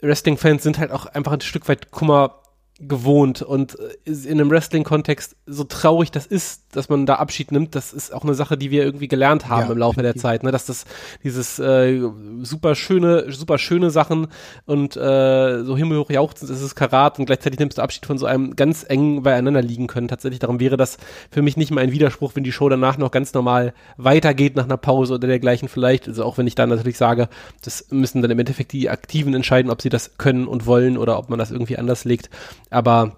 Wrestling-Fans 0.02 0.64
sind 0.64 0.80
halt 0.80 0.92
auch 0.92 1.06
einfach 1.06 1.34
ein 1.34 1.42
Stück 1.42 1.68
weit 1.68 1.92
Kummer 1.92 2.36
gewohnt 2.80 3.42
und 3.42 3.78
äh, 3.80 4.12
in 4.12 4.40
einem 4.40 4.50
Wrestling-Kontext, 4.50 5.36
so 5.46 5.64
traurig 5.66 6.12
das 6.12 6.26
ist, 6.26 6.64
dass 6.72 6.88
man 6.88 7.06
da 7.06 7.16
Abschied 7.16 7.52
nimmt, 7.52 7.76
das 7.76 7.94
ist 7.94 8.14
auch 8.14 8.24
eine 8.24 8.34
Sache, 8.34 8.58
die 8.58 8.72
wir 8.72 8.84
irgendwie 8.84 9.08
gelernt 9.08 9.50
haben 9.50 9.68
ja, 9.68 9.72
im 9.72 9.78
Laufe 9.78 10.02
der 10.02 10.16
Zeit, 10.16 10.44
ne? 10.44 10.52
dass 10.52 10.66
das 10.66 10.86
dieses 11.24 11.60
äh, 11.60 12.02
super 12.42 12.76
schöne, 12.76 13.32
super 13.32 13.58
schöne 13.58 13.92
Sachen 13.92 14.28
und 14.66 14.96
äh, 14.96 15.64
so 15.64 15.76
himmelhoch 15.76 16.10
jauchzend 16.10 16.52
ist 16.52 16.62
es 16.62 16.76
Karat 16.76 17.20
und 17.20 17.26
gleichzeitig 17.26 17.60
nimmst 17.60 17.78
du 17.78 17.82
Abschied 17.82 18.06
von 18.06 18.18
so 18.18 18.26
einem 18.26 18.56
ganz 18.56 18.86
eng 18.88 19.24
beieinander 19.24 19.62
liegen 19.62 19.88
können. 19.88 20.08
Tatsächlich, 20.08 20.40
darum 20.40 20.60
wäre 20.60 20.78
das 20.78 20.98
für 21.32 21.42
mich 21.42 21.58
nicht 21.58 21.72
mal 21.72 21.82
ein 21.82 21.92
Widerspruch, 21.92 22.32
wenn 22.36 22.44
die 22.44 22.52
Show 22.52 22.70
danach 22.70 22.98
noch 22.98 23.12
ganz 23.12 23.34
normal 23.34 23.74
weitergeht 23.98 24.56
nach 24.56 24.66
einer 24.66 24.78
Pause 24.78 25.16
oder 25.16 25.28
dergleichen 25.28 25.68
vielleicht. 25.68 26.08
Also 26.08 26.24
auch 26.24 26.38
wenn 26.38 26.48
ich 26.48 26.56
dann 26.56 26.70
natürlich 26.70 26.98
sage, 26.98 27.30
das 27.64 27.88
müssen 27.90 28.22
dann 28.22 28.32
im 28.32 28.40
Endeffekt 28.40 28.72
die 28.72 28.90
Aktiven 28.90 29.34
entscheiden, 29.34 29.72
ob 29.72 29.82
sie 29.82 29.90
das 29.90 30.18
können 30.18 30.48
und 30.48 30.66
wollen 30.66 30.98
oder 30.98 31.18
ob 31.18 31.30
man 31.30 31.40
das 31.40 31.52
irgendwie 31.52 31.78
anders 31.78 32.06
legt. 32.06 32.30
Aber 32.70 33.16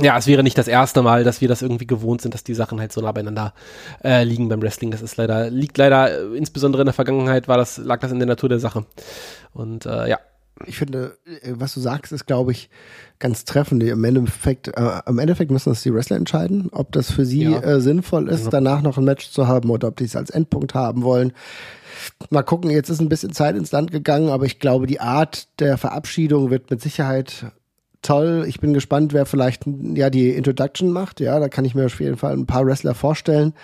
ja, 0.00 0.16
es 0.16 0.26
wäre 0.26 0.42
nicht 0.42 0.56
das 0.56 0.68
erste 0.68 1.02
Mal, 1.02 1.24
dass 1.24 1.40
wir 1.40 1.48
das 1.48 1.62
irgendwie 1.62 1.86
gewohnt 1.86 2.22
sind, 2.22 2.34
dass 2.34 2.44
die 2.44 2.54
Sachen 2.54 2.78
halt 2.78 2.92
so 2.92 3.00
nah 3.00 3.12
beieinander 3.12 3.52
äh, 4.02 4.22
liegen 4.24 4.48
beim 4.48 4.62
Wrestling. 4.62 4.90
Das 4.90 5.02
ist 5.02 5.16
leider, 5.16 5.50
liegt 5.50 5.76
leider, 5.76 6.32
äh, 6.32 6.36
insbesondere 6.36 6.82
in 6.82 6.86
der 6.86 6.94
Vergangenheit 6.94 7.48
war 7.48 7.56
das, 7.56 7.78
lag 7.78 8.00
das 8.00 8.12
in 8.12 8.18
der 8.18 8.28
Natur 8.28 8.48
der 8.48 8.60
Sache. 8.60 8.86
Und 9.52 9.86
äh, 9.86 10.08
ja. 10.08 10.18
Ich 10.66 10.76
finde, 10.76 11.16
äh, 11.24 11.52
was 11.52 11.74
du 11.74 11.80
sagst, 11.80 12.10
ist, 12.10 12.26
glaube 12.26 12.50
ich, 12.50 12.68
ganz 13.20 13.44
treffend. 13.44 13.80
Im 13.82 14.02
Endeffekt, 14.02 14.66
äh, 14.68 15.00
im 15.06 15.20
Endeffekt 15.20 15.52
müssen 15.52 15.70
das 15.70 15.82
die 15.82 15.94
Wrestler 15.94 16.16
entscheiden, 16.16 16.68
ob 16.72 16.90
das 16.90 17.12
für 17.12 17.24
sie 17.24 17.44
ja. 17.44 17.60
äh, 17.60 17.80
sinnvoll 17.80 18.28
ist, 18.28 18.40
genau. 18.40 18.50
danach 18.50 18.82
noch 18.82 18.98
ein 18.98 19.04
Match 19.04 19.30
zu 19.30 19.46
haben 19.46 19.70
oder 19.70 19.86
ob 19.86 19.96
die 19.96 20.04
es 20.04 20.16
als 20.16 20.30
Endpunkt 20.30 20.74
haben 20.74 21.02
wollen. 21.02 21.32
Mal 22.30 22.42
gucken, 22.42 22.70
jetzt 22.70 22.88
ist 22.88 23.00
ein 23.00 23.08
bisschen 23.08 23.32
Zeit 23.32 23.56
ins 23.56 23.70
Land 23.70 23.92
gegangen, 23.92 24.30
aber 24.30 24.46
ich 24.46 24.58
glaube, 24.58 24.88
die 24.88 25.00
Art 25.00 25.48
der 25.60 25.78
Verabschiedung 25.78 26.50
wird 26.50 26.70
mit 26.70 26.80
Sicherheit 26.80 27.52
toll. 28.02 28.44
Ich 28.48 28.60
bin 28.60 28.74
gespannt, 28.74 29.12
wer 29.12 29.26
vielleicht 29.26 29.64
ja 29.66 30.10
die 30.10 30.30
Introduction 30.30 30.90
macht. 30.90 31.20
Ja, 31.20 31.38
da 31.40 31.48
kann 31.48 31.64
ich 31.64 31.74
mir 31.74 31.86
auf 31.86 32.00
jeden 32.00 32.16
Fall 32.16 32.32
ein 32.32 32.46
paar 32.46 32.66
Wrestler 32.66 32.94
vorstellen. 32.94 33.54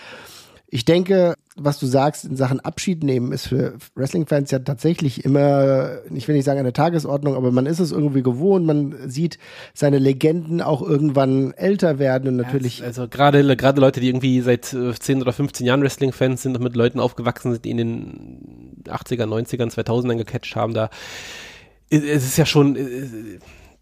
Ich 0.68 0.85
denke, 0.85 1.35
was 1.57 1.78
du 1.78 1.87
sagst 1.87 2.24
in 2.24 2.37
Sachen 2.37 2.59
Abschied 2.59 3.05
nehmen, 3.05 3.30
ist 3.30 3.47
für 3.47 3.74
Wrestling-Fans 3.95 4.51
ja 4.51 4.59
tatsächlich 4.59 5.24
immer, 5.24 5.99
ich 6.12 6.26
will 6.26 6.35
nicht 6.35 6.45
sagen 6.45 6.59
eine 6.59 6.72
Tagesordnung, 6.72 7.37
aber 7.37 7.53
man 7.53 7.66
ist 7.66 7.78
es 7.78 7.93
irgendwie 7.93 8.24
gewohnt. 8.24 8.66
Man 8.66 9.09
sieht 9.09 9.39
seine 9.72 9.99
Legenden 9.99 10.61
auch 10.61 10.82
irgendwann 10.82 11.53
älter 11.53 12.01
werden 12.01 12.28
und 12.28 12.37
natürlich. 12.37 12.80
Ja, 12.80 12.87
also 12.87 13.07
gerade 13.07 13.57
gerade 13.57 13.80
Leute, 13.80 14.01
die 14.01 14.09
irgendwie 14.09 14.41
seit 14.41 14.64
10 14.64 15.20
oder 15.20 15.32
15 15.32 15.64
Jahren 15.64 15.82
Wrestling-Fans 15.82 16.43
sind 16.43 16.57
und 16.57 16.62
mit 16.64 16.74
Leuten 16.74 16.99
aufgewachsen 16.99 17.53
sind, 17.53 17.64
die 17.64 17.70
in 17.70 17.76
den 17.76 18.82
80er, 18.89 19.26
90ern, 19.26 19.72
2000ern 19.72 20.16
gecatcht 20.16 20.57
haben, 20.57 20.74
da 20.74 20.91
es 21.89 22.24
ist 22.24 22.37
ja 22.37 22.47
schon 22.47 22.76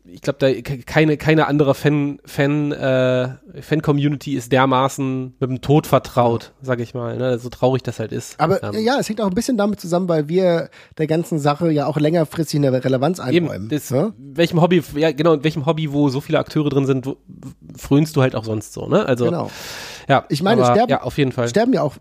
ich 0.05 0.21
glaube, 0.21 0.39
da 0.41 0.53
keine, 0.87 1.17
keine 1.17 1.47
andere 1.47 1.75
Fan, 1.75 2.19
Fan, 2.25 2.73
äh, 2.73 3.29
Fan-Community 3.61 4.35
ist 4.35 4.51
dermaßen 4.51 5.35
mit 5.39 5.51
dem 5.51 5.61
Tod 5.61 5.87
vertraut, 5.87 6.53
sag 6.61 6.81
ich 6.81 6.93
mal, 6.95 7.17
ne? 7.17 7.39
so 7.39 7.49
traurig 7.49 7.83
das 7.83 8.01
halt 8.01 8.11
ist. 8.11 8.39
Aber 8.41 8.63
ähm, 8.63 8.75
ja, 8.81 8.97
es 8.99 9.09
hängt 9.09 9.21
auch 9.21 9.29
ein 9.29 9.35
bisschen 9.35 9.57
damit 9.57 9.81
zusammen, 9.81 10.09
weil 10.09 10.29
wir 10.29 10.71
der 10.99 11.07
ganzen 11.07 11.39
Sache 11.39 11.71
ja 11.71 11.87
auch 11.87 11.99
längerfristig 11.99 12.59
eine 12.59 12.85
Relevanz 12.85 13.21
einräumen. 13.21 13.67
Eben, 13.67 13.69
das, 13.69 13.91
ja? 13.91 14.13
welchem 14.19 14.61
Hobby, 14.61 14.83
ja 14.97 15.13
genau, 15.13 15.35
in 15.35 15.45
welchem 15.45 15.67
Hobby, 15.67 15.93
wo 15.93 16.09
so 16.09 16.21
viele 16.21 16.41
Akteure 16.41 16.69
drin 16.69 16.87
sind, 16.87 17.07
wo, 17.07 17.17
frönst 17.77 18.17
du 18.17 18.23
halt 18.23 18.35
auch 18.35 18.45
sonst 18.45 18.73
so, 18.73 18.87
ne? 18.87 19.07
Also, 19.07 19.27
genau. 19.27 19.51
Ja, 20.09 20.25
ich 20.29 20.43
meine, 20.43 20.65
aber, 20.65 20.75
sterben, 20.75 20.91
ja, 20.91 21.03
auf 21.03 21.17
jeden 21.17 21.33
Fall. 21.33 21.49
sterben 21.49 21.73
ja 21.73 21.83
auch 21.83 21.97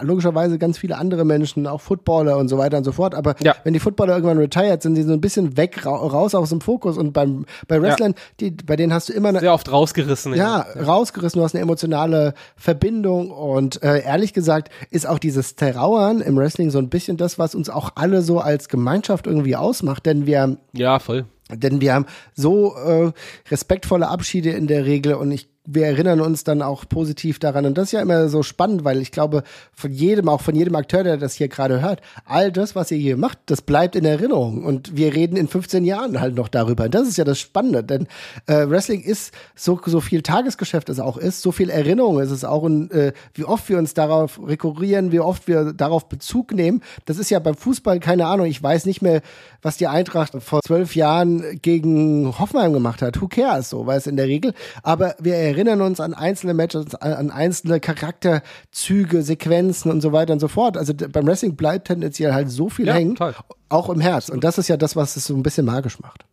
logischerweise 0.00 0.58
ganz 0.58 0.78
viele 0.78 0.96
andere 0.96 1.24
Menschen, 1.24 1.66
auch 1.66 1.80
Footballer 1.80 2.38
und 2.38 2.48
so 2.48 2.58
weiter 2.58 2.78
und 2.78 2.84
so 2.84 2.92
fort. 2.92 3.14
Aber 3.14 3.34
ja. 3.42 3.54
wenn 3.64 3.72
die 3.72 3.80
Footballer 3.80 4.14
irgendwann 4.14 4.38
retired 4.38 4.82
sind, 4.82 4.94
die 4.94 5.02
so 5.02 5.12
ein 5.12 5.20
bisschen 5.20 5.56
weg, 5.56 5.84
raus 5.84 6.34
aus 6.34 6.50
dem 6.50 6.60
Fokus. 6.60 6.96
Und 6.96 7.12
beim, 7.12 7.44
bei 7.68 7.80
Wrestlern, 7.80 8.12
ja. 8.12 8.18
die, 8.40 8.50
bei 8.50 8.76
denen 8.76 8.92
hast 8.92 9.08
du 9.08 9.12
immer 9.12 9.28
eine, 9.28 9.40
Sehr 9.40 9.52
oft 9.52 9.70
rausgerissen. 9.70 10.34
Ja, 10.34 10.66
ja, 10.74 10.82
rausgerissen. 10.82 11.38
Du 11.38 11.44
hast 11.44 11.54
eine 11.54 11.62
emotionale 11.62 12.34
Verbindung. 12.56 13.30
Und 13.30 13.82
äh, 13.82 14.02
ehrlich 14.02 14.32
gesagt 14.32 14.70
ist 14.90 15.06
auch 15.06 15.18
dieses 15.18 15.56
Terrauern 15.56 16.20
im 16.20 16.36
Wrestling 16.36 16.70
so 16.70 16.78
ein 16.78 16.88
bisschen 16.88 17.16
das, 17.16 17.38
was 17.38 17.54
uns 17.54 17.68
auch 17.68 17.90
alle 17.96 18.22
so 18.22 18.40
als 18.40 18.68
Gemeinschaft 18.68 19.26
irgendwie 19.26 19.56
ausmacht. 19.56 20.06
Denn 20.06 20.26
wir. 20.26 20.56
Ja, 20.72 20.98
voll. 20.98 21.26
Denn 21.50 21.80
wir 21.80 21.94
haben 21.94 22.06
so 22.34 22.74
äh, 22.76 23.12
respektvolle 23.50 24.08
Abschiede 24.08 24.50
in 24.50 24.66
der 24.66 24.86
Regel 24.86 25.14
und 25.14 25.30
ich 25.32 25.51
wir 25.64 25.86
erinnern 25.86 26.20
uns 26.20 26.42
dann 26.42 26.60
auch 26.60 26.88
positiv 26.88 27.38
daran. 27.38 27.66
Und 27.66 27.78
das 27.78 27.86
ist 27.86 27.92
ja 27.92 28.00
immer 28.00 28.28
so 28.28 28.42
spannend, 28.42 28.84
weil 28.84 29.00
ich 29.00 29.12
glaube, 29.12 29.44
von 29.72 29.92
jedem, 29.92 30.28
auch 30.28 30.40
von 30.40 30.56
jedem 30.56 30.74
Akteur, 30.74 31.04
der 31.04 31.16
das 31.16 31.34
hier 31.34 31.48
gerade 31.48 31.80
hört, 31.80 32.00
all 32.24 32.50
das, 32.50 32.74
was 32.74 32.90
ihr 32.90 32.98
hier 32.98 33.16
macht, 33.16 33.38
das 33.46 33.62
bleibt 33.62 33.94
in 33.94 34.04
Erinnerung. 34.04 34.64
Und 34.64 34.96
wir 34.96 35.14
reden 35.14 35.36
in 35.36 35.46
15 35.46 35.84
Jahren 35.84 36.20
halt 36.20 36.34
noch 36.34 36.48
darüber. 36.48 36.84
Und 36.84 36.94
das 36.94 37.06
ist 37.06 37.16
ja 37.16 37.24
das 37.24 37.38
Spannende, 37.38 37.84
denn 37.84 38.08
äh, 38.46 38.68
Wrestling 38.68 39.02
ist 39.02 39.32
so, 39.54 39.80
so 39.86 40.00
viel 40.00 40.22
Tagesgeschäft 40.22 40.88
es 40.88 40.98
auch 40.98 41.16
ist, 41.16 41.42
so 41.42 41.52
viel 41.52 41.70
Erinnerung 41.70 42.18
ist 42.20 42.32
es 42.32 42.44
auch. 42.44 42.62
Und 42.62 42.90
äh, 42.90 43.12
wie 43.34 43.44
oft 43.44 43.68
wir 43.68 43.78
uns 43.78 43.94
darauf 43.94 44.40
rekurrieren, 44.44 45.12
wie 45.12 45.20
oft 45.20 45.46
wir 45.46 45.72
darauf 45.72 46.08
Bezug 46.08 46.52
nehmen, 46.52 46.82
das 47.04 47.18
ist 47.18 47.30
ja 47.30 47.38
beim 47.38 47.54
Fußball, 47.54 48.00
keine 48.00 48.26
Ahnung, 48.26 48.46
ich 48.46 48.60
weiß 48.60 48.84
nicht 48.86 49.00
mehr, 49.00 49.22
was 49.62 49.76
die 49.76 49.86
Eintracht 49.86 50.32
vor 50.40 50.60
zwölf 50.66 50.96
Jahren 50.96 51.60
gegen 51.62 52.36
Hoffenheim 52.38 52.72
gemacht 52.72 53.00
hat. 53.00 53.20
Who 53.20 53.28
cares, 53.28 53.70
so, 53.70 53.86
weil 53.86 53.98
es 53.98 54.08
in 54.08 54.16
der 54.16 54.26
Regel. 54.26 54.54
Aber 54.82 55.14
wir 55.20 55.51
erinnern 55.52 55.80
uns 55.80 56.00
an 56.00 56.14
einzelne 56.14 56.54
Matches, 56.54 56.94
an 56.96 57.30
einzelne 57.30 57.80
Charakterzüge, 57.80 59.22
Sequenzen 59.22 59.90
und 59.90 60.00
so 60.00 60.12
weiter 60.12 60.32
und 60.32 60.40
so 60.40 60.48
fort. 60.48 60.76
Also 60.76 60.94
beim 60.94 61.26
Wrestling 61.26 61.56
bleibt 61.56 61.88
tendenziell 61.88 62.32
halt 62.32 62.50
so 62.50 62.68
viel 62.68 62.86
ja, 62.86 62.94
hängen, 62.94 63.16
toll. 63.16 63.34
auch 63.68 63.88
im 63.88 64.00
Herz. 64.00 64.28
Und 64.28 64.44
das 64.44 64.58
ist 64.58 64.68
ja 64.68 64.76
das, 64.76 64.96
was 64.96 65.16
es 65.16 65.26
so 65.26 65.34
ein 65.34 65.42
bisschen 65.42 65.66
magisch 65.66 66.00
macht. 66.00 66.24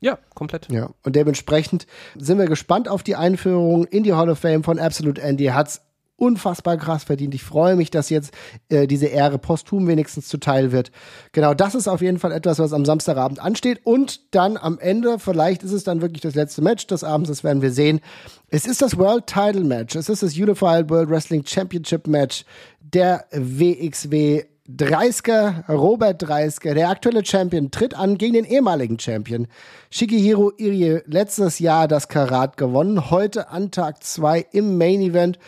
Ja, 0.00 0.18
komplett. 0.34 0.68
Ja, 0.70 0.90
und 1.02 1.14
dementsprechend 1.14 1.86
sind 2.16 2.38
wir 2.38 2.46
gespannt 2.46 2.88
auf 2.88 3.02
die 3.02 3.16
Einführung 3.16 3.84
in 3.84 4.02
die 4.02 4.14
Hall 4.14 4.30
of 4.30 4.38
Fame 4.38 4.64
von 4.64 4.78
Absolute 4.78 5.20
Andy. 5.20 5.46
Hat's 5.46 5.82
unfassbar 6.20 6.76
krass 6.76 7.04
verdient. 7.04 7.34
Ich 7.34 7.42
freue 7.42 7.76
mich, 7.76 7.90
dass 7.90 8.10
jetzt 8.10 8.32
äh, 8.68 8.86
diese 8.86 9.06
Ehre 9.06 9.38
posthum 9.38 9.86
wenigstens 9.86 10.28
zuteil 10.28 10.70
wird. 10.70 10.92
Genau, 11.32 11.54
das 11.54 11.74
ist 11.74 11.88
auf 11.88 12.02
jeden 12.02 12.18
Fall 12.18 12.32
etwas, 12.32 12.58
was 12.58 12.72
am 12.72 12.84
Samstagabend 12.84 13.40
ansteht. 13.40 13.80
Und 13.84 14.34
dann 14.34 14.56
am 14.56 14.78
Ende, 14.78 15.18
vielleicht 15.18 15.62
ist 15.62 15.72
es 15.72 15.84
dann 15.84 16.02
wirklich 16.02 16.20
das 16.20 16.34
letzte 16.34 16.62
Match 16.62 16.86
des 16.86 17.04
Abends, 17.04 17.30
das 17.30 17.42
werden 17.42 17.62
wir 17.62 17.72
sehen. 17.72 18.00
Es 18.48 18.66
ist 18.66 18.82
das 18.82 18.98
World 18.98 19.26
Title 19.26 19.64
Match. 19.64 19.96
Es 19.96 20.08
ist 20.08 20.22
das 20.22 20.36
Unified 20.36 20.90
World 20.90 21.08
Wrestling 21.08 21.44
Championship 21.44 22.06
Match 22.06 22.44
der 22.80 23.24
WXW 23.32 24.44
Dreisker, 24.76 25.64
Robert 25.68 26.22
Dreisker, 26.22 26.74
der 26.74 26.90
aktuelle 26.90 27.24
Champion, 27.24 27.70
tritt 27.70 27.94
an 27.94 28.18
gegen 28.18 28.34
den 28.34 28.44
ehemaligen 28.44 28.98
Champion. 28.98 29.46
Shigehiro 29.90 30.52
Irie, 30.56 31.00
letztes 31.06 31.58
Jahr 31.58 31.88
das 31.88 32.08
Karat 32.08 32.56
gewonnen, 32.56 33.10
heute 33.10 33.50
an 33.50 33.70
Tag 33.70 34.04
2 34.04 34.46
im 34.52 34.78
Main 34.78 35.00
Event. 35.00 35.38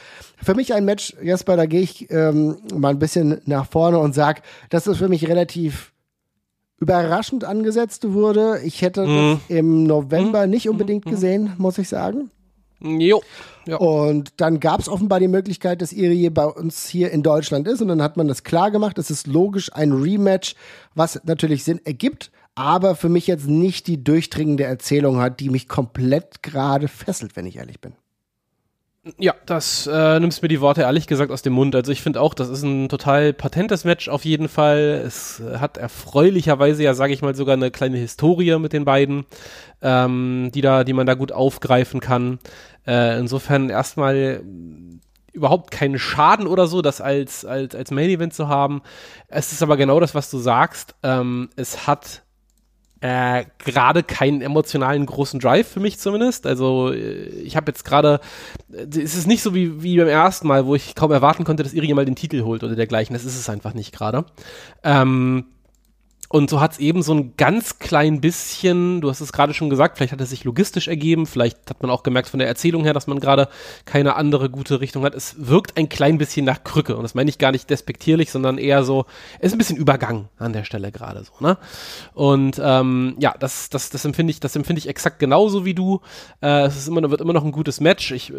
Für 0.43 0.55
mich 0.55 0.75
ein 0.75 0.85
Match, 0.85 1.15
Jesper, 1.23 1.57
da 1.57 1.67
gehe 1.67 1.83
ich 1.83 2.11
ähm, 2.11 2.57
mal 2.75 2.91
ein 2.91 2.99
bisschen 2.99 3.41
nach 3.45 3.67
vorne 3.67 3.99
und 3.99 4.15
sag, 4.15 4.43
dass 4.71 4.87
es 4.87 4.99
für 4.99 5.09
mich 5.09 5.29
relativ 5.29 5.93
überraschend 6.79 7.45
angesetzt 7.45 8.13
wurde. 8.13 8.61
Ich 8.65 8.83
hätte 8.83 9.07
mhm. 9.07 9.41
das 9.49 9.57
im 9.57 9.85
November 9.85 10.47
nicht 10.47 10.69
unbedingt 10.69 11.07
mhm. 11.07 11.11
gesehen, 11.11 11.53
muss 11.59 11.79
ich 11.79 11.89
sagen. 11.89 12.31
Jo. 12.83 13.23
Ja. 13.67 13.77
Und 13.77 14.41
dann 14.41 14.59
gab 14.59 14.81
es 14.81 14.89
offenbar 14.89 15.21
die 15.21 15.29
Möglichkeit, 15.29 15.83
dass 15.83 15.93
Irie 15.93 16.31
bei 16.31 16.47
uns 16.47 16.89
hier 16.89 17.11
in 17.13 17.23
Deutschland 17.23 17.69
ist. 17.69 17.81
Und 17.81 17.89
dann 17.89 18.03
hat 18.03 18.17
man 18.17 18.29
das 18.29 18.43
klar 18.43 18.71
gemacht. 18.71 18.99
Das 18.99 19.11
ist 19.11 19.27
logisch 19.27 19.73
ein 19.73 19.93
Rematch, 19.93 20.57
was 20.95 21.21
natürlich 21.25 21.63
Sinn 21.65 21.81
ergibt, 21.85 22.33
aber 22.55 22.97
für 22.97 23.09
mich 23.09 23.27
jetzt 23.27 23.47
nicht 23.47 23.87
die 23.87 24.03
durchdringende 24.03 24.65
Erzählung 24.65 25.19
hat, 25.19 25.41
die 25.41 25.49
mich 25.49 25.69
komplett 25.69 26.43
gerade 26.43 26.89
fesselt, 26.89 27.37
wenn 27.37 27.47
ich 27.47 27.57
ehrlich 27.57 27.81
bin. 27.81 27.95
Ja, 29.19 29.35
das 29.47 29.89
äh, 29.93 30.21
nimmst 30.21 30.43
mir 30.43 30.49
die 30.49 30.61
Worte 30.61 30.83
ehrlich 30.83 31.09
gesagt 31.09 31.33
aus 31.33 31.43
dem 31.43 31.55
Mund. 31.55 31.75
Also 31.75 31.91
ich 31.91 32.03
finde 32.03 32.21
auch, 32.21 32.35
das 32.35 32.49
ist 32.49 32.63
ein 32.63 32.89
total 32.89 33.33
patentes 33.33 33.85
Match 33.85 34.09
auf 34.09 34.25
jeden 34.25 34.49
Fall. 34.49 35.03
Es 35.05 35.43
hat 35.59 35.77
erfreulicherweise 35.77 36.85
ja, 36.85 36.95
sage 36.95 37.13
ich 37.13 37.21
mal, 37.21 37.35
sogar 37.35 37.55
eine 37.55 37.73
kleine 37.73 37.97
Historie 37.97 38.57
mit 38.61 38.73
den 38.73 38.85
beiden, 38.85 39.27
ähm, 39.81 40.51
die 40.55 40.61
da, 40.61 40.85
die 40.85 40.93
man 40.93 41.07
da 41.07 41.15
gut 41.15 41.33
aufgreifen 41.33 41.99
kann. 41.99 42.39
Äh, 42.87 43.19
insofern 43.19 43.71
erstmal 43.71 44.45
überhaupt 45.33 45.73
keinen 45.73 45.99
Schaden 45.99 46.47
oder 46.47 46.69
so, 46.69 46.81
das 46.81 47.01
als 47.01 47.45
als 47.45 47.75
als 47.75 47.91
Main 47.91 48.09
Event 48.09 48.35
zu 48.35 48.47
haben. 48.47 48.83
Es 49.27 49.51
ist 49.51 49.65
aber 49.65 49.77
genau 49.77 49.99
das, 49.99 50.15
was 50.15 50.31
du 50.31 50.39
sagst. 50.39 50.95
Ähm, 51.03 51.51
es 51.57 51.89
hat 51.89 52.23
äh, 53.03 53.47
gerade 53.59 54.05
keinen 54.05 54.43
emotionalen 54.43 55.05
großen 55.07 55.41
Drive 55.41 55.67
für 55.67 55.81
mich 55.81 55.99
zumindest. 55.99 56.47
Also 56.47 56.93
äh, 56.93 57.25
ich 57.43 57.57
habe 57.57 57.71
jetzt 57.73 57.85
gerade, 57.85 58.21
äh, 58.73 58.87
es 58.97 59.17
ist 59.17 59.27
nicht 59.27 59.43
so 59.43 59.57
wie, 59.57 59.83
wie 59.83 59.97
beim 59.97 60.07
ersten 60.07 60.47
Mal, 60.47 60.67
wo 60.67 60.77
ich 60.77 60.95
kaum 60.95 61.11
erwarten 61.11 61.43
konnte, 61.43 61.65
dass 61.65 61.75
Iri 61.75 61.93
mal 61.95 62.05
den 62.05 62.15
Titel 62.15 62.45
holt 62.45 62.63
oder 62.63 62.77
dergleichen. 62.77 63.15
Das 63.15 63.25
ist 63.25 63.37
es 63.37 63.51
einfach 63.51 63.75
nicht 63.75 63.93
gerade. 63.93 64.25
Ähm, 64.85 65.47
und 66.33 66.49
so 66.49 66.63
hat 66.63 66.73
es 66.73 66.79
eben 66.79 67.03
so 67.03 67.13
ein 67.13 67.35
ganz 67.37 67.79
klein 67.79 68.23
bisschen, 68.23 69.03
du 69.03 69.11
hast 69.11 69.21
es 69.21 69.35
gerade 69.35 69.53
schon 69.53 69.69
gesagt, 69.69 69.99
vielleicht 69.99 70.15
hat 70.15 70.21
es 70.23 70.31
sich 70.31 70.45
logistisch 70.45 70.89
ergeben, 70.89 71.27
vielleicht 71.27 71.69
hat 71.69 71.83
man 71.83 71.91
auch 71.91 72.03
gemerkt 72.03 72.31
von 72.31 72.39
der 72.39 72.49
Erzählung 72.49 72.85
her, 72.85 72.95
dass 72.95 73.07
man 73.07 73.21
gerade 73.21 73.51
keine 73.85 74.17
andere 74.17 74.49
gute 74.49 74.81
Richtung 74.81 75.05
hat. 75.05 75.15
Es 75.15 75.35
wirkt 75.47 75.77
ein 75.77 75.91
klein 75.91 76.17
bisschen 76.17 76.47
nach 76.47 76.65
Krücke 76.65 76.97
und 76.97 77.03
das 77.03 77.15
meine 77.15 77.29
ich 77.29 77.37
gar 77.37 77.53
nicht 77.53 77.69
despektierlich, 77.69 78.31
sondern 78.31 78.57
eher 78.57 78.83
so, 78.83 79.05
es 79.41 79.49
ist 79.49 79.57
ein 79.57 79.59
bisschen 79.59 79.77
Übergang 79.77 80.31
an 80.39 80.55
der 80.55 80.65
Stelle 80.65 80.91
gerade 80.91 81.23
so, 81.23 81.33
ne? 81.45 81.59
Und 82.15 82.59
ähm, 82.65 83.15
ja, 83.19 83.35
das, 83.39 83.69
das, 83.69 83.91
das 83.91 84.07
empfinde 84.07 84.31
ich, 84.31 84.41
das 84.41 84.57
empfinde 84.57 84.79
ich 84.79 84.89
exakt 84.89 85.19
genauso 85.19 85.67
wie 85.67 85.75
du. 85.75 86.01
Äh, 86.41 86.63
es 86.63 86.79
ist 86.79 86.89
immer, 86.89 87.11
wird 87.11 87.21
immer 87.21 87.35
noch 87.35 87.45
ein 87.45 87.53
gutes 87.53 87.79
Match. 87.81 88.11
Ich 88.11 88.31
äh, 88.31 88.35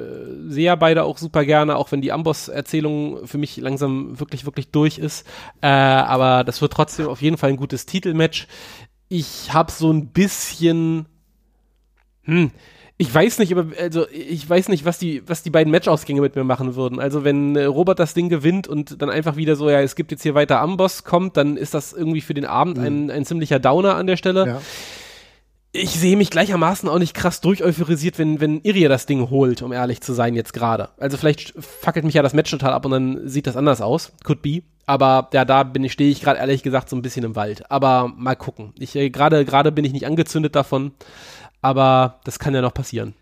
sehe 0.47 0.65
ja 0.65 0.75
beide 0.75 1.03
auch 1.03 1.19
super 1.19 1.45
gerne, 1.45 1.75
auch 1.75 1.91
wenn 1.91 2.01
die 2.01 2.11
Amboss-Erzählung 2.11 3.27
für 3.27 3.37
mich 3.37 3.57
langsam 3.57 4.19
wirklich, 4.19 4.45
wirklich 4.45 4.71
durch 4.71 4.97
ist. 4.97 5.27
Äh, 5.61 5.67
aber 5.67 6.43
das 6.43 6.59
wird 6.59 6.73
trotzdem 6.73 7.07
auf 7.07 7.21
jeden 7.21 7.37
Fall 7.37 7.51
ein 7.51 7.57
gutes 7.57 7.82
Titelmatch. 7.85 8.47
Ich 9.09 9.53
habe 9.53 9.71
so 9.71 9.91
ein 9.91 10.07
bisschen, 10.07 11.05
hm, 12.23 12.51
ich 12.97 13.13
weiß 13.13 13.39
nicht, 13.39 13.51
aber 13.51 13.65
also 13.79 14.07
ich 14.09 14.47
weiß 14.49 14.69
nicht, 14.69 14.85
was 14.85 14.99
die, 14.99 15.27
was 15.27 15.43
die 15.43 15.49
beiden 15.49 15.71
Matchausgänge 15.71 16.21
mit 16.21 16.35
mir 16.35 16.43
machen 16.43 16.75
würden. 16.75 16.99
Also 16.99 17.23
wenn 17.23 17.55
äh, 17.55 17.65
Robert 17.65 17.99
das 17.99 18.13
Ding 18.13 18.29
gewinnt 18.29 18.67
und 18.67 19.01
dann 19.01 19.09
einfach 19.09 19.35
wieder 19.35 19.55
so, 19.55 19.69
ja, 19.69 19.81
es 19.81 19.95
gibt 19.95 20.11
jetzt 20.11 20.23
hier 20.23 20.35
weiter 20.35 20.61
Amboss 20.61 21.03
kommt, 21.03 21.37
dann 21.37 21.57
ist 21.57 21.73
das 21.73 21.93
irgendwie 21.93 22.21
für 22.21 22.33
den 22.33 22.45
Abend 22.45 22.77
mhm. 22.77 22.83
ein, 22.83 23.11
ein 23.11 23.25
ziemlicher 23.25 23.59
Downer 23.59 23.95
an 23.95 24.07
der 24.07 24.17
Stelle. 24.17 24.47
Ja. 24.47 24.61
Ich 25.75 25.89
sehe 25.89 26.15
mich 26.17 26.29
gleichermaßen 26.29 26.87
auch 26.87 26.99
nicht 26.99 27.15
krass 27.15 27.41
durcheuphorisiert, 27.41 28.19
wenn, 28.19 28.39
wenn 28.39 28.61
Iria 28.61 28.89
das 28.89 29.07
Ding 29.07 29.31
holt, 29.31 29.63
um 29.63 29.71
ehrlich 29.73 30.01
zu 30.01 30.13
sein, 30.13 30.35
jetzt 30.35 30.53
gerade. 30.53 30.89
Also 30.99 31.17
vielleicht 31.17 31.55
fackelt 31.57 32.05
mich 32.05 32.13
ja 32.13 32.21
das 32.21 32.35
Match 32.35 32.51
total 32.51 32.73
ab 32.73 32.85
und 32.85 32.91
dann 32.91 33.27
sieht 33.27 33.47
das 33.47 33.57
anders 33.57 33.81
aus. 33.81 34.11
Could 34.23 34.43
be. 34.43 34.61
Aber 34.85 35.29
ja, 35.33 35.45
da 35.45 35.63
bin 35.63 35.83
ich, 35.83 35.93
stehe 35.93 36.11
ich 36.11 36.21
gerade 36.21 36.39
ehrlich 36.39 36.61
gesagt 36.61 36.89
so 36.89 36.95
ein 36.95 37.01
bisschen 37.01 37.25
im 37.25 37.35
Wald. 37.35 37.71
Aber 37.71 38.13
mal 38.15 38.35
gucken. 38.35 38.73
Ich 38.77 38.95
äh, 38.95 39.09
gerade 39.09 39.45
gerade 39.45 39.71
bin 39.71 39.83
ich 39.83 39.93
nicht 39.93 40.05
angezündet 40.05 40.55
davon, 40.55 40.91
aber 41.63 42.19
das 42.23 42.37
kann 42.37 42.53
ja 42.53 42.61
noch 42.61 42.75
passieren. 42.75 43.15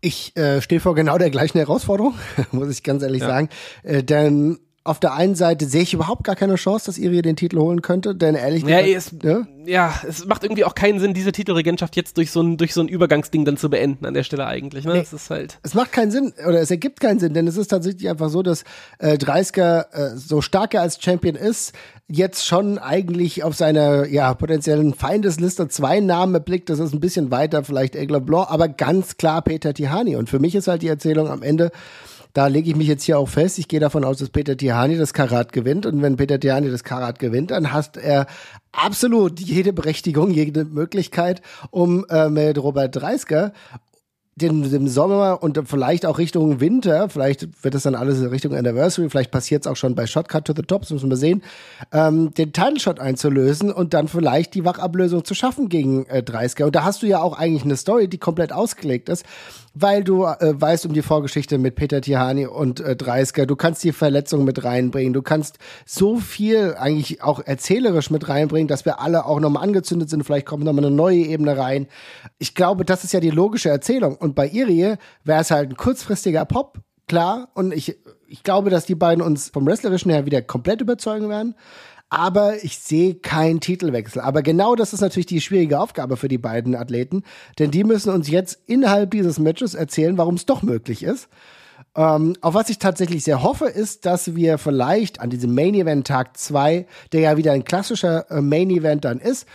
Ich 0.00 0.36
äh, 0.36 0.62
stehe 0.62 0.80
vor 0.80 0.94
genau 0.94 1.18
der 1.18 1.30
gleichen 1.30 1.58
Herausforderung, 1.58 2.14
muss 2.52 2.70
ich 2.70 2.84
ganz 2.84 3.02
ehrlich 3.02 3.22
ja. 3.22 3.26
sagen. 3.26 3.48
Äh, 3.82 4.04
denn 4.04 4.60
auf 4.84 5.00
der 5.00 5.12
einen 5.12 5.34
Seite 5.34 5.66
sehe 5.66 5.82
ich 5.82 5.92
überhaupt 5.92 6.24
gar 6.24 6.34
keine 6.34 6.54
Chance, 6.54 6.86
dass 6.86 6.98
Irie 6.98 7.20
den 7.20 7.36
Titel 7.36 7.58
holen 7.58 7.82
könnte, 7.82 8.14
denn 8.14 8.34
ehrlich 8.34 8.64
gesagt. 8.64 8.86
Ja, 8.86 8.96
es, 8.96 9.14
ja? 9.22 9.46
ja, 9.66 9.94
es 10.08 10.24
macht 10.26 10.44
irgendwie 10.44 10.64
auch 10.64 10.74
keinen 10.74 10.98
Sinn, 10.98 11.12
diese 11.12 11.30
Titelregentschaft 11.30 11.94
jetzt 11.96 12.16
durch 12.16 12.30
so 12.30 12.40
ein, 12.40 12.56
durch 12.56 12.72
so 12.72 12.80
ein 12.80 12.88
Übergangsding 12.88 13.44
dann 13.44 13.58
zu 13.58 13.68
beenden 13.68 14.06
an 14.06 14.14
der 14.14 14.22
Stelle 14.22 14.46
eigentlich. 14.46 14.84
Ne? 14.84 14.94
Nee, 14.94 15.00
es 15.00 15.12
ist 15.12 15.28
halt. 15.28 15.58
Es 15.62 15.74
macht 15.74 15.92
keinen 15.92 16.10
Sinn, 16.10 16.32
oder 16.46 16.60
es 16.60 16.70
ergibt 16.70 17.00
keinen 17.00 17.18
Sinn, 17.18 17.34
denn 17.34 17.46
es 17.46 17.56
ist 17.56 17.68
tatsächlich 17.68 18.08
einfach 18.08 18.30
so, 18.30 18.42
dass 18.42 18.64
äh, 18.98 19.18
Dreisker, 19.18 19.88
äh, 19.92 20.16
so 20.16 20.40
stark 20.40 20.72
er 20.74 20.80
als 20.80 21.02
Champion 21.02 21.34
ist, 21.34 21.74
jetzt 22.08 22.46
schon 22.46 22.78
eigentlich 22.78 23.44
auf 23.44 23.54
seiner 23.54 24.06
ja, 24.06 24.32
potenziellen 24.32 24.94
Feindesliste 24.94 25.68
zwei 25.68 26.00
Namen 26.00 26.34
erblickt. 26.34 26.70
Das 26.70 26.78
ist 26.78 26.94
ein 26.94 27.00
bisschen 27.00 27.30
weiter, 27.30 27.62
vielleicht 27.64 27.94
Egler 27.94 28.20
Blanc, 28.20 28.50
aber 28.50 28.68
ganz 28.68 29.18
klar 29.18 29.42
Peter 29.42 29.74
Tihani. 29.74 30.16
Und 30.16 30.30
für 30.30 30.38
mich 30.38 30.54
ist 30.54 30.68
halt 30.68 30.80
die 30.80 30.88
Erzählung 30.88 31.28
am 31.28 31.42
Ende, 31.42 31.70
da 32.32 32.46
lege 32.46 32.70
ich 32.70 32.76
mich 32.76 32.88
jetzt 32.88 33.04
hier 33.04 33.18
auch 33.18 33.28
fest. 33.28 33.58
Ich 33.58 33.68
gehe 33.68 33.80
davon 33.80 34.04
aus, 34.04 34.18
dass 34.18 34.30
Peter 34.30 34.56
Tihani 34.56 34.96
das 34.96 35.12
Karat 35.12 35.52
gewinnt. 35.52 35.86
Und 35.86 36.02
wenn 36.02 36.16
Peter 36.16 36.38
Tihani 36.38 36.70
das 36.70 36.84
Karat 36.84 37.18
gewinnt, 37.18 37.50
dann 37.50 37.72
hast 37.72 37.96
er 37.96 38.26
absolut 38.72 39.40
jede 39.40 39.72
Berechtigung, 39.72 40.30
jede 40.30 40.64
Möglichkeit, 40.64 41.42
um 41.70 42.04
äh, 42.10 42.28
mit 42.28 42.58
Robert 42.58 42.94
Dreisker 42.94 43.52
den, 44.38 44.70
dem 44.70 44.88
Sommer 44.88 45.42
und 45.42 45.60
vielleicht 45.66 46.06
auch 46.06 46.18
Richtung 46.18 46.60
Winter, 46.60 47.08
vielleicht 47.08 47.62
wird 47.62 47.74
es 47.74 47.82
dann 47.82 47.94
alles 47.94 48.18
in 48.20 48.26
Richtung 48.26 48.54
Anniversary, 48.54 49.10
vielleicht 49.10 49.30
passiert 49.30 49.64
es 49.64 49.66
auch 49.66 49.76
schon 49.76 49.94
bei 49.94 50.06
Shotcut 50.06 50.44
to 50.44 50.52
the 50.56 50.62
Top, 50.62 50.82
das 50.82 50.90
müssen 50.90 51.10
wir 51.10 51.16
sehen, 51.16 51.42
ähm, 51.92 52.32
den 52.34 52.52
Title 52.52 52.80
Shot 52.80 53.00
einzulösen 53.00 53.72
und 53.72 53.94
dann 53.94 54.08
vielleicht 54.08 54.54
die 54.54 54.64
Wachablösung 54.64 55.24
zu 55.24 55.34
schaffen 55.34 55.68
gegen 55.68 56.06
äh, 56.06 56.22
30 56.22 56.64
Und 56.64 56.74
da 56.74 56.84
hast 56.84 57.02
du 57.02 57.06
ja 57.06 57.20
auch 57.20 57.36
eigentlich 57.36 57.64
eine 57.64 57.76
Story, 57.76 58.08
die 58.08 58.18
komplett 58.18 58.52
ausgelegt 58.52 59.08
ist, 59.08 59.24
weil 59.74 60.02
du 60.02 60.24
äh, 60.24 60.60
weißt 60.60 60.86
um 60.86 60.92
die 60.92 61.02
Vorgeschichte 61.02 61.58
mit 61.58 61.74
Peter 61.74 62.00
Tihani 62.00 62.46
und 62.46 62.80
äh, 62.80 62.96
30 62.96 63.46
Du 63.46 63.56
kannst 63.56 63.84
die 63.84 63.92
Verletzung 63.92 64.44
mit 64.44 64.64
reinbringen, 64.64 65.12
du 65.12 65.22
kannst 65.22 65.58
so 65.84 66.18
viel 66.18 66.74
eigentlich 66.78 67.22
auch 67.22 67.40
erzählerisch 67.40 68.10
mit 68.10 68.28
reinbringen, 68.28 68.68
dass 68.68 68.84
wir 68.84 69.00
alle 69.00 69.26
auch 69.26 69.40
nochmal 69.40 69.62
angezündet 69.62 70.10
sind, 70.10 70.24
vielleicht 70.24 70.46
kommt 70.46 70.64
nochmal 70.64 70.84
eine 70.84 70.94
neue 70.94 71.18
Ebene 71.18 71.56
rein. 71.56 71.86
Ich 72.38 72.54
glaube, 72.54 72.84
das 72.84 73.04
ist 73.04 73.12
ja 73.12 73.20
die 73.20 73.30
logische 73.30 73.68
Erzählung. 73.68 74.16
Und 74.16 74.27
bei 74.34 74.48
Irie 74.48 74.96
wäre 75.24 75.40
es 75.40 75.50
halt 75.50 75.70
ein 75.70 75.76
kurzfristiger 75.76 76.44
Pop, 76.44 76.78
klar. 77.06 77.48
Und 77.54 77.72
ich, 77.72 77.98
ich 78.28 78.42
glaube, 78.42 78.70
dass 78.70 78.86
die 78.86 78.94
beiden 78.94 79.22
uns 79.22 79.48
vom 79.48 79.66
Wrestlerischen 79.66 80.10
her 80.10 80.26
wieder 80.26 80.42
komplett 80.42 80.80
überzeugen 80.80 81.28
werden. 81.28 81.54
Aber 82.10 82.64
ich 82.64 82.78
sehe 82.78 83.16
keinen 83.16 83.60
Titelwechsel. 83.60 84.22
Aber 84.22 84.42
genau 84.42 84.74
das 84.74 84.94
ist 84.94 85.02
natürlich 85.02 85.26
die 85.26 85.42
schwierige 85.42 85.78
Aufgabe 85.78 86.16
für 86.16 86.28
die 86.28 86.38
beiden 86.38 86.74
Athleten, 86.74 87.22
denn 87.58 87.70
die 87.70 87.84
müssen 87.84 88.10
uns 88.10 88.30
jetzt 88.30 88.58
innerhalb 88.66 89.10
dieses 89.10 89.38
Matches 89.38 89.74
erzählen, 89.74 90.16
warum 90.16 90.36
es 90.36 90.46
doch 90.46 90.62
möglich 90.62 91.02
ist. 91.02 91.28
Ähm, 91.94 92.34
auf 92.40 92.54
was 92.54 92.70
ich 92.70 92.78
tatsächlich 92.78 93.24
sehr 93.24 93.42
hoffe, 93.42 93.66
ist, 93.66 94.06
dass 94.06 94.34
wir 94.34 94.58
vielleicht 94.58 95.20
an 95.20 95.30
diesem 95.30 95.54
Main 95.54 95.74
Event 95.74 96.06
Tag 96.06 96.36
2, 96.36 96.86
der 97.12 97.20
ja 97.20 97.36
wieder 97.36 97.52
ein 97.52 97.64
klassischer 97.64 98.30
äh, 98.30 98.40
Main 98.40 98.70
Event 98.70 99.04
dann 99.04 99.18
ist, 99.18 99.46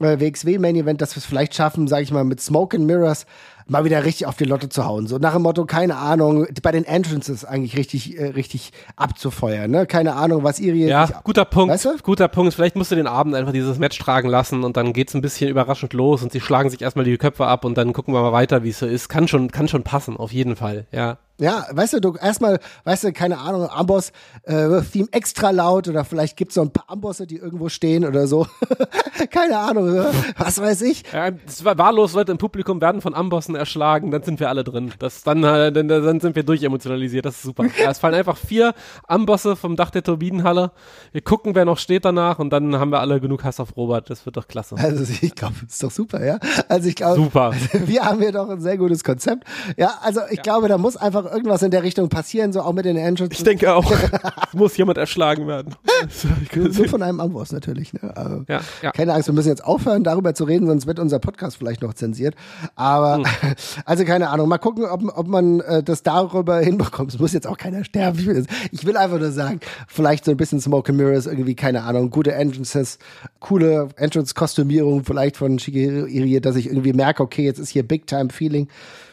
WXW 0.00 0.58
Main 0.58 0.76
Event, 0.76 1.00
dass 1.00 1.16
wir 1.16 1.20
es 1.20 1.26
vielleicht 1.26 1.54
schaffen, 1.54 1.88
sage 1.88 2.04
ich 2.04 2.12
mal, 2.12 2.24
mit 2.24 2.40
Smoke 2.40 2.76
and 2.76 2.86
Mirrors 2.86 3.26
mal 3.66 3.84
wieder 3.84 4.04
richtig 4.04 4.26
auf 4.26 4.36
die 4.36 4.44
Lotte 4.44 4.68
zu 4.68 4.84
hauen. 4.84 5.06
So 5.06 5.18
nach 5.18 5.32
dem 5.34 5.42
Motto, 5.42 5.66
keine 5.66 5.96
Ahnung, 5.96 6.46
bei 6.62 6.72
den 6.72 6.84
Entrances 6.84 7.44
eigentlich 7.44 7.76
richtig, 7.76 8.18
äh, 8.18 8.28
richtig 8.28 8.70
abzufeuern. 8.96 9.70
Ne? 9.70 9.86
Keine 9.86 10.14
Ahnung, 10.14 10.44
was 10.44 10.60
ihr 10.60 10.74
Ja, 10.74 11.06
guter 11.24 11.44
Punkt. 11.44 11.72
Weißt 11.74 11.84
du? 11.84 11.96
Guter 12.02 12.28
Punkt. 12.28 12.54
Vielleicht 12.54 12.76
musst 12.76 12.92
du 12.92 12.96
den 12.96 13.06
Abend 13.06 13.34
einfach 13.34 13.52
dieses 13.52 13.78
Match 13.78 13.98
tragen 13.98 14.28
lassen 14.28 14.64
und 14.64 14.76
dann 14.76 14.92
geht's 14.92 15.14
ein 15.14 15.20
bisschen 15.20 15.50
überraschend 15.50 15.92
los 15.92 16.22
und 16.22 16.32
sie 16.32 16.40
schlagen 16.40 16.70
sich 16.70 16.80
erstmal 16.80 17.04
die 17.04 17.18
Köpfe 17.18 17.46
ab 17.46 17.64
und 17.64 17.76
dann 17.76 17.92
gucken 17.92 18.14
wir 18.14 18.22
mal 18.22 18.32
weiter, 18.32 18.62
wie 18.62 18.70
es 18.70 18.78
so 18.78 18.86
ist. 18.86 19.08
Kann 19.08 19.28
schon, 19.28 19.50
kann 19.50 19.68
schon 19.68 19.82
passen, 19.82 20.16
auf 20.16 20.32
jeden 20.32 20.56
Fall, 20.56 20.86
ja. 20.92 21.18
Ja, 21.40 21.66
weißt 21.70 21.94
du, 21.94 22.00
du 22.00 22.14
erstmal, 22.14 22.58
weißt 22.84 23.04
du, 23.04 23.12
keine 23.12 23.38
Ahnung, 23.38 23.68
Amboss 23.68 24.12
äh, 24.42 24.82
Theme 24.82 25.08
extra 25.12 25.50
laut 25.50 25.86
oder 25.86 26.04
vielleicht 26.04 26.36
gibt's 26.36 26.56
so 26.56 26.62
ein 26.62 26.72
paar 26.72 26.90
Ambosse, 26.90 27.26
die 27.26 27.36
irgendwo 27.36 27.68
stehen 27.68 28.04
oder 28.04 28.26
so. 28.26 28.46
keine 29.30 29.56
Ahnung, 29.58 30.04
was 30.36 30.60
weiß 30.60 30.82
ich. 30.82 31.04
Ja, 31.12 31.30
wahllos 31.78 32.14
Leute 32.14 32.32
im 32.32 32.38
Publikum 32.38 32.80
werden 32.80 33.00
von 33.00 33.14
Ambossen 33.14 33.54
erschlagen, 33.54 34.10
dann 34.10 34.22
sind 34.24 34.40
wir 34.40 34.48
alle 34.48 34.64
drin. 34.64 34.92
Das, 34.98 35.22
dann, 35.22 35.44
äh, 35.44 35.70
dann, 35.70 35.86
dann 35.86 36.20
sind 36.20 36.34
wir 36.34 36.42
durchemotionalisiert. 36.42 37.24
Das 37.24 37.36
ist 37.36 37.42
super. 37.42 37.66
Ja, 37.78 37.90
es 37.90 38.00
fallen 38.00 38.14
einfach 38.14 38.36
vier 38.36 38.74
Ambosse 39.06 39.54
vom 39.54 39.76
Dach 39.76 39.90
der 39.90 40.02
Turbinenhalle. 40.02 40.72
Wir 41.12 41.20
gucken, 41.20 41.54
wer 41.54 41.64
noch 41.64 41.78
steht 41.78 42.04
danach 42.04 42.40
und 42.40 42.50
dann 42.50 42.76
haben 42.76 42.90
wir 42.90 42.98
alle 42.98 43.20
genug 43.20 43.44
Hass 43.44 43.60
auf 43.60 43.76
Robert. 43.76 44.10
Das 44.10 44.26
wird 44.26 44.36
doch 44.36 44.48
klasse. 44.48 44.74
Also 44.76 45.04
ich 45.20 45.34
glaube, 45.36 45.54
ist 45.66 45.82
doch 45.82 45.92
super, 45.92 46.24
ja. 46.24 46.38
Also 46.68 46.88
ich 46.88 46.96
glaube, 46.96 47.22
super. 47.22 47.52
wir 47.72 48.04
haben 48.04 48.20
hier 48.20 48.32
doch 48.32 48.48
ein 48.48 48.60
sehr 48.60 48.76
gutes 48.76 49.04
Konzept. 49.04 49.44
Ja, 49.76 49.98
also 50.02 50.22
ich 50.30 50.38
ja. 50.38 50.42
glaube, 50.42 50.66
da 50.66 50.76
muss 50.76 50.96
einfach 50.96 51.27
irgendwas 51.28 51.62
in 51.62 51.70
der 51.70 51.82
Richtung 51.82 52.08
passieren, 52.08 52.52
so 52.52 52.60
auch 52.60 52.72
mit 52.72 52.84
den 52.84 52.96
Engines. 52.96 53.30
Ich 53.32 53.44
denke 53.44 53.74
auch. 53.74 53.90
es 54.48 54.54
muss 54.54 54.76
jemand 54.76 54.98
erschlagen 54.98 55.46
werden. 55.46 55.74
Nur 56.54 56.88
von 56.88 57.02
einem 57.02 57.20
Amboss 57.20 57.52
natürlich. 57.52 57.92
Ne? 57.92 58.16
Also, 58.16 58.44
ja, 58.48 58.60
ja. 58.82 58.92
Keine 58.92 59.14
Angst, 59.14 59.28
wir 59.28 59.34
müssen 59.34 59.48
jetzt 59.48 59.64
aufhören, 59.64 60.04
darüber 60.04 60.34
zu 60.34 60.44
reden, 60.44 60.66
sonst 60.66 60.86
wird 60.86 60.98
unser 60.98 61.18
Podcast 61.18 61.56
vielleicht 61.56 61.82
noch 61.82 61.94
zensiert. 61.94 62.34
Aber 62.74 63.16
hm. 63.16 63.24
also 63.84 64.04
keine 64.04 64.30
Ahnung. 64.30 64.48
Mal 64.48 64.58
gucken, 64.58 64.84
ob, 64.84 65.02
ob 65.16 65.26
man 65.26 65.60
äh, 65.60 65.82
das 65.82 66.02
darüber 66.02 66.58
hinbekommt. 66.58 67.12
Es 67.12 67.18
muss 67.18 67.32
jetzt 67.32 67.46
auch 67.46 67.58
keiner 67.58 67.84
sterben. 67.84 68.18
Ich 68.18 68.26
will, 68.26 68.46
ich 68.72 68.86
will 68.86 68.96
einfach 68.96 69.18
nur 69.18 69.32
sagen, 69.32 69.60
vielleicht 69.86 70.24
so 70.24 70.30
ein 70.30 70.36
bisschen 70.36 70.60
Smoke 70.60 70.90
and 70.90 70.98
Mirrors, 70.98 71.26
irgendwie, 71.26 71.54
keine 71.54 71.82
Ahnung, 71.82 72.10
gute 72.10 72.32
Entrances, 72.32 72.98
coole 73.40 73.88
Entrance-Kostümierung 73.96 75.04
vielleicht 75.04 75.36
von 75.36 75.58
Shigeru 75.58 76.06
Irie, 76.06 76.40
dass 76.40 76.56
ich 76.56 76.66
irgendwie 76.66 76.92
merke, 76.92 77.22
okay, 77.22 77.44
jetzt 77.44 77.58
ist 77.58 77.70
hier 77.70 77.86
Big-Time-Feeling. 77.86 78.68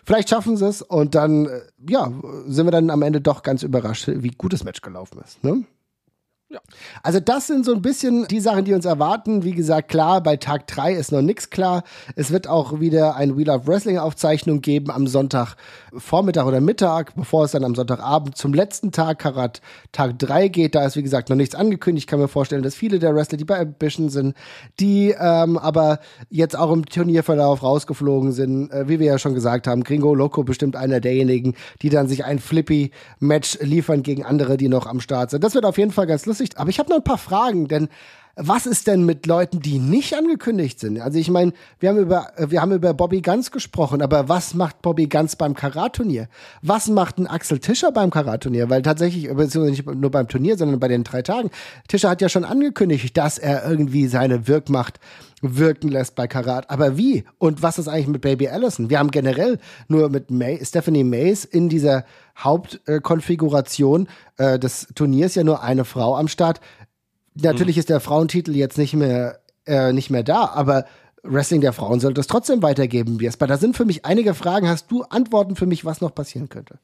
Vielleicht 0.05 0.30
schaffen 0.30 0.55
sie 0.55 0.68
es 0.68 0.82
und 0.84 1.16
dann, 1.16 1.47
äh, 1.47 1.61
sind 2.47 2.66
wir 2.66 2.72
dann 2.72 2.89
am 2.89 3.01
Ende 3.01 3.22
doch 3.22 3.43
ganz 3.43 3.64
überrascht, 3.64 4.08
wie 4.08 4.32
gut 4.32 4.53
das 4.53 4.64
Match 4.64 4.82
gelaufen 4.82 5.20
ist. 5.24 5.43
Ne? 5.43 5.64
Ja. 6.48 6.60
Also 7.02 7.20
das 7.20 7.48
sind 7.48 7.66
so 7.66 7.74
ein 7.74 7.82
bisschen 7.82 8.28
die 8.28 8.39
Sachen, 8.39 8.66
die 8.66 8.76
uns 8.76 8.86
erwarten. 8.86 9.43
Wie 9.43 9.54
gesagt, 9.54 9.89
klar, 9.89 10.22
bei 10.22 10.38
Tag 10.38 10.68
3 10.68 10.93
ist 10.93 11.12
noch 11.12 11.24
nichts 11.24 11.50
klar. 11.50 11.84
Es 12.16 12.30
wird 12.30 12.48
auch 12.48 12.80
wieder 12.80 13.16
ein 13.16 13.36
Wheel 13.36 13.50
of 13.50 13.66
Wrestling 13.66 13.98
Aufzeichnung 13.98 14.62
geben 14.62 14.91
am 14.91 15.08
Sonntag 15.08 15.56
Vormittag 15.98 16.46
oder 16.46 16.62
Mittag, 16.62 17.16
bevor 17.16 17.46
es 17.46 17.52
dann 17.52 17.64
am 17.64 17.74
Sonntagabend 17.74 18.38
zum 18.38 18.54
letzten 18.54 18.91
Tag 18.91 19.18
Karat 19.18 19.62
Tag 19.91 20.20
3 20.20 20.50
geht. 20.50 20.76
Da 20.76 20.86
ist 20.86 20.96
wie 20.96 21.02
gesagt 21.02 21.30
noch 21.30 21.36
nichts 21.36 21.56
angekündigt. 21.56 22.04
Ich 22.04 22.08
kann 22.08 22.20
mir 22.20 22.28
vorstellen, 22.28 22.62
dass 22.62 22.76
viele 22.76 23.00
der 23.00 23.16
Wrestler, 23.16 23.39
die 23.39 23.46
bei 23.46 23.60
Ambition 23.60 24.10
sind, 24.10 24.36
die 24.80 25.16
ähm, 25.20 25.58
aber 25.58 26.00
jetzt 26.30 26.56
auch 26.56 26.72
im 26.72 26.86
Turnierverlauf 26.86 27.64
rausgeflogen 27.64 28.34
sind, 28.34 28.72
äh, 28.72 28.88
wie 28.88 29.00
wir 29.00 29.08
ja 29.08 29.18
schon 29.18 29.34
gesagt 29.34 29.66
haben, 29.66 29.84
Gringo 29.84 30.14
Loco 30.14 30.43
bestimmt 30.43 30.76
einer 30.76 31.00
derjenigen, 31.00 31.56
die 31.82 31.89
dann 31.89 32.08
sich 32.08 32.24
ein 32.24 32.38
Flippy 32.38 32.91
Match 33.20 33.58
liefern 33.62 34.04
gegen 34.04 34.24
andere, 34.24 34.58
die 34.58 34.70
noch 34.70 34.86
am 34.86 35.00
Start 35.00 35.32
sind. 35.32 35.43
Das 35.43 35.56
wird 35.56 35.66
auf 35.66 35.80
jeden 35.80 35.91
Fall 35.91 36.06
ganz 36.06 36.28
lustig 36.28 36.35
lustig. 36.40 36.60
Aber 36.60 36.70
ich 36.70 36.80
habe 36.80 36.90
noch 36.90 36.98
ein 36.98 37.04
paar 37.04 37.18
Fragen, 37.18 37.68
denn 37.68 37.90
was 38.38 38.66
ist 38.66 38.88
denn 38.88 39.06
mit 39.06 39.26
Leuten, 39.28 39.62
die 39.62 39.80
nicht 39.80 40.14
angekündigt 40.14 40.80
sind? 40.80 41.00
Also 41.00 41.18
ich 41.18 41.30
meine, 41.30 41.54
wir 41.80 41.90
haben 41.90 41.98
über 41.98 42.34
wir 42.38 42.62
haben 42.62 42.74
über 42.74 42.94
Bobby 42.94 43.22
Ganz 43.22 43.50
gesprochen, 43.50 44.02
aber 44.02 44.28
was 44.28 44.54
macht 44.54 44.82
Bobby 44.82 45.08
Ganz 45.08 45.38
beim 45.38 45.54
Karatturnier? 45.54 46.28
Was 46.62 46.88
macht 46.88 47.18
ein 47.18 47.28
Axel 47.28 47.60
Tischer 47.60 47.94
beim 47.94 48.12
Karatturnier? 48.12 48.70
Weil 48.70 48.82
tatsächlich 48.82 49.30
beziehungsweise 49.30 49.70
nicht 49.72 49.86
nur 49.86 50.12
beim 50.12 50.28
Turnier, 50.28 50.58
sondern 50.58 50.80
bei 50.82 50.90
den 50.90 51.06
drei 51.06 51.22
Tagen. 51.22 51.50
Tischer 51.88 52.10
hat 52.10 52.22
ja 52.22 52.28
schon 52.28 52.44
angekündigt, 52.44 53.16
dass 53.16 53.38
er 53.38 53.70
irgendwie 53.70 54.08
seine 54.08 54.50
Wirkmacht 54.50 55.00
wirken 55.42 55.90
lässt 55.90 56.16
bei 56.16 56.28
Karat. 56.28 56.70
Aber 56.70 56.98
wie? 56.98 57.24
Und 57.38 57.62
was 57.62 57.78
ist 57.78 57.88
eigentlich 57.88 58.08
mit 58.08 58.22
Baby 58.22 58.50
Allison? 58.50 58.90
Wir 58.90 59.00
haben 59.00 59.12
generell 59.12 59.60
nur 59.88 60.10
mit 60.10 60.32
May, 60.32 60.60
Stephanie 60.64 61.04
Mays 61.04 61.46
in 61.46 61.70
dieser 61.70 62.04
Hauptkonfiguration 62.38 64.08
äh, 64.38 64.60
des 64.60 64.88
Turniers 64.96 65.36
ja 65.36 65.44
nur 65.44 65.62
eine 65.62 65.86
Frau 65.86 66.16
am 66.16 66.28
Start. 66.28 66.60
Natürlich 67.36 67.76
mhm. 67.76 67.80
ist 67.80 67.90
der 67.90 68.00
Frauentitel 68.00 68.56
jetzt 68.56 68.78
nicht 68.78 68.94
mehr, 68.94 69.40
äh, 69.66 69.94
nicht 69.94 70.10
mehr 70.10 70.24
da, 70.24 70.46
aber 70.46 70.86
Wrestling 71.24 71.62
der 71.62 71.74
Frauen 71.74 72.00
sollte 72.00 72.22
es 72.22 72.28
trotzdem 72.28 72.62
weitergeben, 72.62 73.20
Jesper. 73.20 73.48
Da 73.48 73.58
sind 73.58 73.76
für 73.76 73.86
mich 73.86 74.06
einige 74.06 74.34
Fragen. 74.34 74.70
Hast 74.70 74.92
du 74.92 75.04
Antworten 75.04 75.56
für 75.56 75.66
mich, 75.66 75.84
was 75.84 76.02
noch 76.02 76.14
passieren 76.14 76.50
könnte? 76.50 76.80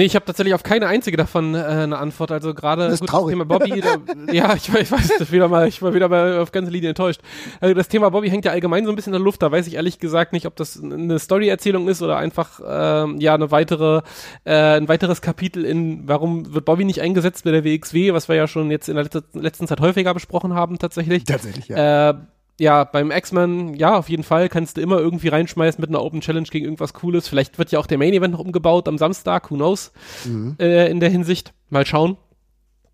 Nee, 0.00 0.06
ich 0.06 0.14
habe 0.14 0.24
tatsächlich 0.24 0.54
auf 0.54 0.62
keine 0.62 0.86
einzige 0.86 1.18
davon 1.18 1.54
äh, 1.54 1.58
eine 1.58 1.98
Antwort. 1.98 2.32
Also 2.32 2.54
gerade 2.54 2.88
das, 2.88 3.00
gut, 3.00 3.12
das 3.12 3.26
Thema 3.26 3.44
Bobby, 3.44 3.80
da, 3.82 3.96
ja, 4.32 4.54
ich, 4.54 4.72
ich 4.72 4.90
weiß 4.90 5.18
das 5.18 5.30
wieder 5.30 5.46
mal, 5.46 5.68
ich 5.68 5.82
war 5.82 5.92
wieder 5.92 6.08
mal 6.08 6.38
auf 6.38 6.52
ganze 6.52 6.70
Linie 6.70 6.88
enttäuscht. 6.88 7.20
Also 7.60 7.74
das 7.74 7.88
Thema 7.88 8.10
Bobby 8.10 8.30
hängt 8.30 8.46
ja 8.46 8.50
allgemein 8.52 8.86
so 8.86 8.92
ein 8.92 8.96
bisschen 8.96 9.12
in 9.12 9.18
der 9.18 9.24
Luft. 9.24 9.42
Da 9.42 9.52
weiß 9.52 9.66
ich 9.66 9.74
ehrlich 9.74 9.98
gesagt 9.98 10.32
nicht, 10.32 10.46
ob 10.46 10.56
das 10.56 10.82
eine 10.82 11.18
Story-Erzählung 11.18 11.86
ist 11.86 12.00
oder 12.00 12.16
einfach 12.16 12.60
ähm, 12.66 13.20
ja 13.20 13.34
eine 13.34 13.50
weitere, 13.50 14.00
äh, 14.44 14.78
ein 14.78 14.88
weiteres 14.88 15.20
Kapitel 15.20 15.66
in, 15.66 16.08
warum 16.08 16.54
wird 16.54 16.64
Bobby 16.64 16.86
nicht 16.86 17.02
eingesetzt 17.02 17.44
bei 17.44 17.50
der 17.50 17.62
WXW, 17.62 18.14
was 18.14 18.26
wir 18.26 18.36
ja 18.36 18.48
schon 18.48 18.70
jetzt 18.70 18.88
in 18.88 18.96
der 18.96 19.06
letzten 19.34 19.66
Zeit 19.66 19.80
häufiger 19.80 20.14
besprochen 20.14 20.54
haben 20.54 20.78
tatsächlich. 20.78 21.24
Tatsächlich, 21.24 21.68
ja. 21.68 22.12
Äh, 22.12 22.14
ja, 22.60 22.84
beim 22.84 23.10
X-Men, 23.10 23.74
ja, 23.74 23.96
auf 23.96 24.10
jeden 24.10 24.22
Fall 24.22 24.50
kannst 24.50 24.76
du 24.76 24.82
immer 24.82 24.98
irgendwie 24.98 25.28
reinschmeißen 25.28 25.80
mit 25.80 25.88
einer 25.88 26.02
Open 26.02 26.20
Challenge 26.20 26.46
gegen 26.46 26.66
irgendwas 26.66 26.92
Cooles. 26.92 27.26
Vielleicht 27.26 27.58
wird 27.58 27.72
ja 27.72 27.78
auch 27.78 27.86
der 27.86 27.96
Main 27.96 28.12
Event 28.12 28.34
noch 28.34 28.40
umgebaut 28.40 28.86
am 28.86 28.98
Samstag, 28.98 29.50
who 29.50 29.56
knows, 29.56 29.92
mhm. 30.26 30.56
äh, 30.60 30.90
in 30.90 31.00
der 31.00 31.08
Hinsicht. 31.08 31.54
Mal 31.70 31.86
schauen. 31.86 32.18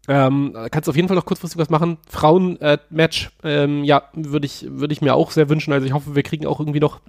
Ähm, 0.07 0.57
kannst 0.71 0.89
auf 0.89 0.95
jeden 0.95 1.09
Fall 1.09 1.17
noch 1.17 1.25
kurzfristig 1.27 1.61
was 1.61 1.69
machen. 1.69 1.99
Frauen-Match, 2.09 3.31
äh, 3.43 3.65
ähm, 3.65 3.83
ja, 3.83 4.05
würde 4.15 4.47
ich, 4.47 4.67
würde 4.69 4.93
ich 4.93 5.03
mir 5.03 5.15
auch 5.17 5.33
sehr 5.33 5.49
wünschen. 5.49 5.73
Also 5.73 5.85
ich 5.85 5.93
hoffe, 5.93 6.15
wir 6.15 6.23
kriegen 6.23 6.47
auch 6.47 6.61
irgendwie 6.61 6.79
noch 6.79 7.01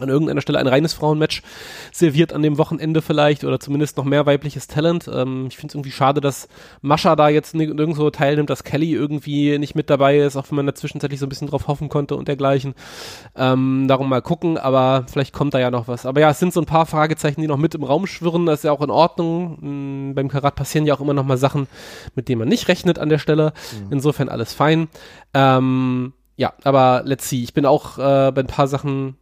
an 0.00 0.08
irgendeiner 0.08 0.40
Stelle 0.40 0.58
ein 0.58 0.66
reines 0.66 0.92
Frauenmatch 0.92 1.42
serviert 1.92 2.32
an 2.32 2.42
dem 2.42 2.58
Wochenende 2.58 3.02
vielleicht 3.02 3.44
oder 3.44 3.60
zumindest 3.60 3.96
noch 3.96 4.04
mehr 4.04 4.26
weibliches 4.26 4.66
Talent. 4.66 5.08
Ähm, 5.12 5.46
ich 5.48 5.56
finde 5.56 5.72
es 5.72 5.74
irgendwie 5.74 5.90
schade, 5.90 6.20
dass 6.20 6.48
Mascha 6.82 7.16
da 7.16 7.28
jetzt 7.28 7.54
nirgendwo 7.54 8.10
teilnimmt, 8.10 8.50
dass 8.50 8.64
Kelly 8.64 8.92
irgendwie 8.92 9.58
nicht 9.58 9.74
mit 9.74 9.90
dabei 9.90 10.18
ist, 10.18 10.36
auch 10.36 10.50
wenn 10.50 10.56
man 10.56 10.66
da 10.66 10.74
zwischenzeitlich 10.74 11.20
so 11.20 11.26
ein 11.26 11.28
bisschen 11.28 11.48
drauf 11.48 11.68
hoffen 11.68 11.88
konnte 11.88 12.16
und 12.16 12.28
dergleichen. 12.28 12.74
Ähm, 13.36 13.86
darum 13.88 14.08
mal 14.08 14.22
gucken, 14.22 14.58
aber 14.58 15.04
vielleicht 15.10 15.32
kommt 15.32 15.54
da 15.54 15.58
ja 15.58 15.70
noch 15.70 15.88
was. 15.88 16.06
Aber 16.06 16.20
ja, 16.20 16.30
es 16.30 16.38
sind 16.38 16.52
so 16.52 16.60
ein 16.60 16.66
paar 16.66 16.86
Fragezeichen, 16.86 17.40
die 17.40 17.48
noch 17.48 17.56
mit 17.56 17.74
im 17.74 17.84
Raum 17.84 18.06
schwirren. 18.06 18.46
Das 18.46 18.60
ist 18.60 18.64
ja 18.64 18.72
auch 18.72 18.82
in 18.82 18.90
Ordnung. 18.90 19.58
Mhm, 19.60 20.14
beim 20.14 20.28
Karat 20.28 20.54
passieren 20.54 20.86
ja 20.86 20.94
auch 20.94 21.00
immer 21.00 21.14
noch 21.14 21.24
mal 21.24 21.38
Sachen, 21.38 21.66
mit 22.14 22.28
denen 22.28 22.40
man 22.40 22.48
nicht 22.48 22.68
rechnet 22.68 22.98
an 22.98 23.08
der 23.08 23.18
Stelle. 23.18 23.52
Mhm. 23.72 23.92
Insofern 23.92 24.28
alles 24.28 24.52
fein. 24.52 24.88
Ähm, 25.34 26.12
ja, 26.36 26.52
aber 26.64 27.02
let's 27.04 27.28
see. 27.28 27.42
Ich 27.42 27.52
bin 27.52 27.66
auch 27.66 27.98
äh, 27.98 28.32
bei 28.32 28.42
ein 28.42 28.46
paar 28.46 28.68
Sachen 28.68 29.16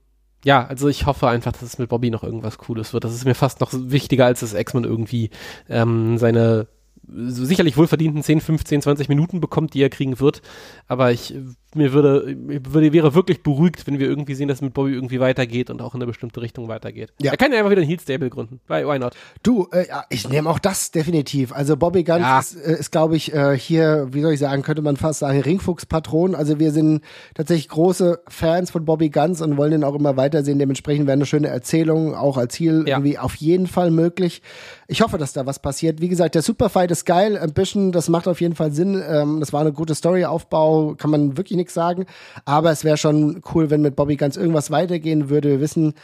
ja, 0.47 0.64
also 0.64 0.86
ich 0.86 1.07
hoffe 1.07 1.26
einfach, 1.26 1.51
dass 1.51 1.62
es 1.62 1.78
mit 1.78 1.88
Bobby 1.88 2.09
noch 2.09 2.22
irgendwas 2.22 2.57
Cooles 2.57 2.92
wird. 2.92 3.03
Das 3.03 3.12
ist 3.12 3.24
mir 3.24 3.34
fast 3.34 3.61
noch 3.61 3.70
wichtiger, 3.72 4.26
als 4.26 4.38
dass 4.40 4.55
X-Men 4.55 4.84
irgendwie 4.84 5.30
ähm, 5.68 6.18
seine 6.18 6.68
sicherlich 7.09 7.76
wohlverdienten 7.76 8.22
10, 8.22 8.40
15, 8.40 8.82
20 8.82 9.09
Minuten 9.09 9.40
bekommt, 9.40 9.74
die 9.74 9.82
er 9.82 9.90
kriegen 9.90 10.20
wird. 10.20 10.42
Aber 10.88 11.12
ich 11.12 11.34
mir 11.76 11.92
würde, 11.92 12.36
würde 12.36 12.92
wäre 12.92 13.14
wirklich 13.14 13.42
beruhigt, 13.42 13.86
wenn 13.86 13.98
wir 13.98 14.09
irgendwie 14.09 14.34
sehen, 14.34 14.48
dass 14.48 14.59
es 14.59 14.62
mit 14.62 14.74
Bobby 14.74 14.92
irgendwie 14.92 15.20
weitergeht 15.20 15.70
und 15.70 15.82
auch 15.82 15.94
in 15.94 15.98
eine 15.98 16.07
bestimmte 16.07 16.40
Richtung 16.40 16.68
weitergeht. 16.68 17.12
Ja. 17.20 17.32
Er 17.32 17.36
kann 17.36 17.52
ja 17.52 17.59
einfach 17.59 17.70
wieder 17.70 17.82
ein 17.82 17.86
Heel 17.86 18.00
Stable 18.00 18.30
gründen. 18.30 18.61
Why, 18.66 18.86
why 18.86 18.98
not? 18.98 19.14
Du, 19.42 19.68
äh, 19.70 19.86
ich 20.09 20.28
nehme 20.28 20.48
auch 20.48 20.59
das 20.59 20.90
definitiv. 20.90 21.52
Also 21.52 21.76
Bobby 21.76 22.02
Guns 22.02 22.20
ja. 22.20 22.40
ist, 22.40 22.57
äh, 22.57 22.78
ist 22.78 22.90
glaube 22.90 23.16
ich, 23.16 23.32
äh, 23.32 23.57
hier, 23.57 24.09
wie 24.11 24.22
soll 24.22 24.32
ich 24.32 24.40
sagen, 24.40 24.62
könnte 24.62 24.82
man 24.82 24.96
fast 24.96 25.20
sagen, 25.20 25.40
Ringfuchs-Patron. 25.40 26.34
Also 26.34 26.59
wir 26.59 26.72
sind 26.72 27.02
tatsächlich 27.34 27.68
große 27.68 28.20
Fans 28.28 28.70
von 28.70 28.84
Bobby 28.84 29.11
Guns 29.11 29.42
und 29.42 29.57
wollen 29.57 29.70
den 29.70 29.84
auch 29.84 29.94
immer 29.94 30.16
weitersehen. 30.16 30.59
Dementsprechend 30.59 31.07
wäre 31.07 31.14
eine 31.14 31.26
schöne 31.26 31.48
Erzählung 31.48 32.14
auch 32.14 32.38
als 32.38 32.54
Ziel 32.54 32.84
ja. 32.86 32.96
irgendwie 32.96 33.18
auf 33.18 33.34
jeden 33.36 33.66
Fall 33.66 33.90
möglich. 33.90 34.42
Ich 34.89 35.03
hoffe, 35.03 35.18
dass 35.18 35.32
da 35.32 35.47
was 35.47 35.59
passiert. 35.59 36.01
Wie 36.01 36.09
gesagt, 36.09 36.37
der 36.37 36.43
Superfight 36.43 36.93
ist 36.93 37.05
geil. 37.05 37.37
Ambition, 37.37 37.91
das 37.91 38.09
macht 38.09 38.28
auf 38.28 38.41
jeden 38.41 38.55
Fall 38.55 38.70
Sinn. 38.70 39.03
Ähm, 39.07 39.41
das 39.41 39.53
war 39.53 39.61
eine 39.61 39.72
gute 39.72 39.97
Storyaufbau, 39.97 40.95
kann 40.97 41.11
man 41.11 41.37
wirklich 41.37 41.57
nichts 41.57 41.74
sagen. 41.74 42.07
Aber 42.45 42.70
es 42.70 42.84
wäre 42.84 42.97
schon 42.97 43.43
cool, 43.53 43.70
wenn 43.70 43.82
mit 43.82 43.97
Bobby 43.97 44.14
ganz 44.16 44.37
irgendwas 44.37 44.70
weitergehen 44.70 45.28
würde. 45.28 45.51
Wir 45.51 45.61
wissen, 45.61 45.95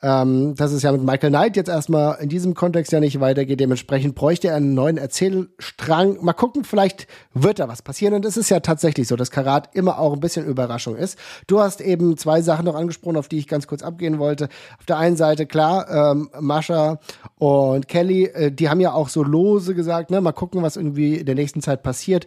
ähm, 0.00 0.54
dass 0.54 0.72
es 0.72 0.82
ja 0.82 0.92
mit 0.92 1.02
Michael 1.02 1.30
Knight 1.30 1.56
jetzt 1.56 1.68
erstmal 1.68 2.18
in 2.20 2.28
diesem 2.28 2.54
Kontext 2.54 2.92
ja 2.92 3.00
nicht 3.00 3.18
weitergeht. 3.18 3.58
Dementsprechend 3.58 4.14
bräuchte 4.14 4.48
er 4.48 4.56
einen 4.56 4.74
neuen 4.74 4.96
Erzählstrang. 4.96 6.18
Mal 6.24 6.34
gucken, 6.34 6.64
vielleicht 6.64 7.08
wird 7.34 7.58
da 7.58 7.68
was 7.68 7.82
passieren. 7.82 8.14
Und 8.14 8.24
es 8.24 8.36
ist 8.36 8.48
ja 8.48 8.60
tatsächlich 8.60 9.08
so, 9.08 9.16
dass 9.16 9.32
Karat 9.32 9.74
immer 9.74 9.98
auch 9.98 10.12
ein 10.12 10.20
bisschen 10.20 10.46
Überraschung 10.46 10.94
ist. 10.94 11.18
Du 11.48 11.60
hast 11.60 11.80
eben 11.80 12.16
zwei 12.16 12.42
Sachen 12.42 12.66
noch 12.66 12.76
angesprochen, 12.76 13.16
auf 13.16 13.28
die 13.28 13.38
ich 13.38 13.48
ganz 13.48 13.66
kurz 13.66 13.82
abgehen 13.82 14.20
wollte. 14.20 14.48
Auf 14.78 14.86
der 14.86 14.98
einen 14.98 15.16
Seite, 15.16 15.46
klar, 15.46 16.12
ähm, 16.12 16.30
Mascha 16.38 17.00
und 17.36 17.88
Kelly, 17.88 18.26
äh, 18.26 18.52
die 18.52 18.68
haben 18.68 18.80
ja 18.80 18.92
auch 18.92 19.08
so 19.08 19.24
lose 19.24 19.74
gesagt, 19.74 20.10
ne, 20.10 20.20
mal 20.20 20.32
gucken, 20.32 20.62
was 20.62 20.76
irgendwie 20.76 21.16
in 21.16 21.26
der 21.26 21.34
nächsten 21.34 21.60
Zeit 21.60 21.82
passiert. 21.82 22.26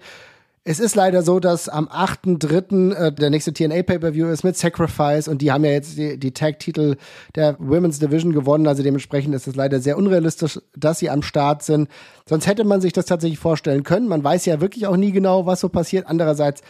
Es 0.64 0.80
ist 0.80 0.94
leider 0.94 1.24
so, 1.24 1.40
dass 1.40 1.70
am 1.70 1.88
8.3. 1.88 2.94
Äh, 2.94 3.12
der 3.12 3.32
nächste 3.32 3.52
TNA 3.52 3.82
Pay-Per-View 3.82 4.28
ist 4.28 4.44
mit 4.44 4.56
Sacrifice 4.56 5.28
und 5.28 5.42
die 5.42 5.52
haben 5.52 5.66
ja 5.66 5.72
jetzt 5.72 5.98
die, 5.98 6.20
die 6.20 6.34
Tag-Titel 6.34 6.98
der 7.36 7.56
Women's 7.58 7.98
Division 7.98 8.32
gewonnen, 8.32 8.68
also 8.68 8.84
dementsprechend 8.84 9.34
ist 9.34 9.48
es 9.48 9.56
leider 9.56 9.80
sehr 9.80 9.98
unrealistisch, 9.98 10.60
dass 10.76 11.00
sie 11.00 11.10
am 11.10 11.24
Start 11.24 11.64
sind. 11.64 11.90
Sonst 12.30 12.46
hätte 12.46 12.64
man 12.64 12.80
sich 12.80 12.94
das 12.94 13.08
tatsächlich 13.08 13.40
vorstellen 13.40 13.82
können. 13.82 14.08
Man 14.08 14.24
weiß 14.24 14.46
ja 14.46 14.62
wirklich 14.62 14.86
auch 14.86 14.98
nie 14.98 15.12
genau, 15.12 15.48
was 15.48 15.62
so 15.62 15.70
passiert. 15.70 16.06
Andererseits, 16.06 16.62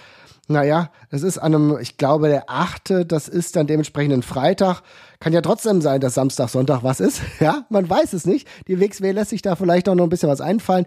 naja, 0.48 0.90
es 1.10 1.24
ist 1.24 1.38
an 1.38 1.54
einem, 1.54 1.78
ich 1.82 1.98
glaube, 1.98 2.30
der 2.30 2.50
8., 2.50 3.04
das 3.06 3.28
ist 3.28 3.58
dann 3.58 3.68
dementsprechend 3.68 4.14
ein 4.14 4.24
Freitag. 4.24 4.84
Kann 5.20 5.34
ja 5.34 5.42
trotzdem 5.42 5.82
sein, 5.82 6.00
dass 6.00 6.14
Samstag, 6.14 6.48
Sonntag 6.48 6.82
was 6.84 7.02
ist. 7.02 7.22
Ja, 7.42 7.66
man 7.68 7.90
weiß 7.90 8.14
es 8.14 8.26
nicht. 8.26 8.48
Die 8.70 8.80
WXW 8.80 9.12
lässt 9.12 9.32
sich 9.32 9.42
da 9.42 9.58
vielleicht 9.58 9.90
auch 9.90 9.96
noch 9.96 10.06
ein 10.06 10.10
bisschen 10.10 10.30
was 10.30 10.40
einfallen 10.40 10.86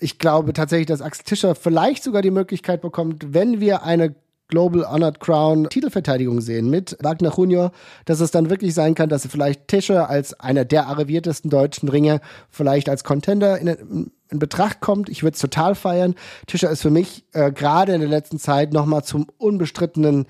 ich 0.00 0.18
glaube 0.18 0.52
tatsächlich, 0.52 0.86
dass 0.86 1.02
Axel 1.02 1.24
Tischer 1.24 1.54
vielleicht 1.54 2.02
sogar 2.02 2.22
die 2.22 2.30
Möglichkeit 2.30 2.82
bekommt, 2.82 3.34
wenn 3.34 3.60
wir 3.60 3.82
eine 3.82 4.14
Global 4.48 4.84
Honored 4.84 5.20
Crown 5.20 5.68
Titelverteidigung 5.70 6.40
sehen 6.40 6.68
mit 6.68 6.96
Wagner 7.00 7.32
Junior, 7.34 7.72
dass 8.04 8.20
es 8.20 8.30
dann 8.30 8.50
wirklich 8.50 8.74
sein 8.74 8.94
kann, 8.94 9.08
dass 9.08 9.26
vielleicht 9.26 9.68
Tische 9.68 10.08
als 10.08 10.38
einer 10.38 10.64
der 10.64 10.86
arriviertesten 10.86 11.50
deutschen 11.50 11.88
Ringer 11.88 12.20
vielleicht 12.50 12.88
als 12.88 13.04
Contender 13.04 13.58
in, 13.58 14.10
in 14.30 14.38
Betracht 14.38 14.80
kommt. 14.80 15.08
Ich 15.08 15.22
würde 15.22 15.34
es 15.34 15.40
total 15.40 15.74
feiern. 15.74 16.14
Tischer 16.46 16.70
ist 16.70 16.82
für 16.82 16.90
mich 16.90 17.24
äh, 17.32 17.52
gerade 17.52 17.94
in 17.94 18.00
der 18.00 18.10
letzten 18.10 18.38
Zeit 18.38 18.72
nochmal 18.72 19.02
zum 19.02 19.26
unbestrittenen 19.38 20.26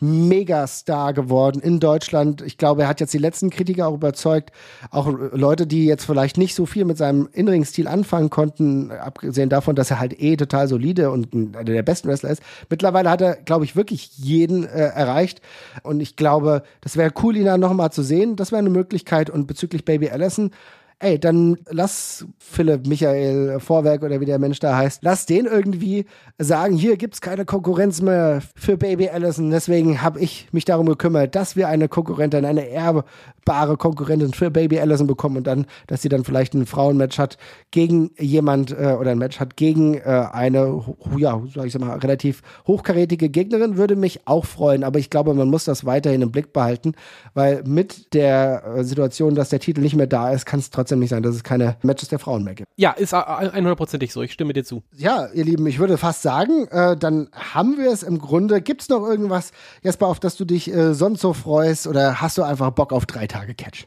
Megastar 0.00 1.12
geworden 1.12 1.60
in 1.60 1.80
Deutschland. 1.80 2.42
Ich 2.42 2.58
glaube, 2.58 2.82
er 2.82 2.88
hat 2.88 3.00
jetzt 3.00 3.14
die 3.14 3.18
letzten 3.18 3.50
Kritiker 3.50 3.88
auch 3.88 3.94
überzeugt. 3.94 4.50
Auch 4.90 5.08
Leute, 5.32 5.66
die 5.66 5.86
jetzt 5.86 6.04
vielleicht 6.04 6.36
nicht 6.36 6.54
so 6.54 6.66
viel 6.66 6.84
mit 6.84 6.98
seinem 6.98 7.28
Inneringstil 7.32 7.88
anfangen 7.88 8.30
konnten, 8.30 8.90
abgesehen 8.90 9.48
davon, 9.48 9.76
dass 9.76 9.90
er 9.90 10.00
halt 10.00 10.20
eh 10.20 10.36
total 10.36 10.68
solide 10.68 11.10
und 11.10 11.34
einer 11.34 11.64
der 11.64 11.82
besten 11.82 12.08
Wrestler 12.08 12.30
ist. 12.30 12.42
Mittlerweile 12.68 13.10
hat 13.10 13.20
er, 13.20 13.36
glaube 13.36 13.64
ich, 13.64 13.76
wirklich 13.76 14.16
jeden 14.18 14.64
äh, 14.64 14.68
erreicht. 14.68 15.40
Und 15.82 16.00
ich 16.00 16.16
glaube, 16.16 16.62
das 16.80 16.96
wäre 16.96 17.12
cool, 17.22 17.36
ihn 17.36 17.44
dann 17.44 17.60
nochmal 17.60 17.92
zu 17.92 18.02
sehen. 18.02 18.36
Das 18.36 18.52
wäre 18.52 18.60
eine 18.60 18.70
Möglichkeit. 18.70 19.30
Und 19.30 19.46
bezüglich 19.46 19.84
Baby 19.84 20.10
Allison, 20.10 20.50
ey, 20.98 21.18
dann 21.20 21.58
lass 21.68 22.24
Philipp 22.38 22.86
Michael 22.86 23.60
Vorwerk 23.60 24.02
oder 24.02 24.18
wie 24.20 24.24
der 24.24 24.38
Mensch 24.38 24.60
da 24.60 24.76
heißt, 24.76 25.00
lass 25.02 25.26
den 25.26 25.44
irgendwie 25.44 26.06
sagen, 26.38 26.74
hier 26.74 26.96
gibt's 26.96 27.20
keine 27.20 27.44
Konkurrenz 27.44 28.00
mehr 28.00 28.42
für 28.56 28.78
Baby 28.78 29.10
Allison. 29.10 29.50
Deswegen 29.50 30.00
habe 30.00 30.20
ich 30.20 30.48
mich 30.52 30.64
darum 30.64 30.86
gekümmert, 30.86 31.34
dass 31.34 31.54
wir 31.54 31.68
eine 31.68 31.88
Konkurrentin, 31.88 32.46
eine 32.46 32.70
erbbare 32.70 33.76
Konkurrentin 33.76 34.32
für 34.32 34.50
Baby 34.50 34.80
Allison 34.80 35.06
bekommen 35.06 35.36
und 35.36 35.46
dann, 35.46 35.66
dass 35.86 36.00
sie 36.00 36.08
dann 36.08 36.24
vielleicht 36.24 36.54
ein 36.54 36.64
Frauenmatch 36.64 37.18
hat 37.18 37.36
gegen 37.72 38.10
jemand 38.18 38.70
äh, 38.70 38.96
oder 38.98 39.10
ein 39.10 39.18
Match 39.18 39.38
hat 39.38 39.56
gegen 39.56 39.96
äh, 39.96 40.26
eine, 40.32 40.82
ja, 41.18 41.42
sag 41.54 41.66
ich 41.66 41.78
mal, 41.78 41.98
relativ 41.98 42.40
hochkarätige 42.66 43.28
Gegnerin, 43.28 43.76
würde 43.76 43.96
mich 43.96 44.26
auch 44.26 44.46
freuen. 44.46 44.82
Aber 44.82 44.98
ich 44.98 45.10
glaube, 45.10 45.34
man 45.34 45.50
muss 45.50 45.64
das 45.64 45.84
weiterhin 45.84 46.22
im 46.22 46.32
Blick 46.32 46.54
behalten, 46.54 46.94
weil 47.34 47.62
mit 47.66 48.14
der 48.14 48.64
äh, 48.64 48.84
Situation, 48.84 49.34
dass 49.34 49.50
der 49.50 49.60
Titel 49.60 49.82
nicht 49.82 49.94
mehr 49.94 50.06
da 50.06 50.30
ist, 50.32 50.46
kann 50.46 50.60
es 50.60 50.70
trotzdem 50.70 50.85
trotzdem 50.86 51.00
nicht 51.00 51.10
sein, 51.10 51.22
dass 51.22 51.34
es 51.34 51.42
keine 51.42 51.76
Matches 51.82 52.08
der 52.08 52.18
Frauen 52.18 52.44
mehr 52.44 52.54
gibt. 52.54 52.70
Ja, 52.76 52.92
ist 52.92 53.12
100%ig 53.12 54.12
so. 54.12 54.22
Ich 54.22 54.32
stimme 54.32 54.52
dir 54.52 54.64
zu. 54.64 54.82
Ja, 54.94 55.28
ihr 55.34 55.44
Lieben, 55.44 55.66
ich 55.66 55.78
würde 55.78 55.98
fast 55.98 56.22
sagen, 56.22 56.68
äh, 56.68 56.96
dann 56.96 57.28
haben 57.32 57.76
wir 57.76 57.90
es 57.90 58.02
im 58.04 58.18
Grunde. 58.18 58.60
Gibt 58.60 58.82
es 58.82 58.88
noch 58.88 59.04
irgendwas, 59.04 59.50
Jesper, 59.82 60.06
auf 60.06 60.20
das 60.20 60.36
du 60.36 60.44
dich 60.44 60.72
äh, 60.72 60.94
sonst 60.94 61.20
so 61.20 61.32
freust 61.32 61.86
oder 61.88 62.20
hast 62.20 62.38
du 62.38 62.42
einfach 62.44 62.70
Bock 62.70 62.92
auf 62.92 63.06
drei 63.06 63.26
Tage 63.26 63.54
Catch? 63.54 63.86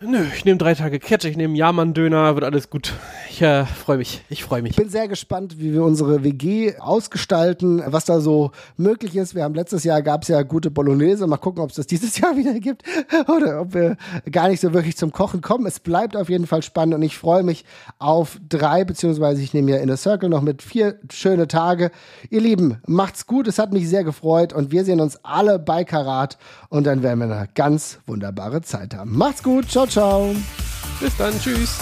Nö, 0.00 0.24
ich 0.32 0.44
nehme 0.44 0.58
drei 0.58 0.74
Tage 0.74 1.00
Catch, 1.00 1.24
ich 1.24 1.36
nehme 1.36 1.56
Jahrmann-Döner, 1.56 2.36
wird 2.36 2.44
alles 2.44 2.70
gut. 2.70 2.92
Ich 3.30 3.42
äh, 3.42 3.66
freue 3.66 3.98
mich, 3.98 4.22
ich 4.28 4.44
freue 4.44 4.62
mich. 4.62 4.70
Ich 4.70 4.76
bin 4.76 4.88
sehr 4.88 5.08
gespannt, 5.08 5.58
wie 5.58 5.72
wir 5.72 5.82
unsere 5.82 6.22
WG 6.22 6.76
ausgestalten, 6.78 7.82
was 7.84 8.04
da 8.04 8.20
so 8.20 8.52
möglich 8.76 9.16
ist. 9.16 9.34
Wir 9.34 9.42
haben 9.42 9.56
letztes 9.56 9.82
Jahr 9.82 10.00
gab 10.02 10.22
es 10.22 10.28
ja 10.28 10.42
gute 10.42 10.70
Bolognese. 10.70 11.26
Mal 11.26 11.36
gucken, 11.38 11.64
ob 11.64 11.70
es 11.70 11.76
das 11.76 11.88
dieses 11.88 12.16
Jahr 12.16 12.36
wieder 12.36 12.60
gibt 12.60 12.84
oder 13.26 13.60
ob 13.60 13.74
wir 13.74 13.96
gar 14.30 14.48
nicht 14.48 14.60
so 14.60 14.72
wirklich 14.72 14.96
zum 14.96 15.10
Kochen 15.10 15.40
kommen. 15.40 15.66
Es 15.66 15.80
bleibt 15.80 16.16
auf 16.16 16.28
jeden 16.28 16.46
Fall 16.46 16.62
spannend 16.62 16.94
und 16.94 17.02
ich 17.02 17.18
freue 17.18 17.42
mich 17.42 17.64
auf 17.98 18.38
drei, 18.48 18.84
beziehungsweise 18.84 19.42
ich 19.42 19.52
nehme 19.52 19.72
ja 19.72 19.78
in 19.78 19.90
a 19.90 19.96
Circle 19.96 20.28
noch 20.28 20.42
mit 20.42 20.62
vier 20.62 21.00
schöne 21.12 21.48
Tage. 21.48 21.90
Ihr 22.30 22.40
Lieben, 22.40 22.80
macht's 22.86 23.26
gut, 23.26 23.48
es 23.48 23.58
hat 23.58 23.72
mich 23.72 23.88
sehr 23.88 24.04
gefreut 24.04 24.52
und 24.52 24.70
wir 24.70 24.84
sehen 24.84 25.00
uns 25.00 25.18
alle 25.24 25.58
bei 25.58 25.82
Karat 25.82 26.38
und 26.68 26.84
dann 26.84 27.02
werden 27.02 27.18
wir 27.18 27.36
eine 27.36 27.48
ganz 27.54 27.98
wunderbare 28.06 28.62
Zeit 28.62 28.94
haben. 28.94 29.16
Macht's 29.16 29.42
gut, 29.42 29.70
ciao, 29.70 29.86
ciao. 29.86 30.34
Bis 31.00 31.16
dann, 31.16 31.38
tschüss. 31.40 31.78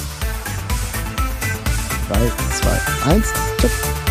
3, 2.08 2.18
2, 3.04 3.10
1, 3.12 3.26
tschüss. 3.58 4.05